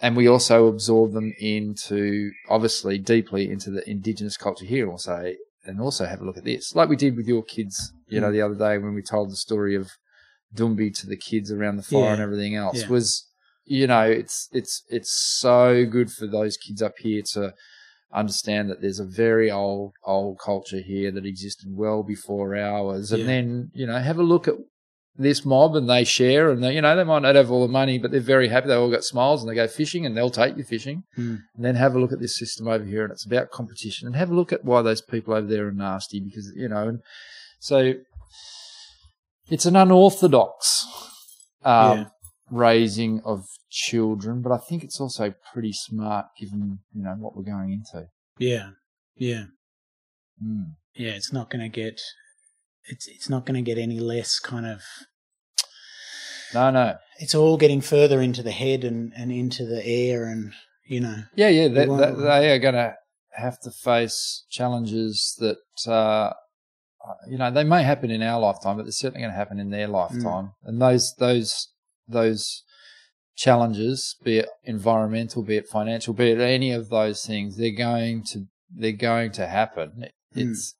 and 0.00 0.16
we 0.16 0.28
also 0.28 0.68
absorb 0.68 1.12
them 1.12 1.32
into 1.40 2.30
obviously 2.48 2.98
deeply 2.98 3.50
into 3.50 3.68
the 3.68 3.82
indigenous 3.90 4.36
culture 4.36 4.64
here 4.64 4.86
we'll 4.86 4.96
say 4.96 5.36
and 5.64 5.80
also 5.80 6.04
have 6.06 6.20
a 6.20 6.24
look 6.24 6.36
at 6.38 6.44
this 6.44 6.72
like 6.76 6.88
we 6.88 6.94
did 6.94 7.16
with 7.16 7.26
your 7.26 7.42
kids 7.42 7.92
you 8.06 8.20
know 8.20 8.30
the 8.30 8.40
other 8.40 8.54
day 8.54 8.78
when 8.78 8.94
we 8.94 9.02
told 9.02 9.28
the 9.28 9.34
story 9.36 9.74
of 9.74 9.90
Dumbi 10.54 10.94
to 11.00 11.06
the 11.06 11.16
kids 11.16 11.50
around 11.50 11.76
the 11.78 11.82
fire 11.82 12.00
Yeah. 12.04 12.12
and 12.12 12.22
everything 12.22 12.54
else 12.54 12.82
Yeah. 12.82 12.88
was, 12.88 13.26
you 13.64 13.86
know, 13.86 14.02
it's 14.02 14.48
it's 14.52 14.82
it's 14.88 15.12
so 15.12 15.84
good 15.84 16.10
for 16.10 16.26
those 16.26 16.56
kids 16.56 16.80
up 16.80 16.94
here 17.00 17.22
to 17.34 17.52
understand 18.12 18.70
that 18.70 18.80
there's 18.80 18.98
a 18.98 19.04
very 19.04 19.50
old 19.50 19.92
old 20.04 20.38
culture 20.38 20.80
here 20.80 21.10
that 21.10 21.26
existed 21.26 21.68
well 21.70 22.02
before 22.02 22.56
ours, 22.56 23.12
and 23.12 23.28
then 23.28 23.70
you 23.74 23.86
know 23.86 23.98
have 23.98 24.18
a 24.18 24.22
look 24.22 24.48
at 24.48 24.54
this 25.20 25.44
mob 25.44 25.74
and 25.74 25.90
they 25.90 26.04
share 26.04 26.50
and 26.50 26.62
they, 26.62 26.74
you 26.74 26.80
know 26.80 26.94
they 26.96 27.02
might 27.04 27.22
not 27.22 27.34
have 27.34 27.50
all 27.50 27.66
the 27.66 27.72
money 27.72 27.98
but 27.98 28.10
they're 28.12 28.20
very 28.20 28.48
happy 28.48 28.68
they 28.68 28.74
all 28.74 28.90
got 28.90 29.02
smiles 29.02 29.42
and 29.42 29.50
they 29.50 29.54
go 29.54 29.66
fishing 29.66 30.06
and 30.06 30.16
they'll 30.16 30.30
take 30.30 30.56
you 30.56 30.62
fishing 30.64 31.02
Mm. 31.18 31.40
and 31.56 31.64
then 31.64 31.74
have 31.74 31.94
a 31.96 31.98
look 31.98 32.12
at 32.12 32.20
this 32.20 32.38
system 32.38 32.68
over 32.68 32.84
here 32.84 33.02
and 33.02 33.12
it's 33.12 33.26
about 33.26 33.50
competition 33.50 34.06
and 34.06 34.14
have 34.16 34.30
a 34.30 34.34
look 34.34 34.52
at 34.52 34.64
why 34.64 34.80
those 34.82 35.00
people 35.02 35.34
over 35.34 35.46
there 35.46 35.66
are 35.66 35.72
nasty 35.72 36.20
because 36.20 36.52
you 36.54 36.68
know 36.68 36.86
and 36.88 37.00
so 37.58 37.94
it's 39.50 39.66
an 39.66 39.76
unorthodox 39.76 40.86
um, 41.64 41.98
Yeah. 41.98 42.04
raising 42.50 43.20
of 43.24 43.44
children 43.70 44.40
but 44.40 44.52
i 44.52 44.58
think 44.58 44.82
it's 44.84 45.00
also 45.00 45.34
pretty 45.52 45.72
smart 45.72 46.26
given 46.38 46.78
you 46.94 47.02
know 47.02 47.16
what 47.18 47.36
we're 47.36 47.42
going 47.42 47.72
into 47.72 48.06
Yeah, 48.38 48.70
yeah, 49.16 49.44
Mm. 50.42 50.76
yeah. 50.94 51.10
It's 51.18 51.32
not 51.32 51.50
going 51.50 51.62
to 51.62 51.68
get. 51.68 52.00
It's 52.88 53.06
it's 53.06 53.28
not 53.28 53.46
going 53.46 53.62
to 53.62 53.74
get 53.74 53.80
any 53.80 54.00
less 54.00 54.38
kind 54.38 54.66
of. 54.66 54.82
no 56.54 56.70
no 56.70 56.96
It's 57.18 57.34
all 57.34 57.56
getting 57.56 57.80
further 57.80 58.20
into 58.20 58.42
the 58.42 58.52
head 58.52 58.84
and 58.84 59.12
and 59.16 59.30
into 59.30 59.64
the 59.66 59.84
air 59.86 60.24
and 60.24 60.52
you 60.88 61.00
know. 61.00 61.24
Yeah, 61.36 61.48
yeah, 61.48 61.68
they, 61.68 61.86
they, 61.86 62.12
they 62.12 62.50
are 62.52 62.58
going 62.58 62.74
to 62.74 62.94
have 63.32 63.60
to 63.60 63.70
face 63.70 64.44
challenges 64.50 65.36
that, 65.38 65.90
uh, 65.90 66.32
you 67.28 67.38
know, 67.38 67.50
they 67.50 67.64
may 67.64 67.82
happen 67.82 68.10
in 68.10 68.22
our 68.22 68.40
lifetime, 68.40 68.76
but 68.76 68.84
they're 68.84 68.92
certainly 68.92 69.20
going 69.20 69.30
to 69.30 69.38
happen 69.38 69.60
in 69.60 69.70
their 69.70 69.86
lifetime. 69.86 70.52
And 70.64 70.80
those, 70.80 71.14
those, 71.18 71.68
those 72.08 72.64
challenges, 73.36 74.16
be 74.24 74.38
it 74.38 74.48
environmental, 74.64 75.42
be 75.42 75.56
it 75.56 75.68
financial, 75.68 76.14
be 76.14 76.30
it 76.30 76.40
any 76.40 76.72
of 76.72 76.88
those 76.88 77.24
things, 77.24 77.56
they're 77.56 77.70
going 77.70 78.24
to, 78.24 78.46
they're 78.74 78.92
going 78.92 79.30
to 79.32 79.46
happen. 79.46 80.06
It's, 80.34 80.74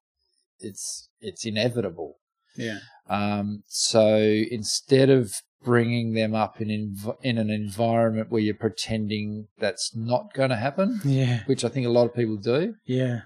it's, 0.61 1.09
it's 1.21 1.45
inevitable. 1.47 2.17
Yeah. 2.57 2.79
Um, 3.09 3.63
so 3.69 4.17
instead 4.51 5.11
of 5.11 5.33
bringing 5.63 6.15
them 6.15 6.35
up 6.35 6.61
in 6.61 6.69
env- 6.69 7.17
in 7.23 7.37
an 7.39 7.51
environment 7.51 8.31
where 8.31 8.41
you're 8.43 8.55
pretending 8.55 9.49
that's 9.59 9.95
not 9.95 10.33
going 10.35 10.51
to 10.51 10.57
happen, 10.57 11.01
Yeah. 11.05 11.41
which 11.47 11.65
I 11.65 11.69
think 11.69 11.87
a 11.87 11.91
lot 11.91 12.07
of 12.07 12.15
people 12.15 12.37
do. 12.37 12.75
Yeah. 12.85 13.23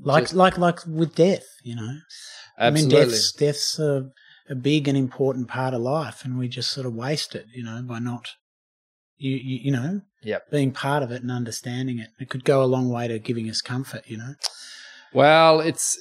Like 0.00 0.24
Just- 0.24 0.34
like 0.34 0.58
like 0.58 0.86
with 0.86 1.14
death, 1.14 1.46
you 1.62 1.76
know. 1.76 1.98
Absolutely. 2.58 2.66
I 2.66 2.70
mean, 2.70 2.88
death's 3.10 3.32
death's 3.32 3.78
a, 3.78 4.10
a 4.48 4.54
big 4.54 4.88
and 4.88 4.96
important 4.98 5.48
part 5.48 5.74
of 5.74 5.80
life, 5.82 6.24
and 6.24 6.36
we 6.38 6.48
just 6.48 6.70
sort 6.70 6.86
of 6.86 6.94
waste 6.94 7.34
it, 7.34 7.46
you 7.54 7.62
know, 7.64 7.80
by 7.82 7.98
not, 8.00 8.30
you 9.16 9.36
you, 9.36 9.58
you 9.64 9.70
know, 9.72 10.00
Yep. 10.22 10.50
being 10.50 10.72
part 10.72 11.02
of 11.02 11.10
it 11.12 11.22
and 11.22 11.30
understanding 11.30 11.98
it. 11.98 12.08
It 12.18 12.28
could 12.30 12.44
go 12.44 12.62
a 12.62 12.66
long 12.66 12.88
way 12.90 13.06
to 13.08 13.18
giving 13.18 13.48
us 13.50 13.60
comfort, 13.60 14.02
you 14.06 14.16
know. 14.16 14.34
Well, 15.12 15.60
it's 15.60 15.96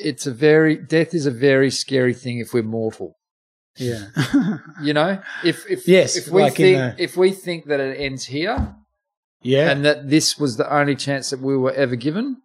it's 0.00 0.26
a 0.26 0.32
very 0.32 0.76
death 0.76 1.14
is 1.14 1.26
a 1.26 1.30
very 1.30 1.70
scary 1.70 2.14
thing 2.14 2.38
if 2.38 2.52
we're 2.54 2.62
mortal. 2.62 3.16
Yeah. 3.76 4.06
You 4.82 4.92
know, 4.94 5.20
if 5.44 5.68
if 5.70 5.86
Yes, 5.88 6.16
if 6.16 6.28
we 6.28 6.42
like 6.42 6.54
think 6.54 6.76
the- 6.96 7.02
if 7.02 7.16
we 7.16 7.32
think 7.32 7.66
that 7.66 7.80
it 7.80 7.98
ends 7.98 8.24
here 8.26 8.74
yeah. 9.42 9.70
and 9.70 9.84
that 9.84 10.08
this 10.08 10.38
was 10.38 10.56
the 10.56 10.72
only 10.72 10.94
chance 10.96 11.30
that 11.30 11.40
we 11.40 11.56
were 11.56 11.72
ever 11.72 11.96
given, 11.96 12.36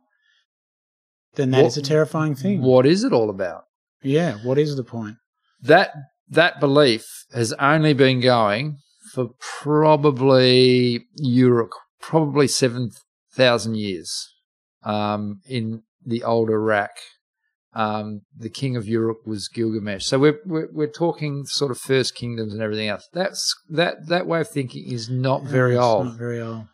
then 1.35 1.51
that 1.51 1.61
what- 1.63 1.67
is 1.67 1.77
a 1.77 1.81
terrifying 1.81 2.35
thing. 2.35 2.61
what 2.61 2.85
is 2.85 3.03
it 3.03 3.13
all 3.13 3.30
about? 3.30 3.63
Yeah. 4.01 4.38
What 4.43 4.57
is 4.57 4.75
the 4.75 4.84
point? 4.84 5.17
that 5.61 5.91
that 6.30 6.59
belief 6.59 7.05
has 7.34 7.53
only 7.53 7.93
been 7.93 8.19
going 8.19 8.77
for 9.13 9.30
probably 9.61 11.05
Europe, 11.15 11.71
probably 12.01 12.47
seven 12.47 12.91
thousand 13.31 13.75
years. 13.77 14.30
Um, 14.84 15.39
in 15.47 15.84
the 16.05 16.23
old 16.23 16.49
Iraq, 16.49 16.91
um, 17.75 18.21
the 18.37 18.49
king 18.49 18.75
of 18.75 18.87
Uruk 18.87 19.25
was 19.25 19.47
Gilgamesh. 19.47 20.05
So 20.05 20.19
we're, 20.19 20.39
we're 20.45 20.69
we're 20.71 20.91
talking 20.91 21.45
sort 21.45 21.71
of 21.71 21.79
first 21.79 22.15
kingdoms 22.15 22.53
and 22.53 22.61
everything 22.61 22.87
else. 22.87 23.07
That's 23.13 23.55
that 23.69 24.07
that 24.07 24.27
way 24.27 24.41
of 24.41 24.49
thinking 24.49 24.85
is 24.87 25.09
not 25.09 25.43
very 25.43 25.73
It's 25.73 25.83
old. 25.83 26.05
Not 26.07 26.17
very 26.17 26.41
old. 26.41 26.65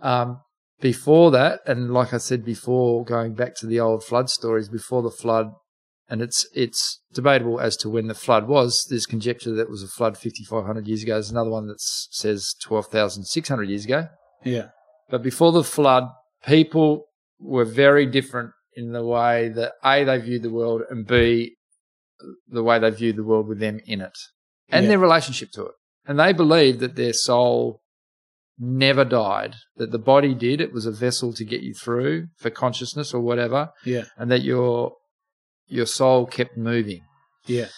Um, 0.00 0.40
before 0.80 1.30
that, 1.32 1.60
and 1.66 1.92
like 1.92 2.12
I 2.12 2.18
said 2.18 2.44
before, 2.44 3.04
going 3.04 3.34
back 3.34 3.54
to 3.56 3.66
the 3.66 3.80
old 3.80 4.04
flood 4.04 4.28
stories, 4.30 4.68
before 4.68 5.02
the 5.02 5.10
flood, 5.10 5.52
and 6.08 6.22
it's 6.22 6.46
it's 6.54 7.00
debatable 7.12 7.58
as 7.58 7.76
to 7.78 7.88
when 7.90 8.06
the 8.06 8.14
flood 8.14 8.46
was. 8.46 8.86
There's 8.88 9.06
conjecture 9.06 9.52
that 9.54 9.62
it 9.62 9.70
was 9.70 9.82
a 9.82 9.88
flood 9.88 10.16
5,500 10.16 10.86
years 10.86 11.02
ago. 11.02 11.14
There's 11.14 11.30
another 11.30 11.50
one 11.50 11.66
that 11.66 11.80
says 11.80 12.54
12,600 12.62 13.68
years 13.68 13.84
ago. 13.84 14.08
Yeah. 14.44 14.68
But 15.08 15.22
before 15.22 15.50
the 15.52 15.64
flood, 15.64 16.04
people 16.44 17.06
were 17.40 17.64
very 17.64 18.06
different 18.06 18.52
in 18.76 18.92
the 18.92 19.04
way 19.04 19.48
that 19.48 19.72
A, 19.84 20.04
they 20.04 20.18
view 20.18 20.38
the 20.38 20.50
world, 20.50 20.82
and 20.90 21.06
B, 21.06 21.56
the 22.48 22.62
way 22.62 22.78
they 22.78 22.90
view 22.90 23.12
the 23.12 23.24
world 23.24 23.48
with 23.48 23.58
them 23.58 23.80
in 23.86 24.00
it, 24.00 24.16
and 24.68 24.84
Yeah. 24.84 24.90
their 24.90 24.98
relationship 24.98 25.50
to 25.52 25.66
it. 25.66 25.74
And 26.06 26.18
they 26.20 26.32
believe 26.32 26.78
that 26.80 26.94
their 26.94 27.12
soul 27.12 27.80
never 28.58 29.04
died, 29.04 29.54
that 29.76 29.90
the 29.90 29.98
body 29.98 30.34
did. 30.34 30.60
It 30.60 30.72
was 30.72 30.86
a 30.86 30.90
vessel 30.92 31.32
to 31.34 31.44
get 31.44 31.62
you 31.62 31.74
through 31.74 32.28
for 32.38 32.48
consciousness 32.50 33.12
or 33.12 33.20
whatever, 33.20 33.70
Yeah. 33.84 34.04
and 34.16 34.30
that 34.30 34.42
your 34.42 34.94
your 35.68 35.86
soul 35.86 36.26
kept 36.26 36.56
moving. 36.56 37.02
Yeah. 37.46 37.68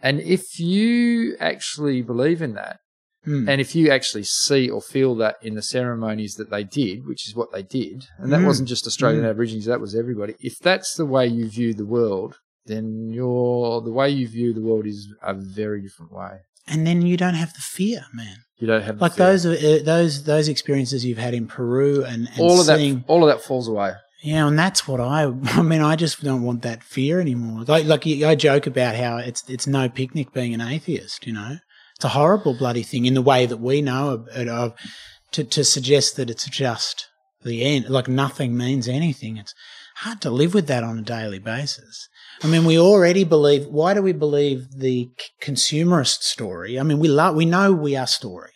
And 0.00 0.20
if 0.20 0.58
you 0.60 1.36
actually 1.40 2.02
believe 2.02 2.42
in 2.42 2.52
that, 2.52 2.80
Hmm. 3.24 3.48
and 3.48 3.60
if 3.60 3.74
you 3.76 3.88
actually 3.90 4.24
see 4.24 4.68
or 4.68 4.80
feel 4.82 5.14
that 5.16 5.36
in 5.42 5.54
the 5.54 5.62
ceremonies 5.62 6.34
that 6.34 6.50
they 6.50 6.64
did, 6.64 7.06
which 7.06 7.28
is 7.28 7.36
what 7.36 7.52
they 7.52 7.62
did, 7.62 8.06
and 8.18 8.32
that 8.32 8.40
Mm. 8.40 8.46
wasn't 8.46 8.68
just 8.68 8.84
Australian 8.86 9.22
Mm. 9.24 9.30
Aborigines, 9.30 9.66
that 9.66 9.80
was 9.80 9.94
everybody. 9.94 10.34
If 10.40 10.58
that's 10.58 10.94
the 10.96 11.06
way 11.06 11.26
you 11.28 11.48
view 11.48 11.72
the 11.72 11.86
world, 11.86 12.38
then 12.66 13.10
your 13.12 13.80
the 13.80 13.92
way 13.92 14.10
you 14.10 14.26
view 14.28 14.52
the 14.52 14.60
world 14.60 14.86
is 14.86 15.08
a 15.22 15.34
very 15.34 15.80
different 15.82 16.12
way. 16.12 16.40
and 16.66 16.86
then 16.86 17.02
you 17.02 17.16
don't 17.16 17.34
have 17.34 17.52
the 17.54 17.60
fear, 17.60 18.06
man. 18.14 18.36
You 18.58 18.66
don't 18.68 18.82
have 18.82 18.98
the 18.98 19.02
Like 19.02 19.14
fear. 19.14 19.26
those 19.26 19.46
uh, 19.46 19.80
those 19.84 20.22
those 20.24 20.48
experiences 20.48 21.04
you've 21.04 21.18
had 21.18 21.34
in 21.34 21.46
Peru 21.46 22.04
and, 22.04 22.28
and 22.28 22.40
all 22.40 22.60
of 22.60 22.66
seeing, 22.66 22.98
that 22.98 23.04
all 23.08 23.22
of 23.24 23.28
that 23.34 23.42
falls 23.44 23.66
away. 23.68 23.92
Yeah, 24.22 24.46
and 24.46 24.56
that's 24.56 24.86
what 24.86 25.00
I. 25.00 25.24
I 25.60 25.62
mean, 25.62 25.80
I 25.82 25.96
just 25.96 26.22
don't 26.22 26.42
want 26.42 26.62
that 26.62 26.84
fear 26.84 27.20
anymore. 27.20 27.64
Like, 27.66 27.86
like 27.86 28.06
I 28.06 28.34
joke 28.36 28.66
about 28.68 28.94
how 28.94 29.16
it's 29.16 29.42
it's 29.48 29.66
no 29.66 29.88
picnic 29.88 30.32
being 30.32 30.54
an 30.54 30.60
atheist. 30.60 31.26
You 31.26 31.32
know, 31.32 31.56
it's 32.02 32.12
a 32.12 32.18
horrible 32.18 32.52
bloody 32.52 32.82
thing 32.82 33.06
in 33.06 33.14
the 33.14 33.22
way 33.22 33.46
that 33.46 33.58
we 33.58 33.80
know 33.80 34.26
it 34.34 34.48
of. 34.48 34.74
To 35.34 35.44
to 35.44 35.62
suggest 35.64 36.16
that 36.16 36.30
it's 36.30 36.46
just 36.46 37.08
the 37.44 37.62
end, 37.62 37.88
like 37.88 38.08
nothing 38.08 38.56
means 38.56 38.88
anything. 38.88 39.36
It's 39.36 39.54
hard 39.98 40.20
to 40.22 40.30
live 40.30 40.52
with 40.52 40.66
that 40.66 40.82
on 40.82 40.98
a 40.98 41.02
daily 41.02 41.38
basis. 41.38 42.08
I 42.42 42.48
mean, 42.48 42.64
we 42.64 42.76
already 42.76 43.22
believe. 43.22 43.66
Why 43.66 43.94
do 43.94 44.02
we 44.02 44.12
believe 44.12 44.66
the 44.76 45.10
consumerist 45.40 46.22
story? 46.22 46.78
I 46.78 46.82
mean, 46.82 46.98
we 46.98 47.06
love. 47.06 47.36
We 47.36 47.46
know 47.46 47.72
we 47.72 47.94
are 47.94 48.08
story. 48.08 48.50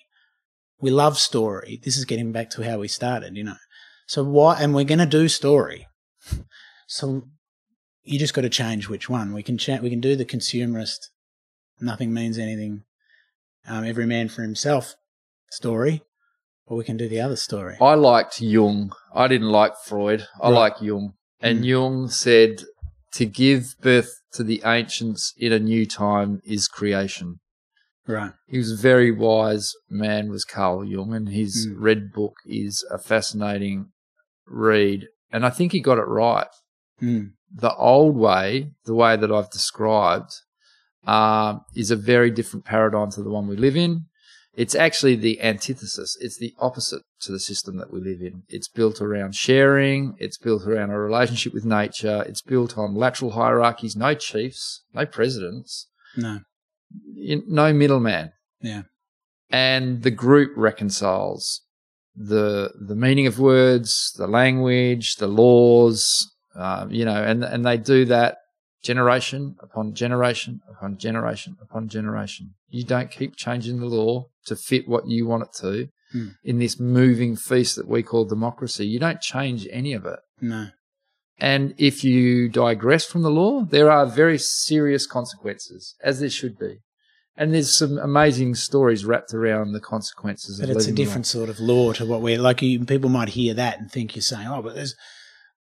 We 0.81 0.91
love 0.91 1.17
story. 1.17 1.81
This 1.85 1.97
is 1.97 2.05
getting 2.05 2.33
back 2.33 2.51
to 2.51 2.69
how 2.69 2.81
we 2.81 2.89
started. 2.89 3.37
You 3.37 3.45
know. 3.45 3.57
So 4.09 4.25
why? 4.25 4.61
And 4.61 4.75
we're 4.75 4.85
going 4.85 4.99
to 4.99 5.07
do 5.07 5.29
story. 5.29 5.87
So 6.89 7.29
you 8.03 8.19
just 8.19 8.35
got 8.35 8.43
to 8.43 8.51
change 8.51 8.89
which 8.89 9.09
one. 9.09 9.33
We 9.33 9.45
can 9.45 9.57
we 9.81 9.91
can 9.91 10.01
do 10.01 10.17
the 10.17 10.25
consumerist, 10.25 11.11
nothing 11.81 12.13
means 12.13 12.39
anything, 12.39 12.83
um, 13.69 13.85
every 13.85 14.07
man 14.07 14.29
for 14.29 14.43
himself 14.43 14.95
story, 15.51 16.03
or 16.67 16.77
we 16.77 16.85
can 16.85 16.97
do 16.97 17.09
the 17.09 17.21
other 17.21 17.37
story. 17.37 17.77
I 17.81 17.95
liked 17.95 18.41
Jung. 18.41 18.93
I 19.15 19.29
didn't 19.29 19.51
like 19.51 19.73
Freud. 19.85 20.27
I 20.41 20.51
Right. 20.51 20.59
like 20.59 20.81
Jung. 20.81 21.15
And 21.41 21.61
Mm. 21.61 21.65
Jung 21.67 22.09
said 22.09 22.65
to 23.13 23.27
give 23.27 23.75
birth 23.81 24.13
to 24.33 24.43
the 24.43 24.63
ancients 24.65 25.33
in 25.37 25.53
a 25.53 25.59
new 25.59 25.87
time 25.87 26.41
is 26.45 26.69
creation. 26.69 27.41
Right. 28.07 28.33
He 28.47 28.59
was 28.59 28.71
a 28.73 28.77
very 28.77 29.11
wise 29.11 29.73
man, 29.89 30.29
was 30.31 30.45
Carl 30.45 30.85
Jung, 30.85 31.13
and 31.15 31.29
his 31.29 31.67
Mm. 31.67 31.75
Red 31.79 32.13
Book 32.13 32.35
is 32.47 32.85
a 32.91 32.99
fascinating 32.99 33.93
read. 34.47 35.09
And 35.33 35.45
I 35.45 35.51
think 35.51 35.73
he 35.73 35.81
got 35.81 35.99
it 35.99 36.03
right. 36.07 36.47
Mm. 37.03 37.33
The 37.53 37.75
old 37.75 38.17
way, 38.17 38.71
the 38.85 38.95
way 38.95 39.17
that 39.17 39.33
I've 39.33 39.51
described, 39.51 40.33
um, 41.07 41.63
is 41.75 41.91
a 41.91 41.97
very 41.97 42.31
different 42.31 42.65
paradigm 42.65 43.11
to 43.13 43.23
the 43.23 43.31
one 43.31 43.47
we 43.47 43.57
live 43.57 43.77
in. 43.77 44.07
It's 44.55 44.75
actually 44.75 45.17
the 45.17 45.43
antithesis. 45.43 46.17
It's 46.21 46.39
the 46.39 46.55
opposite 46.59 47.03
to 47.21 47.33
the 47.33 47.39
system 47.39 47.77
that 47.77 47.93
we 47.93 48.01
live 48.01 48.23
in. 48.23 48.43
It's 48.49 48.69
built 48.69 49.03
around 49.03 49.35
sharing. 49.35 50.15
It's 50.19 50.39
built 50.39 50.67
around 50.67 50.91
a 50.91 50.99
relationship 50.99 51.53
with 51.53 51.67
nature. 51.67 52.25
It's 52.27 52.41
built 52.41 52.79
on 52.79 52.95
lateral 52.95 53.33
hierarchies, 53.33 53.95
no 53.97 54.15
chiefs, 54.15 54.83
no 54.95 55.05
presidents, 55.05 55.89
No. 56.17 56.41
no 57.15 57.73
middleman. 57.75 58.33
Yeah. 58.63 58.83
And 59.51 60.03
the 60.03 60.11
group 60.11 60.53
reconciles 60.57 61.63
the 62.17 62.73
the 62.81 62.97
meaning 62.97 63.27
of 63.27 63.39
words, 63.39 64.13
the 64.17 64.27
language, 64.27 65.17
the 65.17 65.27
laws, 65.27 66.27
um, 66.55 66.91
you 66.91 67.05
know, 67.05 67.23
and 67.23 67.45
and 67.45 67.65
they 67.65 67.77
do 67.77 68.07
that 68.07 68.39
generation 68.91 69.57
upon 69.67 69.87
generation 70.03 70.53
upon 70.75 70.91
generation 71.07 71.57
upon 71.67 71.89
generation. 71.97 72.45
You 72.69 72.85
don't 72.95 73.11
keep 73.19 73.33
changing 73.37 73.77
the 73.81 73.87
law 74.01 74.13
to 74.49 74.55
fit 74.69 74.85
what 74.93 75.05
you 75.15 75.27
want 75.27 75.45
it 75.47 75.53
to 75.63 75.89
Hmm. 76.13 76.29
in 76.45 76.57
this 76.61 76.79
moving 76.79 77.35
feast 77.49 77.75
that 77.77 77.89
we 77.89 78.01
call 78.11 78.25
democracy. 78.25 78.87
You 78.87 79.01
don't 79.07 79.21
change 79.21 79.67
any 79.81 79.93
of 79.93 80.07
it. 80.07 80.21
No. 80.41 80.63
And 81.39 81.75
if 81.79 82.05
you 82.05 82.49
digress 82.49 83.05
from 83.05 83.23
the 83.23 83.31
law, 83.41 83.65
there 83.77 83.91
are 83.91 84.07
very 84.07 84.39
serious 84.39 85.05
consequences, 85.07 85.97
as 86.11 86.21
there 86.21 86.31
should 86.31 86.57
be. 86.67 86.73
And 87.37 87.53
there's 87.53 87.77
some 87.77 87.99
amazing 87.99 88.55
stories 88.55 89.05
wrapped 89.05 89.35
around 89.35 89.73
the 89.73 89.81
consequences. 89.95 90.61
But 90.61 90.71
it's 90.71 90.87
a 90.87 90.93
different 91.03 91.27
sort 91.27 91.51
of 91.51 91.59
law 91.61 91.93
to 91.95 92.07
what 92.07 92.23
we're 92.23 92.41
like. 92.49 92.63
You, 92.63 92.85
people 92.85 93.11
might 93.11 93.31
hear 93.41 93.53
that 93.55 93.79
and 93.81 93.91
think 93.91 94.15
you're 94.15 94.23
saying, 94.33 94.47
"Oh, 94.47 94.63
but 94.63 94.75
there's, 94.77 94.95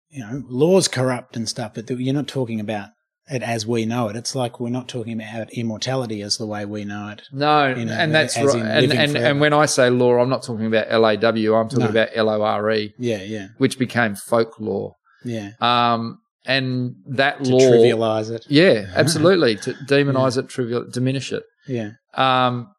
you 0.09 0.21
know, 0.25 0.43
laws 0.49 0.89
corrupt 0.89 1.37
and 1.37 1.47
stuff." 1.49 1.75
But 1.75 1.89
you're 1.91 2.15
not 2.15 2.27
talking 2.39 2.61
about 2.61 2.89
it 3.29 3.43
as 3.43 3.67
we 3.67 3.85
know 3.87 4.09
it. 4.09 4.17
It's 4.17 4.35
like 4.35 4.59
we're 4.61 4.71
not 4.71 4.89
talking 4.89 5.13
about 5.21 5.51
immortality 5.53 6.23
as 6.23 6.37
the 6.39 6.47
way 6.47 6.65
we 6.65 6.85
know 6.85 7.09
it. 7.09 7.23
No, 7.33 7.69
you 7.69 7.85
know, 7.85 7.93
and 7.93 8.15
that's 8.15 8.37
right. 8.37 8.57
And, 8.57 8.93
and, 8.93 9.17
and 9.17 9.41
when 9.41 9.53
I 9.53 9.67
say 9.67 9.89
law, 9.91 10.19
I'm 10.19 10.29
not 10.29 10.43
talking 10.43 10.67
about 10.67 10.91
LAW. 10.91 11.55
I'm 11.61 11.69
talking 11.69 11.79
No. 11.85 11.89
about 11.91 12.17
LORE, 12.17 12.71
Yeah, 12.99 13.23
yeah, 13.23 13.45
E, 13.45 13.49
which 13.59 13.79
became 13.79 14.15
folklore. 14.17 14.95
yeah. 15.25 15.51
Um, 15.61 16.19
and 16.47 16.95
that 17.07 17.45
To 17.45 17.51
law, 17.51 17.61
trivialize 17.61 18.31
it. 18.31 18.47
yeah, 18.49 18.87
absolutely, 18.97 19.57
to 19.57 19.75
demonize 19.75 20.39
it, 20.39 20.49
trivial, 20.49 20.85
diminish 20.91 21.33
it. 21.33 21.45
Yeah, 21.69 21.91
Um, 22.15 22.73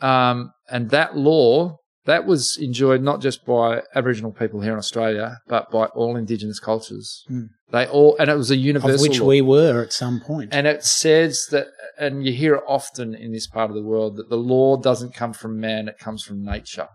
um, 0.00 0.52
and 0.70 0.90
that 0.90 1.16
law 1.16 1.78
that 2.10 2.26
was 2.26 2.56
enjoyed 2.60 3.02
not 3.02 3.20
just 3.20 3.44
by 3.46 3.82
Aboriginal 3.94 4.32
people 4.32 4.60
here 4.60 4.72
in 4.72 4.78
Australia, 4.78 5.38
but 5.46 5.70
by 5.70 5.84
all 5.86 6.16
Indigenous 6.16 6.58
cultures. 6.60 7.24
Hmm. 7.28 7.46
They 7.70 7.86
all, 7.86 8.16
and 8.18 8.28
it 8.28 8.36
was 8.36 8.50
a 8.50 8.56
universal 8.56 8.96
of 8.96 9.00
which 9.00 9.20
law. 9.20 9.26
we 9.28 9.40
were 9.40 9.80
at 9.82 9.92
some 9.92 10.20
point. 10.20 10.52
And 10.52 10.66
it 10.66 10.82
says 10.84 11.46
that, 11.52 11.68
and 11.98 12.26
you 12.26 12.32
hear 12.32 12.56
it 12.56 12.64
often 12.66 13.14
in 13.14 13.32
this 13.32 13.46
part 13.46 13.70
of 13.70 13.76
the 13.76 13.82
world, 13.92 14.16
that 14.16 14.28
the 14.28 14.36
law 14.36 14.76
doesn't 14.76 15.14
come 15.14 15.32
from 15.32 15.60
man, 15.60 15.86
it 15.88 15.98
comes 15.98 16.22
from 16.24 16.44
nature. 16.44 16.88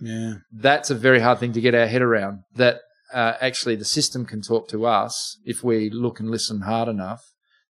yeah, 0.00 0.34
That's 0.52 0.90
a 0.90 0.94
very 0.94 1.20
hard 1.20 1.38
thing 1.38 1.54
to 1.54 1.60
get 1.62 1.74
our 1.74 1.86
head 1.86 2.02
around. 2.02 2.40
That 2.54 2.76
uh, 3.12 3.34
actually 3.40 3.76
the 3.76 3.86
system 3.86 4.26
can 4.26 4.42
talk 4.42 4.68
to 4.68 4.84
us 4.84 5.38
if 5.44 5.64
we 5.64 5.88
look 5.88 6.20
and 6.20 6.30
listen 6.30 6.60
hard 6.62 6.88
enough. 6.88 7.22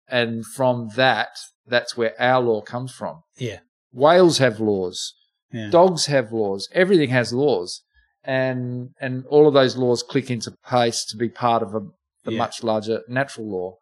And 0.09 0.47
from 0.47 0.89
that, 0.97 1.29
that's 1.67 1.99
where 1.99 2.15
our 2.19 2.41
law 2.41 2.63
comes 2.63 2.93
from. 2.93 3.21
yeah, 3.37 3.59
Whales 3.93 4.39
have 4.39 4.59
laws. 4.59 5.13
Yeah. 5.53 5.71
Dogs 5.71 6.07
have 6.07 6.33
laws. 6.33 6.69
Everything 6.73 7.11
has 7.11 7.33
laws. 7.33 7.83
And, 8.25 8.91
and 9.01 9.25
all 9.27 9.49
of 9.49 9.55
those 9.55 9.77
laws 9.77 10.03
click 10.03 10.31
into 10.31 10.53
place 10.67 11.05
to 11.07 11.17
be 11.17 11.29
part 11.29 11.63
of 11.63 11.75
a, 11.75 11.81
the 12.25 12.33
Yeah. 12.33 12.39
much 12.39 12.63
larger 12.63 13.03
natural 13.09 13.51
law. 13.51 13.77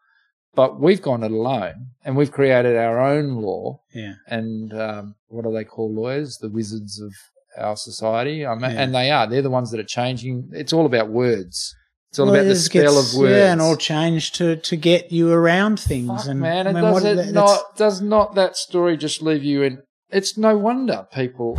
But 0.54 0.80
we've 0.80 1.02
gone 1.02 1.22
it 1.22 1.32
alone 1.32 1.88
and 2.04 2.16
we've 2.16 2.30
created 2.32 2.76
our 2.76 2.98
own 3.00 3.34
law. 3.42 3.80
yeah. 3.94 4.14
And 4.28 4.72
um, 4.72 5.14
what 5.28 5.44
do 5.44 5.52
they 5.52 5.64
call 5.64 5.92
lawyers? 5.92 6.38
The 6.38 6.48
wizards 6.48 7.00
of 7.00 7.12
our 7.58 7.76
society. 7.76 8.44
Mean, 8.46 8.60
Yeah. 8.60 8.68
And 8.70 8.94
they 8.94 9.10
are. 9.10 9.26
They're 9.26 9.42
the 9.42 9.50
ones 9.50 9.70
that 9.72 9.80
are 9.80 9.84
changing. 9.84 10.50
It's 10.52 10.72
all 10.72 10.86
about 10.86 11.08
words. 11.10 11.74
It's 12.10 12.18
all 12.20 12.26
Well, 12.26 12.36
about 12.36 12.46
it 12.46 12.48
the 12.50 12.56
spell 12.56 12.94
gets- 12.94 13.14
of 13.14 13.20
words. 13.20 13.32
Yeah, 13.32 13.52
and 13.52 13.60
all 13.60 13.76
change 13.76 14.32
to 14.32 14.56
to 14.56 14.76
get 14.76 15.10
you 15.12 15.30
around 15.32 15.78
things. 15.80 16.08
Fuck, 16.22 16.26
and 16.28 16.40
man, 16.40 16.66
mean, 16.72 16.74
does 16.84 17.04
it 17.04 17.32
not 17.32 17.76
does 17.76 18.00
not 18.00 18.34
that 18.36 18.56
story 18.56 18.96
just 18.96 19.20
leave 19.20 19.42
you 19.44 19.62
in? 19.62 19.82
It's 20.10 20.36
no 20.38 20.56
wonder 20.56 21.06
people. 21.12 21.58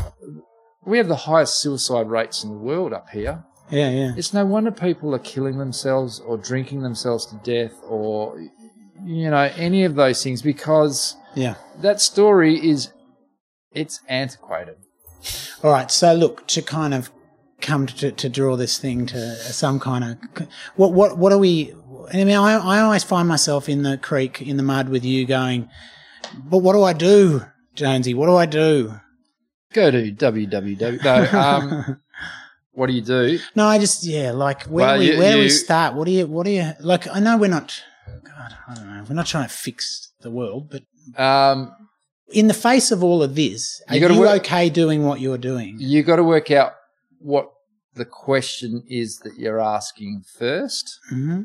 We 0.86 0.98
have 0.98 1.08
the 1.08 1.16
highest 1.16 1.60
suicide 1.62 2.08
rates 2.10 2.44
in 2.44 2.50
the 2.52 2.58
world 2.58 2.94
up 2.94 3.10
here. 3.10 3.44
Yeah, 3.70 3.90
yeah. 3.90 4.12
It's 4.16 4.34
no 4.34 4.46
wonder 4.46 4.72
people 4.72 5.14
are 5.14 5.20
killing 5.20 5.58
themselves 5.58 6.20
or 6.22 6.38
drinking 6.38 6.82
themselves 6.84 7.26
to 7.28 7.36
death 7.44 7.74
or 7.84 8.40
you 9.04 9.30
know 9.30 9.52
any 9.58 9.84
of 9.84 9.96
those 9.96 10.24
things 10.24 10.42
because 10.42 11.16
Yeah. 11.36 11.56
that 11.82 12.00
story 12.02 12.56
is 12.56 12.92
it's 13.74 14.00
antiquated. 14.08 14.78
All 15.64 15.72
right. 15.72 15.92
So 15.92 16.14
look, 16.14 16.48
to 16.48 16.62
kind 16.62 16.94
of 16.94 17.12
come 17.60 17.88
to, 17.88 18.12
to 18.12 18.30
draw 18.30 18.56
this 18.56 18.78
thing 18.78 19.06
to 19.08 19.36
some 19.36 19.80
kind 19.80 20.04
of 20.04 20.48
what 20.78 20.94
what 20.94 21.18
what 21.18 21.34
are 21.34 21.38
we? 21.38 21.74
I 22.14 22.24
mean, 22.24 22.30
I 22.38 22.54
I 22.56 22.80
always 22.80 23.04
find 23.04 23.28
myself 23.28 23.68
in 23.68 23.84
the 23.84 23.98
creek 23.98 24.42
in 24.42 24.56
the 24.56 24.64
mud 24.64 24.88
with 24.88 25.04
you 25.04 25.26
going, 25.26 25.68
but 26.46 26.60
what 26.60 26.72
do 26.74 26.84
I 26.84 26.94
do, 26.94 27.44
Jonesy? 27.78 28.14
What 28.14 28.26
do 28.28 28.36
I 28.36 28.46
do? 28.46 28.94
Go 29.74 29.92
to 29.92 30.12
www. 30.12 31.04
No, 31.04 31.40
um, 31.40 32.02
what 32.72 32.88
do 32.88 32.94
you 32.94 33.02
do? 33.02 33.40
No, 33.56 33.66
I 33.68 33.78
just 33.80 34.04
yeah, 34.06 34.32
like 34.32 34.64
where 34.64 34.86
Well, 34.88 34.96
do 34.96 35.00
we 35.00 35.12
you- 35.14 35.20
where 35.20 35.34
do 35.34 35.40
we 35.40 35.50
start? 35.50 35.94
What 35.96 36.06
do 36.06 36.12
you 36.12 36.26
what 36.28 36.46
do 36.46 36.52
you 36.52 36.72
like? 36.82 37.08
I 37.08 37.20
know 37.20 37.38
we're 37.38 37.50
not. 37.50 37.82
God, 38.24 38.56
I 38.68 38.74
don't 38.76 38.88
know. 38.88 39.04
We're 39.08 39.16
not 39.16 39.26
trying 39.28 39.48
to 39.48 39.54
fix 39.54 40.12
the 40.22 40.32
world, 40.32 40.72
but 40.72 40.84
Um, 41.22 41.72
in 42.30 42.48
the 42.48 42.54
face 42.54 42.92
of 42.92 43.04
all 43.04 43.22
of 43.24 43.36
this, 43.36 43.82
are 43.90 43.96
You 43.96 44.08
you, 44.10 44.20
work- 44.20 44.42
okay 44.42 44.70
doing 44.70 45.04
what 45.06 45.20
you're 45.22 45.38
doing? 45.38 45.78
you 45.80 46.04
got 46.04 46.16
to 46.18 46.24
work 46.24 46.50
out 46.52 46.74
what 47.20 47.50
the 47.94 48.06
question 48.06 48.84
is 48.88 49.18
that 49.24 49.38
you're 49.38 49.60
asking 49.62 50.24
first. 50.38 51.00
hmm 51.10 51.44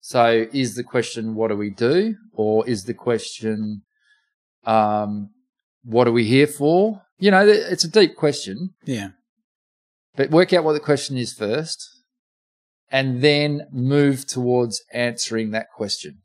So 0.00 0.46
is 0.52 0.74
the 0.74 0.84
question, 0.84 1.34
what 1.34 1.48
do 1.48 1.56
we 1.56 1.70
do? 1.70 2.16
Or 2.32 2.66
is 2.68 2.84
the 2.84 2.94
question, 2.94 3.82
um, 4.66 5.30
what 5.84 6.08
are 6.08 6.12
we 6.12 6.24
here 6.24 6.46
for? 6.46 7.02
You 7.18 7.30
know, 7.30 7.46
it's 7.46 7.84
a 7.84 7.90
deep 7.90 8.16
question, 8.16 8.74
Yeah, 8.84 9.10
but 10.16 10.30
work 10.30 10.52
out 10.52 10.64
what 10.64 10.72
the 10.72 10.80
question 10.80 11.16
is 11.16 11.32
first 11.32 11.94
and 12.90 13.22
then 13.22 13.66
move 13.72 14.24
towards 14.26 14.80
answering 14.92 15.50
that 15.50 15.66
question. 15.74 16.18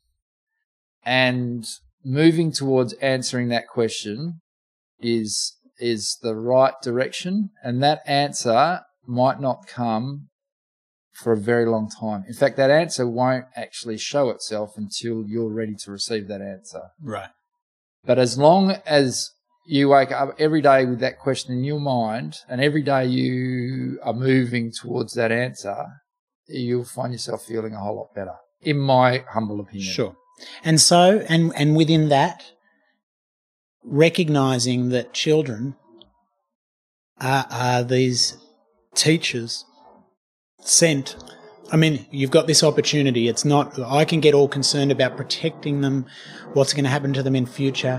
And 1.03 1.65
moving 2.05 2.51
towards 2.51 2.93
answering 2.93 3.49
that 3.49 3.67
question 3.67 4.41
is, 4.99 5.57
is 5.79 6.17
the 6.21 6.35
right 6.35 6.73
direction. 6.83 7.49
And 7.63 7.81
that 7.81 8.01
answer 8.05 8.81
might 9.07 9.39
not 9.39 9.65
come 9.65 10.29
for 11.11 11.33
a 11.33 11.37
very 11.37 11.65
long 11.65 11.89
time. 11.89 12.23
In 12.27 12.35
fact, 12.35 12.55
that 12.57 12.69
answer 12.69 13.07
won't 13.07 13.45
actually 13.55 13.97
show 13.97 14.29
itself 14.29 14.77
until 14.77 15.25
you're 15.25 15.51
ready 15.51 15.75
to 15.85 15.91
receive 15.91 16.27
that 16.27 16.41
answer. 16.41 16.91
right. 17.01 17.29
But 18.05 18.19
as 18.19 18.37
long 18.37 18.71
as 18.85 19.31
you 19.65 19.89
wake 19.89 20.11
up 20.11 20.35
every 20.39 20.61
day 20.61 20.85
with 20.85 20.99
that 20.99 21.19
question 21.19 21.53
in 21.53 21.63
your 21.63 21.79
mind 21.79 22.37
and 22.47 22.61
every 22.61 22.81
day 22.81 23.05
you 23.05 23.99
are 24.03 24.13
moving 24.13 24.71
towards 24.71 25.13
that 25.13 25.31
answer, 25.31 25.85
you'll 26.47 26.85
find 26.85 27.13
yourself 27.13 27.43
feeling 27.43 27.73
a 27.73 27.79
whole 27.79 27.97
lot 27.97 28.15
better, 28.15 28.35
in 28.61 28.79
my 28.79 29.23
humble 29.29 29.59
opinion. 29.59 29.91
Sure. 29.91 30.15
And 30.63 30.79
so, 30.79 31.23
and 31.27 31.53
and 31.55 31.75
within 31.75 32.09
that, 32.09 32.51
recognizing 33.83 34.89
that 34.89 35.13
children 35.13 35.75
are, 37.19 37.45
are 37.51 37.83
these 37.83 38.37
teachers 38.95 39.65
sent. 40.61 41.15
I 41.71 41.77
mean, 41.77 42.05
you've 42.11 42.31
got 42.31 42.47
this 42.47 42.63
opportunity. 42.63 43.27
It's 43.27 43.45
not. 43.45 43.79
I 43.79 44.05
can 44.05 44.19
get 44.19 44.33
all 44.33 44.47
concerned 44.47 44.91
about 44.91 45.17
protecting 45.17 45.81
them, 45.81 46.05
what's 46.53 46.73
going 46.73 46.85
to 46.85 46.89
happen 46.89 47.13
to 47.13 47.23
them 47.23 47.35
in 47.35 47.45
future, 47.45 47.97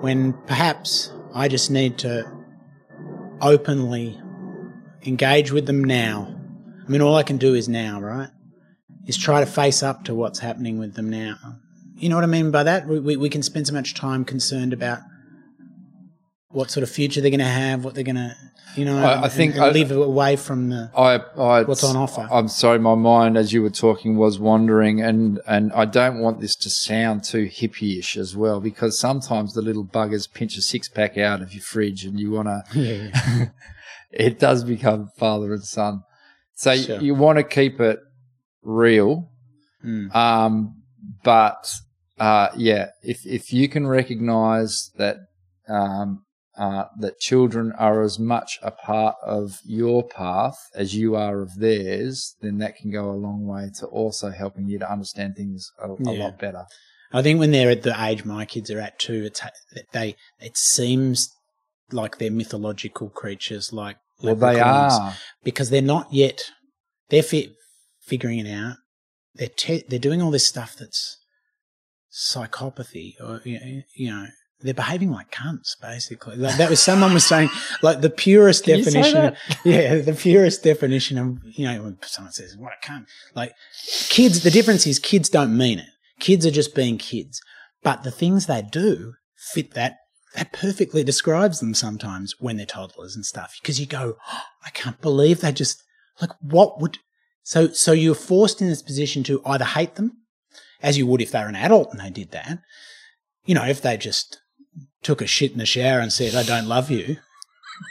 when 0.00 0.34
perhaps 0.46 1.12
I 1.34 1.48
just 1.48 1.70
need 1.70 1.98
to 1.98 2.30
openly 3.40 4.20
engage 5.06 5.52
with 5.52 5.66
them 5.66 5.82
now. 5.84 6.34
I 6.86 6.90
mean, 6.90 7.00
all 7.00 7.14
I 7.14 7.22
can 7.22 7.38
do 7.38 7.54
is 7.54 7.68
now, 7.68 8.00
right? 8.00 8.28
Is 9.06 9.16
try 9.16 9.40
to 9.40 9.46
face 9.46 9.82
up 9.82 10.04
to 10.04 10.14
what's 10.14 10.38
happening 10.38 10.78
with 10.78 10.94
them 10.94 11.08
now. 11.08 11.36
You 11.96 12.08
know 12.08 12.14
what 12.14 12.24
I 12.24 12.28
mean 12.28 12.50
by 12.50 12.62
that? 12.62 12.86
We, 12.86 13.00
we, 13.00 13.16
we 13.16 13.30
can 13.30 13.42
spend 13.42 13.66
so 13.66 13.72
much 13.72 13.94
time 13.94 14.24
concerned 14.24 14.72
about 14.72 15.00
what 16.50 16.70
sort 16.70 16.82
of 16.82 16.90
future 16.90 17.20
they're 17.20 17.30
going 17.30 17.40
to 17.40 17.44
have, 17.44 17.84
what 17.84 17.94
they're 17.94 18.04
going 18.04 18.16
to, 18.16 18.34
you 18.74 18.84
know, 18.84 18.96
I- 18.98 19.24
I 19.24 19.28
think 19.28 19.54
and 19.56 19.64
I- 19.64 19.70
live 19.70 19.90
away 19.90 20.36
from 20.36 20.70
the. 20.70 20.90
I, 20.96 21.16
I, 21.40 21.62
What's 21.64 21.84
on 21.84 21.96
offer? 21.96 22.26
I'm 22.30 22.48
sorry, 22.48 22.78
my 22.78 22.94
mind 22.94 23.36
as 23.36 23.52
you 23.52 23.62
were 23.62 23.70
talking 23.70 24.16
was 24.16 24.38
wandering, 24.38 25.00
and 25.02 25.40
and 25.46 25.72
I 25.72 25.84
don't 25.84 26.20
want 26.20 26.40
this 26.40 26.54
to 26.56 26.70
sound 26.70 27.24
too 27.24 27.46
hippie-ish 27.46 28.16
as 28.16 28.34
well, 28.36 28.60
because 28.60 28.98
sometimes 28.98 29.52
the 29.54 29.62
little 29.62 29.84
buggers 29.84 30.32
pinch 30.32 30.56
a 30.56 30.62
six 30.62 30.88
pack 30.88 31.18
out 31.18 31.42
of 31.42 31.52
your 31.52 31.62
fridge, 31.62 32.04
and 32.04 32.18
you 32.18 32.30
want 32.30 32.48
to. 32.48 32.62
Yeah, 32.78 33.10
yeah. 33.38 33.44
it 34.10 34.38
does 34.38 34.64
become 34.64 35.10
father 35.18 35.52
and 35.52 35.62
son. 35.64 36.02
So 36.54 36.74
Sure. 36.74 37.00
you 37.00 37.14
want 37.14 37.36
to 37.38 37.44
keep 37.44 37.78
it 37.80 37.98
real, 38.62 39.30
Mm. 39.84 40.14
um, 40.14 40.82
but 41.22 41.72
uh, 42.18 42.48
yeah, 42.56 42.88
if 43.02 43.24
if 43.26 43.52
you 43.52 43.68
can 43.68 43.86
recognise 43.86 44.90
that 44.96 45.18
um, 45.68 46.24
uh, 46.58 46.84
that 46.98 47.18
children 47.20 47.72
are 47.78 48.02
as 48.02 48.18
much 48.18 48.58
a 48.62 48.70
part 48.70 49.16
of 49.24 49.60
your 49.64 50.06
path 50.06 50.58
as 50.74 50.94
you 50.94 51.14
are 51.16 51.40
of 51.40 51.54
theirs, 51.58 52.34
then 52.40 52.58
that 52.58 52.76
can 52.76 52.90
go 52.90 53.10
a 53.10 53.12
long 53.26 53.46
way 53.46 53.70
to 53.78 53.86
also 53.86 54.30
helping 54.30 54.66
you 54.66 54.78
to 54.78 54.90
understand 54.90 55.36
things 55.36 55.70
a, 55.82 55.88
a 55.90 55.96
Yeah. 56.00 56.24
lot 56.24 56.38
better. 56.38 56.64
I 57.12 57.22
think 57.22 57.38
when 57.40 57.52
they're 57.52 57.70
at 57.70 57.82
the 57.84 57.96
age 58.04 58.24
my 58.24 58.44
kids 58.44 58.70
are 58.70 58.80
at 58.80 58.98
too, 58.98 59.24
it's 59.24 59.40
they. 59.92 60.16
It 60.40 60.56
seems 60.58 61.30
like 61.90 62.18
they're 62.18 62.30
mythological 62.30 63.08
creatures, 63.08 63.72
like 63.72 63.96
Well, 64.22 64.34
they 64.36 64.60
are. 64.60 65.14
because 65.42 65.70
they're 65.70 65.80
not 65.80 66.12
yet. 66.12 66.50
They're 67.08 67.22
fi- 67.22 67.54
figuring 68.02 68.40
it 68.44 68.52
out. 68.52 68.76
They're 69.34 69.48
te- 69.48 69.84
they're 69.88 69.98
doing 69.98 70.20
all 70.20 70.30
this 70.30 70.46
stuff 70.46 70.76
that's 70.76 71.16
psychopathy 72.12 73.14
or 73.20 73.40
you 73.44 73.82
you 73.94 74.10
know 74.10 74.26
they're 74.60 74.74
behaving 74.74 75.10
like 75.10 75.30
cunts 75.30 75.80
basically. 75.80 76.36
Like 76.36 76.56
that 76.56 76.70
was 76.70 76.82
someone 76.82 77.14
was 77.14 77.24
saying 77.24 77.48
like 77.82 78.00
the 78.00 78.10
purest 78.10 78.64
Can 78.64 78.78
you 78.78 78.84
say 78.84 78.90
definition 78.90 79.24
of, 79.26 79.36
yeah 79.64 79.94
the 79.96 80.12
purest 80.12 80.62
definition 80.62 81.18
of 81.18 81.38
you 81.44 81.64
know 81.66 81.82
when 81.82 81.98
someone 82.02 82.32
says 82.32 82.56
what 82.56 82.72
a 82.72 82.86
cunt. 82.86 83.06
Like 83.34 83.52
kids 84.08 84.42
the 84.42 84.50
difference 84.50 84.86
is 84.86 84.98
kids 84.98 85.28
don't 85.28 85.56
mean 85.56 85.78
it. 85.78 85.88
Kids 86.18 86.44
are 86.44 86.50
just 86.50 86.74
being 86.74 86.98
kids. 86.98 87.40
But 87.82 88.02
the 88.02 88.10
things 88.10 88.46
they 88.46 88.62
do 88.62 89.14
fit 89.36 89.74
that 89.74 89.98
that 90.34 90.52
perfectly 90.52 91.04
describes 91.04 91.60
them 91.60 91.74
sometimes 91.74 92.34
when 92.38 92.56
they're 92.56 92.66
toddlers 92.66 93.16
and 93.16 93.24
stuff. 93.24 93.56
Because 93.60 93.80
you 93.80 93.86
go 93.86 94.16
oh, 94.32 94.42
i 94.64 94.70
can't 94.70 95.00
believe 95.00 95.40
they 95.40 95.52
just 95.52 95.82
like 96.20 96.30
what 96.40 96.80
would 96.80 96.98
so 97.42 97.68
so 97.68 97.92
you're 97.92 98.14
forced 98.14 98.60
in 98.60 98.68
this 98.68 98.82
position 98.82 99.22
to 99.22 99.40
either 99.46 99.64
hate 99.64 99.94
them 99.94 100.18
as 100.82 100.98
you 100.98 101.06
would 101.06 101.20
if 101.20 101.30
they 101.30 101.40
were 101.40 101.46
an 101.46 101.56
adult 101.56 101.90
and 101.92 102.00
they 102.00 102.10
did 102.10 102.32
that 102.32 102.58
you 103.44 103.54
know 103.54 103.64
if 103.64 103.80
they 103.80 103.96
just 103.96 104.40
took 105.02 105.20
a 105.22 105.26
shit 105.26 105.52
in 105.52 105.58
the 105.58 105.66
shower 105.66 106.00
and 106.00 106.12
said 106.12 106.34
i 106.34 106.42
don't 106.42 106.66
love 106.68 106.90
you 106.90 107.16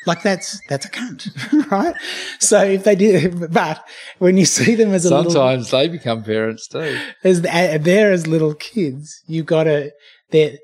like 0.05 0.21
that's 0.21 0.59
that's 0.67 0.85
a 0.85 0.89
cunt 0.89 1.29
right 1.71 1.95
so 2.39 2.61
if 2.63 2.83
they 2.83 2.95
did 2.95 3.51
but 3.53 3.83
when 4.19 4.37
you 4.37 4.45
see 4.45 4.75
them 4.75 4.93
as 4.93 5.05
a 5.05 5.15
little 5.15 5.31
Sometimes 5.31 5.71
they 5.71 5.87
become 5.87 6.23
parents 6.23 6.67
too. 6.67 6.99
as 7.23 7.45
uh, 7.45 7.77
they're 7.79 8.11
as 8.11 8.27
little 8.27 8.53
kids, 8.53 9.21
you 9.27 9.43
gotta 9.43 9.91
they 10.31 10.59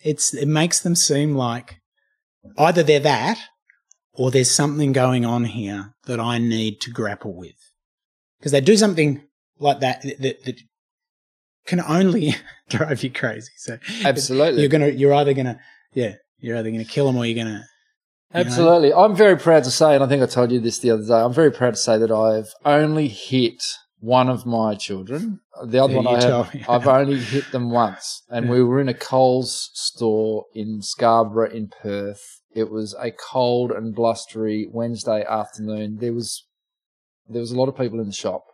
it's 0.00 0.32
it 0.32 0.46
makes 0.46 0.80
them 0.80 0.94
seem 0.94 1.34
like 1.34 1.80
either 2.56 2.82
they're 2.82 3.00
that 3.00 3.38
or 4.14 4.30
there's 4.30 4.50
something 4.50 4.92
going 4.92 5.24
on 5.24 5.44
here 5.44 5.94
that 6.06 6.20
I 6.20 6.38
need 6.38 6.80
to 6.82 6.90
grapple 6.90 7.34
with. 7.34 7.56
Because 8.38 8.52
they 8.52 8.60
do 8.60 8.76
something 8.76 9.22
like 9.58 9.80
that 9.80 10.02
that, 10.02 10.44
that 10.44 10.60
can 11.68 11.80
only 11.80 12.34
drive 12.68 13.04
you 13.04 13.10
crazy. 13.10 13.52
So 13.58 13.78
Absolutely. 14.04 14.62
you're 14.62 14.70
gonna 14.70 14.88
you're 14.88 15.14
either 15.14 15.34
gonna 15.34 15.60
yeah 15.94 16.14
you're 16.40 16.56
either 16.56 16.70
gonna 16.70 16.84
kill 16.84 17.06
them 17.06 17.16
or 17.16 17.26
you're 17.26 17.36
gonna 17.44 17.64
you 18.34 18.40
know? 18.40 18.46
Absolutely. 18.46 18.92
I'm 18.92 19.14
very 19.14 19.36
proud 19.36 19.64
to 19.64 19.70
say, 19.70 19.94
and 19.94 20.02
I 20.02 20.06
think 20.08 20.22
I 20.22 20.26
told 20.26 20.50
you 20.50 20.60
this 20.60 20.80
the 20.80 20.90
other 20.90 21.04
day, 21.06 21.14
I'm 21.14 21.32
very 21.32 21.52
proud 21.52 21.70
to 21.74 21.80
say 21.80 21.96
that 21.98 22.10
I've 22.10 22.52
only 22.64 23.08
hit 23.08 23.62
one 24.00 24.28
of 24.28 24.44
my 24.44 24.74
children. 24.74 25.40
The 25.64 25.82
other 25.82 25.94
Yeah, 25.94 26.00
one 26.00 26.06
I 26.06 26.22
have. 26.22 26.68
I've 26.68 26.86
only 26.86 27.18
hit 27.18 27.50
them 27.52 27.70
once. 27.70 28.22
And 28.28 28.48
we 28.48 28.62
were 28.62 28.80
in 28.80 28.88
a 28.88 28.94
Coles 28.94 29.70
store 29.72 30.44
in 30.54 30.82
Scarborough 30.82 31.50
in 31.50 31.68
Perth. 31.82 32.22
It 32.54 32.70
was 32.70 32.94
a 32.98 33.10
cold 33.10 33.72
and 33.72 33.94
blustery 33.94 34.68
Wednesday 34.70 35.24
afternoon. 35.24 35.98
There 36.00 36.12
was 36.12 36.44
there 37.28 37.40
was 37.40 37.50
a 37.50 37.56
lot 37.56 37.68
of 37.68 37.76
people 37.76 38.00
in 38.00 38.06
the 38.06 38.12
shop. 38.12 38.44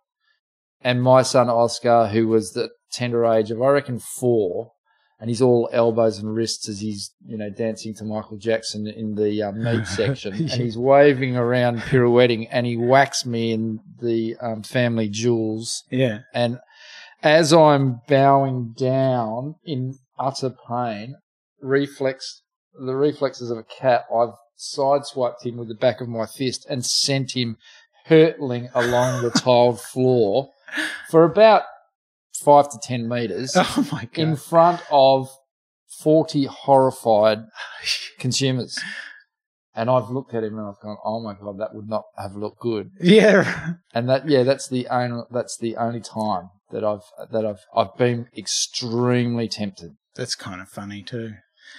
And 0.81 1.03
my 1.03 1.23
son 1.23 1.49
Oscar, 1.49 2.09
who 2.09 2.29
was 2.29 2.53
the 2.53 2.71
tender 2.95 3.25
age 3.25 3.51
of 3.51 3.61
I 3.61 3.69
reckon 3.69 3.99
four, 3.99 4.73
and 5.21 5.29
he's 5.29 5.43
all 5.43 5.69
elbows 5.73 6.19
and 6.19 6.35
wrists 6.35 6.69
as 6.69 6.81
he's 6.81 7.13
you 7.27 7.37
know 7.37 7.51
dancing 7.51 7.95
to 7.95 8.05
Michael 8.05 8.37
Jackson 8.37 8.87
in 8.87 9.15
the 9.15 9.43
um, 9.43 9.63
meat 9.63 9.87
section, 9.87 10.35
and 10.35 10.51
he's 10.51 10.79
waving 10.79 11.37
around 11.37 11.81
pirouetting, 11.81 12.49
and 12.51 12.67
he 12.67 12.77
whacks 12.77 13.27
me 13.27 13.53
in 13.53 13.81
the 14.01 14.37
um, 14.41 14.63
family 14.63 15.09
jewels, 15.09 15.85
yeah. 15.91 16.21
And 16.33 16.59
as 17.23 17.53
I'm 17.53 18.01
bowing 18.07 18.75
down 18.77 19.57
in 19.65 19.99
utter 20.19 20.55
pain, 20.69 21.17
reflex 21.61 22.43
the 22.75 22.95
reflexes 22.95 23.51
of 23.51 23.59
a 23.59 23.65
cat, 23.65 24.05
I've 24.15 24.35
sideswiped 24.59 25.45
him 25.45 25.57
with 25.57 25.69
the 25.69 25.75
back 25.75 26.01
of 26.01 26.09
my 26.09 26.27
fist 26.27 26.67
and 26.69 26.85
sent 26.85 27.33
him 27.33 27.57
hurtling 28.07 28.69
along 28.75 29.23
the 29.23 29.31
tiled 29.31 29.81
floor 29.81 30.51
for 31.11 31.25
about 31.25 31.63
five 32.43 32.69
to 32.71 32.79
ten 32.83 33.09
meters 33.09 33.53
oh 33.57 33.89
my 33.93 34.05
god 34.13 34.19
in 34.23 34.37
front 34.37 34.81
of 34.91 35.29
40 36.01 36.47
horrified 36.47 37.45
consumers. 38.19 38.79
And 39.77 39.91
I've 39.91 40.09
looked 40.09 40.35
at 40.35 40.45
him 40.45 40.59
and 40.59 40.69
I've 40.69 40.81
gone, 40.81 40.97
oh 41.05 41.21
my 41.21 41.35
God, 41.35 41.59
that 41.59 41.75
would 41.75 41.89
not 41.89 42.05
have 42.17 42.37
looked 42.37 42.61
good. 42.61 42.91
yeah 43.01 43.75
And 43.93 44.09
that, 44.09 44.29
yeah, 44.29 44.45
that's 44.45 44.69
the 44.69 44.87
only, 44.89 45.25
that's 45.31 45.57
the 45.57 45.77
only 45.77 46.01
time 46.01 46.51
that 46.71 46.85
I've, 46.85 47.03
that 47.33 47.45
I've, 47.45 47.65
I've 47.75 47.97
been 47.97 48.29
extremely 48.37 49.49
tempted. 49.49 49.93
that's 50.15 50.35
kind 50.37 50.61
of 50.61 50.69
funny 50.69 51.03
too. 51.03 51.35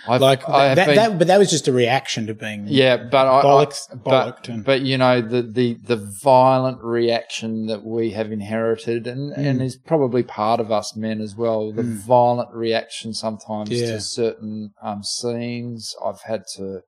I've, 0.08 0.22
Like 0.22 0.48
I 0.48 0.76
that, 0.76 0.86
been- 0.88 0.96
that, 0.96 1.18
but 1.18 1.28
that 1.28 1.40
was 1.40 1.50
just 1.50 1.68
a 1.68 1.72
reaction 1.74 2.28
to 2.28 2.34
being 2.36 2.66
yeah, 2.68 2.96
but 2.98 3.26
I, 3.28 3.40
I 3.40 3.44
bollocks, 3.44 4.04
but, 4.04 4.48
and 4.50 4.64
but 4.64 4.82
you 4.82 4.98
know 4.98 5.20
the, 5.22 5.42
the 5.42 5.74
the 5.82 5.96
violent 5.96 6.82
reaction 6.84 7.66
that 7.68 7.84
we 7.84 8.12
have 8.12 8.32
inherited 8.32 9.08
and 9.08 9.34
and 9.34 9.60
Mm. 9.60 9.64
is 9.66 9.76
probably 9.78 10.22
part 10.22 10.60
of 10.60 10.72
us 10.72 10.96
men 10.96 11.22
as 11.22 11.36
well 11.36 11.72
the 11.72 11.82
Mm. 11.82 11.98
violent 12.06 12.50
reaction 12.54 13.14
sometimes 13.14 13.72
Yeah. 13.72 13.94
to 13.94 14.00
certain 14.02 14.72
um, 14.82 15.02
scenes 15.04 15.96
i've 16.06 16.22
had 16.22 16.44
to 16.56 16.82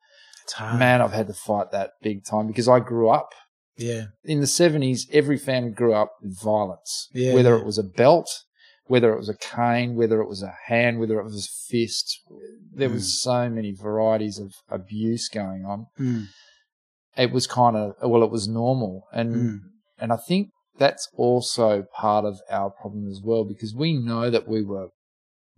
man 0.62 1.02
i've 1.02 1.12
had 1.14 1.28
to 1.28 1.34
fight 1.34 1.72
that 1.72 1.92
big 2.02 2.24
time 2.24 2.48
because 2.48 2.68
i 2.70 2.80
grew 2.80 3.10
up 3.10 3.30
Yeah, 3.78 4.06
in 4.24 4.40
the 4.40 4.46
70s 4.48 5.02
every 5.12 5.38
family 5.38 5.72
grew 5.72 5.94
up 5.94 6.12
with 6.22 6.40
violence 6.42 7.10
Yeah, 7.14 7.34
whether 7.34 7.56
it 7.58 7.66
was 7.66 7.78
a 7.78 7.84
belt 7.84 8.30
whether 8.88 9.14
it 9.14 9.18
was 9.18 9.30
a 9.30 9.38
cane 9.38 9.96
whether 9.96 10.22
it 10.22 10.28
was 10.30 10.42
a 10.44 10.54
hand 10.68 11.00
whether 11.00 11.20
it 11.20 11.24
was 11.24 11.46
a 11.46 11.72
fist 11.72 12.22
there 12.74 12.90
Mm. 12.90 12.94
was 12.94 13.22
so 13.22 13.50
many 13.50 13.72
varieties 13.72 14.38
of 14.40 14.54
abuse 14.70 15.28
going 15.30 15.66
on. 15.66 15.88
Mm, 16.00 16.28
it 17.18 17.32
was 17.32 17.48
kind 17.48 17.76
of 17.76 17.96
well 18.02 18.24
it 18.24 18.32
was 18.32 18.48
normal. 18.48 19.04
And 19.12 19.36
Mm. 19.36 19.60
and 20.00 20.12
i 20.14 20.18
think 20.18 20.50
that's 20.78 21.08
also 21.16 21.70
part 22.06 22.24
of 22.26 22.36
our 22.52 22.70
problem 22.70 23.08
as 23.10 23.20
well 23.24 23.44
because 23.44 23.74
we 23.74 23.94
know 23.94 24.30
that 24.30 24.48
we 24.48 24.62
were 24.64 24.90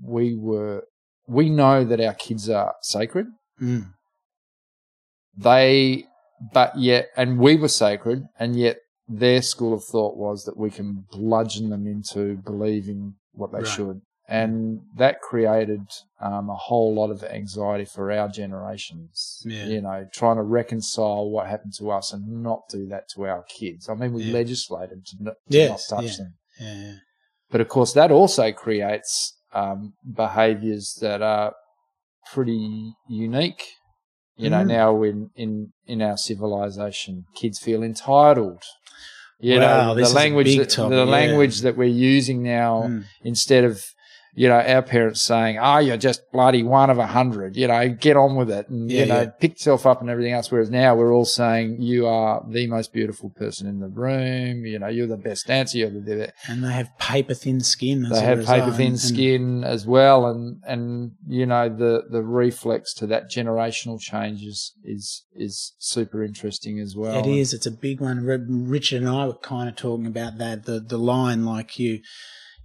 we 0.01 0.33
were 0.35 0.83
we 1.27 1.49
know 1.49 1.83
that 1.83 1.99
our 1.99 2.13
kids 2.13 2.49
are 2.49 2.73
sacred. 2.81 3.27
Mm, 3.61 3.93
they 5.35 6.05
but 6.53 6.77
yet 6.77 7.07
and 7.17 7.37
we 7.37 7.55
were 7.57 7.67
sacred 7.67 8.23
and 8.39 8.57
yet 8.57 8.77
their 9.07 9.41
school 9.41 9.73
of 9.73 9.83
thought 9.83 10.15
was 10.15 10.45
that 10.45 10.57
we 10.57 10.69
can 10.69 11.05
bludgeon 11.11 11.69
them 11.69 11.85
into 11.87 12.37
believing 12.37 13.15
what 13.33 13.51
they 13.51 13.59
Right. 13.59 13.67
should 13.67 14.01
and 14.31 14.81
that 14.95 15.21
created 15.21 15.81
um, 16.21 16.51
a 16.51 16.55
whole 16.55 16.93
lot 16.93 17.09
of 17.09 17.23
anxiety 17.23 17.85
for 17.85 18.11
our 18.11 18.27
generations 18.27 19.41
Yeah. 19.45 19.65
you 19.65 19.81
know 19.81 20.07
trying 20.13 20.35
to 20.37 20.43
reconcile 20.43 21.29
what 21.29 21.47
happened 21.47 21.73
to 21.79 21.89
us 21.91 22.13
and 22.13 22.43
not 22.43 22.61
do 22.69 22.85
that 22.87 23.09
to 23.15 23.25
our 23.25 23.43
kids 23.43 23.89
i 23.89 23.93
mean 23.95 24.13
we 24.13 24.23
Yeah. 24.23 24.33
legislated 24.33 25.05
to, 25.07 25.15
not- 25.19 25.35
to 25.49 25.57
Yes, 25.57 25.89
not 25.91 26.01
touch 26.03 26.17
them 26.17 26.33
but 27.51 27.61
of 27.61 27.67
course, 27.69 27.93
that 27.93 28.11
also 28.11 28.51
creates 28.51 29.35
um, 29.53 29.93
behaviours 30.05 30.95
that 31.01 31.21
are 31.23 31.53
pretty 32.33 32.93
unique. 33.07 33.63
You 34.35 34.49
know, 34.51 34.63
Mm. 34.63 34.67
now 34.67 35.03
in, 35.03 35.29
in 35.35 35.73
in 35.87 36.01
our 36.01 36.17
civilization, 36.17 37.25
kids 37.35 37.57
feel 37.59 37.81
entitled. 37.81 38.61
You 39.39 39.59
Wow, 39.59 39.93
know, 39.93 39.95
the 39.95 40.09
language 40.09 40.57
that, 40.57 40.69
the 40.69 40.89
yeah. 40.89 41.03
language 41.03 41.61
that 41.61 41.77
we're 41.77 41.85
using 41.87 42.43
now 42.43 42.83
Mm. 42.87 43.03
instead 43.23 43.63
of 43.63 43.93
you 44.35 44.47
know 44.47 44.59
our 44.59 44.81
parents 44.81 45.21
saying, 45.21 45.57
"Oh, 45.59 45.79
you're 45.79 45.97
just 45.97 46.31
bloody 46.31 46.63
one 46.63 46.89
of 46.89 46.97
a 46.97 47.07
hundred. 47.07 47.55
You 47.55 47.67
know, 47.67 47.89
get 47.89 48.15
on 48.15 48.35
with 48.35 48.51
it, 48.51 48.69
and 48.69 48.89
Yeah, 48.89 48.99
you 49.01 49.05
know, 49.07 49.21
yeah. 49.21 49.29
pick 49.29 49.53
yourself 49.53 49.85
up 49.85 50.01
and 50.01 50.09
everything 50.09 50.33
else." 50.33 50.51
Whereas 50.51 50.69
now 50.69 50.95
we're 50.95 51.13
all 51.13 51.25
saying, 51.25 51.81
"You 51.81 52.07
are 52.07 52.45
the 52.47 52.67
most 52.67 52.93
beautiful 52.93 53.29
person 53.31 53.67
in 53.67 53.79
the 53.79 53.87
room. 53.87 54.65
You 54.65 54.79
know, 54.79 54.87
you're 54.87 55.07
the 55.07 55.17
best 55.17 55.47
dancer. 55.47 55.77
You're 55.79 55.89
the 55.89 56.33
And 56.47 56.63
they 56.63 56.71
have 56.71 56.97
paper 56.97 57.33
thin 57.33 57.61
skin. 57.61 58.05
As 58.05 58.11
they 58.11 58.25
have 58.25 58.45
paper 58.45 58.71
thin 58.71 58.97
skin 58.97 59.63
as 59.63 59.85
well, 59.85 60.27
and 60.27 60.61
and 60.65 61.11
you 61.27 61.45
know 61.45 61.69
the 61.69 62.03
the 62.09 62.21
reflex 62.21 62.93
to 62.95 63.07
that 63.07 63.31
generational 63.31 63.99
change 63.99 64.43
is 64.43 64.73
is, 64.83 65.25
is 65.35 65.73
super 65.79 66.23
interesting 66.23 66.79
as 66.79 66.95
well. 66.95 67.19
It 67.19 67.29
is. 67.29 67.53
It's 67.53 67.65
a 67.65 67.71
big 67.71 67.99
one. 67.99 68.23
Richard 68.23 69.01
and 69.01 69.09
I 69.09 69.25
were 69.25 69.33
kind 69.33 69.69
of 69.69 69.75
talking 69.75 70.05
about 70.05 70.37
that. 70.37 70.65
The 70.65 70.79
the 70.79 70.97
line 70.97 71.45
like 71.45 71.79
you 71.79 72.01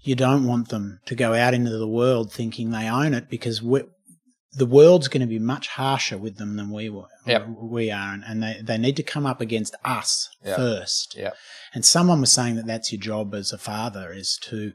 you 0.05 0.15
don't 0.15 0.47
want 0.47 0.69
them 0.69 1.01
to 1.07 1.15
go 1.15 1.35
out 1.35 1.55
into 1.55 1.77
the 1.77 1.89
world 1.89 2.33
thinking 2.33 2.71
they 2.71 2.89
own 2.89 3.15
it 3.15 3.29
because 3.29 3.61
the 3.61 4.67
world's 4.67 5.09
going 5.09 5.23
to 5.23 5.27
be 5.27 5.39
much 5.39 5.69
harsher 5.69 6.17
with 6.19 6.37
them 6.37 6.57
than 6.57 6.71
we 6.71 6.89
were. 6.89 7.09
Yep. 7.27 7.49
We 7.61 7.91
are, 7.91 8.19
and, 8.25 8.43
they, 8.43 8.61
they 8.63 8.79
need 8.79 8.97
to 8.97 9.03
come 9.03 9.27
up 9.27 9.41
against 9.41 9.75
us 9.85 10.29
Yep. 10.45 10.57
first. 10.57 11.17
Yep. 11.17 11.35
And 11.73 11.85
someone 11.85 12.21
was 12.21 12.33
saying 12.33 12.57
that 12.57 12.67
that's 12.67 12.93
your 12.93 13.01
job 13.01 13.35
as 13.35 13.53
a 13.53 13.59
father 13.59 14.13
is 14.13 14.39
to 14.43 14.73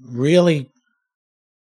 really, 0.00 0.70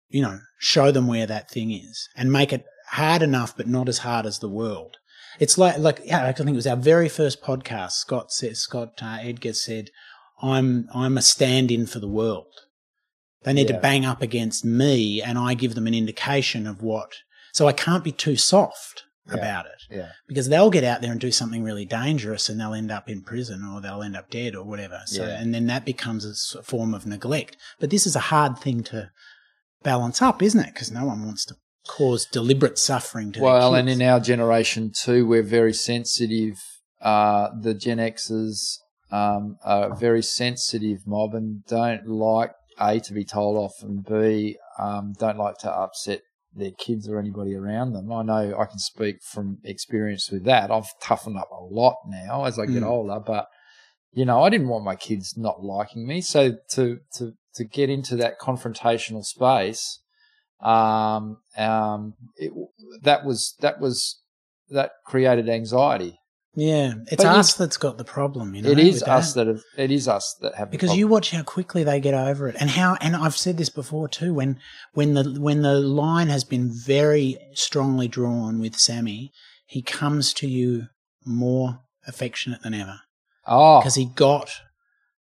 you 0.10 0.22
know, 0.22 0.40
show 0.60 0.91
them 0.91 1.07
where 1.07 1.26
that 1.26 1.49
thing 1.49 1.72
is 1.72 2.07
and 2.16 2.32
make 2.32 2.53
it 2.53 2.66
hard 2.90 3.22
enough, 3.22 3.56
but 3.56 3.68
not 3.68 3.90
as 3.90 3.99
hard 3.99 4.26
as 4.26 4.40
the 4.40 4.49
world. 4.49 4.98
It's 5.40 5.57
like, 5.57 5.78
like, 5.80 6.02
yeah, 6.06 6.26
I 6.26 6.32
think 6.34 6.49
it 6.49 6.56
was 6.56 6.68
our 6.68 6.76
very 6.76 7.10
first 7.10 7.41
podcast. 7.41 7.91
Scott 7.94 8.32
said, 8.32 8.57
Scott 8.57 8.99
uh, 9.02 9.18
Edgar 9.22 9.53
said, 9.53 9.90
I'm, 10.41 10.88
I'm 10.94 11.18
a 11.18 11.22
stand 11.22 11.72
in 11.72 11.86
for 11.88 11.99
the 11.99 12.07
world. 12.07 12.48
They 13.44 13.53
need 13.53 13.70
Yeah. 13.70 13.76
to 13.76 13.82
bang 13.82 14.06
up 14.06 14.22
against 14.22 14.66
me 14.66 15.22
and 15.22 15.38
I 15.38 15.53
give 15.53 15.76
them 15.76 15.88
an 15.88 15.94
indication 15.94 16.66
of 16.68 16.82
what, 16.82 17.14
so 17.53 17.68
I 17.68 17.74
can't 17.74 18.03
be 18.03 18.12
too 18.12 18.36
soft. 18.36 19.03
Yeah. 19.28 19.38
about 19.40 19.66
it 19.66 19.82
Yeah. 19.90 20.10
because 20.28 20.49
they'll 20.49 20.70
get 20.70 20.84
out 20.84 21.02
there 21.02 21.12
and 21.12 21.20
do 21.20 21.32
something 21.32 21.64
really 21.64 21.84
dangerous 21.84 22.48
and 22.48 22.60
they'll 22.60 22.76
end 22.76 22.91
up 22.91 23.10
in 23.10 23.24
prison 23.24 23.64
or 23.68 23.82
they'll 23.82 24.03
end 24.03 24.16
up 24.16 24.30
dead 24.30 24.53
or 24.53 24.64
whatever. 24.64 25.02
So, 25.07 25.24
Yeah. 25.26 25.41
and 25.41 25.52
then 25.52 25.66
that 25.66 25.84
becomes 25.84 26.53
a 26.53 26.62
form 26.62 26.94
of 26.94 27.07
neglect. 27.07 27.57
But 27.80 27.90
this 27.90 28.06
is 28.06 28.16
a 28.16 28.20
hard 28.30 28.60
thing 28.60 28.84
to 28.84 29.10
balance 29.82 30.22
up, 30.22 30.44
isn't 30.44 30.60
it? 30.60 30.76
Because 30.76 30.91
no 30.91 31.06
one 31.06 31.26
wants 31.26 31.44
to 31.45 31.56
cause 31.88 32.28
deliberate 32.32 32.78
suffering 32.78 33.32
to 33.32 33.41
Well, 33.41 33.74
and 33.74 33.90
in 33.90 33.99
our 34.03 34.20
generation 34.20 34.91
too, 34.91 35.26
we're 35.26 35.41
very 35.41 35.74
sensitive. 35.74 36.62
Uh, 37.02 37.49
the 37.60 37.74
Gen 37.74 37.98
Xers 37.98 38.78
um, 39.11 39.57
are 39.64 39.91
a 39.91 39.95
very 39.95 40.23
sensitive 40.23 41.06
mob 41.06 41.34
and 41.34 41.65
don't 41.65 42.07
like 42.07 42.52
a 42.80 42.99
to 42.99 43.14
be 43.14 43.23
told 43.23 43.57
off, 43.57 43.82
and 43.82 44.06
b 44.06 44.57
um, 44.77 45.14
don't 45.18 45.38
like 45.38 45.57
to 45.60 45.72
upset 45.72 46.22
their 46.53 46.72
kids 46.72 47.07
or 47.10 47.19
anybody 47.19 47.56
around 47.56 47.94
them. 47.94 48.11
I 48.11 48.23
know 48.23 48.57
I 48.57 48.65
can 48.65 48.80
speak 48.80 49.22
from 49.22 49.60
experience 49.64 50.32
with 50.32 50.45
that. 50.45 50.72
I've 50.72 50.98
toughened 51.02 51.38
up 51.38 51.49
a 51.52 51.64
lot 51.64 51.98
now 52.07 52.45
as 52.45 52.57
I 52.57 52.65
get 52.65 52.84
Mm. 52.84 52.88
older, 52.88 53.19
but 53.19 53.48
you 54.14 54.23
know, 54.23 54.41
I 54.44 54.49
didn't 54.49 54.69
want 54.69 54.86
my 54.86 54.95
kids 54.95 55.38
not 55.38 55.61
liking 55.61 56.07
me. 56.07 56.22
So 56.22 56.53
to 56.72 56.99
to 57.15 57.34
to 57.56 57.64
get 57.64 57.90
into 57.90 58.15
that 58.18 58.40
confrontational 58.40 59.23
space, 59.23 59.99
um, 60.61 61.38
um, 61.57 62.14
it, 62.38 62.52
that 63.03 63.26
was 63.26 63.56
that 63.60 63.80
was 63.80 64.22
that 64.69 64.91
created 65.06 65.49
anxiety. 65.49 66.19
Yeah, 66.56 66.94
it's 67.11 67.23
But 67.23 67.38
us 67.38 67.53
that's 67.53 67.77
got 67.77 67.98
the 67.98 68.03
problem. 68.03 68.56
You 68.56 68.61
know, 68.61 68.69
it 68.69 68.80
is 68.80 69.03
us 69.03 69.34
that. 69.34 69.45
that 69.45 69.56
have, 69.56 69.64
it 69.77 69.91
is 69.91 70.07
us 70.07 70.36
that 70.41 70.56
have 70.56 70.72
because 70.72 70.95
you 70.95 71.07
watch 71.07 71.32
how 71.32 71.44
quickly 71.44 71.84
they 71.84 71.99
get 71.99 72.14
over 72.14 72.48
it. 72.48 72.56
And 72.60 72.69
how 72.69 72.98
and 73.02 73.15
I've 73.15 73.36
said 73.36 73.57
this 73.57 73.69
before 73.69 74.07
too 74.07 74.34
when 74.34 74.60
when 74.94 75.14
the 75.14 75.38
when 75.40 75.61
the 75.61 75.80
line 75.80 76.30
has 76.30 76.44
been 76.44 76.72
very 76.72 77.38
strongly 77.53 78.07
drawn 78.07 78.60
with 78.60 78.76
Sammy 78.77 79.32
he 79.65 79.82
comes 79.82 80.34
to 80.36 80.48
you 80.48 80.88
more 81.26 81.80
affectionate 82.07 82.61
than 82.61 82.73
ever. 82.73 82.99
Oh. 83.48 83.80
Because 83.80 83.95
he 83.95 84.06
got 84.06 84.52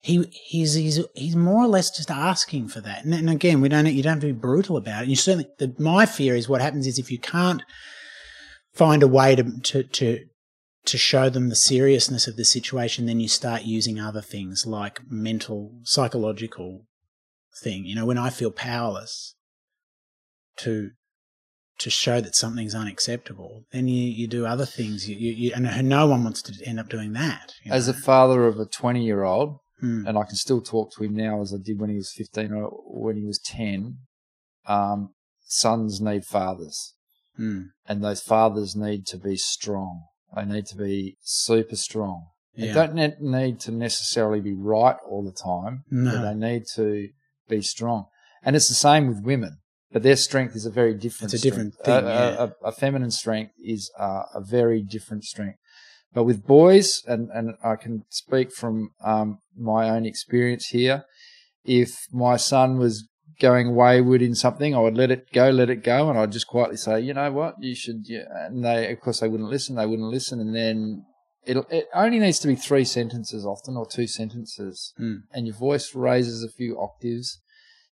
he 0.00 0.24
he's, 0.30 0.74
he's 0.74 1.00
he's 1.14 1.36
more 1.36 1.64
or 1.64 1.68
less 1.68 1.96
just 1.96 2.10
asking 2.10 2.68
for 2.68 2.80
that. 2.80 3.04
And, 3.04 3.14
and 3.14 3.30
again 3.30 3.60
we 3.60 3.68
don't 3.68 3.86
you 3.86 4.02
don't 4.02 4.14
have 4.14 4.20
to 4.20 4.26
be 4.26 4.32
brutal 4.32 4.76
about 4.76 5.04
it. 5.04 5.08
You 5.08 5.16
certainly 5.16 5.48
the, 5.58 5.74
my 5.78 6.06
fear 6.06 6.34
is 6.34 6.48
what 6.48 6.60
happens 6.60 6.86
is 6.86 6.98
if 6.98 7.10
you 7.10 7.18
can't 7.18 7.62
find 8.74 9.02
a 9.02 9.08
way 9.08 9.36
to 9.36 9.44
to 9.62 9.82
to 9.84 10.20
to 10.86 10.98
show 10.98 11.30
them 11.30 11.48
the 11.48 11.56
seriousness 11.56 12.26
of 12.26 12.36
the 12.36 12.44
situation, 12.44 13.06
then 13.06 13.20
you 13.20 13.28
start 13.28 13.62
using 13.62 13.98
other 13.98 14.20
things 14.20 14.66
like 14.66 15.00
mental, 15.08 15.72
psychological 15.82 16.86
thing. 17.62 17.84
You 17.86 17.94
know, 17.94 18.06
when 18.06 18.18
I 18.18 18.30
feel 18.30 18.50
powerless 18.50 19.34
to 20.58 20.90
to 21.76 21.90
show 21.90 22.20
that 22.20 22.36
something's 22.36 22.74
unacceptable, 22.74 23.64
then 23.72 23.88
you, 23.88 24.04
you 24.04 24.28
do 24.28 24.46
other 24.46 24.64
things. 24.66 25.08
You, 25.08 25.16
you, 25.16 25.32
you 25.32 25.52
and 25.54 25.88
no 25.88 26.06
one 26.06 26.22
wants 26.22 26.40
to 26.42 26.64
end 26.64 26.78
up 26.78 26.88
doing 26.88 27.14
that. 27.14 27.52
you 27.64 27.72
as 27.72 27.88
a 27.88 27.94
father 27.94 28.46
of 28.46 28.58
a 28.60 28.66
twenty 28.66 29.04
year 29.04 29.24
old, 29.24 29.58
Hmm. 29.80 30.06
and 30.06 30.16
I 30.16 30.22
can 30.22 30.36
still 30.36 30.60
talk 30.60 30.92
to 30.94 31.02
him 31.04 31.14
now 31.16 31.40
as 31.42 31.52
I 31.52 31.56
did 31.62 31.80
when 31.80 31.90
he 31.90 31.96
was 31.96 32.12
fifteen 32.16 32.52
or 32.52 32.68
when 32.86 33.16
he 33.16 33.24
was 33.24 33.38
ten. 33.38 33.98
Um, 34.66 35.14
sons 35.46 36.00
need 36.00 36.24
fathers. 36.24 36.94
Hmm. 37.36 37.62
and 37.86 38.02
those 38.04 38.22
fathers 38.22 38.76
need 38.76 39.06
to 39.08 39.18
be 39.18 39.36
strong. 39.36 40.04
They 40.36 40.44
need 40.44 40.66
to 40.66 40.76
be 40.76 41.16
super 41.22 41.76
strong. 41.76 42.26
They 42.56 42.72
don't 42.72 42.94
ne- 42.94 43.16
need 43.20 43.58
to 43.60 43.72
necessarily 43.72 44.40
be 44.40 44.52
right 44.54 44.96
all 45.08 45.24
the 45.24 45.32
time, 45.32 45.82
No. 45.90 46.12
but 46.12 46.22
they 46.22 46.34
need 46.34 46.64
to 46.76 47.08
be 47.48 47.62
strong. 47.62 48.06
And 48.44 48.54
it's 48.54 48.68
the 48.68 48.74
same 48.74 49.08
with 49.08 49.22
women, 49.24 49.58
but 49.92 50.02
their 50.04 50.14
strength 50.16 50.54
is 50.54 50.64
a 50.66 50.70
very 50.70 50.94
different. 50.94 51.34
It's 51.34 51.42
a 51.42 51.46
different 51.48 51.74
strength. 51.74 51.86
thing, 51.86 52.04
A- 52.04 52.08
a- 52.08 52.30
yeah. 52.32 52.46
a, 52.64 52.66
a 52.68 52.72
feminine 52.72 53.10
strength 53.10 53.52
is 53.64 53.90
uh, 53.98 54.22
a 54.34 54.40
very 54.40 54.82
different 54.82 55.24
strength. 55.24 55.58
But 56.12 56.24
with 56.24 56.46
boys, 56.46 57.02
and, 57.08 57.28
and 57.34 57.54
I 57.64 57.74
can 57.74 58.04
speak 58.08 58.52
from 58.52 58.90
um, 59.02 59.38
my 59.56 59.90
own 59.90 60.06
experience 60.06 60.66
here, 60.68 61.04
if 61.64 62.06
my 62.12 62.36
son 62.36 62.78
was 62.78 63.08
going 63.40 63.74
wayward 63.74 64.22
in 64.22 64.34
something, 64.34 64.74
I 64.74 64.78
would 64.80 64.96
let 64.96 65.10
it 65.10 65.32
go, 65.32 65.50
let 65.50 65.70
it 65.70 65.82
go, 65.82 66.08
and 66.10 66.18
I'd 66.18 66.32
just 66.32 66.46
quietly 66.46 66.76
say, 66.76 67.00
you 67.00 67.14
know 67.14 67.30
what, 67.32 67.56
you 67.60 67.74
should. 67.74 68.02
Yeah. 68.06 68.24
And 68.46 68.64
they, 68.64 68.90
of 68.92 69.00
course, 69.00 69.20
they 69.20 69.28
wouldn't 69.28 69.50
listen. 69.50 69.76
They 69.76 69.86
wouldn't 69.86 70.08
listen, 70.10 70.40
and 70.40 70.54
then 70.54 71.04
it 71.44 71.56
it 71.70 71.86
only 71.94 72.18
needs 72.18 72.38
to 72.40 72.48
be 72.48 72.54
three 72.56 72.84
sentences 72.84 73.44
often, 73.44 73.76
or 73.76 73.86
two 73.86 74.06
sentences, 74.06 74.92
Mm. 74.98 75.22
and 75.32 75.46
your 75.46 75.56
voice 75.56 75.94
raises 75.94 76.42
a 76.42 76.48
few 76.48 76.78
octaves, 76.80 77.40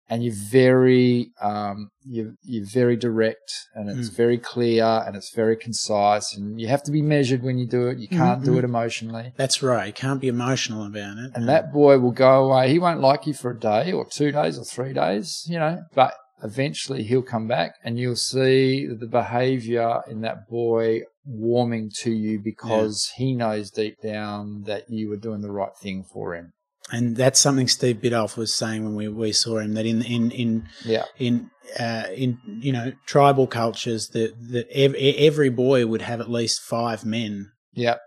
and 0.10 0.23
you're 0.23 0.34
very 0.34 1.32
um 1.41 1.90
you're 2.07 2.34
you're 2.44 2.65
very 2.65 2.95
direct, 2.95 3.52
and 3.73 3.90
it's 3.90 4.10
Mm. 4.10 4.15
very 4.18 4.38
clear, 4.38 4.86
and 5.06 5.15
it's 5.15 5.34
very 5.36 5.56
concise, 5.57 6.36
and 6.36 6.60
you 6.61 6.68
have 6.68 6.84
to 6.84 6.91
be 6.91 7.02
measured 7.02 7.41
when 7.44 7.57
you 7.57 7.65
do 7.68 7.88
it. 7.88 7.98
You 7.98 8.07
can't 8.07 8.44
do 8.44 8.52
Mhm. 8.53 8.60
it 8.60 8.64
emotionally. 8.65 9.34
That's 9.38 9.64
right. 9.64 9.88
You 9.88 9.94
can't 9.94 10.22
be 10.22 10.27
emotional 10.27 10.86
about 10.86 11.18
it. 11.18 11.32
And 11.36 11.49
that 11.49 11.72
boy 11.73 11.98
will 11.99 12.11
go 12.11 12.45
away. 12.45 12.69
He 12.69 12.80
won't 12.80 13.02
like 13.02 13.26
you 13.27 13.34
for 13.34 13.52
a 13.52 13.60
day 13.60 13.91
or 13.91 14.06
two 14.06 14.32
days 14.32 14.57
or 14.60 14.64
three 14.65 14.94
days, 14.94 15.44
you 15.48 15.57
know, 15.57 15.82
but 15.95 16.14
eventually 16.44 17.02
he'll 17.03 17.23
come 17.23 17.48
back 17.48 17.73
and 17.84 17.98
you'll 17.98 18.15
see 18.15 18.86
the 18.86 19.07
behavior 19.07 20.02
in 20.07 20.22
that 20.22 20.48
boy 20.48 21.02
warming 21.26 21.90
to 22.02 22.11
you 22.11 22.40
because 22.40 23.11
he 23.15 23.34
knows 23.34 23.72
deep 23.72 23.99
down 24.02 24.61
that 24.64 24.84
you 24.90 25.10
were 25.10 25.18
doing 25.18 25.41
the 25.41 25.52
right 25.52 25.76
thing 25.82 26.03
for 26.03 26.36
him. 26.36 26.52
And 26.91 27.16
that's 27.16 27.40
something 27.40 27.68
Steve 27.68 27.98
Biddulph 27.98 28.38
was 28.38 28.53
saying 28.53 28.84
when 28.84 28.95
we, 28.95 29.07
we 29.07 29.32
saw 29.32 29.57
him 29.60 29.74
that 29.74 29.86
in 29.86 30.02
in 30.03 30.32
in 30.32 30.68
Yeah. 30.84 31.06
in 31.18 31.49
uh, 31.80 32.03
in 32.16 32.38
you 32.62 32.72
know 32.72 32.94
tribal 33.07 33.48
cultures 33.48 34.10
that 34.10 34.34
that 34.52 34.68
ev- 34.72 34.95
every 34.95 35.49
boy 35.49 35.86
would 35.88 36.03
have 36.03 36.22
at 36.22 36.30
least 36.30 36.62
five 36.62 37.03
men 37.06 37.52
Yep. 37.74 37.99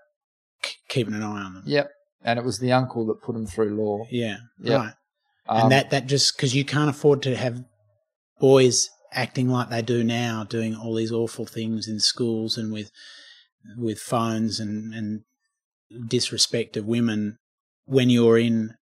k- 0.63 0.71
keeping 0.89 1.15
an 1.15 1.23
eye 1.23 1.43
on 1.43 1.55
them. 1.55 1.63
Yep. 1.67 1.91
And 2.23 2.39
it 2.39 2.45
was 2.45 2.59
the 2.59 2.73
uncle 2.73 3.07
that 3.07 3.23
put 3.23 3.35
him 3.37 3.47
through 3.47 3.75
law. 3.77 4.05
Yeah, 4.11 4.39
Yeah. 4.61 4.77
right. 4.77 4.95
Um, 5.49 5.63
and 5.63 5.73
that 5.73 5.91
that 5.91 6.07
just 6.07 6.37
because 6.37 6.55
you 6.55 6.65
can't 6.65 6.91
afford 6.91 7.23
to 7.23 7.35
have 7.37 7.65
boys 8.39 8.89
acting 9.13 9.49
like 9.49 9.71
they 9.71 9.83
do 9.83 10.05
now, 10.05 10.45
doing 10.45 10.77
all 10.77 10.95
these 10.95 11.11
awful 11.13 11.47
things 11.47 11.89
in 11.89 11.99
schools 11.99 12.57
and 12.59 12.73
with 12.73 12.91
with 13.77 13.99
phones 13.99 14.61
and 14.61 14.95
and 14.95 15.23
disrespect 16.09 16.77
of 16.77 16.85
women 16.87 17.39
when 17.89 18.11
you're 18.11 18.39
in 18.39 18.75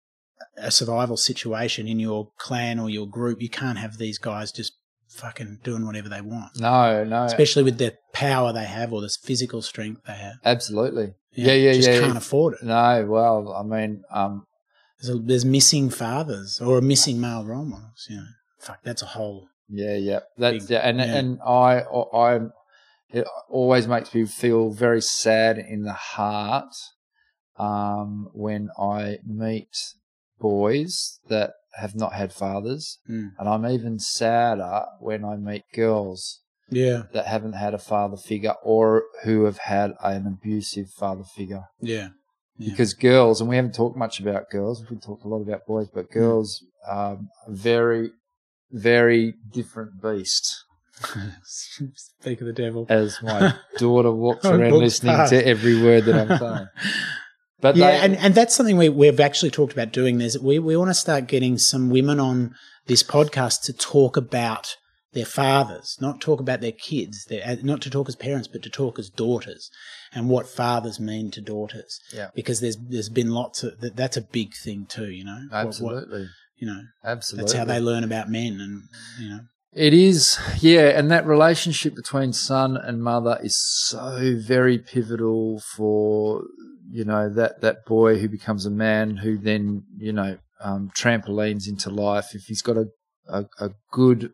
a 0.57 0.71
survival 0.71 1.17
situation 1.17 1.87
in 1.87 1.99
your 1.99 2.31
clan 2.37 2.79
or 2.79 2.89
your 2.89 3.07
group. 3.07 3.41
You 3.41 3.49
can't 3.49 3.77
have 3.77 3.97
these 3.97 4.17
guys 4.17 4.51
just 4.51 4.73
fucking 5.09 5.59
doing 5.63 5.85
whatever 5.85 6.09
they 6.09 6.21
want, 6.21 6.59
no, 6.59 7.03
no. 7.05 7.23
especially 7.23 7.63
with 7.63 7.77
the 7.77 7.95
power 8.11 8.51
they 8.51 8.65
have 8.65 8.91
or 8.91 9.01
the 9.01 9.09
physical 9.23 9.61
strength 9.61 10.01
they 10.05 10.13
have. 10.13 10.35
Absolutely. 10.43 11.13
Yeah, 11.31 11.53
yeah, 11.53 11.73
just 11.73 11.89
yeah. 11.89 11.99
Can't 11.99 12.17
afford 12.17 12.55
it. 12.55 12.63
No, 12.63 13.05
well, 13.07 13.53
I 13.53 13.63
mean, 13.63 14.03
um, 14.11 14.45
There's, 14.99 15.15
a, 15.15 15.19
there's 15.19 15.45
missing 15.45 15.89
fathers 15.89 16.59
or 16.61 16.77
a 16.77 16.81
missing 16.81 17.19
male 17.19 17.45
role 17.45 17.65
models. 17.65 18.07
You 18.09 18.17
know, 18.17 18.25
fuck, 18.59 18.79
that's 18.83 19.01
a 19.01 19.07
whole. 19.07 19.47
Yeah, 19.69 19.95
yeah, 19.95 20.19
that's 20.37 20.65
Big- 20.65 20.71
yeah, 20.71 20.79
and 20.79 20.97
yeah. 20.99 21.17
and 21.17 21.39
I 21.45 21.81
I 22.13 22.39
it 23.09 23.27
always 23.49 23.87
makes 23.87 24.13
me 24.13 24.25
feel 24.25 24.71
very 24.71 25.01
sad 25.01 25.57
in 25.57 25.83
the 25.83 25.93
heart 25.93 26.73
um, 27.57 28.29
when 28.33 28.69
I 28.79 29.17
meet 29.25 29.93
boys 30.39 31.19
that 31.29 31.53
have 31.75 31.95
not 31.95 32.13
had 32.13 32.31
fathers, 32.33 32.99
Mm. 33.09 33.31
and 33.37 33.49
I'm 33.49 33.65
even 33.65 33.99
sadder 33.99 34.85
when 34.99 35.23
I 35.25 35.35
meet 35.35 35.63
girls 35.73 36.41
Yeah, 36.69 37.03
that 37.13 37.25
haven't 37.27 37.53
had 37.53 37.73
a 37.73 37.77
father 37.77 38.17
figure 38.17 38.55
or 38.63 39.03
who 39.23 39.43
have 39.45 39.57
had 39.59 39.93
an 40.03 40.25
abusive 40.27 40.89
father 40.89 41.23
figure. 41.23 41.65
yeah, 41.81 42.09
Yeah. 42.57 42.69
Because 42.71 42.93
girls, 42.93 43.41
and 43.41 43.49
we 43.49 43.55
haven't 43.57 43.75
talked 43.75 43.97
much 43.97 44.19
about 44.19 44.49
girls, 44.49 44.83
we've 44.89 45.01
talked 45.01 45.25
a 45.25 45.27
lot 45.27 45.41
about 45.41 45.65
boys, 45.67 45.89
but 45.93 46.09
girls 46.11 46.63
um, 46.89 47.29
are 47.47 47.53
very, 47.53 48.11
very 48.71 49.33
different 49.51 50.01
beasts. 50.01 50.63
Speak 51.43 52.39
of 52.41 52.47
the 52.47 52.53
devil. 52.53 52.85
As 52.89 53.21
my 53.21 53.53
daughter 53.77 54.11
walks 54.11 54.45
around 54.45 54.71
listening 54.73 55.15
past. 55.15 55.31
to 55.31 55.45
every 55.45 55.81
word 55.81 56.05
that 56.05 56.15
I'm 56.15 56.37
saying. 56.39 56.67
But 57.65 57.75
yeah, 57.77 57.91
they, 57.91 57.97
and, 58.05 58.15
and 58.17 58.35
that's 58.35 58.53
something 58.55 58.77
we, 58.77 58.89
we've 58.89 59.19
actually 59.19 59.49
talked 59.49 59.73
about 59.73 59.91
doing. 59.91 60.19
There's 60.19 60.37
we, 60.37 60.59
we 60.59 60.77
want 60.77 60.89
to 60.91 60.93
start 60.93 61.25
getting 61.27 61.57
some 61.57 61.89
women 61.89 62.19
on 62.19 62.53
this 62.85 63.01
podcast 63.01 63.63
to 63.63 63.73
talk 63.73 64.15
about 64.17 64.75
their 65.13 65.25
fathers, 65.25 65.97
not 65.99 66.21
talk 66.21 66.39
about 66.39 66.61
their 66.61 66.73
kids, 66.73 67.25
their, 67.25 67.41
uh, 67.43 67.55
not 67.63 67.81
to 67.81 67.89
talk 67.89 68.07
as 68.07 68.15
parents, 68.15 68.47
but 68.47 68.61
to 68.61 68.69
talk 68.69 68.99
as 68.99 69.09
daughters, 69.09 69.71
and 70.13 70.29
what 70.29 70.47
fathers 70.47 70.99
mean 70.99 71.31
to 71.31 71.41
daughters. 71.41 71.99
Yeah. 72.13 72.29
because 72.35 72.59
there's 72.59 72.77
there's 72.77 73.09
been 73.09 73.31
lots 73.31 73.63
of 73.63 73.79
that, 73.79 73.95
that's 73.95 74.17
a 74.17 74.21
big 74.21 74.53
thing 74.53 74.85
too. 74.87 75.09
You 75.09 75.25
know, 75.25 75.39
What- 75.49 75.51
what- 75.51 75.67
absolutely, 75.67 76.27
you 76.57 76.67
know, 76.67 76.81
absolutely. 77.03 77.45
that's 77.45 77.57
how 77.57 77.65
they 77.65 77.79
learn 77.79 78.03
about 78.03 78.29
men, 78.29 78.59
and 78.61 78.83
you 79.19 79.29
know, 79.29 79.39
It 79.73 79.93
is, 79.93 80.37
yeah, 80.59 80.97
and 80.97 81.09
that 81.11 81.25
relationship 81.25 81.95
between 81.95 82.31
son 82.33 82.77
and 82.77 83.01
mother 83.01 83.39
is 83.41 83.57
so 83.57 84.35
very 84.37 84.77
pivotal 84.77 85.59
for 85.75 86.43
you 86.89 87.03
know 87.05 87.29
that 87.29 87.61
that 87.61 87.85
boy 87.85 88.17
who 88.19 88.29
becomes 88.29 88.65
a 88.65 88.71
man 88.71 89.17
who 89.17 89.37
then 89.37 89.83
you 89.97 90.13
know 90.13 90.37
um, 90.61 90.91
trampolines 90.97 91.67
into 91.67 91.89
life. 91.89 92.33
If 92.33 92.43
he's 92.43 92.61
got 92.61 92.77
a 92.77 92.85
a, 93.27 93.45
a 93.59 93.71
good, 93.91 94.31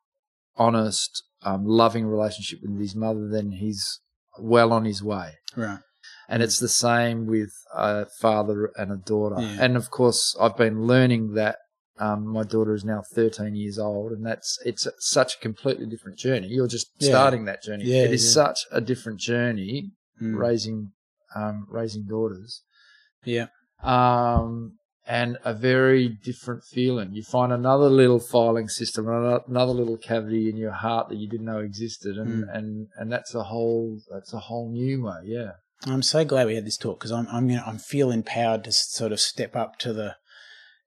honest, 0.57 1.23
um, 1.43 1.65
loving 1.65 2.05
relationship 2.05 2.59
with 2.61 2.79
his 2.79 2.95
mother, 2.95 3.27
then 3.29 3.51
he's 3.53 3.99
well 4.39 4.73
on 4.73 4.85
his 4.85 5.01
way. 5.03 5.33
Right. 5.55 5.79
And 6.27 6.41
it's 6.41 6.59
the 6.59 6.69
same 6.69 7.25
with 7.25 7.51
a 7.73 8.05
father 8.19 8.71
and 8.77 8.91
a 8.91 8.95
daughter. 8.97 9.35
Yeah. 9.39 9.57
And 9.59 9.75
of 9.77 9.91
course, 9.91 10.35
I've 10.39 10.57
been 10.57 10.83
learning 10.87 11.33
that 11.33 11.57
um, 11.99 12.25
my 12.27 12.43
daughter 12.43 12.73
is 12.73 12.83
now 12.85 13.01
13 13.13 13.53
years 13.55 13.77
old, 13.77 14.11
and 14.11 14.25
that's 14.25 14.57
it's 14.65 14.87
such 14.99 15.35
a 15.35 15.39
completely 15.39 15.85
different 15.85 16.17
journey. 16.17 16.47
You're 16.47 16.67
just 16.67 16.87
Yeah. 16.99 17.09
starting 17.09 17.45
that 17.45 17.61
journey. 17.63 17.85
Yeah, 17.85 18.03
it 18.03 18.11
is 18.13 18.33
such 18.33 18.59
a 18.71 18.81
different 18.81 19.19
journey 19.19 19.91
Mm. 20.21 20.37
raising 20.37 20.91
um, 21.35 21.65
raising 21.69 22.05
daughters, 22.05 22.63
Yeah. 23.25 23.47
um, 23.83 24.77
and 25.07 25.37
a 25.43 25.53
very 25.53 26.07
different 26.07 26.63
feeling. 26.63 27.13
You 27.13 27.23
find 27.23 27.51
another 27.51 27.89
little 27.89 28.19
filing 28.19 28.67
system, 28.69 29.07
another, 29.07 29.41
another 29.47 29.73
little 29.73 29.97
cavity 29.97 30.47
in 30.49 30.57
your 30.57 30.71
heart 30.71 31.09
that 31.09 31.17
you 31.17 31.27
didn't 31.27 31.47
know 31.47 31.59
existed, 31.59 32.17
and, 32.17 32.45
Mm. 32.45 32.55
and, 32.55 32.87
and 32.97 33.11
that's 33.11 33.33
a 33.33 33.43
whole 33.43 33.99
that's 34.11 34.33
a 34.33 34.39
whole 34.39 34.69
new 34.71 35.03
way. 35.03 35.21
Yeah. 35.25 35.53
I'm 35.87 36.03
so 36.03 36.23
glad 36.23 36.45
we 36.45 36.53
had 36.55 36.65
this 36.65 36.77
talk 36.77 36.99
because 36.99 37.11
I'm 37.11 37.27
I'm 37.31 37.49
you 37.49 37.57
know, 37.57 37.63
I'm 37.65 37.79
feel 37.79 38.11
empowered 38.11 38.63
to 38.65 38.71
sort 38.71 39.11
of 39.11 39.19
step 39.19 39.55
up 39.55 39.79
to 39.79 39.91
the 39.93 40.15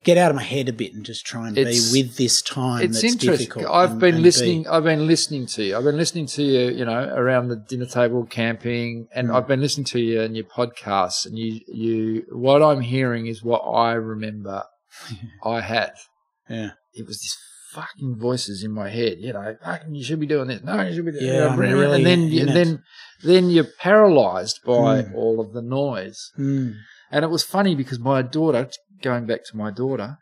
get 0.05 0.17
out 0.19 0.31
of 0.31 0.37
my 0.37 0.43
head 0.43 0.69
a 0.69 0.73
bit 0.73 0.95
and 0.95 1.05
just 1.05 1.25
try 1.27 1.49
and 1.49 1.59
It's- 1.59 1.93
be 1.93 2.03
with 2.03 2.17
this 2.17 2.41
time. 2.43 2.83
it's 2.85 3.01
that's 3.03 3.13
interesting. 3.15 3.47
difficult 3.49 3.67
I've 3.75 3.93
and- 3.93 4.01
been 4.01 4.15
and 4.17 4.23
listening. 4.23 4.63
be- 4.63 4.69
I've 4.69 4.85
been 4.85 5.07
listening 5.07 5.47
to 5.47 5.65
you. 5.65 5.77
I've 5.77 5.85
been 5.85 5.97
listening 5.97 6.27
to 6.27 6.43
you. 6.43 6.71
You 6.79 6.85
know, 6.85 7.09
around 7.15 7.49
the 7.49 7.57
dinner 7.57 7.87
table, 7.87 8.25
camping, 8.27 9.09
and 9.15 9.29
Mm. 9.29 9.35
I've 9.37 9.49
been 9.49 9.61
listening 9.61 9.87
to 9.87 9.99
you 10.01 10.21
and 10.21 10.37
your 10.37 10.45
podcasts. 10.47 11.27
And 11.27 11.39
you, 11.39 11.61
you, 11.67 12.25
what 12.31 12.63
I'm 12.63 12.81
hearing 12.83 13.27
is 13.27 13.43
what 13.43 13.61
I 13.61 13.93
remember 13.95 14.63
I 15.45 15.61
had. 15.61 15.93
Yeah. 16.49 16.71
It 16.95 17.07
was 17.07 17.19
this 17.21 17.37
fucking 17.73 18.17
voices 18.17 18.63
in 18.63 18.71
my 18.71 18.89
head. 18.89 19.17
You 19.19 19.33
know, 19.33 19.57
fucking, 19.65 19.95
you 19.95 20.05
should 20.05 20.21
be 20.21 20.27
doing 20.27 20.47
this. 20.49 20.63
No, 20.63 20.81
you 20.83 20.95
should 20.95 21.05
be 21.07 21.13
doing. 21.13 21.25
Yeah, 21.27 21.49
I'm 21.49 21.59
really 21.59 22.05
and 22.05 22.07
then, 22.07 22.49
and 22.49 22.57
then, 22.57 22.83
then 23.25 23.51
you're 23.51 23.67
paralyzed 23.81 24.61
by 24.65 25.03
Mm. 25.03 25.15
all 25.17 25.41
of 25.41 25.53
the 25.53 25.63
noise. 25.63 26.31
Mm. 26.39 26.75
And 27.15 27.25
it 27.25 27.29
was 27.31 27.45
funny 27.45 27.75
because 27.75 27.99
my 27.99 28.23
daughter, 28.23 28.69
going 29.03 29.25
back 29.27 29.45
to 29.51 29.57
my 29.57 29.71
daughter, 29.71 30.19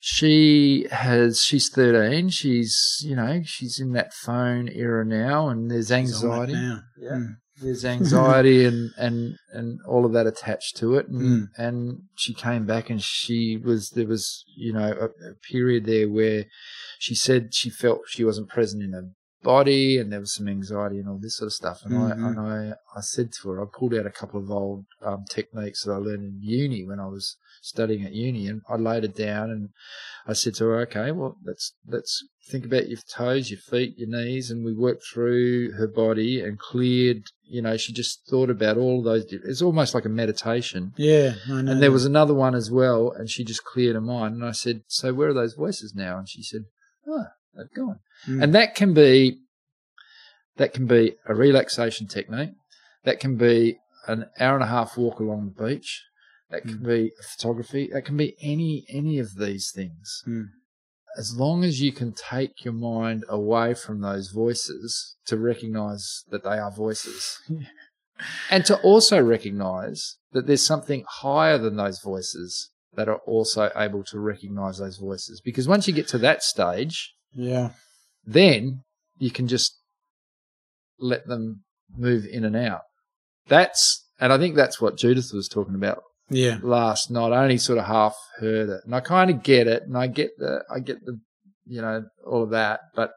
she 0.00 0.86
has, 0.90 1.42
she's 1.42 1.68
13. 1.68 2.28
She's, 2.30 3.02
you 3.04 3.16
know, 3.16 3.42
she's 3.44 3.78
in 3.78 3.92
that 3.92 4.12
phone 4.12 4.68
era 4.68 5.04
now 5.04 5.48
and 5.48 5.70
there's 5.70 5.88
He's 5.90 6.22
on 6.24 6.32
it 6.32 6.52
anxiety. 6.52 6.52
now. 6.54 6.80
Yeah. 7.00 7.10
Mm. 7.10 7.26
There's 7.62 7.84
anxiety 7.96 8.64
and, 8.64 8.90
and, 8.98 9.36
and 9.52 9.78
all 9.88 10.04
of 10.04 10.12
that 10.12 10.26
attached 10.26 10.76
to 10.78 10.96
it. 10.96 11.08
And, 11.08 11.20
Mm. 11.22 11.46
and 11.56 11.98
she 12.16 12.34
came 12.34 12.66
back 12.66 12.90
and 12.90 13.02
she 13.02 13.56
was, 13.56 13.90
there 13.90 14.06
was, 14.06 14.44
you 14.56 14.72
know, 14.72 14.92
a, 15.00 15.04
a 15.30 15.34
period 15.50 15.84
there 15.86 16.08
where 16.08 16.46
she 16.98 17.14
said 17.14 17.54
she 17.54 17.70
felt 17.70 18.00
she 18.08 18.24
wasn't 18.24 18.48
present 18.48 18.82
in 18.82 18.92
her 18.92 19.10
body 19.44 19.98
and 19.98 20.10
there 20.10 20.20
was 20.20 20.34
some 20.34 20.48
anxiety 20.48 20.98
and 20.98 21.08
all 21.08 21.18
this 21.18 21.36
sort 21.36 21.46
of 21.46 21.52
stuff. 21.52 21.82
And 21.84 21.94
Mhm. 21.94 22.10
I, 22.10 22.28
and 22.28 22.40
I, 22.40 22.72
I 22.96 23.00
said 23.00 23.30
to 23.34 23.50
her, 23.50 23.62
I 23.62 23.66
pulled 23.72 23.94
out 23.94 24.06
a 24.06 24.10
couple 24.10 24.40
of 24.40 24.50
old 24.50 24.86
um, 25.02 25.24
techniques 25.30 25.84
that 25.84 25.92
I 25.92 25.96
learned 25.96 26.24
in 26.24 26.38
uni 26.42 26.84
when 26.84 26.98
I 26.98 27.06
was 27.06 27.36
studying 27.62 28.04
at 28.04 28.12
uni 28.12 28.48
and 28.48 28.62
I 28.68 28.76
laid 28.76 29.04
it 29.04 29.14
down 29.14 29.50
and 29.50 29.68
I 30.26 30.32
said 30.32 30.54
to 30.56 30.64
her, 30.64 30.80
okay, 30.82 31.12
well, 31.12 31.36
let's, 31.44 31.74
let's 31.86 32.26
think 32.50 32.64
about 32.64 32.88
your 32.88 32.98
toes, 33.08 33.50
your 33.50 33.60
feet, 33.60 33.94
your 33.98 34.08
knees. 34.08 34.50
And 34.50 34.64
we 34.64 34.72
worked 34.74 35.04
through 35.12 35.72
her 35.72 35.86
body 35.86 36.40
and 36.40 36.58
cleared, 36.58 37.22
you 37.46 37.62
know, 37.62 37.76
she 37.76 37.92
just 37.92 38.26
thought 38.28 38.50
about 38.50 38.76
all 38.76 39.02
those. 39.02 39.24
It's 39.30 39.62
almost 39.62 39.94
like 39.94 40.04
a 40.06 40.10
meditation. 40.10 40.92
Yeah, 40.96 41.34
I 41.50 41.62
know. 41.62 41.72
And 41.72 41.82
there 41.82 41.92
was 41.92 42.04
another 42.06 42.34
one 42.34 42.54
as 42.54 42.70
well, 42.70 43.10
and 43.10 43.28
she 43.30 43.44
just 43.44 43.64
cleared 43.64 43.94
her 43.94 44.00
mind. 44.00 44.34
And 44.36 44.44
I 44.44 44.52
said, 44.52 44.82
"So 44.88 45.12
where 45.12 45.28
are 45.28 45.34
those 45.34 45.54
voices 45.54 45.94
now?" 45.94 46.18
And 46.18 46.28
she 46.28 46.42
said, 46.42 46.62
"Oh, 47.06 47.26
they've 47.56 47.74
gone." 47.74 48.00
Mm. 48.26 48.42
And 48.42 48.54
that 48.54 48.74
can 48.74 48.94
be, 48.94 49.38
that 50.56 50.72
can 50.72 50.86
be 50.86 51.16
a 51.26 51.34
relaxation 51.34 52.06
technique. 52.06 52.52
That 53.04 53.20
can 53.20 53.36
be 53.36 53.78
an 54.06 54.26
hour 54.38 54.54
and 54.54 54.64
a 54.64 54.68
half 54.68 54.96
walk 54.96 55.20
along 55.20 55.54
the 55.56 55.64
beach. 55.64 56.02
That 56.50 56.62
can 56.62 56.78
Mm. 56.78 56.86
be 56.86 57.12
photography. 57.22 57.90
That 57.92 58.04
can 58.04 58.16
be 58.16 58.36
any 58.40 58.84
any 58.88 59.18
of 59.18 59.36
these 59.36 59.72
things. 59.74 60.22
Mm. 60.26 60.50
As 61.16 61.36
long 61.36 61.64
as 61.64 61.80
you 61.80 61.92
can 61.92 62.12
take 62.12 62.64
your 62.64 62.74
mind 62.74 63.24
away 63.28 63.74
from 63.74 64.00
those 64.00 64.30
voices 64.30 65.16
to 65.26 65.36
recognize 65.38 66.24
that 66.30 66.42
they 66.44 66.58
are 66.58 66.70
voices. 66.70 67.38
And 68.48 68.64
to 68.66 68.80
also 68.82 69.20
recognize 69.20 70.18
that 70.32 70.46
there's 70.46 70.64
something 70.64 71.04
higher 71.08 71.58
than 71.58 71.76
those 71.76 72.00
voices 72.00 72.70
that 72.94 73.08
are 73.08 73.18
also 73.26 73.70
able 73.74 74.04
to 74.04 74.20
recognize 74.20 74.78
those 74.78 74.98
voices. 74.98 75.40
Because 75.40 75.66
once 75.66 75.88
you 75.88 75.94
get 75.94 76.06
to 76.08 76.18
that 76.18 76.42
stage, 76.42 77.13
yeah, 77.34 77.70
then 78.24 78.82
you 79.18 79.30
can 79.30 79.46
just 79.48 79.78
let 80.98 81.26
them 81.26 81.64
move 81.96 82.26
in 82.26 82.44
and 82.44 82.56
out. 82.56 82.82
That's, 83.48 84.06
and 84.20 84.32
I 84.32 84.38
think 84.38 84.56
that's 84.56 84.80
what 84.80 84.96
Judith 84.96 85.30
was 85.32 85.48
talking 85.48 85.74
about 85.74 86.02
yeah, 86.30 86.58
last 86.62 87.10
night. 87.10 87.32
I 87.32 87.42
only 87.42 87.58
sort 87.58 87.78
of 87.78 87.86
half 87.86 88.16
heard 88.38 88.68
it 88.68 88.80
and 88.84 88.94
I 88.94 89.00
kind 89.00 89.30
of 89.30 89.42
get 89.42 89.66
it 89.66 89.82
and 89.82 89.96
I 89.96 90.06
get 90.06 90.30
the, 90.38 90.64
I 90.74 90.78
get 90.78 91.04
the, 91.04 91.20
you 91.66 91.80
know, 91.80 92.04
all 92.26 92.42
of 92.42 92.50
that, 92.50 92.80
but 92.94 93.12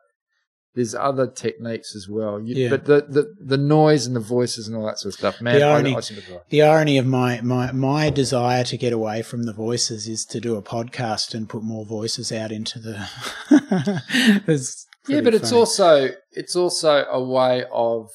there's 0.77 0.93
other 0.93 1.25
techniques 1.25 1.95
as 1.95 2.07
well. 2.07 2.39
You, 2.39 2.55
Yeah. 2.55 2.69
But 2.69 2.85
the, 2.85 3.01
the, 3.09 3.33
the 3.39 3.57
noise 3.57 4.05
and 4.05 4.15
the 4.15 4.19
voices 4.19 4.67
and 4.67 4.77
all 4.77 4.85
that 4.85 4.99
sort 4.99 5.15
of 5.15 5.17
stuff, 5.17 5.41
man, 5.41 5.55
The 5.55 5.63
irony- 5.63 5.95
I. 5.95 6.01
The 6.49 6.61
irony 6.61 6.97
of 6.99 7.07
my, 7.07 7.41
my, 7.41 7.71
my 7.71 8.11
desire 8.11 8.63
to 8.65 8.77
get 8.77 8.93
away 8.93 9.23
from 9.23 9.43
the 9.43 9.53
voices 9.53 10.07
is 10.07 10.23
to 10.25 10.39
do 10.39 10.55
a 10.55 10.61
podcast 10.61 11.33
and 11.33 11.49
put 11.49 11.63
more 11.63 11.83
voices 11.83 12.31
out 12.31 12.51
into 12.51 12.77
the. 12.79 14.03
Yeah, 15.09 15.21
but 15.21 15.33
it's 15.33 15.53
also 15.53 16.09
it's 16.31 16.55
also 16.55 17.05
a 17.05 17.23
way 17.23 17.63
of 17.71 18.09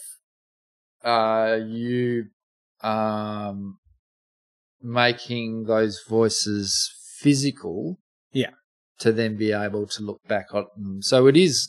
uh, 1.02 1.58
you 1.66 2.26
um, 2.82 3.78
making 4.82 5.64
those 5.64 6.04
voices 6.06 6.92
physical. 7.18 7.98
Yeah. 8.30 8.50
To 9.02 9.12
then 9.12 9.36
be 9.36 9.52
able 9.52 9.86
to 9.94 10.02
look 10.02 10.20
back 10.28 10.46
on 10.54 10.66
them, 10.76 11.02
so 11.02 11.26
it 11.26 11.36
is. 11.36 11.66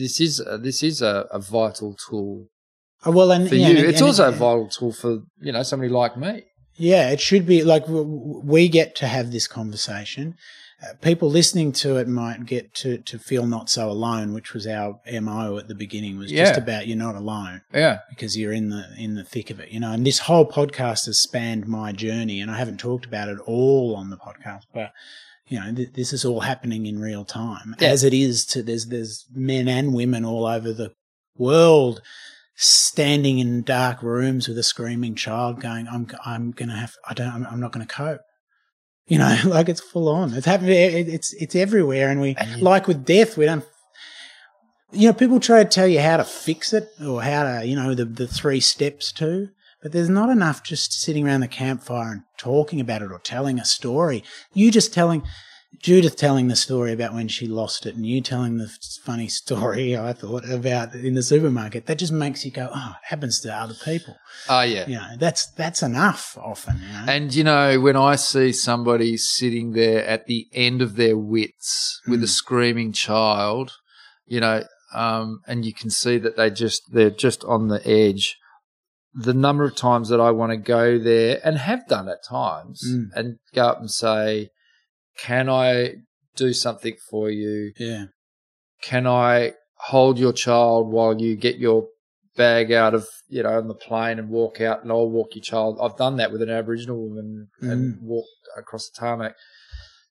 This 0.00 0.20
is 0.20 0.42
this 0.68 0.82
is 0.82 1.02
a, 1.02 1.26
a 1.30 1.38
vital 1.38 1.94
tool 2.08 2.46
Oh, 3.06 3.12
well, 3.12 3.30
and 3.32 3.48
for 3.48 3.54
yeah, 3.54 3.68
you. 3.68 3.76
and- 3.78 3.86
it's 3.90 4.00
and 4.00 4.08
also 4.08 4.24
it- 4.28 4.34
a 4.34 4.36
vital 4.46 4.68
tool 4.68 4.92
for 4.92 5.12
you 5.40 5.52
know 5.52 5.62
somebody 5.62 5.90
like 5.90 6.16
me. 6.16 6.44
Yeah, 6.76 7.10
it 7.10 7.20
should 7.20 7.44
be 7.46 7.62
like 7.62 7.84
we 7.88 8.68
get 8.68 8.94
to 8.96 9.06
have 9.06 9.30
this 9.32 9.46
conversation. 9.46 10.34
Uh, 10.82 10.94
people 11.02 11.28
listening 11.28 11.72
to 11.72 11.96
it 11.98 12.08
might 12.08 12.46
get 12.46 12.72
to, 12.74 12.96
to 13.10 13.18
feel 13.18 13.44
not 13.46 13.68
so 13.68 13.90
alone, 13.90 14.32
which 14.32 14.54
was 14.54 14.66
our 14.66 14.98
mo 15.20 15.58
at 15.58 15.68
the 15.68 15.74
beginning. 15.74 16.16
Was 16.16 16.30
just 16.30 16.56
about 16.58 16.86
you're 16.86 16.96
not 16.96 17.16
alone 17.16 17.60
Yeah, 17.74 17.98
because 18.08 18.38
you're 18.38 18.54
in 18.54 18.70
the 18.70 18.84
in 18.96 19.14
the 19.14 19.24
thick 19.24 19.50
of 19.50 19.60
it, 19.60 19.68
you 19.70 19.78
know. 19.80 19.92
And 19.92 20.06
this 20.06 20.20
whole 20.20 20.46
podcast 20.46 21.04
has 21.04 21.18
spanned 21.20 21.66
my 21.68 21.92
journey, 21.92 22.40
and 22.40 22.50
I 22.50 22.56
haven't 22.56 22.80
talked 22.80 23.04
about 23.04 23.28
it 23.28 23.38
all 23.44 23.94
on 23.94 24.08
the 24.08 24.16
podcast, 24.16 24.62
but 24.72 24.92
you 25.50 25.58
know, 25.60 25.74
th- 25.74 25.92
this 25.94 26.12
is 26.12 26.24
all 26.24 26.40
happening 26.40 26.86
in 26.86 27.00
real 27.00 27.24
time, 27.24 27.74
Yeah. 27.80 27.88
as 27.88 28.04
it 28.04 28.14
is 28.14 28.46
to 28.46 28.62
there's 28.62 28.86
there's 28.86 29.26
men 29.34 29.68
and 29.68 29.92
women 29.92 30.24
all 30.24 30.46
over 30.46 30.72
the 30.72 30.92
world 31.36 32.00
standing 32.56 33.38
in 33.38 33.62
dark 33.62 34.02
rooms 34.02 34.46
with 34.46 34.58
a 34.58 34.62
screaming 34.62 35.14
child, 35.14 35.60
going, 35.60 35.86
"I'm 35.88 36.06
I'm 36.24 36.50
gonna 36.52 36.76
have 36.76 36.94
I 37.08 37.14
don't 37.14 37.28
I'm, 37.34 37.46
I'm 37.46 37.60
not 37.60 37.72
gonna 37.72 37.86
cope." 37.86 38.20
You 39.06 39.18
know, 39.18 39.36
like 39.46 39.68
it's 39.68 39.80
full 39.80 40.08
on. 40.08 40.32
It's 40.34 40.46
happening. 40.46 40.72
It, 40.72 41.08
it's 41.08 41.32
it's 41.34 41.56
everywhere, 41.56 42.08
and 42.10 42.20
we 42.20 42.34
And 42.36 42.62
like 42.62 42.86
with 42.86 43.04
death, 43.04 43.36
we 43.36 43.46
don't. 43.46 43.64
You 44.92 45.06
know, 45.08 45.12
people 45.14 45.38
try 45.38 45.62
to 45.62 45.68
tell 45.68 45.86
you 45.86 46.00
how 46.00 46.16
to 46.16 46.24
fix 46.24 46.72
it 46.72 46.88
or 47.04 47.22
how 47.22 47.44
to, 47.44 47.64
you 47.66 47.76
know, 47.76 47.94
the 47.94 48.04
the 48.04 48.26
three 48.26 48.58
steps 48.60 49.12
to, 49.12 49.48
but 49.82 49.92
there's 49.92 50.08
not 50.10 50.30
enough 50.30 50.62
just 50.62 50.92
sitting 50.92 51.26
around 51.26 51.40
the 51.40 51.48
campfire 51.48 52.12
and 52.12 52.22
talking 52.38 52.80
about 52.80 53.02
it 53.02 53.10
or 53.12 53.18
telling 53.18 53.58
a 53.58 53.64
story. 53.64 54.22
You 54.52 54.70
just 54.70 54.92
telling. 54.94 55.22
Judith 55.78 56.16
telling 56.16 56.48
the 56.48 56.56
story 56.56 56.92
about 56.92 57.14
when 57.14 57.28
she 57.28 57.46
lost 57.46 57.86
it, 57.86 57.94
and 57.94 58.04
you 58.04 58.20
telling 58.20 58.58
the 58.58 58.68
funny 59.04 59.28
story 59.42 59.96
I 59.96 60.12
thought 60.12 60.44
about 60.50 60.96
in 60.96 61.14
the 61.14 61.22
supermarket. 61.22 61.86
That 61.86 62.00
just 62.00 62.12
makes 62.12 62.44
you 62.44 62.50
go, 62.50 62.68
"Oh, 62.74 62.94
it 63.00 63.06
happens 63.06 63.38
to 63.42 63.54
other 63.54 63.76
people." 63.84 64.16
oh 64.48 64.62
yeah. 64.62 64.88
You 64.88 64.96
know, 64.96 65.16
that's 65.16 65.46
that's 65.52 65.80
enough 65.84 66.36
often. 66.42 66.80
You 66.82 66.92
know? 66.92 67.04
And 67.12 67.32
you 67.32 67.44
know, 67.44 67.78
when 67.80 67.94
I 67.96 68.16
see 68.16 68.50
somebody 68.52 69.16
sitting 69.16 69.70
there 69.72 70.04
at 70.04 70.26
the 70.26 70.48
end 70.52 70.82
of 70.82 70.96
their 70.96 71.16
wits 71.16 72.00
with 72.08 72.20
a 72.24 72.26
Mm. 72.26 72.30
screaming 72.30 72.92
child, 72.92 73.70
you 74.26 74.40
know, 74.40 74.64
um, 74.92 75.40
and 75.46 75.64
you 75.64 75.72
can 75.72 75.90
see 75.90 76.18
that 76.18 76.36
they 76.36 76.50
just 76.50 76.92
they're 76.92 77.10
just 77.10 77.44
on 77.44 77.68
the 77.68 77.80
edge. 77.88 78.36
The 79.14 79.34
number 79.34 79.64
of 79.64 79.74
times 79.76 80.08
that 80.10 80.20
I 80.20 80.30
want 80.30 80.52
to 80.52 80.56
go 80.56 80.98
there 80.98 81.40
and 81.44 81.58
have 81.58 81.86
done 81.88 82.08
at 82.08 82.22
times 82.24 82.82
Mm. 82.88 83.06
and 83.14 83.38
go 83.54 83.64
up 83.66 83.80
and 83.80 83.90
say, 83.90 84.50
"Can 85.18 85.48
I 85.48 85.96
do 86.36 86.52
something 86.52 86.96
for 87.10 87.28
you? 87.30 87.72
yeah, 87.78 88.06
Can 88.82 89.06
I 89.06 89.54
hold 89.88 90.18
your 90.18 90.32
child 90.32 90.90
while 90.92 91.20
you 91.20 91.34
get 91.36 91.56
your 91.58 91.88
bag 92.36 92.70
out 92.72 92.94
of 92.94 93.06
you 93.28 93.42
know 93.42 93.58
on 93.58 93.66
the 93.68 93.74
plane 93.74 94.18
and 94.18 94.28
walk 94.30 94.60
out 94.60 94.82
and 94.82 94.90
I'll 94.92 95.10
walk 95.10 95.34
your 95.34 95.42
child. 95.42 95.78
I've 95.82 95.96
done 95.96 96.16
that 96.18 96.30
with 96.32 96.40
an 96.42 96.48
Aboriginal 96.50 96.96
woman 97.08 97.48
and 97.60 97.94
Mm. 97.96 98.02
walked 98.02 98.28
across 98.56 98.88
the 98.88 98.98
tarmac. 98.98 99.34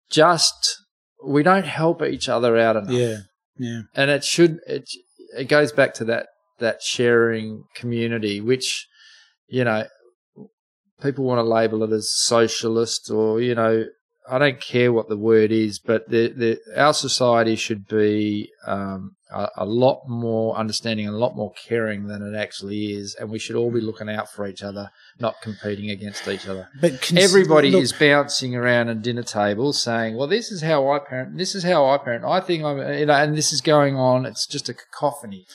Just 0.10 0.78
we 1.26 1.44
don't 1.44 1.66
help 1.66 2.02
each 2.04 2.28
other 2.30 2.58
out 2.58 2.76
enough. 2.76 2.92
yeah, 2.92 3.18
yeah, 3.58 3.82
and 3.96 4.10
it 4.12 4.24
should 4.24 4.60
it 4.68 4.90
it 5.38 5.46
goes 5.48 5.72
back 5.72 5.94
to 5.96 6.06
that 6.06 6.28
that 6.60 6.82
sharing 6.82 7.64
community, 7.76 8.42
which 8.42 8.88
you 9.50 9.64
know 9.64 9.86
people 11.02 11.26
want 11.26 11.40
to 11.40 11.44
label 11.44 11.84
it 11.84 11.92
as 11.92 12.12
socialist 12.12 13.10
or 13.10 13.42
you 13.42 13.56
know 13.56 13.86
I 14.30 14.38
don't 14.38 14.62
care 14.62 14.94
what 14.94 15.10
the 15.10 15.18
word 15.18 15.52
is, 15.52 15.80
but 15.80 16.08
the, 16.08 16.28
the, 16.28 16.60
our 16.80 16.94
society 16.94 17.56
should 17.56 17.88
be 17.88 18.52
um, 18.68 19.16
a, 19.32 19.48
a, 19.58 19.66
lot 19.66 20.04
more 20.08 20.56
understanding 20.56 21.08
and 21.08 21.16
a 21.16 21.18
lot 21.18 21.36
more 21.36 21.52
caring 21.54 22.08
than 22.08 22.22
it 22.22 22.38
actually 22.38 22.94
is, 22.94 23.16
and 23.16 23.32
we 23.32 23.40
should 23.40 23.56
all 23.56 23.72
be 23.72 23.82
looking 23.82 24.08
out 24.08 24.30
for 24.30 24.48
each 24.48 24.62
other, 24.62 24.92
not 25.20 25.42
competing 25.42 25.90
against 25.90 26.28
each 26.28 26.48
other. 26.48 26.70
But 26.80 27.02
cons- 27.02 27.24
Everybody 27.24 27.72
look- 27.72 27.82
is 27.82 27.92
bouncing 27.92 28.56
around 28.56 28.90
at 28.90 29.02
dinner 29.02 29.24
tables 29.24 29.82
saying, 29.82 30.16
"Well, 30.16 30.28
this 30.28 30.52
is 30.52 30.62
how 30.62 30.92
I 30.92 31.00
parent. 31.00 31.38
This 31.38 31.56
is 31.56 31.64
how 31.64 31.90
I 31.90 31.98
parent. 31.98 32.24
I 32.24 32.40
think 32.40 32.64
I'm," 32.64 32.78
you 33.00 33.08
know, 33.08 33.14
and 33.14 33.36
this 33.36 33.52
is 33.52 33.62
going 33.62 33.96
on. 33.96 34.28
It's 34.28 34.46
just 34.46 34.70
a 34.70 34.76
cacophony. 34.76 35.48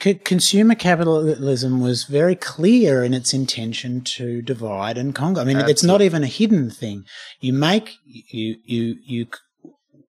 C- 0.00 0.14
consumer 0.14 0.74
capitalism 0.74 1.80
was 1.80 2.04
very 2.04 2.34
clear 2.34 3.04
in 3.04 3.14
its 3.14 3.32
intention 3.32 4.00
to 4.02 4.42
divide 4.42 4.98
and 4.98 5.14
conquer. 5.14 5.40
I 5.40 5.44
mean, 5.44 5.58
it's 5.68 5.84
not 5.84 6.02
even 6.02 6.24
a 6.24 6.28
hidden 6.28 6.70
thing. 6.70 7.04
You 7.40 7.52
make 7.52 7.94
you 8.04 8.56
you 8.64 8.96
you 9.04 9.26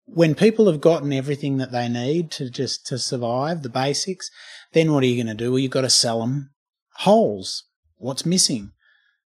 when 0.05 0.35
people 0.35 0.67
have 0.67 0.81
gotten 0.81 1.13
everything 1.13 1.57
that 1.57 1.71
they 1.71 1.87
need 1.87 2.31
to 2.31 2.49
just 2.49 2.85
to 2.87 2.97
survive 2.97 3.63
the 3.63 3.69
basics, 3.69 4.29
then 4.73 4.93
what 4.93 5.03
are 5.03 5.07
you 5.07 5.21
going 5.21 5.35
to 5.35 5.43
do? 5.43 5.51
Well, 5.51 5.59
you've 5.59 5.71
got 5.71 5.81
to 5.81 5.89
sell 5.89 6.19
them 6.21 6.51
holes. 6.97 7.63
What's 7.97 8.25
missing? 8.25 8.71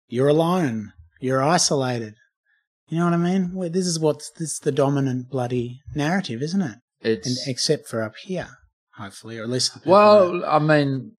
You're 0.08 0.28
alone. 0.28 0.92
You're 1.20 1.42
isolated. 1.42 2.14
You 2.88 2.98
know 2.98 3.04
what 3.06 3.14
I 3.14 3.18
mean? 3.18 3.54
Well, 3.54 3.70
this 3.70 3.86
is 3.86 3.98
what's 3.98 4.30
this 4.32 4.52
is 4.52 4.58
the 4.60 4.72
dominant 4.72 5.30
bloody 5.30 5.80
narrative, 5.94 6.42
isn't 6.42 6.60
it? 6.62 6.78
And 7.02 7.12
It's 7.18 7.46
except 7.48 7.88
for 7.88 8.02
up 8.02 8.14
here, 8.22 8.48
hopefully, 8.96 9.38
or 9.38 9.42
at 9.44 9.48
least 9.50 9.84
well, 9.86 10.44
I 10.44 10.58
mean, 10.58 11.12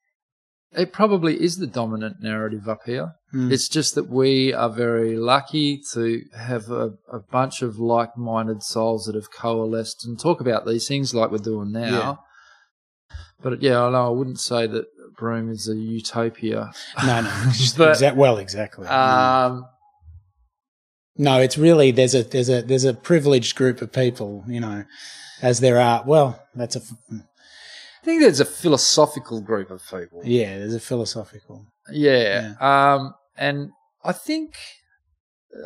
it 0.72 0.92
probably 0.92 1.42
is 1.42 1.58
the 1.58 1.68
dominant 1.68 2.18
narrative 2.22 2.68
up 2.68 2.82
here. 2.86 3.14
Mm. 3.34 3.52
It's 3.52 3.68
just 3.70 3.96
that 3.96 4.10
we 4.10 4.54
are 4.54 4.70
very 4.70 5.16
lucky 5.18 5.82
to 5.94 6.22
have 6.38 6.70
a, 6.70 6.92
a 7.12 7.20
bunch 7.32 7.62
of 7.62 7.78
like-minded 7.80 8.62
souls 8.64 9.06
that 9.06 9.16
have 9.16 9.32
coalesced 9.32 10.06
and 10.06 10.20
talk 10.20 10.42
about 10.42 10.66
these 10.66 10.88
things 10.88 11.14
like 11.14 11.32
we're 11.32 11.38
doing 11.38 11.72
now. 11.72 11.90
Yeah. 13.12 13.18
But 13.42 13.62
yeah, 13.62 13.84
I 13.84 13.90
know 13.92 14.08
I 14.08 14.10
wouldn't 14.10 14.40
say 14.40 14.68
that 14.68 14.86
Broome 15.18 15.50
is 15.50 15.68
a 15.70 15.76
utopia. 15.76 16.72
No, 17.06 17.22
no. 17.22 17.30
But- 17.78 17.98
Exa- 17.98 18.16
well, 18.16 18.38
exactly. 18.38 18.88
Um, 18.88 19.66
no, 21.18 21.40
it's 21.40 21.58
really 21.58 21.92
there's 21.92 22.14
a 22.16 22.24
there's 22.24 22.50
a 22.50 22.62
there's 22.62 22.84
a 22.84 22.94
privileged 22.94 23.56
group 23.56 23.82
of 23.82 23.92
people, 23.94 24.44
you 24.48 24.60
know, 24.60 24.84
as 25.42 25.62
there 25.62 25.80
are. 25.80 26.04
Well, 26.06 26.42
that's 26.54 26.76
a 26.76 26.82
I 28.06 28.08
think 28.08 28.22
there's 28.22 28.40
a 28.40 28.46
philosophical 28.46 29.42
group 29.42 29.72
of 29.72 29.82
people. 29.90 30.22
yeah. 30.24 30.60
There's 30.60 30.76
a 30.76 30.80
philosophical. 30.80 31.66
Yeah. 31.92 32.54
Um, 32.60 33.16
and 33.36 33.72
I 34.04 34.12
think, 34.12 34.54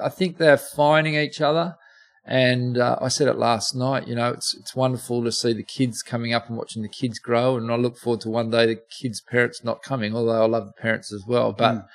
I 0.01 0.07
think 0.07 0.37
they're 0.37 0.55
finding 0.55 1.15
each 1.15 1.41
other. 1.41 1.75
And 2.23 2.77
uh, 2.77 2.97
I 3.01 3.09
said 3.09 3.27
it 3.27 3.37
last 3.37 3.75
night. 3.75 4.07
You 4.07 4.15
know, 4.15 4.29
it's 4.29 4.53
it's 4.53 4.73
wonderful 4.73 5.21
to 5.25 5.33
see 5.33 5.51
the 5.51 5.63
kids 5.63 6.01
coming 6.01 6.31
up 6.33 6.47
and 6.47 6.57
watching 6.57 6.81
the 6.81 6.87
kids 6.87 7.19
grow. 7.19 7.57
And 7.57 7.69
I 7.69 7.75
look 7.75 7.97
forward 7.97 8.21
to 8.21 8.29
one 8.29 8.51
day 8.51 8.67
the 8.67 8.79
kids' 9.01 9.19
parents 9.19 9.61
not 9.65 9.83
coming, 9.83 10.15
although 10.15 10.41
I 10.41 10.47
love 10.47 10.67
the 10.67 10.81
parents 10.81 11.11
as 11.11 11.25
well. 11.27 11.51
But 11.51 11.75
Mm. 11.75 11.85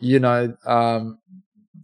you 0.00 0.18
know, 0.18 0.54
um, 0.66 1.18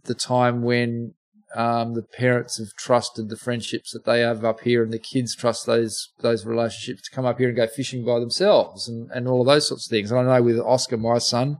the 0.03 0.13
time 0.13 0.61
when 0.61 1.15
um, 1.55 1.93
the 1.93 2.01
parents 2.01 2.57
have 2.57 2.75
trusted 2.77 3.29
the 3.29 3.37
friendships 3.37 3.91
that 3.93 4.05
they 4.05 4.19
have 4.21 4.43
up 4.43 4.61
here, 4.61 4.83
and 4.83 4.91
the 4.93 4.99
kids 4.99 5.35
trust 5.35 5.65
those 5.65 6.09
those 6.19 6.45
relationships 6.45 7.01
to 7.03 7.15
come 7.15 7.25
up 7.25 7.39
here 7.39 7.47
and 7.47 7.57
go 7.57 7.67
fishing 7.67 8.05
by 8.05 8.19
themselves, 8.19 8.87
and, 8.87 9.09
and 9.11 9.27
all 9.27 9.41
of 9.41 9.47
those 9.47 9.67
sorts 9.67 9.87
of 9.87 9.89
things. 9.89 10.11
And 10.11 10.19
I 10.19 10.23
know 10.37 10.43
with 10.43 10.59
Oscar, 10.59 10.97
my 10.97 11.17
son, 11.17 11.57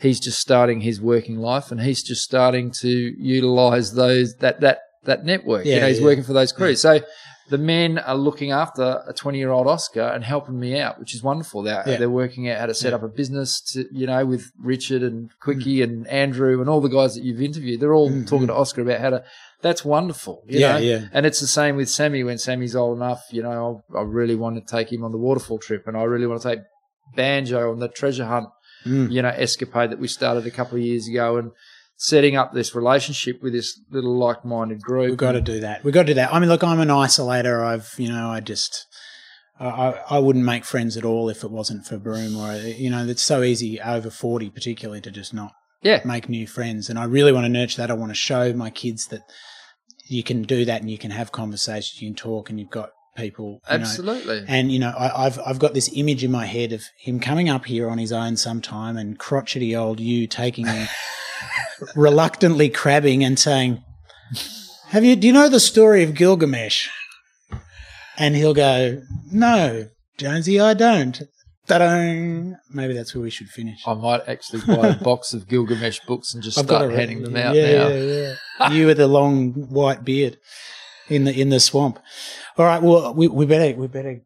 he's 0.00 0.20
just 0.20 0.38
starting 0.38 0.80
his 0.82 1.00
working 1.00 1.38
life, 1.38 1.70
and 1.70 1.80
he's 1.80 2.02
just 2.02 2.22
starting 2.22 2.70
to 2.80 2.88
utilise 2.88 3.90
those 3.90 4.36
that 4.36 4.60
that 4.60 4.78
that 5.04 5.24
network. 5.24 5.66
you 5.66 5.72
Yeah, 5.72 5.80
know, 5.80 5.88
he's 5.88 5.98
yeah. 5.98 6.04
working 6.04 6.24
for 6.24 6.32
those 6.32 6.52
crews. 6.52 6.80
So 6.80 7.00
the 7.48 7.58
men 7.58 7.98
are 7.98 8.16
looking 8.16 8.50
after 8.50 9.02
a 9.06 9.12
20 9.12 9.38
year 9.38 9.50
old 9.50 9.66
Oscar 9.68 10.02
and 10.02 10.24
helping 10.24 10.58
me 10.58 10.78
out, 10.80 10.98
which 10.98 11.14
is 11.14 11.22
wonderful. 11.22 11.62
They're, 11.62 11.84
Yeah. 11.86 11.96
they're 11.98 12.10
working 12.10 12.48
out 12.50 12.58
how 12.58 12.66
to 12.66 12.74
set 12.74 12.90
Yeah. 12.90 12.96
up 12.96 13.02
a 13.04 13.08
business 13.08 13.60
to, 13.72 13.84
you 13.92 14.06
know, 14.06 14.24
with 14.26 14.50
Richard 14.60 15.02
and 15.02 15.30
Quickie 15.40 15.80
and 15.82 16.06
Andrew 16.08 16.60
and 16.60 16.68
all 16.68 16.80
the 16.80 16.88
guys 16.88 17.14
that 17.14 17.22
you've 17.24 17.40
interviewed. 17.42 17.78
They're 17.80 17.94
all 17.94 18.10
Mm, 18.10 18.26
talking 18.26 18.46
mm. 18.48 18.52
to 18.52 18.54
Oscar 18.54 18.82
about 18.82 19.00
how 19.00 19.10
to, 19.10 19.24
that's 19.62 19.84
wonderful. 19.84 20.42
You 20.48 20.58
Yeah, 20.60 20.72
know? 20.72 20.78
yeah. 20.78 21.00
And 21.12 21.24
it's 21.24 21.40
the 21.40 21.46
same 21.46 21.76
with 21.76 21.88
Sammy 21.88 22.24
when 22.24 22.38
Sammy's 22.38 22.74
old 22.74 22.96
enough, 22.98 23.22
you 23.30 23.42
know, 23.44 23.82
I, 23.94 23.98
I 23.98 24.02
really 24.02 24.34
want 24.34 24.56
to 24.56 24.76
take 24.76 24.90
him 24.92 25.04
on 25.04 25.12
the 25.12 25.18
waterfall 25.18 25.58
trip 25.58 25.86
and 25.86 25.96
I 25.96 26.02
really 26.02 26.26
want 26.26 26.42
to 26.42 26.48
take 26.48 26.60
Banjo 27.14 27.70
on 27.70 27.78
the 27.78 27.88
treasure 27.88 28.26
hunt, 28.26 28.48
Mm. 28.84 29.10
you 29.10 29.20
know, 29.22 29.28
escapade 29.30 29.90
that 29.90 29.98
we 29.98 30.06
started 30.06 30.46
a 30.46 30.50
couple 30.50 30.78
of 30.78 30.84
years 30.84 31.08
ago 31.08 31.36
and 31.38 31.50
setting 31.96 32.36
up 32.36 32.52
this 32.52 32.74
relationship 32.74 33.42
with 33.42 33.52
this 33.52 33.80
little 33.90 34.16
like-minded 34.18 34.80
group. 34.82 35.08
We've 35.08 35.16
got 35.16 35.32
to 35.32 35.40
do 35.40 35.60
that. 35.60 35.82
We've 35.84 35.94
got 35.94 36.02
to 36.02 36.08
do 36.08 36.14
that. 36.14 36.32
I 36.32 36.38
mean, 36.38 36.48
look, 36.48 36.62
I'm 36.62 36.80
an 36.80 36.88
isolator. 36.88 37.64
I've, 37.64 37.94
you 37.96 38.08
know, 38.10 38.30
I 38.30 38.40
just, 38.40 38.86
I, 39.58 40.00
I 40.10 40.18
wouldn't 40.18 40.44
make 40.44 40.64
friends 40.64 40.96
at 40.98 41.04
all 41.04 41.28
if 41.30 41.42
it 41.42 41.50
wasn't 41.50 41.86
for 41.86 41.96
Broome 41.98 42.36
or, 42.36 42.54
you 42.56 42.90
know, 42.90 43.06
it's 43.06 43.22
so 43.22 43.42
easy 43.42 43.80
over 43.80 44.10
40 44.10 44.50
particularly 44.50 45.00
to 45.00 45.10
just 45.10 45.32
not 45.32 45.52
Yeah. 45.82 46.02
make 46.04 46.28
new 46.28 46.46
friends. 46.46 46.90
And 46.90 46.98
I 46.98 47.04
really 47.04 47.32
want 47.32 47.44
to 47.46 47.48
nurture 47.48 47.78
that. 47.78 47.90
I 47.90 47.94
want 47.94 48.10
to 48.10 48.14
show 48.14 48.52
my 48.52 48.68
kids 48.68 49.06
that 49.06 49.22
you 50.08 50.22
can 50.22 50.42
do 50.42 50.64
that 50.66 50.82
and 50.82 50.90
you 50.90 50.98
can 50.98 51.10
have 51.12 51.32
conversations, 51.32 52.00
you 52.02 52.08
can 52.10 52.16
talk 52.16 52.50
and 52.50 52.60
you've 52.60 52.70
got 52.70 52.90
people. 53.16 53.60
You 53.70 53.78
know, 53.78 53.82
Absolutely. 53.82 54.44
and 54.46 54.70
you 54.70 54.78
know, 54.78 54.90
I, 54.90 55.24
I've 55.26 55.40
I've 55.46 55.58
got 55.58 55.72
this 55.72 55.90
image 55.94 56.22
in 56.22 56.30
my 56.30 56.44
head 56.44 56.72
of 56.72 56.84
him 56.98 57.18
coming 57.18 57.48
up 57.48 57.64
here 57.64 57.88
on 57.88 57.96
his 57.96 58.12
own 58.12 58.36
sometime, 58.36 58.96
and 58.98 59.18
crotchety 59.18 59.74
old 59.74 59.98
you 59.98 60.26
taking 60.26 60.66
him, 60.66 60.86
reluctantly 61.94 62.68
crabbing 62.68 63.24
and 63.24 63.38
saying, 63.38 63.82
"Have 64.88 65.04
you? 65.04 65.16
Do 65.16 65.26
you 65.26 65.32
know 65.32 65.48
the 65.48 65.60
story 65.60 66.02
of 66.02 66.14
Gilgamesh?" 66.14 66.88
And 68.18 68.34
he'll 68.34 68.54
go, 68.54 69.02
"No, 69.30 69.88
Jonesy, 70.18 70.58
I 70.60 70.74
don't." 70.74 71.22
Ta-da! 71.66 72.54
Maybe 72.70 72.94
that's 72.94 73.14
where 73.14 73.22
we 73.22 73.30
should 73.30 73.48
finish. 73.48 73.82
I 73.86 73.94
might 73.94 74.28
actually 74.28 74.62
buy 74.66 74.88
a 74.88 74.94
box 75.02 75.34
of 75.34 75.48
Gilgamesh 75.48 76.00
books 76.06 76.32
and 76.32 76.42
just 76.42 76.58
I've 76.58 76.66
start 76.66 76.92
handing 76.92 77.22
them 77.22 77.36
out 77.36 77.56
yeah, 77.56 77.72
now. 77.72 77.88
Yeah, 77.88 78.34
yeah. 78.60 78.70
you 78.70 78.86
with 78.86 78.98
the 78.98 79.08
long 79.08 79.52
white 79.52 80.04
beard 80.04 80.38
in 81.08 81.24
the 81.24 81.38
in 81.38 81.48
the 81.48 81.58
swamp. 81.58 81.98
All 82.56 82.64
right. 82.64 82.80
Well, 82.80 83.14
we, 83.14 83.26
we 83.28 83.46
better 83.46 83.76
we 83.76 83.88
better. 83.88 84.22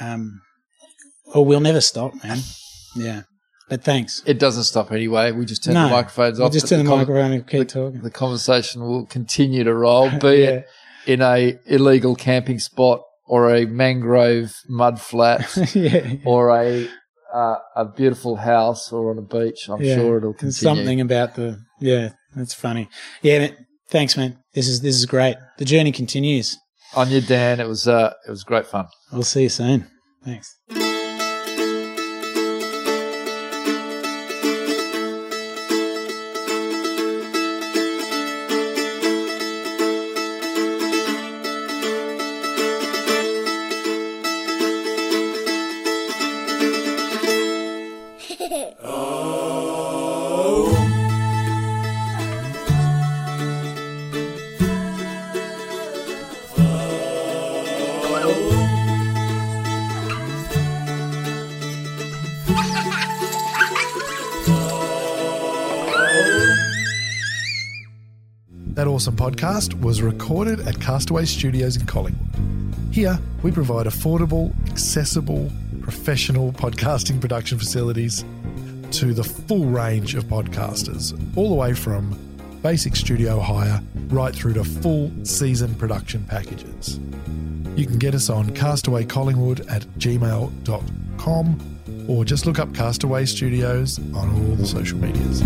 Um. 0.00 0.40
Oh, 1.34 1.42
we'll 1.42 1.60
never 1.60 1.82
stop, 1.82 2.14
man. 2.24 2.38
Yeah. 2.96 3.22
But 3.68 3.84
thanks. 3.84 4.22
It 4.26 4.38
doesn't 4.38 4.64
stop 4.64 4.92
anyway. 4.92 5.32
We 5.32 5.44
just 5.44 5.62
turn 5.64 5.74
no, 5.74 5.84
the 5.84 5.90
microphones 5.90 6.40
off. 6.40 6.52
Just 6.52 6.68
turn 6.68 6.84
the, 6.84 6.90
con- 6.90 6.98
microphone 7.00 7.32
and 7.32 7.46
keep 7.46 7.60
the, 7.60 7.64
talking. 7.66 8.00
the 8.00 8.10
conversation 8.10 8.82
will 8.82 9.06
continue 9.06 9.64
to 9.64 9.74
roll, 9.74 10.10
be 10.20 10.36
Yeah. 10.38 10.46
it 10.48 10.66
in 11.06 11.22
a 11.22 11.58
illegal 11.66 12.14
camping 12.14 12.58
spot 12.58 13.02
or 13.26 13.54
a 13.54 13.66
mangrove 13.66 14.54
mud 14.68 15.00
flat 15.00 15.46
yeah. 15.74 16.14
or 16.24 16.48
a 16.58 16.88
uh, 17.34 17.56
a 17.76 17.84
beautiful 17.84 18.36
house 18.36 18.90
or 18.90 19.10
on 19.10 19.18
a 19.18 19.22
beach. 19.22 19.68
I'm 19.68 19.82
Yeah. 19.82 19.96
sure 19.96 20.16
it'll 20.16 20.32
There's 20.32 20.58
continue. 20.60 20.76
something 20.82 21.00
about 21.02 21.34
the 21.34 21.58
yeah. 21.80 22.10
That's 22.34 22.54
funny. 22.54 22.88
Yeah. 23.22 23.38
Man, 23.40 23.56
thanks, 23.90 24.16
man. 24.16 24.38
This 24.54 24.66
is 24.66 24.80
this 24.80 24.96
is 24.96 25.04
great. 25.06 25.36
The 25.58 25.64
journey 25.66 25.92
continues. 25.92 26.56
On 26.96 27.10
you, 27.10 27.20
Dan. 27.20 27.60
It 27.60 27.68
was 27.68 27.86
uh, 27.86 28.14
it 28.26 28.30
was 28.30 28.44
great 28.44 28.66
fun. 28.66 28.86
We'll 29.12 29.22
see 29.24 29.42
you 29.42 29.50
soon. 29.50 29.86
Thanks. 30.24 30.56
Awesome 69.08 69.32
podcast 69.32 69.80
was 69.80 70.02
recorded 70.02 70.60
at 70.68 70.78
Castaway 70.82 71.24
Studios 71.24 71.76
in 71.76 71.86
Collingwood. 71.86 72.74
Here, 72.92 73.18
we 73.42 73.50
provide 73.50 73.86
affordable, 73.86 74.52
accessible, 74.68 75.50
professional 75.80 76.52
podcasting 76.52 77.18
production 77.18 77.58
facilities 77.58 78.22
to 78.90 79.14
the 79.14 79.24
full 79.24 79.64
range 79.64 80.14
of 80.14 80.24
podcasters, 80.24 81.18
all 81.38 81.48
the 81.48 81.54
way 81.54 81.72
from 81.72 82.18
basic 82.62 82.96
studio 82.96 83.40
hire 83.40 83.82
right 84.08 84.34
through 84.34 84.52
to 84.54 84.64
full 84.64 85.10
season 85.24 85.74
production 85.76 86.22
packages. 86.24 87.00
You 87.76 87.86
can 87.86 87.98
get 87.98 88.14
us 88.14 88.28
on 88.28 88.50
castawaycollingwood 88.50 89.72
at 89.72 89.84
gmail.com 89.98 91.60
or 92.08 92.24
just 92.26 92.44
look 92.44 92.58
up 92.58 92.74
Castaway 92.74 93.24
Studios 93.24 93.98
on 94.14 94.28
all 94.28 94.54
the 94.56 94.66
social 94.66 94.98
medias. 94.98 95.42